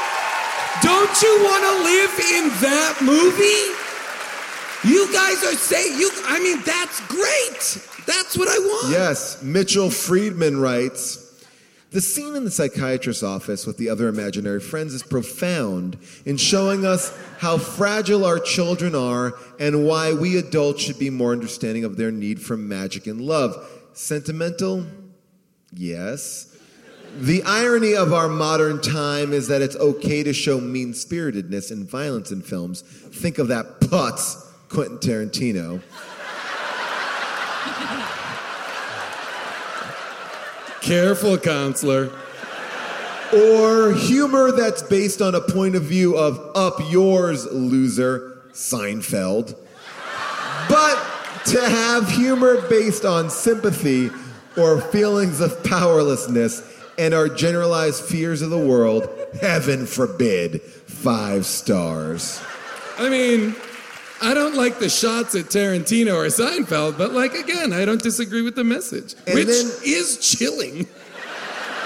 Don't 0.82 1.22
you 1.22 1.44
want 1.44 1.64
to 1.64 1.84
live 1.84 2.20
in 2.34 2.50
that 2.62 2.98
movie? 3.02 3.84
You 4.84 5.12
guys 5.14 5.44
are 5.44 5.56
saying 5.56 5.98
you. 5.98 6.12
I 6.26 6.40
mean, 6.40 6.62
that's 6.66 7.00
great. 7.08 8.06
That's 8.06 8.38
what 8.38 8.50
I 8.50 8.58
want. 8.60 8.92
Yes, 8.92 9.42
Mitchell 9.42 9.90
Friedman 9.90 10.60
writes 10.60 11.46
The 11.92 12.02
scene 12.02 12.36
in 12.36 12.44
the 12.44 12.52
psychiatrist's 12.52 13.24
office 13.24 13.66
with 13.66 13.78
the 13.78 13.90
other 13.90 14.10
imaginary 14.10 14.60
friends 14.60 14.94
is 14.94 15.04
profound 15.04 15.98
in 16.26 16.36
showing 16.36 16.86
us 16.86 17.18
how 17.40 17.58
fragile 17.58 18.26
our 18.26 18.40
children 18.40 18.94
are 18.94 19.36
and 19.60 19.86
why 19.86 20.12
we 20.14 20.38
adults 20.38 20.82
should 20.82 21.00
be 21.00 21.10
more 21.10 21.32
understanding 21.32 21.86
of 21.86 21.96
their 21.96 22.12
need 22.12 22.42
for 22.42 22.58
magic 22.58 23.08
and 23.08 23.22
love. 23.22 23.56
Sentimental? 23.94 24.86
Yes. 25.72 26.53
The 27.16 27.44
irony 27.44 27.96
of 27.96 28.12
our 28.12 28.28
modern 28.28 28.82
time 28.82 29.34
is 29.34 29.48
that 29.48 29.62
it's 29.62 29.76
okay 29.76 30.24
to 30.24 30.34
show 30.34 30.60
mean 30.60 30.96
spiritedness 30.96 31.70
and 31.70 31.88
violence 31.88 32.32
in 32.32 32.42
films. 32.42 32.82
Think 32.82 33.38
of 33.38 33.50
that 33.50 33.80
putz, 33.82 34.44
Quentin 34.68 34.98
Tarantino. 34.98 35.80
Careful, 40.82 41.38
counselor. 41.38 42.12
Or 43.32 43.94
humor 43.94 44.52
that's 44.52 44.82
based 44.82 45.22
on 45.22 45.36
a 45.36 45.42
point 45.42 45.76
of 45.76 45.84
view 45.84 46.18
of 46.18 46.40
up 46.56 46.80
yours, 46.90 47.46
loser, 47.46 48.42
Seinfeld. 48.54 49.56
But 50.68 50.98
to 51.46 51.62
have 51.62 52.10
humor 52.10 52.68
based 52.70 53.06
on 53.06 53.30
sympathy 53.30 54.10
or 54.58 54.82
feelings 54.82 55.42
of 55.42 55.64
powerlessness 55.64 56.73
and 56.98 57.14
our 57.14 57.28
generalized 57.30 58.04
fears 58.04 58.42
of 58.42 58.50
the 58.50 58.58
world, 58.58 59.08
heaven 59.42 59.86
forbid, 59.86 60.62
five 60.62 61.46
stars. 61.46 62.42
I 62.98 63.10
mean, 63.10 63.56
I 64.22 64.34
don't 64.34 64.56
like 64.56 64.80
the 64.80 64.90
shots 64.90 65.36
at 65.36 65.46
Tarantino 65.46 66.16
or 66.16 66.28
Seinfeld, 66.28 66.98
but 66.98 67.12
like 67.12 67.34
again, 67.34 67.74
I 67.74 67.86
don't 67.86 68.02
disagree 68.02 68.42
with 68.42 68.56
the 68.56 68.64
message, 68.64 69.16
And 69.28 69.36
which 69.36 69.48
then- 69.48 69.72
is 69.84 70.18
chilling. 70.20 70.88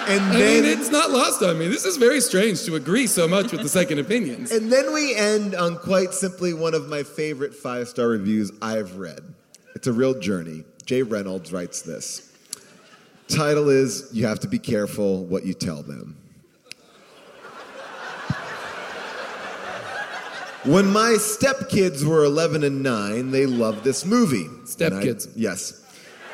And 0.09 0.21
I 0.23 0.39
then 0.39 0.63
mean, 0.63 0.79
it's 0.79 0.89
not 0.89 1.11
lost 1.11 1.43
on 1.43 1.59
me. 1.59 1.67
This 1.67 1.83
is 1.83 1.97
very 1.97 2.21
strange 2.21 2.63
to 2.63 2.75
agree 2.75 3.07
so 3.07 3.27
much 3.27 3.51
with 3.51 3.61
the 3.61 3.67
second 3.67 3.99
opinions. 3.99 4.51
And 4.53 4.71
then 4.71 4.93
we 4.93 5.13
end 5.13 5.53
on 5.53 5.77
quite 5.79 6.13
simply 6.13 6.53
one 6.53 6.73
of 6.73 6.87
my 6.87 7.03
favorite 7.03 7.53
five 7.53 7.89
star 7.89 8.07
reviews 8.07 8.49
I've 8.61 8.95
read. 8.95 9.19
It's 9.75 9.85
a 9.85 9.91
real 9.91 10.17
journey. 10.17 10.63
Jay 10.85 11.01
Reynolds 11.03 11.51
writes 11.51 11.81
this. 11.81 12.26
Title 13.27 13.69
is 13.69 14.09
You 14.13 14.25
Have 14.25 14.39
to 14.41 14.47
Be 14.47 14.57
Careful 14.57 15.25
What 15.25 15.45
You 15.45 15.53
Tell 15.53 15.83
Them. 15.83 16.15
When 20.63 20.91
my 20.91 21.15
stepkids 21.17 22.03
were 22.03 22.23
11 22.25 22.63
and 22.63 22.83
9, 22.83 23.31
they 23.31 23.45
loved 23.45 23.83
this 23.83 24.05
movie. 24.05 24.47
Stepkids. 24.65 25.31
Yes. 25.35 25.85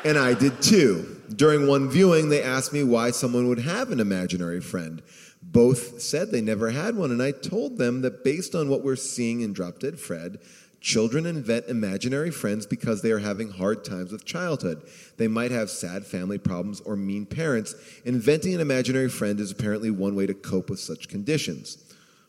And 0.04 0.18
I 0.18 0.34
did 0.34 0.60
too. 0.60 1.20
During 1.34 1.66
one 1.66 1.88
viewing, 1.88 2.28
they 2.28 2.42
asked 2.42 2.72
me 2.72 2.82
why 2.82 3.10
someone 3.10 3.48
would 3.48 3.60
have 3.60 3.90
an 3.90 4.00
imaginary 4.00 4.60
friend. 4.60 5.02
Both 5.42 6.00
said 6.00 6.30
they 6.30 6.40
never 6.40 6.70
had 6.70 6.96
one, 6.96 7.10
and 7.10 7.22
I 7.22 7.30
told 7.30 7.78
them 7.78 8.02
that 8.02 8.24
based 8.24 8.54
on 8.54 8.68
what 8.68 8.82
we're 8.82 8.96
seeing 8.96 9.40
in 9.40 9.52
Drop 9.52 9.78
Dead 9.78 10.00
Fred, 10.00 10.38
children 10.84 11.24
invent 11.24 11.66
imaginary 11.66 12.30
friends 12.30 12.66
because 12.66 13.00
they 13.00 13.10
are 13.10 13.18
having 13.18 13.48
hard 13.48 13.82
times 13.86 14.12
with 14.12 14.26
childhood. 14.26 14.82
They 15.16 15.28
might 15.28 15.50
have 15.50 15.70
sad 15.70 16.04
family 16.04 16.36
problems 16.36 16.82
or 16.82 16.94
mean 16.94 17.24
parents. 17.24 17.74
Inventing 18.04 18.54
an 18.54 18.60
imaginary 18.60 19.08
friend 19.08 19.40
is 19.40 19.50
apparently 19.50 19.90
one 19.90 20.14
way 20.14 20.26
to 20.26 20.34
cope 20.34 20.68
with 20.68 20.78
such 20.78 21.08
conditions. 21.08 21.82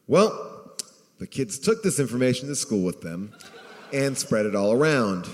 Well, 0.08 0.74
the 1.20 1.28
kids 1.28 1.60
took 1.60 1.84
this 1.84 2.00
information 2.00 2.48
to 2.48 2.56
school 2.56 2.84
with 2.84 3.02
them 3.02 3.34
and 3.92 4.18
spread 4.18 4.46
it 4.46 4.56
all 4.56 4.72
around. 4.72 5.28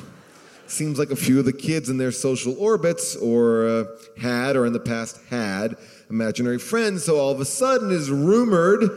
Seems 0.65 0.97
like 0.97 1.11
a 1.11 1.15
few 1.15 1.37
of 1.37 1.45
the 1.45 1.53
kids 1.53 1.89
in 1.89 1.97
their 1.97 2.11
social 2.11 2.55
orbits, 2.57 3.15
or 3.15 3.67
uh, 3.67 3.83
had, 4.19 4.55
or 4.55 4.65
in 4.65 4.73
the 4.73 4.79
past 4.79 5.19
had, 5.29 5.75
imaginary 6.09 6.57
friends. 6.57 7.03
So 7.03 7.19
all 7.19 7.29
of 7.29 7.39
a 7.39 7.45
sudden, 7.45 7.91
is 7.91 8.09
rumored 8.09 8.89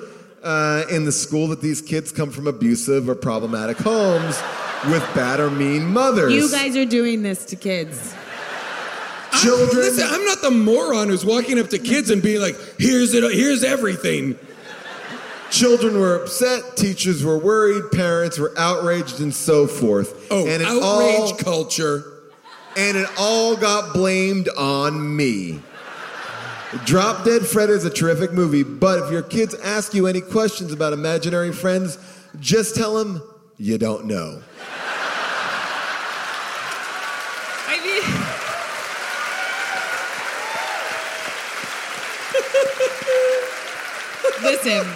uh, 0.44 0.84
in 0.90 1.04
the 1.04 1.12
school 1.12 1.48
that 1.48 1.60
these 1.60 1.80
kids 1.80 2.12
come 2.12 2.30
from 2.30 2.46
abusive 2.46 3.08
or 3.08 3.14
problematic 3.14 3.78
homes 3.78 4.40
with 4.86 5.02
bad 5.14 5.40
or 5.40 5.50
mean 5.50 5.86
mothers. 5.86 6.32
You 6.32 6.50
guys 6.50 6.76
are 6.76 6.84
doing 6.84 7.22
this 7.22 7.44
to 7.46 7.56
kids. 7.56 8.14
Children. 9.40 9.82
Listen, 9.82 10.06
I'm 10.08 10.24
not 10.24 10.42
the 10.42 10.50
moron 10.50 11.08
who's 11.08 11.24
walking 11.24 11.58
up 11.58 11.68
to 11.70 11.78
kids 11.78 12.10
and 12.10 12.22
being 12.22 12.40
like, 12.40 12.56
"Here's 12.78 13.14
it. 13.14 13.24
Here's 13.34 13.64
everything." 13.64 14.38
Children 15.50 16.00
were 16.00 16.16
upset, 16.16 16.76
teachers 16.76 17.22
were 17.22 17.38
worried, 17.38 17.92
parents 17.92 18.38
were 18.40 18.52
outraged, 18.58 19.20
and 19.20 19.32
so 19.32 19.68
forth. 19.68 20.26
Oh, 20.30 20.46
and 20.46 20.62
outrage 20.62 20.80
all, 20.80 21.36
culture. 21.36 22.04
And 22.76 22.96
it 22.96 23.08
all 23.16 23.54
got 23.54 23.94
blamed 23.94 24.48
on 24.56 25.14
me. 25.16 25.60
Drop 26.84 27.24
Dead 27.24 27.42
Fred 27.46 27.70
is 27.70 27.84
a 27.84 27.90
terrific 27.90 28.32
movie, 28.32 28.62
but 28.64 29.04
if 29.04 29.10
your 29.12 29.22
kids 29.22 29.54
ask 29.54 29.94
you 29.94 30.06
any 30.06 30.20
questions 30.20 30.72
about 30.72 30.92
imaginary 30.92 31.52
friends, 31.52 31.98
just 32.40 32.74
tell 32.74 32.94
them 32.96 33.22
you 33.58 33.78
don't 33.78 34.06
know. 34.06 34.42
I 37.68 37.80
mean, 37.84 38.02
listen, 44.42 44.86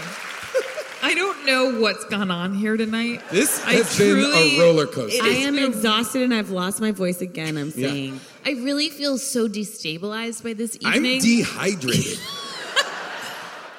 I 1.03 1.15
don't 1.15 1.47
know 1.47 1.81
what's 1.81 2.05
gone 2.07 2.31
on 2.31 2.55
here 2.55 2.77
tonight. 2.77 3.23
This 3.31 3.65
I 3.65 3.75
has 3.75 3.97
been 3.97 4.15
truly- 4.17 4.59
a 4.59 4.61
roller 4.61 4.87
coaster. 4.87 5.23
I 5.23 5.29
am 5.29 5.59
exhausted 5.59 6.23
and 6.23 6.35
I've 6.35 6.51
lost 6.51 6.81
my 6.81 6.93
voice 6.93 7.21
again. 7.21 7.57
I'm 7.57 7.73
Yeah. 7.77 8.19
Saying. 8.45 8.59
I 8.59 8.65
really 8.65 8.89
feel 8.89 9.19
so 9.19 9.49
destabilized 9.49 10.43
by 10.43 10.53
this 10.55 10.77
evening. 10.81 11.17
I'm 11.17 11.21
dehydrated. 11.21 12.19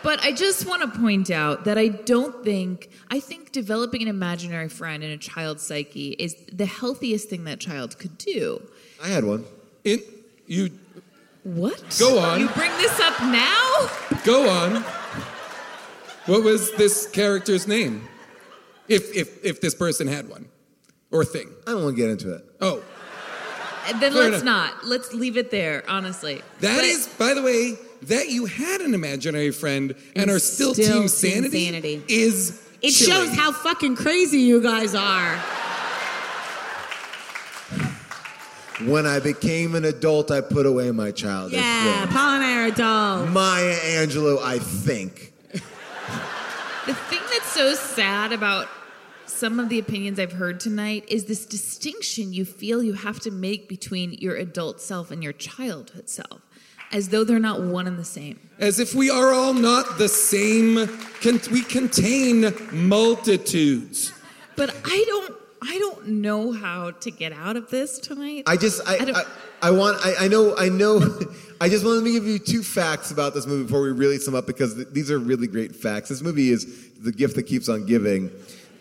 But 0.02 0.24
I 0.24 0.32
just 0.32 0.66
want 0.66 0.82
to 0.82 1.00
point 1.00 1.30
out 1.30 1.66
that 1.66 1.78
I 1.78 1.90
don't 1.90 2.44
think, 2.44 2.90
I 3.12 3.20
think 3.20 3.52
developing 3.52 4.02
an 4.02 4.08
imaginary 4.08 4.70
friend 4.70 5.04
in 5.04 5.12
a 5.12 5.18
child's 5.18 5.62
psyche 5.64 6.12
is 6.12 6.36
the 6.52 6.66
healthiest 6.66 7.30
thing 7.30 7.44
that 7.44 7.60
child 7.60 8.00
could 8.00 8.18
do. 8.18 8.62
I 9.04 9.10
had 9.10 9.26
one. 9.26 9.46
In, 9.84 10.00
you 10.48 10.72
What? 11.44 11.98
Go 12.00 12.20
on. 12.20 12.40
You 12.40 12.48
bring 12.50 12.72
this 12.78 12.98
up 13.02 13.20
now? 13.24 13.90
go 14.24 14.50
on. 14.50 14.84
What 16.28 16.44
was 16.44 16.72
this 16.76 17.08
character's 17.08 17.68
name? 17.68 18.08
If 18.88 19.16
if 19.16 19.44
if 19.44 19.62
this 19.62 19.76
person 19.76 20.08
had 20.08 20.30
one, 20.30 20.48
or 21.12 21.26
thing. 21.26 21.50
I 21.68 21.72
don't 21.72 21.84
want 21.84 21.96
to 21.96 22.02
get 22.02 22.10
into 22.10 22.34
it. 22.34 22.46
Oh, 22.62 22.84
Then 24.00 24.14
Fair 24.14 24.30
let's 24.30 24.42
enough. 24.42 24.74
not. 24.74 24.86
Let's 24.88 25.14
leave 25.14 25.38
it 25.38 25.52
there, 25.52 25.84
honestly. 25.88 26.42
that 26.62 26.76
But- 26.78 26.86
is, 26.86 27.08
by 27.18 27.34
the 27.34 27.42
way, 27.42 27.78
that 28.04 28.30
you 28.30 28.46
had 28.46 28.82
an 28.82 28.94
imaginary 28.94 29.52
friend 29.52 29.94
and, 30.16 30.24
And 30.24 30.32
are 30.32 30.40
still, 30.40 30.74
still 30.74 30.86
team 30.86 31.00
Team 31.02 31.08
sanity, 31.10 31.66
Sanity. 31.66 32.04
is 32.08 32.60
It 32.82 32.92
chilling. 32.92 33.28
shows 33.28 33.36
how 33.38 33.52
fucking 33.52 33.96
crazy 33.98 34.40
you 34.40 34.62
guys 34.62 34.96
are. 34.96 35.38
When 38.86 39.06
I 39.06 39.20
became 39.20 39.76
an 39.76 39.84
adult, 39.84 40.32
I 40.32 40.40
put 40.40 40.66
away 40.66 40.92
my 40.92 41.12
childish 41.12 41.60
Yeah, 41.60 41.98
friends. 41.98 42.14
Paul 42.14 42.36
and 42.36 42.44
I 42.46 42.62
are 42.62 42.66
adults. 42.68 43.32
Maya 43.34 43.76
Angelou, 43.98 44.42
I 44.42 44.60
think. 44.60 45.34
The 45.52 46.94
thing 46.94 47.20
that's 47.30 47.52
so 47.54 47.76
sad 47.76 48.32
about 48.32 48.70
some 49.40 49.58
of 49.58 49.70
the 49.70 49.80
opinions 49.80 50.20
I've 50.20 50.34
heard 50.34 50.60
tonight 50.60 51.06
is 51.08 51.24
this 51.26 51.46
distinction 51.46 52.34
you 52.34 52.44
feel 52.44 52.84
you 52.84 52.92
have 52.94 53.22
to 53.22 53.32
make 53.32 53.70
between 53.70 54.12
your 54.14 54.36
adult 54.36 54.82
self 54.82 55.12
and 55.12 55.24
your 55.24 55.32
childhood 55.32 56.10
self, 56.10 56.42
as 56.92 57.08
though 57.08 57.24
they're 57.24 57.40
not 57.40 57.62
one 57.62 57.88
and 57.88 57.98
the 57.98 58.04
same. 58.04 58.38
As 58.60 58.80
if 58.82 58.94
we 58.94 59.10
are 59.10 59.32
all 59.32 59.54
not 59.54 59.98
the 59.98 60.10
same. 60.10 60.88
Con- 61.22 61.40
we 61.54 61.62
contain 61.62 62.54
multitudes. 62.74 64.12
But 64.58 64.76
I 64.84 65.04
don't 65.08 65.36
I 65.62 65.78
don't 65.78 66.08
know 66.08 66.52
how 66.52 66.92
to 66.92 67.12
get 67.12 67.32
out 67.32 67.56
of 67.56 67.70
this 67.70 67.98
tonight. 68.00 68.44
I 68.46 68.58
just 68.58 68.86
I 68.88 68.98
don't- 69.06 69.16
I, 69.16 69.24
I 69.62 69.72
want 69.72 70.06
I, 70.06 70.26
I 70.26 70.28
know 70.28 70.54
I 70.58 70.68
know 70.68 71.00
I 71.62 71.70
just 71.70 71.86
wanted 71.86 72.04
to 72.04 72.12
give 72.12 72.26
you 72.26 72.40
two 72.40 72.62
facts 72.62 73.12
about 73.12 73.34
this 73.34 73.46
movie 73.48 73.64
before 73.64 73.82
we 73.82 73.92
really 73.92 74.18
sum 74.18 74.36
up 74.36 74.48
because 74.48 74.76
th- 74.76 74.88
these 74.92 75.10
are 75.10 75.20
really 75.20 75.48
great 75.48 75.74
facts. 75.76 76.10
This 76.10 76.22
movie 76.22 76.50
is 76.52 76.90
the 77.00 77.12
gift 77.14 77.36
that 77.36 77.44
keeps 77.44 77.70
on 77.70 77.86
giving. 77.86 78.30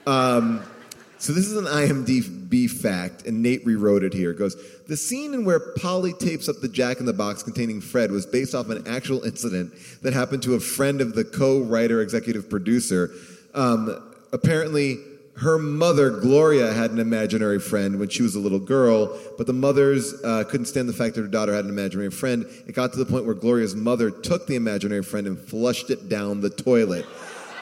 Um, 0.09 0.63
so 1.19 1.35
this 1.35 1.47
is 1.47 1.57
an 1.57 1.67
IMDb 1.67 2.71
fact, 2.71 3.27
and 3.27 3.43
Nate 3.43 3.67
rewrote 3.67 4.03
it 4.03 4.15
here. 4.15 4.31
It 4.31 4.39
goes, 4.39 4.57
the 4.87 4.97
scene 4.97 5.35
in 5.35 5.45
where 5.45 5.61
Polly 5.77 6.15
tapes 6.15 6.49
up 6.49 6.61
the 6.63 6.69
Jack 6.69 6.99
in 6.99 7.05
the 7.05 7.13
Box 7.13 7.43
containing 7.43 7.83
Fred 7.83 8.11
was 8.11 8.25
based 8.25 8.55
off 8.55 8.71
an 8.71 8.89
actual 8.89 9.23
incident 9.25 9.75
that 10.01 10.15
happened 10.15 10.43
to 10.45 10.55
a 10.55 10.61
friend 10.61 11.03
of 11.03 11.15
the 11.15 11.25
co-writer, 11.25 12.01
executive 12.01 12.49
producer. 12.49 13.11
Um, 13.53 14.15
apparently, 14.33 14.97
her 15.37 15.59
mother, 15.59 16.09
Gloria, 16.09 16.73
had 16.73 16.91
an 16.91 17.01
imaginary 17.01 17.61
friend 17.61 17.99
when 17.99 18.09
she 18.09 18.23
was 18.23 18.35
a 18.35 18.41
little 18.41 18.59
girl, 18.59 19.15
but 19.37 19.47
the 19.47 19.53
mothers 19.53 20.15
uh, 20.25 20.45
couldn't 20.45 20.67
stand 20.67 20.89
the 20.89 20.95
fact 20.95 21.17
that 21.17 21.21
her 21.21 21.29
daughter 21.29 21.53
had 21.53 21.67
an 21.67 21.71
imaginary 21.71 22.11
friend. 22.11 22.47
It 22.67 22.75
got 22.75 22.95
to 22.95 22.99
the 22.99 23.05
point 23.05 23.27
where 23.27 23.35
Gloria's 23.35 23.75
mother 23.75 24.11
took 24.11 24.47
the 24.47 24.57
imaginary 24.57 25.03
friend 25.03 25.27
and 25.27 25.39
flushed 25.39 25.91
it 25.91 26.09
down 26.09 26.41
the 26.41 26.51
toilet. 26.51 27.05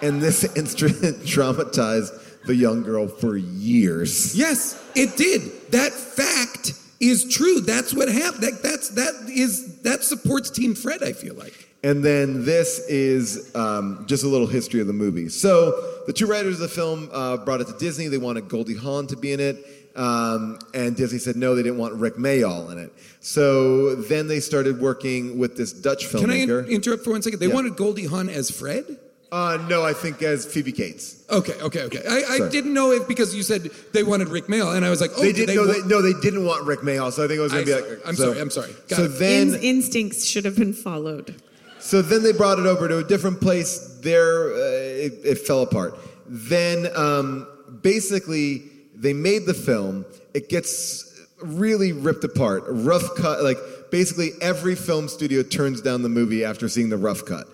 And 0.00 0.20
this 0.20 0.44
incident 0.56 1.24
traumatized 1.24 2.22
the 2.46 2.54
young 2.54 2.82
girl 2.82 3.08
for 3.08 3.36
years. 3.36 4.36
Yes, 4.36 4.82
it 4.94 5.16
did. 5.16 5.42
That 5.72 5.92
fact 5.92 6.72
is 7.00 7.24
true. 7.32 7.60
That's 7.60 7.92
what 7.94 8.08
happened. 8.08 8.42
That, 8.44 8.62
that's 8.62 8.88
that 8.90 9.14
is 9.28 9.82
that 9.82 10.02
supports 10.04 10.50
Team 10.50 10.74
Fred. 10.74 11.02
I 11.02 11.12
feel 11.12 11.34
like. 11.34 11.68
And 11.84 12.04
then 12.04 12.44
this 12.44 12.80
is 12.88 13.54
um, 13.54 14.06
just 14.08 14.24
a 14.24 14.28
little 14.28 14.46
history 14.48 14.80
of 14.80 14.86
the 14.86 14.92
movie. 14.92 15.28
So 15.28 16.00
the 16.06 16.12
two 16.12 16.26
writers 16.26 16.54
of 16.54 16.60
the 16.60 16.68
film 16.68 17.08
uh, 17.12 17.36
brought 17.36 17.60
it 17.60 17.68
to 17.68 17.76
Disney. 17.78 18.08
They 18.08 18.18
wanted 18.18 18.48
Goldie 18.48 18.74
Hawn 18.74 19.06
to 19.08 19.16
be 19.16 19.32
in 19.32 19.40
it. 19.40 19.64
Um, 19.94 20.58
and 20.74 20.96
Disney 20.96 21.18
said 21.18 21.36
no, 21.36 21.54
they 21.54 21.62
didn't 21.62 21.78
want 21.78 21.94
Rik 21.94 22.16
Mayall 22.16 22.70
in 22.72 22.78
it. 22.78 22.92
So 23.20 23.94
then 23.94 24.26
they 24.26 24.40
started 24.40 24.80
working 24.80 25.38
with 25.38 25.56
this 25.56 25.72
Dutch 25.72 26.06
filmmaker. 26.06 26.20
Can 26.20 26.30
I 26.30 26.34
in- 26.40 26.66
interrupt 26.66 27.04
for 27.04 27.10
one 27.12 27.22
second? 27.22 27.38
They 27.40 27.46
Yeah. 27.46 27.54
wanted 27.54 27.76
Goldie 27.76 28.06
Hawn 28.06 28.28
as 28.28 28.50
Fred. 28.50 28.98
Uh, 29.32 29.58
no, 29.68 29.82
I 29.84 29.92
think 29.92 30.22
as 30.22 30.46
Phoebe 30.46 30.70
Cates. 30.72 31.24
Okay, 31.28 31.54
okay, 31.60 31.82
okay. 31.82 32.00
I, 32.08 32.14
I 32.34 32.38
Sorry. 32.38 32.50
didn't 32.50 32.72
know 32.74 32.92
if 32.92 33.08
because 33.08 33.34
you 33.34 33.42
said 33.42 33.62
they 33.92 34.04
wanted 34.04 34.28
Rik 34.28 34.46
Mayall, 34.46 34.76
and 34.76 34.84
I 34.84 34.90
was 34.90 35.00
like, 35.00 35.10
oh, 35.16 35.20
they 35.20 35.32
did 35.32 35.46
did 35.46 35.56
no, 35.56 35.66
wa- 35.66 35.72
they, 35.72 35.80
no, 35.88 36.00
they 36.00 36.12
didn't 36.20 36.44
want 36.44 36.64
Rik 36.64 36.80
Mayall. 36.80 37.10
So 37.12 37.24
I 37.24 37.26
think 37.26 37.38
it 37.38 37.42
was 37.42 37.52
going 37.52 37.66
to 37.66 37.74
be 37.82 37.90
like. 37.90 38.06
I'm 38.06 38.14
so- 38.14 38.26
sorry, 38.28 38.40
I'm 38.40 38.50
sorry. 38.50 38.72
Got 38.88 38.96
So 38.96 39.04
it. 39.04 39.08
then, 39.18 39.54
In- 39.54 39.60
instincts 39.62 40.24
should 40.24 40.44
have 40.44 40.56
been 40.56 40.72
followed. 40.72 41.34
So 41.80 42.02
then 42.02 42.22
they 42.22 42.32
brought 42.32 42.58
it 42.60 42.66
over 42.66 42.86
to 42.88 42.98
a 42.98 43.04
different 43.04 43.40
place. 43.40 43.98
There, 44.02 44.52
uh, 44.52 44.56
it, 44.56 45.12
it 45.24 45.38
fell 45.38 45.62
apart. 45.62 45.98
Then, 46.28 46.86
um, 46.96 47.46
basically, 47.82 48.62
they 48.94 49.12
made 49.12 49.46
the 49.46 49.54
film. 49.54 50.04
It 50.34 50.48
gets 50.48 51.04
really 51.42 51.92
ripped 51.92 52.24
apart. 52.24 52.64
Rough 52.68 53.14
cut. 53.16 53.42
Like 53.42 53.58
basically, 53.90 54.30
every 54.40 54.74
film 54.76 55.08
studio 55.08 55.42
turns 55.42 55.80
down 55.80 56.02
the 56.02 56.08
movie 56.08 56.44
after 56.44 56.68
seeing 56.68 56.88
the 56.90 56.96
rough 56.96 57.24
cut. 57.24 57.46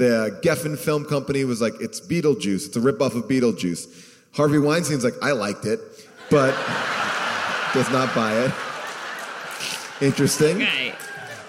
The 0.00 0.40
Geffen 0.42 0.78
Film 0.78 1.04
Company 1.04 1.44
was 1.44 1.60
like, 1.60 1.74
"It's 1.78 2.00
Beetlejuice. 2.00 2.68
It's 2.68 2.76
a 2.76 2.80
ripoff 2.80 3.14
of 3.14 3.28
Beetlejuice." 3.28 3.86
Harvey 4.32 4.56
Weinstein's 4.56 5.04
like, 5.04 5.12
"I 5.20 5.32
liked 5.32 5.66
it," 5.66 5.78
but 6.30 6.52
does 7.74 7.90
not 7.90 8.14
buy 8.14 8.32
it. 8.44 8.52
Interesting. 10.00 10.66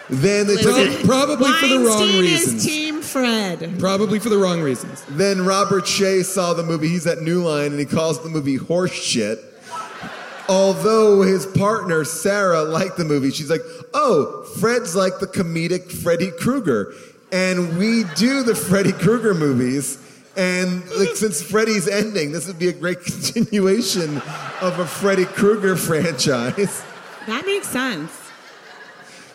Then 0.10 0.48
they 0.48 0.58
took 0.58 0.76
it 0.78 1.06
probably 1.06 1.50
for 1.54 1.68
the 1.68 1.80
wrong 1.80 2.20
reasons. 2.20 2.66
is 2.66 2.66
Team 2.66 3.02
Fred. 3.02 3.80
Probably 3.80 4.20
for 4.20 4.28
the 4.28 4.38
wrong 4.38 4.62
reasons. 4.62 5.06
Then 5.08 5.46
Robert 5.46 5.86
Shaye 5.86 6.26
saw 6.26 6.54
the 6.54 6.64
movie. 6.64 6.90
He's 6.90 7.08
at 7.08 7.22
New 7.22 7.42
Line 7.44 7.68
and 7.68 7.80
he 7.80 7.86
calls 7.86 8.22
the 8.22 8.28
movie 8.28 8.58
horse 8.58 8.92
shit. 8.92 9.40
Although 10.50 11.22
his 11.22 11.46
partner 11.46 12.04
Sarah 12.04 12.64
liked 12.64 12.98
the 12.98 13.06
movie, 13.06 13.32
she's 13.32 13.50
like, 13.50 13.62
"Oh, 13.94 14.44
Fred's 14.60 14.94
like 14.94 15.20
the 15.20 15.28
comedic 15.28 15.90
Freddy 15.90 16.32
Krueger, 16.32 16.94
and 17.32 17.78
we 17.78 18.04
do 18.16 18.44
the 18.44 18.56
Freddy 18.56 18.92
Krueger 18.92 19.34
movies." 19.34 20.08
And 20.38 20.90
like, 20.92 21.10
since 21.16 21.42
Freddy's 21.42 21.88
ending, 21.90 22.32
this 22.32 22.48
would 22.48 22.58
be 22.60 22.70
a 22.70 22.74
great 22.74 23.00
continuation 23.04 24.18
of 24.62 24.80
a 24.80 24.86
Freddy 24.86 25.26
Krueger 25.26 25.76
franchise. 25.76 26.84
That 27.28 27.46
makes 27.46 27.68
sense. 27.68 28.12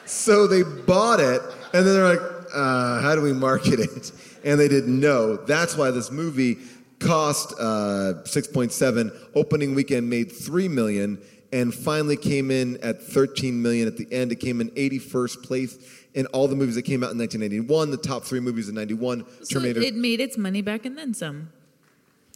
So 0.07 0.47
they 0.47 0.63
bought 0.63 1.21
it, 1.21 1.43
and 1.75 1.87
then 1.87 1.95
they're 1.95 2.17
like, 2.17 2.47
uh, 2.55 3.01
"How 3.03 3.15
do 3.15 3.23
we 3.23 3.33
market 3.33 3.81
it?" 3.81 4.13
And 4.45 4.59
they 4.59 4.69
didn't 4.69 4.99
know. 4.99 5.37
That's 5.37 5.77
why 5.77 5.91
this 5.91 6.11
movie 6.11 6.59
cost 6.99 7.53
uh, 7.59 8.25
six 8.25 8.47
point 8.47 8.73
seven. 8.73 9.13
Opening 9.35 9.75
weekend 9.75 10.09
made 10.09 10.33
three 10.33 10.69
million, 10.69 11.21
and 11.53 11.75
finally 11.75 12.17
came 12.17 12.51
in 12.51 12.79
at 12.83 13.03
thirteen 13.03 13.61
million 13.61 13.87
at 13.87 13.97
the 13.97 14.07
end. 14.13 14.33
It 14.33 14.37
came 14.37 14.61
in 14.61 14.71
eighty 14.77 14.99
first 14.99 15.43
place 15.43 15.79
in 16.17 16.27
all 16.27 16.49
the 16.49 16.57
movies 16.57 16.75
that 16.75 16.83
came 16.83 17.05
out 17.05 17.13
in 17.13 17.19
1991, 17.19 17.91
The 17.93 17.97
top 17.99 18.25
three 18.25 18.41
movies 18.41 18.69
in 18.69 18.75
ninety 18.75 18.95
one. 18.95 19.25
So 19.45 19.61
Terminator. 19.61 19.81
it 19.83 19.95
made 19.95 20.19
its 20.21 20.37
money 20.37 20.63
back 20.63 20.85
and 20.85 20.99
then 20.99 21.15
some. 21.15 21.51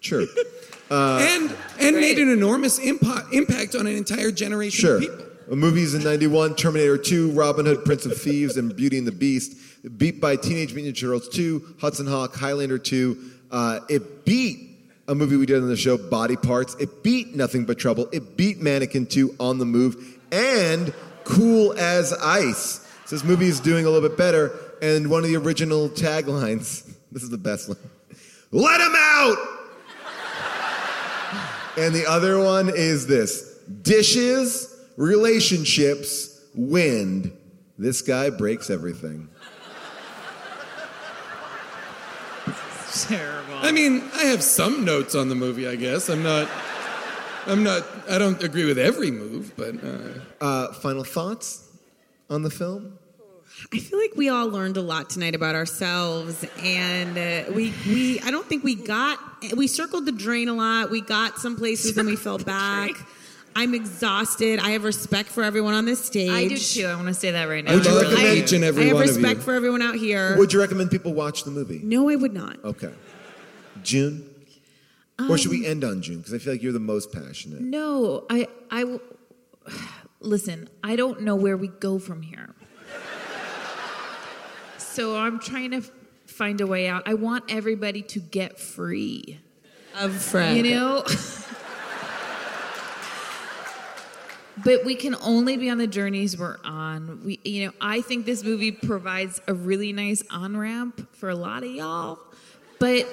sure. 0.01 0.27
Uh, 0.93 1.19
and 1.23 1.55
and 1.79 1.97
made 1.99 2.19
an 2.19 2.29
enormous 2.29 2.81
impa- 2.81 3.33
impact 3.33 3.77
on 3.77 3.87
an 3.87 3.95
entire 3.95 4.33
generation 4.33 4.81
Sure. 4.81 4.97
of 4.97 5.03
people. 5.03 5.25
Uh, 5.49 5.55
Movies 5.55 5.95
in 5.95 6.03
91, 6.03 6.57
Terminator 6.57 6.99
2, 6.99 7.31
Robin 7.31 7.65
Hood, 7.65 7.85
Prince 7.85 8.07
of 8.07 8.21
Thieves, 8.21 8.57
and 8.57 8.75
Beauty 8.75 8.99
and 8.99 9.07
the 9.07 9.13
Beast. 9.13 9.57
Beat 9.99 10.21
by 10.21 10.35
Teenage 10.35 10.75
Mutant 10.75 10.97
Ninja 10.97 11.01
Turtles 11.01 11.29
2, 11.29 11.77
Hudson 11.81 12.09
Hawk, 12.09 12.35
Highlander 12.35 12.77
2. 12.77 13.17
Uh, 13.53 13.79
it 13.89 14.25
beat 14.25 14.81
a 15.07 15.15
movie 15.15 15.37
we 15.37 15.47
did 15.47 15.63
on 15.63 15.69
the 15.69 15.77
show, 15.77 15.97
Body 15.97 16.35
Parts. 16.35 16.75
It 16.81 17.05
beat 17.05 17.37
Nothing 17.37 17.67
But 17.67 17.79
Trouble. 17.79 18.09
It 18.11 18.37
beat 18.37 18.61
Mannequin 18.61 19.07
2, 19.07 19.37
On 19.39 19.59
the 19.59 19.65
Move, 19.67 20.19
and 20.33 20.93
Cool 21.23 21.73
as 21.79 22.13
Ice. 22.15 22.80
So 23.11 23.17
this 23.17 23.25
movie 23.25 23.49
is 23.49 23.59
doing 23.59 23.87
a 23.87 23.91
little 23.91 24.09
bit 24.09 24.17
better. 24.17 24.57
And 24.81 25.11
one 25.11 25.25
of 25.25 25.31
the 25.31 25.35
original 25.35 25.89
taglines, 25.89 26.89
this 27.11 27.25
is 27.25 27.29
the 27.29 27.39
best 27.39 27.69
one. 27.69 27.77
Let 28.53 28.81
him 28.81 28.95
out! 28.97 29.37
And 31.77 31.93
the 31.93 32.09
other 32.09 32.39
one 32.39 32.69
is 32.73 33.09
this 33.09 33.59
dishes, 33.83 34.73
relationships, 34.97 36.41
wind. 36.55 37.37
This 37.77 38.01
guy 38.01 38.31
breaks 38.31 38.71
everything. 38.71 39.29
Terrible. 42.93 43.55
I 43.57 43.73
mean, 43.73 44.09
I 44.15 44.27
have 44.27 44.45
some 44.45 44.85
notes 44.85 45.17
on 45.17 45.29
the 45.29 45.35
movie. 45.35 45.67
I 45.67 45.75
guess 45.75 46.09
I'm 46.09 46.23
not. 46.23 46.49
I'm 47.49 47.65
not. 47.65 47.85
I 48.09 48.19
don't 48.19 48.41
agree 48.41 48.67
with 48.67 48.79
every 48.79 49.11
move, 49.11 49.53
but 49.57 49.75
uh, 49.83 50.21
Uh, 50.41 50.73
final 50.75 51.03
thoughts 51.03 51.67
on 52.29 52.43
the 52.43 52.51
film? 52.51 53.00
I 53.73 53.79
feel 53.79 53.99
like 53.99 54.13
we 54.17 54.29
all 54.29 54.49
learned 54.49 54.77
a 54.77 54.83
lot 54.83 55.11
tonight 55.11 55.35
about 55.35 55.55
ourselves, 55.55 56.45
and 56.63 57.17
uh, 57.17 57.53
we 57.53 57.73
we 57.87 58.21
I 58.21 58.31
don't 58.31 58.47
think 58.47 58.65
we 58.65 58.75
got 58.75 59.19
we 59.57 59.67
circled 59.67 60.07
the 60.07 60.13
drain 60.13 60.49
a 60.49 60.55
lot. 60.55 60.91
We 60.91 61.01
got 61.01 61.39
some 61.39 61.57
places 61.57 61.97
and 61.97 62.07
we 62.09 62.17
fell 62.17 62.39
back. 62.39 62.93
I'm 63.57 63.75
exhausted. 63.75 64.61
I 64.61 64.71
have 64.71 64.85
respect 64.85 65.29
for 65.29 65.43
everyone 65.43 65.75
on 65.75 65.85
this 65.85 66.05
stage. 66.05 66.31
I 66.31 66.47
do 66.49 66.57
too. 66.57 66.87
I 66.87 66.95
want 66.95 67.09
to 67.09 67.15
say 67.15 67.33
that 67.33 67.45
right 67.49 67.65
now. 67.65 67.75
Would 67.75 67.85
you 67.85 67.91
I 67.91 67.95
recommend- 68.03 68.23
really 68.23 68.39
Each 68.41 68.53
and 68.53 68.65
every 68.65 68.83
I 68.83 68.87
have 68.87 68.95
one 68.95 69.03
of 69.03 69.09
respect 69.11 69.37
you. 69.39 69.43
for 69.43 69.55
everyone 69.55 69.83
out 69.83 69.97
here. 69.97 70.37
Would 70.39 70.53
you 70.53 70.61
recommend 70.61 70.91
people 70.93 71.13
watch 71.15 71.43
the 71.45 71.51
movie? 71.51 71.81
no, 71.83 72.09
I 72.09 72.15
would 72.17 72.33
not. 72.33 72.65
Okay. 72.65 72.93
June? 73.83 74.27
or 75.29 75.37
should 75.37 75.51
we 75.51 75.67
Um, 75.67 75.71
end 75.73 75.85
on 75.85 76.01
June? 76.01 76.19
Because 76.19 76.33
I 76.33 76.39
feel 76.39 76.53
like 76.55 76.63
you're 76.63 76.73
the 76.73 76.79
most 76.81 77.13
passionate. 77.13 77.61
No, 77.61 78.25
I 78.31 78.47
I. 78.71 78.99
listen. 80.21 80.69
I 80.83 80.97
don't 80.97 81.23
know 81.23 81.35
where 81.37 81.57
we 81.57 81.69
go 81.69 81.99
from 81.99 82.23
here. 82.23 82.55
So 84.91 85.17
I'm 85.17 85.39
trying 85.39 85.71
to 85.71 85.83
find 86.27 86.61
a 86.61 86.67
way 86.67 86.89
out. 86.89 87.05
I 87.07 87.15
want 87.15 87.45
everybody 87.49 88.03
to 88.03 88.19
get 88.19 88.59
free 88.59 89.39
of 89.97 90.21
Fred. 90.21 90.57
You 90.57 90.75
know. 90.75 91.05
but 94.65 94.85
we 94.85 94.97
can 94.97 95.15
only 95.23 95.57
be 95.57 95.71
on 95.71 95.79
the 95.79 95.87
journeys 95.87 96.37
we're 96.37 96.59
on. 96.65 97.23
We, 97.25 97.39
you 97.45 97.67
know, 97.67 97.73
I 97.81 98.01
think 98.01 98.27
this 98.27 98.43
movie 98.43 98.73
provides 98.73 99.41
a 99.47 99.55
really 99.55 99.93
nice 99.93 100.25
on 100.29 100.57
ramp 100.57 101.09
for 101.15 101.29
a 101.29 101.37
lot 101.37 101.63
of 101.63 101.71
y'all, 101.71 102.19
but 102.81 103.07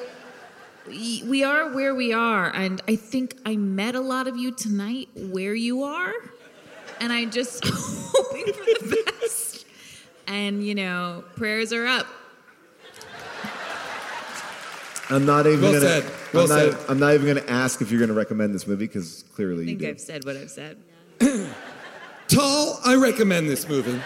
we 0.88 1.24
we 1.28 1.44
are 1.44 1.76
where 1.76 1.94
we 1.94 2.12
are, 2.12 2.50
and 2.56 2.82
I 2.88 2.96
think 2.96 3.38
I 3.46 3.56
met 3.56 3.94
a 3.94 4.02
lot 4.02 4.28
of 4.28 4.36
you 4.36 4.52
tonight 4.52 5.10
where 5.16 5.54
you 5.54 5.84
are, 5.84 6.14
and 7.00 7.14
I 7.14 7.26
just 7.26 7.64
hoping 7.68 8.52
for 8.52 8.66
the 8.66 9.04
best. 9.20 9.47
And 10.28 10.64
you 10.66 10.76
know, 10.76 11.24
prayers 11.36 11.72
are 11.74 11.86
up. 11.86 12.08
I'm 15.10 15.26
not 15.26 15.48
even 15.48 15.62
Well 15.62 15.74
gonna. 15.74 15.86
said. 16.02 16.12
Well 16.34 16.44
I'm, 16.44 16.50
not, 16.70 16.78
said. 16.80 16.90
I'm 16.90 17.00
not 17.00 17.14
even 17.14 17.28
gonna 17.28 17.48
ask 17.48 17.82
if 17.82 17.90
you're 17.92 18.00
gonna 18.00 18.14
recommend 18.14 18.54
this 18.54 18.68
movie 18.68 18.88
because 18.88 19.24
clearly 19.36 19.60
I 19.60 19.62
you 19.62 19.66
think 19.68 19.80
do. 19.80 19.88
I've 19.90 20.02
said 20.02 20.26
what 20.26 20.36
I've 20.36 20.52
said. 20.52 20.78
Tall, 22.28 22.80
I 22.84 22.96
recommend 22.96 23.50
this 23.50 23.70
movie. 23.70 24.02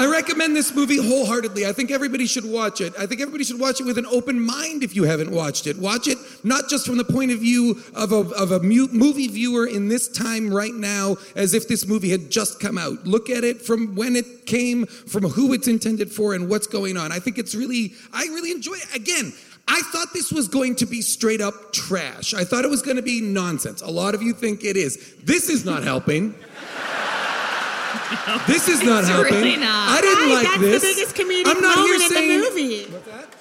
I 0.00 0.06
recommend 0.06 0.56
this 0.56 0.74
movie 0.74 0.96
wholeheartedly. 0.96 1.66
I 1.66 1.74
think 1.74 1.90
everybody 1.90 2.26
should 2.26 2.50
watch 2.50 2.80
it. 2.80 2.94
I 2.98 3.04
think 3.04 3.20
everybody 3.20 3.44
should 3.44 3.60
watch 3.60 3.82
it 3.82 3.84
with 3.84 3.98
an 3.98 4.06
open 4.06 4.40
mind 4.40 4.82
if 4.82 4.96
you 4.96 5.04
haven't 5.04 5.30
watched 5.30 5.66
it. 5.66 5.76
Watch 5.76 6.08
it 6.08 6.16
not 6.42 6.70
just 6.70 6.86
from 6.86 6.96
the 6.96 7.04
point 7.04 7.32
of 7.32 7.40
view 7.40 7.78
of 7.94 8.10
a, 8.10 8.20
of 8.30 8.50
a 8.52 8.60
mu- 8.60 8.88
movie 8.92 9.28
viewer 9.28 9.66
in 9.66 9.88
this 9.88 10.08
time 10.08 10.54
right 10.54 10.72
now, 10.72 11.18
as 11.36 11.52
if 11.52 11.68
this 11.68 11.86
movie 11.86 12.08
had 12.08 12.30
just 12.30 12.60
come 12.60 12.78
out. 12.78 13.06
Look 13.06 13.28
at 13.28 13.44
it 13.44 13.60
from 13.60 13.94
when 13.94 14.16
it 14.16 14.46
came, 14.46 14.86
from 14.86 15.24
who 15.24 15.52
it's 15.52 15.68
intended 15.68 16.10
for, 16.10 16.32
and 16.32 16.48
what's 16.48 16.66
going 16.66 16.96
on. 16.96 17.12
I 17.12 17.18
think 17.18 17.36
it's 17.36 17.54
really, 17.54 17.92
I 18.10 18.24
really 18.28 18.52
enjoy 18.52 18.76
it. 18.76 18.96
Again, 18.96 19.34
I 19.68 19.82
thought 19.92 20.14
this 20.14 20.32
was 20.32 20.48
going 20.48 20.76
to 20.76 20.86
be 20.86 21.02
straight 21.02 21.42
up 21.42 21.74
trash. 21.74 22.32
I 22.32 22.44
thought 22.44 22.64
it 22.64 22.70
was 22.70 22.80
going 22.80 22.96
to 22.96 23.02
be 23.02 23.20
nonsense. 23.20 23.82
A 23.82 23.90
lot 23.90 24.14
of 24.14 24.22
you 24.22 24.32
think 24.32 24.64
it 24.64 24.78
is. 24.78 25.16
This 25.24 25.50
is 25.50 25.66
not 25.66 25.84
helping. 25.84 26.34
This 28.46 28.68
is 28.68 28.82
not 28.82 29.00
It's 29.00 29.08
helping. 29.08 29.34
really 29.34 29.56
not. 29.56 29.98
I 29.98 30.00
didn't 30.00 30.28
Guys, 30.28 30.34
like 30.34 30.46
that's 30.46 30.60
this. 30.60 30.82
the 30.82 30.88
biggest 30.94 31.16
comedic 31.16 31.46
I'm 31.46 31.60
not 31.62 31.76
moment 31.76 31.86
here 31.86 31.94
in 31.94 32.10
saying. 32.10 32.40
the 32.40 32.50
movie. 32.50 32.86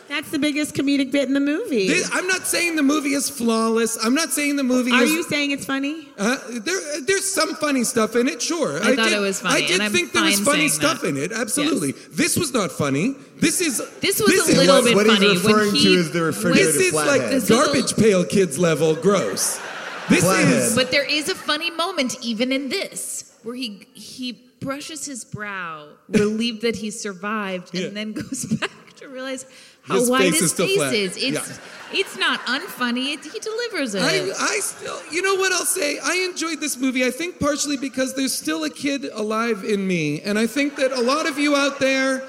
That's 0.07 0.31
the 0.31 0.39
biggest 0.39 0.73
comedic 0.75 1.11
bit 1.11 1.27
in 1.27 1.33
the 1.35 1.39
movie. 1.39 1.87
This- 1.87 2.09
I'm 2.11 2.25
not 2.27 2.47
saying 2.47 2.75
the 2.75 2.83
movie 2.83 3.13
is 3.13 3.29
flawless. 3.29 3.97
I'm 4.03 4.15
not 4.15 4.31
saying 4.33 4.55
the 4.55 4.63
movie 4.63 4.89
is 4.91 4.95
Are 4.99 5.03
is. 5.03 5.11
you 5.11 5.23
saying 5.23 5.51
it's 5.51 5.65
funny? 5.65 6.07
Uh, 6.17 6.37
there, 6.49 6.79
there's 7.01 7.25
some 7.31 7.55
funny 7.55 7.83
stuff 7.83 8.15
in 8.15 8.27
it, 8.27 8.41
sure. 8.41 8.77
I 8.81 8.95
thought 8.95 9.09
did, 9.09 9.13
it 9.13 9.19
was 9.19 9.39
funny, 9.41 9.55
I 9.55 9.61
did 9.61 9.71
and 9.71 9.83
I'm 9.83 9.91
think 9.91 10.13
there 10.13 10.23
was 10.23 10.39
funny 10.39 10.67
stuff 10.67 11.01
that. 11.01 11.09
in 11.09 11.17
it, 11.17 11.31
absolutely. 11.31 11.91
This 12.11 12.37
was 12.37 12.51
not 12.53 12.71
funny. 12.71 13.15
This 13.37 13.61
is. 13.61 13.77
This 13.99 14.19
was 14.19 14.31
a 14.31 14.51
is- 14.51 14.57
little 14.57 14.83
bit 14.83 14.95
what 14.95 15.05
he's 15.05 15.15
funny 15.15 15.27
when 15.27 15.35
referring 15.37 15.75
he 15.75 15.83
to 15.83 15.89
is 15.93 16.11
the 16.11 16.23
refrigerator 16.23 16.65
This 16.71 16.75
is 16.77 16.93
like. 16.93 17.21
This 17.21 17.49
was 17.49 17.51
a- 17.51 17.53
garbage 17.53 17.95
pail 17.95 18.25
kids 18.25 18.57
level 18.57 18.95
gross. 18.95 19.59
This 20.09 20.21
Flathead. 20.23 20.53
is. 20.53 20.75
But 20.75 20.89
there 20.89 21.05
is 21.05 21.29
a 21.29 21.35
funny 21.35 21.69
moment 21.69 22.17
even 22.25 22.51
in 22.51 22.69
this 22.69 23.28
where 23.43 23.55
he 23.55 23.87
he 23.93 24.33
brushes 24.59 25.05
his 25.05 25.23
brow, 25.25 25.87
relieved 26.09 26.61
that 26.63 26.75
he 26.77 26.91
survived, 26.91 27.73
and 27.75 27.95
then 27.95 28.13
goes 28.13 28.45
back 28.59 28.95
to 28.97 29.07
realize 29.07 29.45
how 29.83 29.95
His 29.95 30.09
wide 30.09 30.31
face 30.31 30.39
his 30.41 30.53
face 30.53 30.75
flat. 30.75 30.93
is. 30.93 31.15
It's 31.17 31.23
Yeah. 31.49 31.99
it's 31.99 32.17
not 32.17 32.41
unfunny. 32.41 33.13
It, 33.13 33.23
he 33.25 33.39
delivers 33.39 33.95
it. 33.95 34.01
I, 34.03 34.29
I 34.37 34.59
still, 34.59 34.99
you 35.09 35.21
know 35.21 35.35
what 35.35 35.51
I'll 35.53 35.65
say? 35.65 35.97
I 36.03 36.15
enjoyed 36.29 36.59
this 36.59 36.77
movie. 36.77 37.05
I 37.05 37.09
think 37.11 37.39
partially 37.39 37.77
because 37.77 38.13
there's 38.13 38.33
still 38.33 38.65
a 38.65 38.69
kid 38.69 39.05
alive 39.05 39.63
in 39.63 39.87
me. 39.87 40.21
And 40.21 40.37
I 40.37 40.45
think 40.47 40.75
that 40.75 40.91
a 40.91 41.01
lot 41.01 41.27
of 41.27 41.39
you 41.39 41.55
out 41.55 41.79
there, 41.79 42.23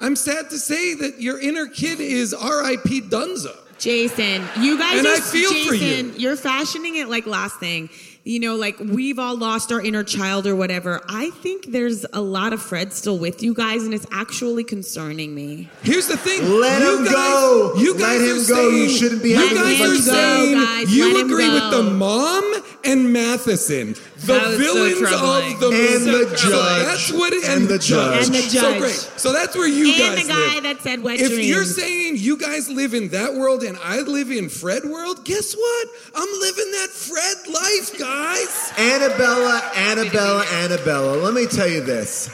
I'm 0.00 0.14
sad 0.16 0.50
to 0.50 0.58
say 0.58 0.94
that 0.94 1.20
your 1.20 1.40
inner 1.40 1.66
kid 1.66 2.00
is 2.00 2.32
R.I.P. 2.32 3.02
Dunzo. 3.02 3.56
Jason, 3.78 4.42
you 4.60 4.78
guys 4.78 4.98
And 4.98 5.06
are 5.08 5.16
I 5.16 5.20
feel 5.20 5.50
Jason, 5.50 5.68
for 5.68 5.74
you. 5.74 6.12
You're 6.16 6.36
fashioning 6.36 6.94
it 6.96 7.08
like 7.08 7.26
last 7.26 7.58
thing. 7.58 7.90
You 8.24 8.38
know, 8.38 8.54
like 8.54 8.78
we've 8.78 9.18
all 9.18 9.36
lost 9.36 9.72
our 9.72 9.80
inner 9.80 10.04
child 10.04 10.46
or 10.46 10.54
whatever. 10.54 11.00
I 11.08 11.30
think 11.30 11.72
there's 11.72 12.06
a 12.12 12.20
lot 12.20 12.52
of 12.52 12.62
Fred 12.62 12.92
still 12.92 13.18
with 13.18 13.42
you 13.42 13.52
guys, 13.52 13.82
and 13.82 13.92
it's 13.92 14.06
actually 14.12 14.62
concerning 14.62 15.34
me. 15.34 15.68
Here's 15.82 16.06
the 16.06 16.16
thing. 16.16 16.48
Let 16.60 16.80
you 16.82 16.98
him 16.98 17.04
guys, 17.06 17.12
go. 17.14 17.72
You 17.78 17.94
Let 17.94 18.00
guys 18.00 18.20
him 18.20 18.28
are 18.28 18.48
go. 18.56 18.68
You 18.70 18.86
saying- 18.88 18.98
shouldn't 19.00 19.22
be 19.24 19.30
You 19.30 19.36
guys 19.54 19.80
are 19.80 19.96
saying 19.96 20.54
go, 20.54 20.64
guys. 20.64 20.94
you 20.96 21.14
Let 21.14 21.24
agree 21.26 21.48
with 21.50 21.70
the 21.72 21.82
mom 21.82 22.54
and 22.84 23.12
Matheson, 23.12 23.96
the 24.22 24.32
That 24.34 24.46
was 24.48 24.56
so 24.56 24.74
villains 24.74 25.02
of 25.02 25.60
the 25.60 25.66
And 25.68 26.04
movie. 26.06 26.24
the 26.24 26.36
So 26.38 26.48
judge. 26.48 26.84
that's 26.86 27.12
what 27.12 27.32
it, 27.32 27.44
And 27.44 27.68
the 27.68 27.78
judge. 27.78 28.26
And 28.26 28.34
the 28.34 28.42
So 28.42 28.60
judge. 28.60 28.78
great. 28.80 29.10
So 29.16 29.32
that's 29.32 29.54
where 29.56 29.68
you 29.68 29.88
and 29.92 29.98
guys 29.98 30.22
the 30.26 30.32
guy 30.32 30.54
live. 30.54 30.62
that 30.64 30.82
said 30.82 31.02
wet 31.02 31.20
if 31.20 31.28
dreams. 31.30 31.48
you're 31.48 31.64
saying 31.64 32.16
you 32.18 32.36
guys 32.36 32.68
live 32.70 32.94
in 32.94 33.08
that 33.08 33.34
world 33.34 33.62
and 33.62 33.76
I 33.82 34.00
live 34.00 34.30
in 34.30 34.48
Fred 34.48 34.84
world, 34.84 35.24
guess 35.24 35.54
what? 35.54 35.88
I'm 36.14 36.40
living 36.40 36.70
that 36.72 36.88
Fred 36.90 37.36
life, 37.52 37.98
guys. 37.98 38.72
Annabella, 38.78 39.62
Annabella, 39.76 40.44
Annabella. 40.52 41.16
Let 41.16 41.34
me 41.34 41.46
tell 41.46 41.68
you 41.68 41.80
this. 41.82 42.30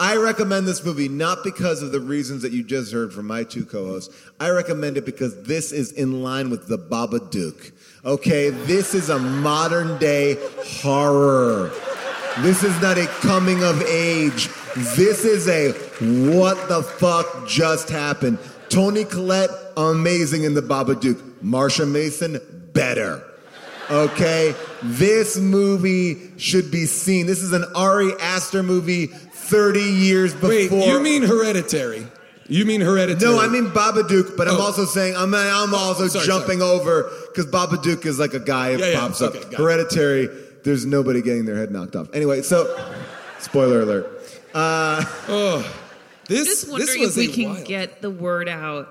I 0.00 0.16
recommend 0.16 0.66
this 0.66 0.84
movie 0.84 1.08
not 1.08 1.44
because 1.44 1.80
of 1.82 1.92
the 1.92 2.00
reasons 2.00 2.42
that 2.42 2.50
you 2.50 2.64
just 2.64 2.92
heard 2.92 3.12
from 3.12 3.28
my 3.28 3.44
two 3.44 3.64
co-hosts. 3.64 4.12
I 4.40 4.50
recommend 4.50 4.96
it 4.96 5.06
because 5.06 5.40
this 5.44 5.70
is 5.70 5.92
in 5.92 6.22
line 6.24 6.50
with 6.50 6.66
the 6.66 6.76
Baba 6.78 7.20
Babadook. 7.20 7.70
Okay, 8.04 8.50
this 8.50 8.94
is 8.94 9.10
a 9.10 9.18
modern 9.18 9.96
day 9.98 10.36
horror. 10.80 11.70
This 12.40 12.64
is 12.64 12.80
not 12.82 12.98
a 12.98 13.06
coming 13.06 13.62
of 13.62 13.80
age. 13.82 14.48
This 14.96 15.24
is 15.24 15.48
a 15.48 15.70
what 16.34 16.68
the 16.68 16.82
fuck 16.82 17.46
just 17.46 17.90
happened. 17.90 18.38
Toni 18.70 19.04
Collette, 19.04 19.50
amazing 19.76 20.42
in 20.42 20.54
the 20.54 20.62
Babadook. 20.62 21.14
Marsha 21.44 21.88
Mason, 21.88 22.40
better. 22.72 23.22
Okay, 23.88 24.52
this 24.82 25.38
movie 25.38 26.32
should 26.38 26.72
be 26.72 26.86
seen. 26.86 27.26
This 27.26 27.40
is 27.40 27.52
an 27.52 27.64
Ari 27.76 28.14
Aster 28.20 28.64
movie 28.64 29.06
30 29.06 29.80
years 29.80 30.34
before. 30.34 30.48
Wait, 30.48 30.88
you 30.88 30.98
mean 30.98 31.22
hereditary? 31.22 32.08
You 32.52 32.66
mean 32.66 32.82
hereditary? 32.82 33.32
No, 33.32 33.40
I 33.40 33.48
mean 33.48 33.66
Babadook, 33.70 34.36
but 34.36 34.46
I'm 34.46 34.56
Oh. 34.56 34.60
also 34.62 34.84
saying 34.84 35.16
I'm, 35.16 35.34
I'm 35.34 35.74
also 35.74 36.06
sorry, 36.08 36.26
jumping 36.26 36.60
over 36.60 37.10
because 37.28 37.46
Babadook 37.46 38.04
is 38.04 38.18
like 38.18 38.34
a 38.34 38.40
guy 38.40 38.74
who 38.74 38.78
Yeah, 38.80 38.90
yeah, 38.90 39.00
pops 39.00 39.22
okay, 39.22 39.38
up. 39.38 39.44
got 39.44 39.52
it. 39.54 39.58
Hereditary, 39.58 40.28
there's 40.62 40.84
nobody 40.84 41.22
getting 41.22 41.46
their 41.46 41.56
head 41.56 41.70
knocked 41.70 41.96
off. 41.96 42.08
Anyway, 42.12 42.42
so 42.42 42.68
spoiler 43.38 43.80
alert. 43.80 44.06
Uh, 44.54 45.02
Oh, 45.28 45.58
this 46.28 46.44
just 46.46 46.60
this 46.62 46.70
wondering 46.70 47.00
was 47.00 47.16
if 47.16 47.26
we 47.26 47.32
a 47.32 47.34
can 47.34 47.54
wild- 47.54 47.66
get 47.66 48.02
the 48.02 48.10
word 48.10 48.48
out 48.50 48.88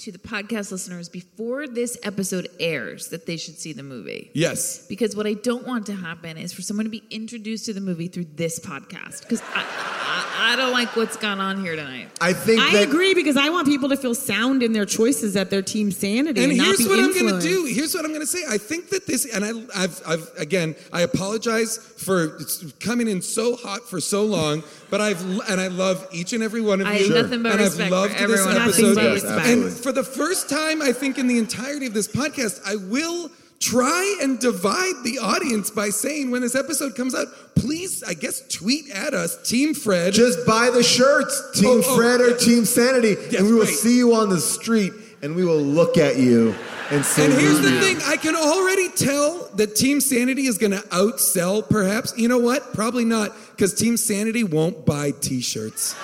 to 0.00 0.12
the 0.12 0.18
podcast 0.18 0.72
listeners 0.72 1.10
before 1.10 1.68
this 1.68 1.98
episode 2.02 2.48
airs 2.58 3.08
that 3.08 3.26
they 3.26 3.36
should 3.36 3.58
see 3.58 3.74
the 3.74 3.82
movie. 3.82 4.30
Yes. 4.32 4.86
Because 4.86 5.14
what 5.14 5.26
I 5.26 5.34
don't 5.34 5.66
want 5.66 5.86
to 5.86 5.94
happen 5.94 6.38
is 6.38 6.52
for 6.54 6.62
someone 6.62 6.84
to 6.84 6.90
be 6.90 7.02
introduced 7.10 7.66
to 7.66 7.74
the 7.74 7.82
movie 7.82 8.08
through 8.08 8.24
this 8.34 8.58
podcast. 8.58 9.22
Because 9.22 9.42
I, 9.54 9.62
I, 9.62 10.52
I 10.52 10.56
don't 10.56 10.72
like 10.72 10.96
what's 10.96 11.18
gone 11.18 11.38
on 11.38 11.62
here 11.62 11.76
tonight. 11.76 12.08
I 12.20 12.32
think 12.32 12.62
I 12.62 12.72
that 12.72 12.88
agree 12.88 13.12
because 13.12 13.36
I 13.36 13.50
want 13.50 13.66
people 13.66 13.90
to 13.90 13.96
feel 13.96 14.14
sound 14.14 14.62
in 14.62 14.72
their 14.72 14.86
choices 14.86 15.36
at 15.36 15.50
their 15.50 15.62
team 15.62 15.90
sanity 15.90 16.42
and, 16.42 16.52
And 16.52 16.58
not 16.58 16.66
here's 16.68 16.78
be 16.78 16.88
what 16.88 16.98
I'm 16.98 17.12
going 17.12 17.38
to 17.38 17.40
do. 17.40 17.66
Here's 17.66 17.94
what 17.94 18.04
I'm 18.06 18.10
going 18.10 18.22
to 18.22 18.26
say. 18.26 18.42
I 18.48 18.56
think 18.56 18.88
that 18.90 19.06
this, 19.06 19.26
and 19.34 19.44
I, 19.44 19.50
I've, 19.82 20.02
I've, 20.06 20.30
again, 20.38 20.76
I 20.94 21.02
apologize 21.02 21.76
for 21.76 22.38
coming 22.80 23.06
in 23.06 23.20
so 23.20 23.54
hot 23.54 23.86
for 23.86 24.00
so 24.00 24.24
long, 24.24 24.62
but 24.88 25.02
I've, 25.02 25.22
and 25.50 25.60
I 25.60 25.68
love 25.68 26.08
each 26.10 26.32
and 26.32 26.42
every 26.42 26.62
one 26.62 26.80
of 26.80 26.86
you. 26.86 26.92
I 26.92 26.96
you. 26.96 27.12
have 27.14 27.24
nothing 27.24 27.42
but 27.42 27.52
and 27.52 27.60
respect 27.60 27.82
I've 27.82 27.88
for 27.88 27.94
loved 27.94 28.12
this 28.14 28.20
everyone. 28.22 28.54
Nothing 28.54 28.86
episode. 28.86 29.02
Yes, 29.02 29.24
absolutely. 29.24 29.52
And 29.52 29.72
for 29.72 29.89
the 29.92 30.04
first 30.04 30.48
time, 30.48 30.82
I 30.82 30.92
think 30.92 31.18
in 31.18 31.26
the 31.26 31.38
entirety 31.38 31.86
of 31.86 31.94
this 31.94 32.08
podcast, 32.08 32.60
I 32.66 32.76
will 32.76 33.30
try 33.60 34.18
and 34.22 34.38
divide 34.38 34.94
the 35.04 35.18
audience 35.20 35.70
by 35.70 35.90
saying 35.90 36.30
when 36.30 36.40
this 36.40 36.54
episode 36.54 36.94
comes 36.96 37.14
out, 37.14 37.26
please, 37.54 38.02
I 38.02 38.14
guess, 38.14 38.40
tweet 38.48 38.88
at 38.90 39.12
us, 39.12 39.36
Team 39.48 39.74
Fred. 39.74 40.14
just 40.14 40.46
buy 40.46 40.70
the 40.70 40.82
shirts, 40.82 41.60
Team 41.60 41.68
Oh, 41.68 41.82
oh, 41.84 41.96
Fred 41.96 42.20
or 42.22 42.30
yeah. 42.30 42.36
Team 42.38 42.64
Sanity, 42.64 43.16
Yes, 43.30 43.34
and 43.34 43.46
we 43.46 43.52
will 43.52 43.64
right. 43.64 43.68
see 43.68 43.98
you 43.98 44.14
on 44.14 44.30
the 44.30 44.40
street 44.40 44.92
and 45.22 45.36
we 45.36 45.44
will 45.44 45.60
look 45.60 45.98
at 45.98 46.16
you 46.16 46.54
and 46.90 47.04
And 47.18 47.32
here's 47.34 47.60
the 47.60 47.78
thing 47.80 47.98
I 48.06 48.16
can 48.16 48.34
already 48.34 48.88
tell 48.88 49.48
that 49.56 49.76
Team 49.76 50.00
Sanity 50.00 50.46
is 50.46 50.58
going 50.58 50.72
to 50.72 50.82
outsell, 50.88 51.68
perhaps. 51.68 52.14
You 52.16 52.26
know 52.28 52.38
what? 52.38 52.72
Probably 52.74 53.04
not, 53.04 53.32
because 53.50 53.74
Team 53.74 53.96
Sanity 53.96 54.42
won't 54.42 54.84
buy 54.86 55.12
t 55.12 55.40
shirts. 55.40 55.94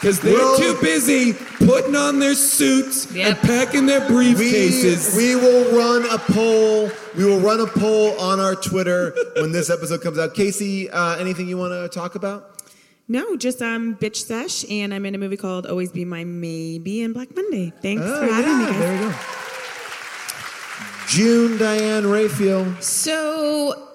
Because 0.00 0.20
they're 0.20 0.34
Well- 0.34 0.58
too 0.58 0.76
busy 0.82 1.32
putting 1.32 1.96
on 1.96 2.18
their 2.18 2.34
suits 2.34 3.06
and 3.16 3.36
packing 3.38 3.86
their 3.86 4.00
briefcases. 4.02 5.16
we 5.16 5.34
will 5.36 5.76
run 5.76 6.04
a 6.10 6.18
poll. 6.18 6.90
We 7.16 7.24
will 7.24 7.40
run 7.40 7.60
a 7.60 7.66
poll 7.66 8.12
on 8.18 8.38
our 8.38 8.54
Twitter 8.54 9.14
when 9.36 9.52
this 9.52 9.70
episode 9.70 10.02
comes 10.02 10.18
out. 10.18 10.34
Casey, 10.34 10.90
uh, 10.90 11.16
anything 11.16 11.48
you 11.48 11.56
want 11.56 11.72
to 11.72 11.88
talk 11.98 12.14
about? 12.14 12.50
No, 13.08 13.36
just 13.36 13.62
um, 13.62 13.94
bitch 13.94 14.16
sesh, 14.26 14.64
and 14.70 14.92
I'm 14.92 15.06
in 15.06 15.14
a 15.14 15.18
movie 15.18 15.36
called 15.36 15.64
Always 15.66 15.92
Be 15.92 16.04
My 16.04 16.24
Maybe 16.24 17.02
and 17.02 17.14
Black 17.14 17.28
Monday. 17.34 17.72
Thanks 17.80 18.02
Oh, 18.04 18.20
for 18.20 18.32
having 18.32 18.58
me, 18.58 18.64
yeah, 18.64 18.70
guys. 18.72 18.78
there 18.80 18.94
you 18.94 19.00
go. 19.10 19.14
June 21.08 21.56
Diane 21.56 22.06
Raphael. 22.06 22.66
So, 22.80 23.85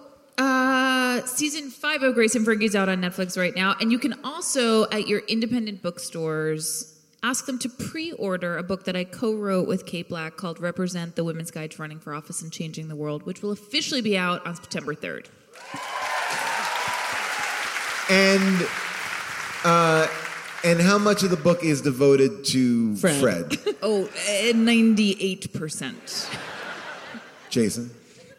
uh, 0.41 1.25
season 1.25 1.69
five 1.69 2.01
of 2.01 2.15
Grace 2.15 2.35
and 2.35 2.43
Frankie's 2.43 2.75
out 2.75 2.89
on 2.89 3.01
Netflix 3.01 3.37
right 3.37 3.55
now, 3.55 3.75
and 3.79 3.91
you 3.91 3.99
can 3.99 4.19
also 4.23 4.89
at 4.89 5.07
your 5.07 5.19
independent 5.27 5.81
bookstores 5.81 6.87
ask 7.23 7.45
them 7.45 7.59
to 7.59 7.69
pre-order 7.69 8.57
a 8.57 8.63
book 8.63 8.85
that 8.85 8.95
I 8.95 9.03
co-wrote 9.03 9.67
with 9.67 9.85
Kate 9.85 10.09
Black 10.09 10.37
called 10.37 10.59
"Represent: 10.59 11.15
The 11.15 11.23
Women's 11.23 11.51
Guide 11.51 11.71
to 11.71 11.81
Running 11.81 11.99
for 11.99 12.13
Office 12.13 12.41
and 12.41 12.51
Changing 12.51 12.87
the 12.87 12.95
World," 12.95 13.23
which 13.23 13.43
will 13.43 13.51
officially 13.51 14.01
be 14.01 14.17
out 14.17 14.45
on 14.45 14.55
September 14.55 14.95
third. 14.95 15.29
And 18.09 18.67
uh, 19.63 20.07
and 20.63 20.81
how 20.81 20.97
much 20.97 21.21
of 21.21 21.29
the 21.29 21.37
book 21.37 21.63
is 21.63 21.81
devoted 21.81 22.45
to 22.45 22.95
Fred? 22.97 23.57
Oh, 23.83 24.09
ninety-eight 24.53 25.53
percent. 25.53 26.29
Jason. 27.49 27.91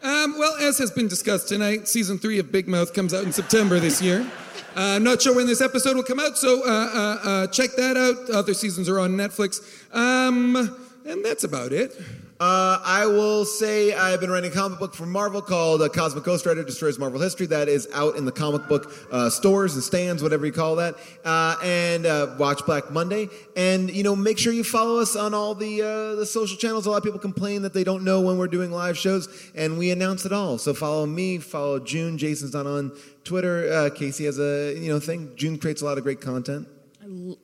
Um, 0.02 0.36
well, 0.36 0.56
as 0.56 0.78
has 0.78 0.90
been 0.90 1.06
discussed 1.06 1.48
tonight, 1.48 1.86
season 1.86 2.18
three 2.18 2.40
of 2.40 2.50
Big 2.50 2.66
Mouth 2.66 2.92
comes 2.92 3.14
out 3.14 3.22
in 3.22 3.32
September 3.32 3.78
this 3.78 4.02
year. 4.02 4.28
Uh, 4.74 4.96
I'm 4.96 5.04
not 5.04 5.22
sure 5.22 5.32
when 5.32 5.46
this 5.46 5.60
episode 5.60 5.94
will 5.94 6.02
come 6.02 6.18
out, 6.18 6.36
so 6.36 6.66
uh, 6.66 6.70
uh, 6.70 7.28
uh, 7.28 7.46
check 7.46 7.70
that 7.76 7.96
out. 7.96 8.28
Other 8.30 8.52
seasons 8.52 8.88
are 8.88 8.98
on 8.98 9.12
Netflix. 9.12 9.60
Um, 9.94 10.56
and 11.04 11.24
that's 11.24 11.44
about 11.44 11.72
it. 11.72 11.96
Uh, 12.42 12.82
I 12.84 13.06
will 13.06 13.44
say 13.44 13.94
I've 13.94 14.18
been 14.18 14.28
writing 14.28 14.50
a 14.50 14.52
comic 14.52 14.80
book 14.80 14.96
for 14.96 15.06
Marvel 15.06 15.40
called 15.40 15.80
uh, 15.80 15.88
Cosmic 15.88 16.24
Ghost 16.24 16.44
Rider 16.44 16.64
Destroys 16.64 16.98
Marvel 16.98 17.20
History. 17.20 17.46
That 17.46 17.68
is 17.68 17.86
out 17.94 18.16
in 18.16 18.24
the 18.24 18.32
comic 18.32 18.66
book 18.66 18.92
uh, 19.12 19.30
stores 19.30 19.74
and 19.74 19.84
stands, 19.84 20.24
whatever 20.24 20.44
you 20.44 20.50
call 20.50 20.74
that. 20.74 20.96
Uh, 21.24 21.54
and 21.62 22.04
uh, 22.04 22.34
watch 22.40 22.66
Black 22.66 22.90
Monday. 22.90 23.28
And 23.54 23.94
you 23.94 24.02
know, 24.02 24.16
make 24.16 24.40
sure 24.40 24.52
you 24.52 24.64
follow 24.64 24.98
us 24.98 25.14
on 25.14 25.34
all 25.34 25.54
the 25.54 25.82
uh, 25.82 26.16
the 26.16 26.26
social 26.26 26.56
channels. 26.56 26.84
A 26.86 26.90
lot 26.90 26.96
of 26.96 27.04
people 27.04 27.20
complain 27.20 27.62
that 27.62 27.74
they 27.74 27.84
don't 27.84 28.02
know 28.02 28.20
when 28.20 28.38
we're 28.38 28.48
doing 28.48 28.72
live 28.72 28.98
shows, 28.98 29.28
and 29.54 29.78
we 29.78 29.92
announce 29.92 30.26
it 30.26 30.32
all. 30.32 30.58
So 30.58 30.74
follow 30.74 31.06
me, 31.06 31.38
follow 31.38 31.78
June. 31.78 32.18
Jason's 32.18 32.54
not 32.54 32.66
on 32.66 32.90
Twitter. 33.22 33.88
Casey 33.90 34.24
has 34.24 34.40
a 34.40 34.74
you 34.76 34.88
know 34.88 34.98
thing. 34.98 35.30
June 35.36 35.60
creates 35.60 35.80
a 35.80 35.84
lot 35.84 35.96
of 35.96 36.02
great 36.02 36.20
content. 36.20 36.66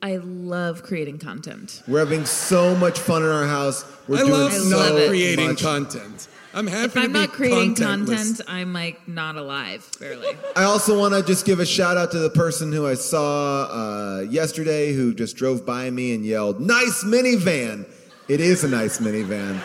I 0.01 0.15
love 0.17 0.83
creating 0.83 1.19
content. 1.19 1.83
We're 1.87 1.99
having 1.99 2.25
so 2.25 2.75
much 2.75 2.97
fun 2.97 3.23
in 3.23 3.29
our 3.29 3.45
house. 3.45 3.83
We're 4.07 4.17
I 4.17 4.19
doing 4.19 4.31
love 4.31 4.53
so 4.53 4.69
not 4.69 5.07
creating 5.09 5.47
much. 5.49 5.61
content. 5.61 6.27
I'm 6.53 6.65
happy 6.65 6.85
If 6.85 6.93
to 6.93 6.99
I'm 7.01 7.07
be 7.07 7.19
not 7.19 7.29
creating 7.29 7.75
content, 7.75 8.41
I'm 8.47 8.73
like 8.73 9.05
not 9.07 9.35
alive, 9.35 9.87
barely. 9.99 10.29
I 10.55 10.63
also 10.63 10.97
want 10.97 11.13
to 11.13 11.21
just 11.23 11.45
give 11.45 11.59
a 11.59 11.65
shout 11.65 11.97
out 11.97 12.11
to 12.11 12.19
the 12.19 12.29
person 12.29 12.71
who 12.71 12.87
I 12.87 12.93
saw 12.95 13.65
uh, 13.65 14.21
yesterday 14.21 14.93
who 14.93 15.13
just 15.13 15.35
drove 15.35 15.65
by 15.65 15.89
me 15.89 16.15
and 16.15 16.25
yelled, 16.25 16.59
Nice 16.61 17.03
minivan! 17.03 17.85
It 18.27 18.39
is 18.39 18.63
a 18.63 18.67
nice 18.69 18.99
minivan. 18.99 19.61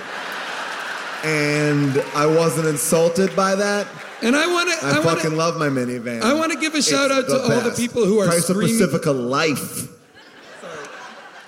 And 1.25 1.99
I 2.15 2.27
wasn't 2.27 2.67
insulted 2.67 3.35
by 3.35 3.55
that. 3.55 3.87
And 4.25 4.35
I 4.37 4.47
want 4.47 4.71
to. 4.71 4.87
I, 4.87 4.91
I, 4.91 4.93
want 5.01 5.05
fucking 5.19 5.31
to. 5.33 5.37
love 5.37 5.57
my 5.59 5.69
minivan. 5.69 6.23
I 6.23 6.33
wanna 6.35 6.57
give 6.57 6.75
a 6.75 6.79
It's 6.79 6.89
shout 6.89 7.11
out 7.11 7.27
to 7.29 7.41
all 7.43 7.61
the 7.61 7.75
people 7.77 8.05
who 8.07 8.19
are 8.21 8.27
Chrysler 8.29 8.41
screaming- 8.43 8.83
Of 8.83 8.91
Pacifica 8.91 9.13
Life. 9.13 9.89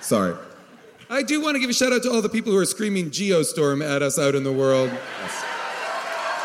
Sorry. 0.01 0.35
I 1.09 1.23
do 1.23 1.41
want 1.41 1.55
to 1.55 1.59
give 1.59 1.69
a 1.69 1.73
shout 1.73 1.93
out 1.93 2.03
to 2.03 2.11
all 2.11 2.21
the 2.21 2.29
people 2.29 2.51
who 2.51 2.57
are 2.57 2.65
screaming 2.65 3.09
Geostorm 3.09 3.81
at 3.85 4.01
us 4.01 4.19
out 4.19 4.35
in 4.35 4.43
the 4.43 4.51
world. 4.51 4.91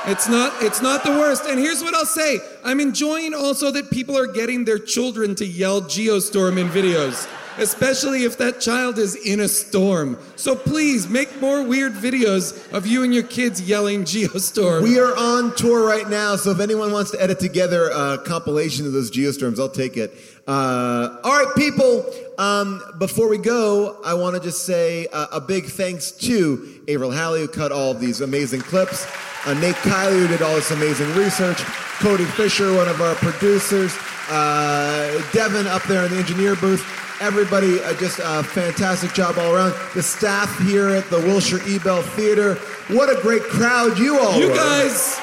It's 0.07 0.29
not 0.29 0.53
it's 0.63 0.81
not 0.83 1.05
the 1.05 1.11
worst. 1.11 1.45
And 1.47 1.59
here's 1.61 1.83
what 1.83 1.95
I'll 1.95 2.07
say. 2.07 2.39
I'm 2.65 2.81
enjoying 2.81 3.35
also 3.35 3.71
that 3.73 3.91
people 3.91 4.17
are 4.19 4.27
getting 4.27 4.65
their 4.65 4.79
children 4.79 5.35
to 5.37 5.47
yell 5.47 5.81
Geostorm 5.83 6.59
in 6.59 6.69
videos, 6.69 7.29
especially 7.59 8.25
if 8.25 8.39
that 8.39 8.61
child 8.61 8.99
is 8.99 9.15
in 9.15 9.41
a 9.41 9.49
storm. 9.49 10.19
So 10.37 10.55
please 10.55 11.09
make 11.09 11.41
more 11.41 11.63
weird 11.63 11.93
videos 11.93 12.73
of 12.73 12.87
you 12.87 13.03
and 13.03 13.13
your 13.13 13.23
kids 13.23 13.61
yelling 13.61 14.05
Geostorm. 14.05 14.83
We 14.83 14.99
are 14.99 15.17
on 15.17 15.55
tour 15.57 15.87
right 15.87 16.09
now, 16.09 16.37
so 16.37 16.51
if 16.51 16.61
anyone 16.61 16.93
wants 16.93 17.11
to 17.13 17.23
edit 17.23 17.39
together 17.41 17.91
a 17.91 18.19
compilation 18.19 18.87
of 18.87 18.93
those 18.93 19.11
geostorms, 19.11 19.61
I'll 19.61 19.69
take 19.69 19.97
it. 19.97 20.13
Uh, 20.47 21.19
all 21.23 21.45
right, 21.45 21.55
people. 21.57 22.05
Um, 22.39 22.83
before 22.99 23.29
we 23.29 23.39
go, 23.39 24.01
I 24.05 24.15
want 24.15 24.35
to 24.35 24.43
just 24.43 24.67
say 24.67 25.07
uh, 25.13 25.27
a 25.33 25.41
big 25.41 25.67
thanks 25.67 26.11
to 26.13 26.83
Avril 26.89 27.11
Halley 27.11 27.41
who 27.41 27.49
cut 27.49 27.71
all 27.71 27.93
of 27.93 28.01
these 28.01 28.21
amazing 28.21 28.63
clips, 28.63 29.07
uh, 29.47 29.55
Nate 29.55 29.77
Kiley 29.77 30.21
who 30.21 30.29
did 30.29 30.43
all 30.43 30.55
this 30.55 30.71
amazing 30.71 31.13
research, 31.15 31.63
Cody 32.01 32.25
Fisher, 32.25 32.75
one 32.75 32.89
of 32.89 33.01
our 33.01 33.15
producers, 33.17 33.97
uh, 34.29 35.23
Devin 35.33 35.67
up 35.69 35.83
there 35.85 36.05
in 36.05 36.11
the 36.11 36.19
engineer 36.19 36.57
booth. 36.57 37.02
Everybody, 37.23 37.81
uh, 37.81 37.95
just 37.95 38.19
a 38.19 38.43
fantastic 38.43 39.13
job 39.15 39.39
all 39.39 39.55
around. 39.55 39.75
The 39.95 40.03
staff 40.03 40.59
here 40.59 40.89
at 40.89 41.09
the 41.09 41.19
Wilshire 41.19 41.61
Ebell 41.69 42.03
Theater. 42.03 42.57
What 42.89 43.17
a 43.17 43.23
great 43.23 43.43
crowd 43.43 43.97
you 43.97 44.19
all 44.19 44.33
are. 44.33 44.41
You 44.41 44.49
were. 44.49 44.57
guys, 44.57 45.21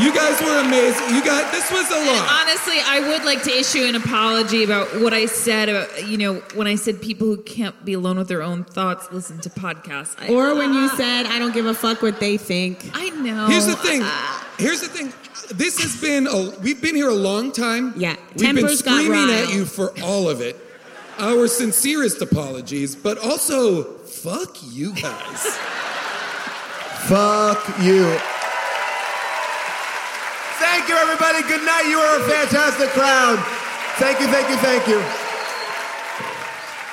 you 0.00 0.14
guys 0.14 0.40
were 0.40 0.60
amazing. 0.64 1.14
You 1.14 1.22
guys, 1.22 1.52
this 1.52 1.70
was 1.70 1.90
a 1.90 2.06
lot. 2.06 2.40
Honestly, 2.40 2.78
I 2.82 3.06
would 3.06 3.26
like 3.26 3.42
to 3.42 3.50
issue 3.50 3.84
an 3.84 3.96
apology 3.96 4.64
about 4.64 4.98
what 5.02 5.12
I 5.12 5.26
said 5.26 5.68
about, 5.68 6.08
you 6.08 6.16
know, 6.16 6.36
when 6.54 6.66
I 6.66 6.74
said 6.76 7.02
people 7.02 7.26
who 7.26 7.36
can't 7.42 7.84
be 7.84 7.92
alone 7.92 8.16
with 8.16 8.28
their 8.28 8.42
own 8.42 8.64
thoughts 8.64 9.12
listen 9.12 9.38
to 9.40 9.50
podcasts. 9.50 10.16
I, 10.18 10.32
Or 10.32 10.54
when 10.54 10.72
you 10.72 10.88
said, 10.96 11.26
I 11.26 11.38
don't 11.38 11.52
give 11.52 11.66
a 11.66 11.74
fuck 11.74 12.00
what 12.00 12.18
they 12.18 12.38
think. 12.38 12.90
I 12.94 13.10
know. 13.10 13.48
Here's 13.48 13.66
the 13.66 13.76
thing. 13.76 14.02
Here's 14.56 14.80
the 14.80 14.88
thing. 14.88 15.12
This 15.54 15.82
has 15.82 16.00
been 16.00 16.26
a. 16.26 16.58
We've 16.62 16.80
been 16.80 16.94
here 16.94 17.10
a 17.10 17.14
long 17.14 17.52
time. 17.52 17.92
Yeah. 17.94 18.16
We've 18.36 18.38
been 18.38 18.56
Tempers 18.56 18.80
got 18.80 19.02
screaming 19.02 19.34
at 19.34 19.52
you 19.52 19.66
for 19.66 19.92
all 20.02 20.30
of 20.30 20.40
it. 20.40 20.56
Our 21.18 21.46
sincerest 21.46 22.22
apologies, 22.22 22.96
but 22.96 23.18
also 23.18 23.82
fuck 23.82 24.56
you 24.72 24.94
guys. 24.94 25.58
Fuck 27.02 27.66
you. 27.80 28.16
Thank 30.60 30.88
you, 30.88 30.94
everybody. 30.94 31.42
Good 31.42 31.64
night. 31.66 31.86
You 31.88 31.98
are 31.98 32.20
a 32.20 32.28
fantastic 32.30 32.90
crowd. 32.90 33.38
Thank 33.98 34.20
you, 34.20 34.28
thank 34.28 34.48
you, 34.48 34.56
thank 34.58 34.86
you. 34.86 35.02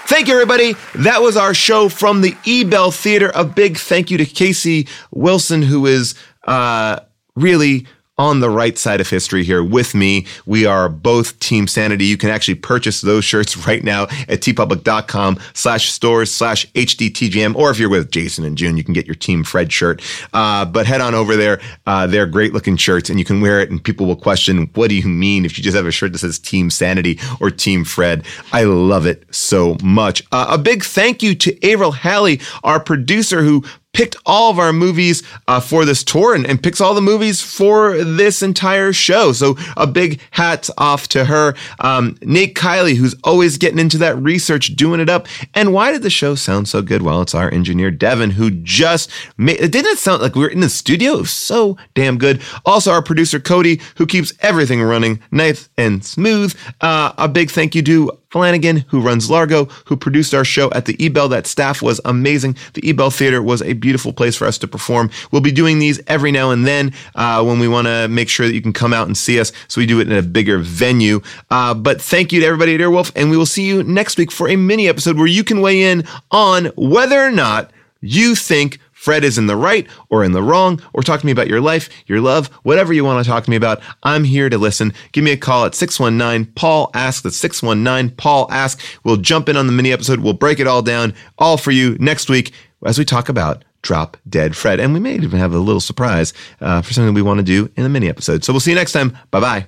Thank 0.08 0.28
you, 0.28 0.34
everybody. 0.34 0.74
That 0.96 1.22
was 1.22 1.38
our 1.38 1.54
show 1.54 1.90
from 1.90 2.22
the 2.22 2.36
Ebell 2.48 2.90
Theater. 2.92 3.32
A 3.36 3.46
big 3.46 3.78
thank 3.78 4.10
you 4.10 4.18
to 4.18 4.26
Casey 4.26 4.88
Wilson, 5.12 5.62
who 5.62 5.86
is 5.86 6.16
uh, 6.46 7.02
really 7.36 7.86
on 8.20 8.42
the 8.42 8.50
right 8.50 8.78
side 8.78 9.00
of 9.00 9.10
history 9.10 9.46
here 9.46 9.64
with 9.64 9.96
me. 9.96 10.28
We 10.46 10.66
are 10.66 10.90
both 10.90 11.40
Team 11.40 11.68
Sanity. 11.68 12.06
You 12.06 12.18
can 12.18 12.30
actually 12.30 12.56
purchase 12.56 13.00
those 13.00 13.24
shirts 13.24 13.56
right 13.68 13.84
now 13.84 14.04
at 14.04 14.42
teepublic.com 14.42 15.40
slash 15.54 15.90
stores 15.90 16.32
slash 16.32 16.68
HDTGM. 16.74 17.56
Or 17.56 17.72
if 17.72 17.80
you're 17.80 17.90
with 17.90 18.12
Jason 18.12 18.44
and 18.44 18.58
June, 18.58 18.76
you 18.78 18.84
can 18.84 18.94
get 18.94 19.08
your 19.08 19.16
Team 19.16 19.44
Fred 19.44 19.72
shirt. 19.72 20.02
Uh, 20.34 20.66
but 20.66 20.86
head 20.86 21.00
on 21.00 21.16
over 21.16 21.38
there. 21.38 21.62
Uh, 21.88 22.06
they're 22.06 22.28
great 22.28 22.54
looking 22.54 22.76
shirts 22.76 23.10
and 23.10 23.18
you 23.18 23.26
can 23.26 23.40
wear 23.40 23.62
it 23.62 23.72
and 23.72 23.82
people 23.82 24.06
will 24.06 24.18
question, 24.18 24.70
what 24.74 24.90
do 24.90 24.96
you 24.96 25.08
mean 25.08 25.46
if 25.46 25.58
you 25.58 25.64
just 25.64 25.78
have 25.78 25.86
a 25.86 25.92
shirt 25.92 26.12
that 26.12 26.20
says 26.20 26.38
Team 26.38 26.70
Sanity 26.70 27.18
or 27.40 27.50
Team 27.50 27.86
Fred? 27.86 28.26
I 28.52 28.64
love 28.64 29.06
it 29.06 29.24
so 29.34 29.78
much. 29.82 30.24
Uh, 30.34 30.48
a 30.50 30.58
big 30.58 30.84
thank 30.84 31.24
you 31.24 31.36
to 31.36 31.66
Avril 31.66 31.94
Halley, 31.94 32.42
our 32.66 32.82
producer 32.82 33.42
who 33.44 33.64
picked 33.94 34.16
all 34.26 34.52
of 34.52 34.60
our 34.60 34.72
movies 34.72 35.24
uh, 35.48 35.60
for 35.60 35.84
this 35.84 36.04
tour 36.04 36.36
and, 36.36 36.46
and 36.46 36.62
picks 36.62 36.80
all 36.80 36.94
the 36.94 37.02
movies 37.02 37.42
for 37.42 37.98
this 38.04 38.42
entire 38.42 38.94
show. 38.94 39.32
So 39.32 39.58
a 39.76 39.88
big 39.88 40.22
hats 40.32 40.70
off 40.78 41.08
to 41.10 41.26
her. 41.26 41.56
Um, 41.80 42.18
Nate 42.22 42.56
Kiley, 42.56 42.96
who's 42.96 43.16
always 43.24 43.58
getting 43.58 43.80
into 43.80 43.98
that 44.00 44.16
research, 44.18 44.76
doing 44.76 45.00
it 45.00 45.10
up. 45.10 45.28
And 45.54 45.74
why 45.74 45.92
did 45.92 46.04
the 46.04 46.10
show 46.10 46.36
sound 46.36 46.68
so 46.68 46.82
good? 46.82 47.02
Well, 47.02 47.22
it's 47.22 47.36
our 47.36 47.52
engineer, 47.52 47.92
Devin, 47.92 48.32
who 48.32 48.52
just 48.52 49.10
made 49.38 49.60
it 49.60 49.72
didn't 49.72 49.98
sound 49.98 50.22
like 50.22 50.36
we 50.36 50.42
were 50.42 50.50
in 50.50 50.60
the 50.60 50.70
studio. 50.70 51.14
It 51.14 51.22
was 51.22 51.32
so 51.32 51.78
damn 51.96 52.18
good. 52.18 52.42
Also, 52.66 52.92
our 52.92 53.02
producer, 53.02 53.40
Cody, 53.40 53.82
who 53.98 54.06
keeps 54.06 54.34
everything 54.42 54.82
running 54.82 55.20
nice 55.32 55.70
and 55.78 56.06
smooth. 56.06 56.56
Uh, 56.82 57.14
a 57.18 57.28
big 57.28 57.50
thank 57.50 57.76
you 57.76 57.82
to 57.84 58.12
Flanagan, 58.32 58.86
who 58.90 59.02
runs 59.02 59.30
Largo, 59.30 59.66
who 59.86 59.98
produced 59.98 60.34
our 60.36 60.46
show 60.46 60.70
at 60.72 60.86
the 60.86 60.96
Ebell. 61.04 61.30
That 61.30 61.48
staff 61.48 61.82
was 61.82 62.00
amazing. 62.06 62.56
The 62.74 62.88
Ebell 62.88 63.10
Theater 63.10 63.42
was 63.42 63.62
a 63.64 63.74
beautiful 63.74 64.14
place 64.14 64.36
for 64.36 64.46
us 64.46 64.58
to 64.60 64.68
perform. 64.68 65.10
We'll 65.32 65.42
be 65.42 65.52
doing 65.52 65.80
these 65.80 66.00
every 66.06 66.32
now 66.32 66.52
and 66.52 66.66
then 66.66 66.94
uh, 67.16 67.44
when 67.44 67.58
we 67.58 67.68
want 67.68 67.88
to 67.88 68.08
make 68.08 68.30
sure 68.30 68.46
that 68.46 68.54
you 68.54 68.62
can 68.62 68.74
come 68.74 68.94
out 68.94 69.08
and 69.08 69.18
see 69.18 69.40
us. 69.40 69.52
So 69.68 69.82
we 69.82 69.88
do 69.88 70.00
it 70.00 70.12
in 70.12 70.16
a 70.16 70.22
bigger 70.22 70.60
venue. 70.60 71.22
Uh, 71.50 71.74
but 71.74 72.02
thank 72.02 72.32
you 72.32 72.40
to 72.42 72.46
everybody 72.46 72.76
at 72.76 72.82
Earwolf, 72.82 73.12
and 73.16 73.32
we 73.32 73.38
will 73.38 73.48
see 73.48 73.66
you 73.66 73.84
next 73.84 74.18
week 74.18 74.32
for 74.32 74.48
a 74.48 74.56
mini 74.56 74.88
episode 74.88 75.18
where 75.18 75.28
you 75.28 75.44
can 75.44 75.62
weigh 75.62 75.82
in 75.82 76.04
on 76.30 76.66
whether 76.76 77.20
or 77.20 77.32
not 77.32 77.72
you 78.02 78.36
think 78.36 78.80
Fred 79.00 79.24
is 79.24 79.38
in 79.38 79.48
the 79.48 79.56
right 79.56 79.88
or 80.10 80.26
in 80.26 80.34
the 80.34 80.44
wrong, 80.44 80.82
or 80.92 81.02
talk 81.02 81.22
to 81.22 81.26
me 81.26 81.32
about 81.32 81.48
your 81.48 81.62
life, 81.62 81.90
your 82.06 82.20
love, 82.20 82.48
whatever 82.64 82.92
you 82.92 83.06
want 83.06 83.24
to 83.24 83.30
talk 83.30 83.46
to 83.46 83.50
me 83.50 83.56
about. 83.56 83.82
I'm 84.04 84.26
here 84.26 84.50
to 84.50 84.58
listen. 84.58 84.94
Give 85.14 85.24
me 85.24 85.32
a 85.32 85.38
call 85.38 85.64
at 85.64 85.74
619 85.74 86.52
Paul 86.54 86.92
Ask. 86.94 87.24
That's 87.24 87.38
619 87.38 88.18
Paul 88.18 88.52
Ask. 88.52 88.82
We'll 89.06 89.16
jump 89.16 89.48
in 89.48 89.56
on 89.56 89.68
the 89.68 89.72
mini 89.72 89.94
episode. 89.94 90.20
We'll 90.20 90.34
break 90.34 90.60
it 90.60 90.68
all 90.68 90.82
down, 90.82 91.14
all 91.38 91.56
for 91.56 91.72
you 91.72 91.96
next 91.98 92.30
week 92.30 92.52
as 92.86 93.00
we 93.00 93.06
talk 93.06 93.30
about 93.30 93.64
Drop 93.84 94.18
Dead 94.28 94.54
Fred. 94.54 94.82
And 94.82 94.94
we 94.94 95.00
may 95.00 95.16
even 95.16 95.40
have 95.40 95.54
a 95.54 95.60
little 95.60 95.80
surprise 95.80 96.34
uh, 96.60 96.82
for 96.82 96.92
something 96.94 97.14
we 97.14 97.22
want 97.22 97.38
to 97.38 97.44
do 97.44 97.72
in 97.78 97.84
the 97.84 97.90
mini 97.90 98.10
episode. 98.10 98.44
So 98.44 98.52
we'll 98.52 98.60
see 98.60 98.72
you 98.72 98.76
next 98.76 98.92
time. 98.92 99.18
Bye 99.32 99.40
bye. 99.40 99.68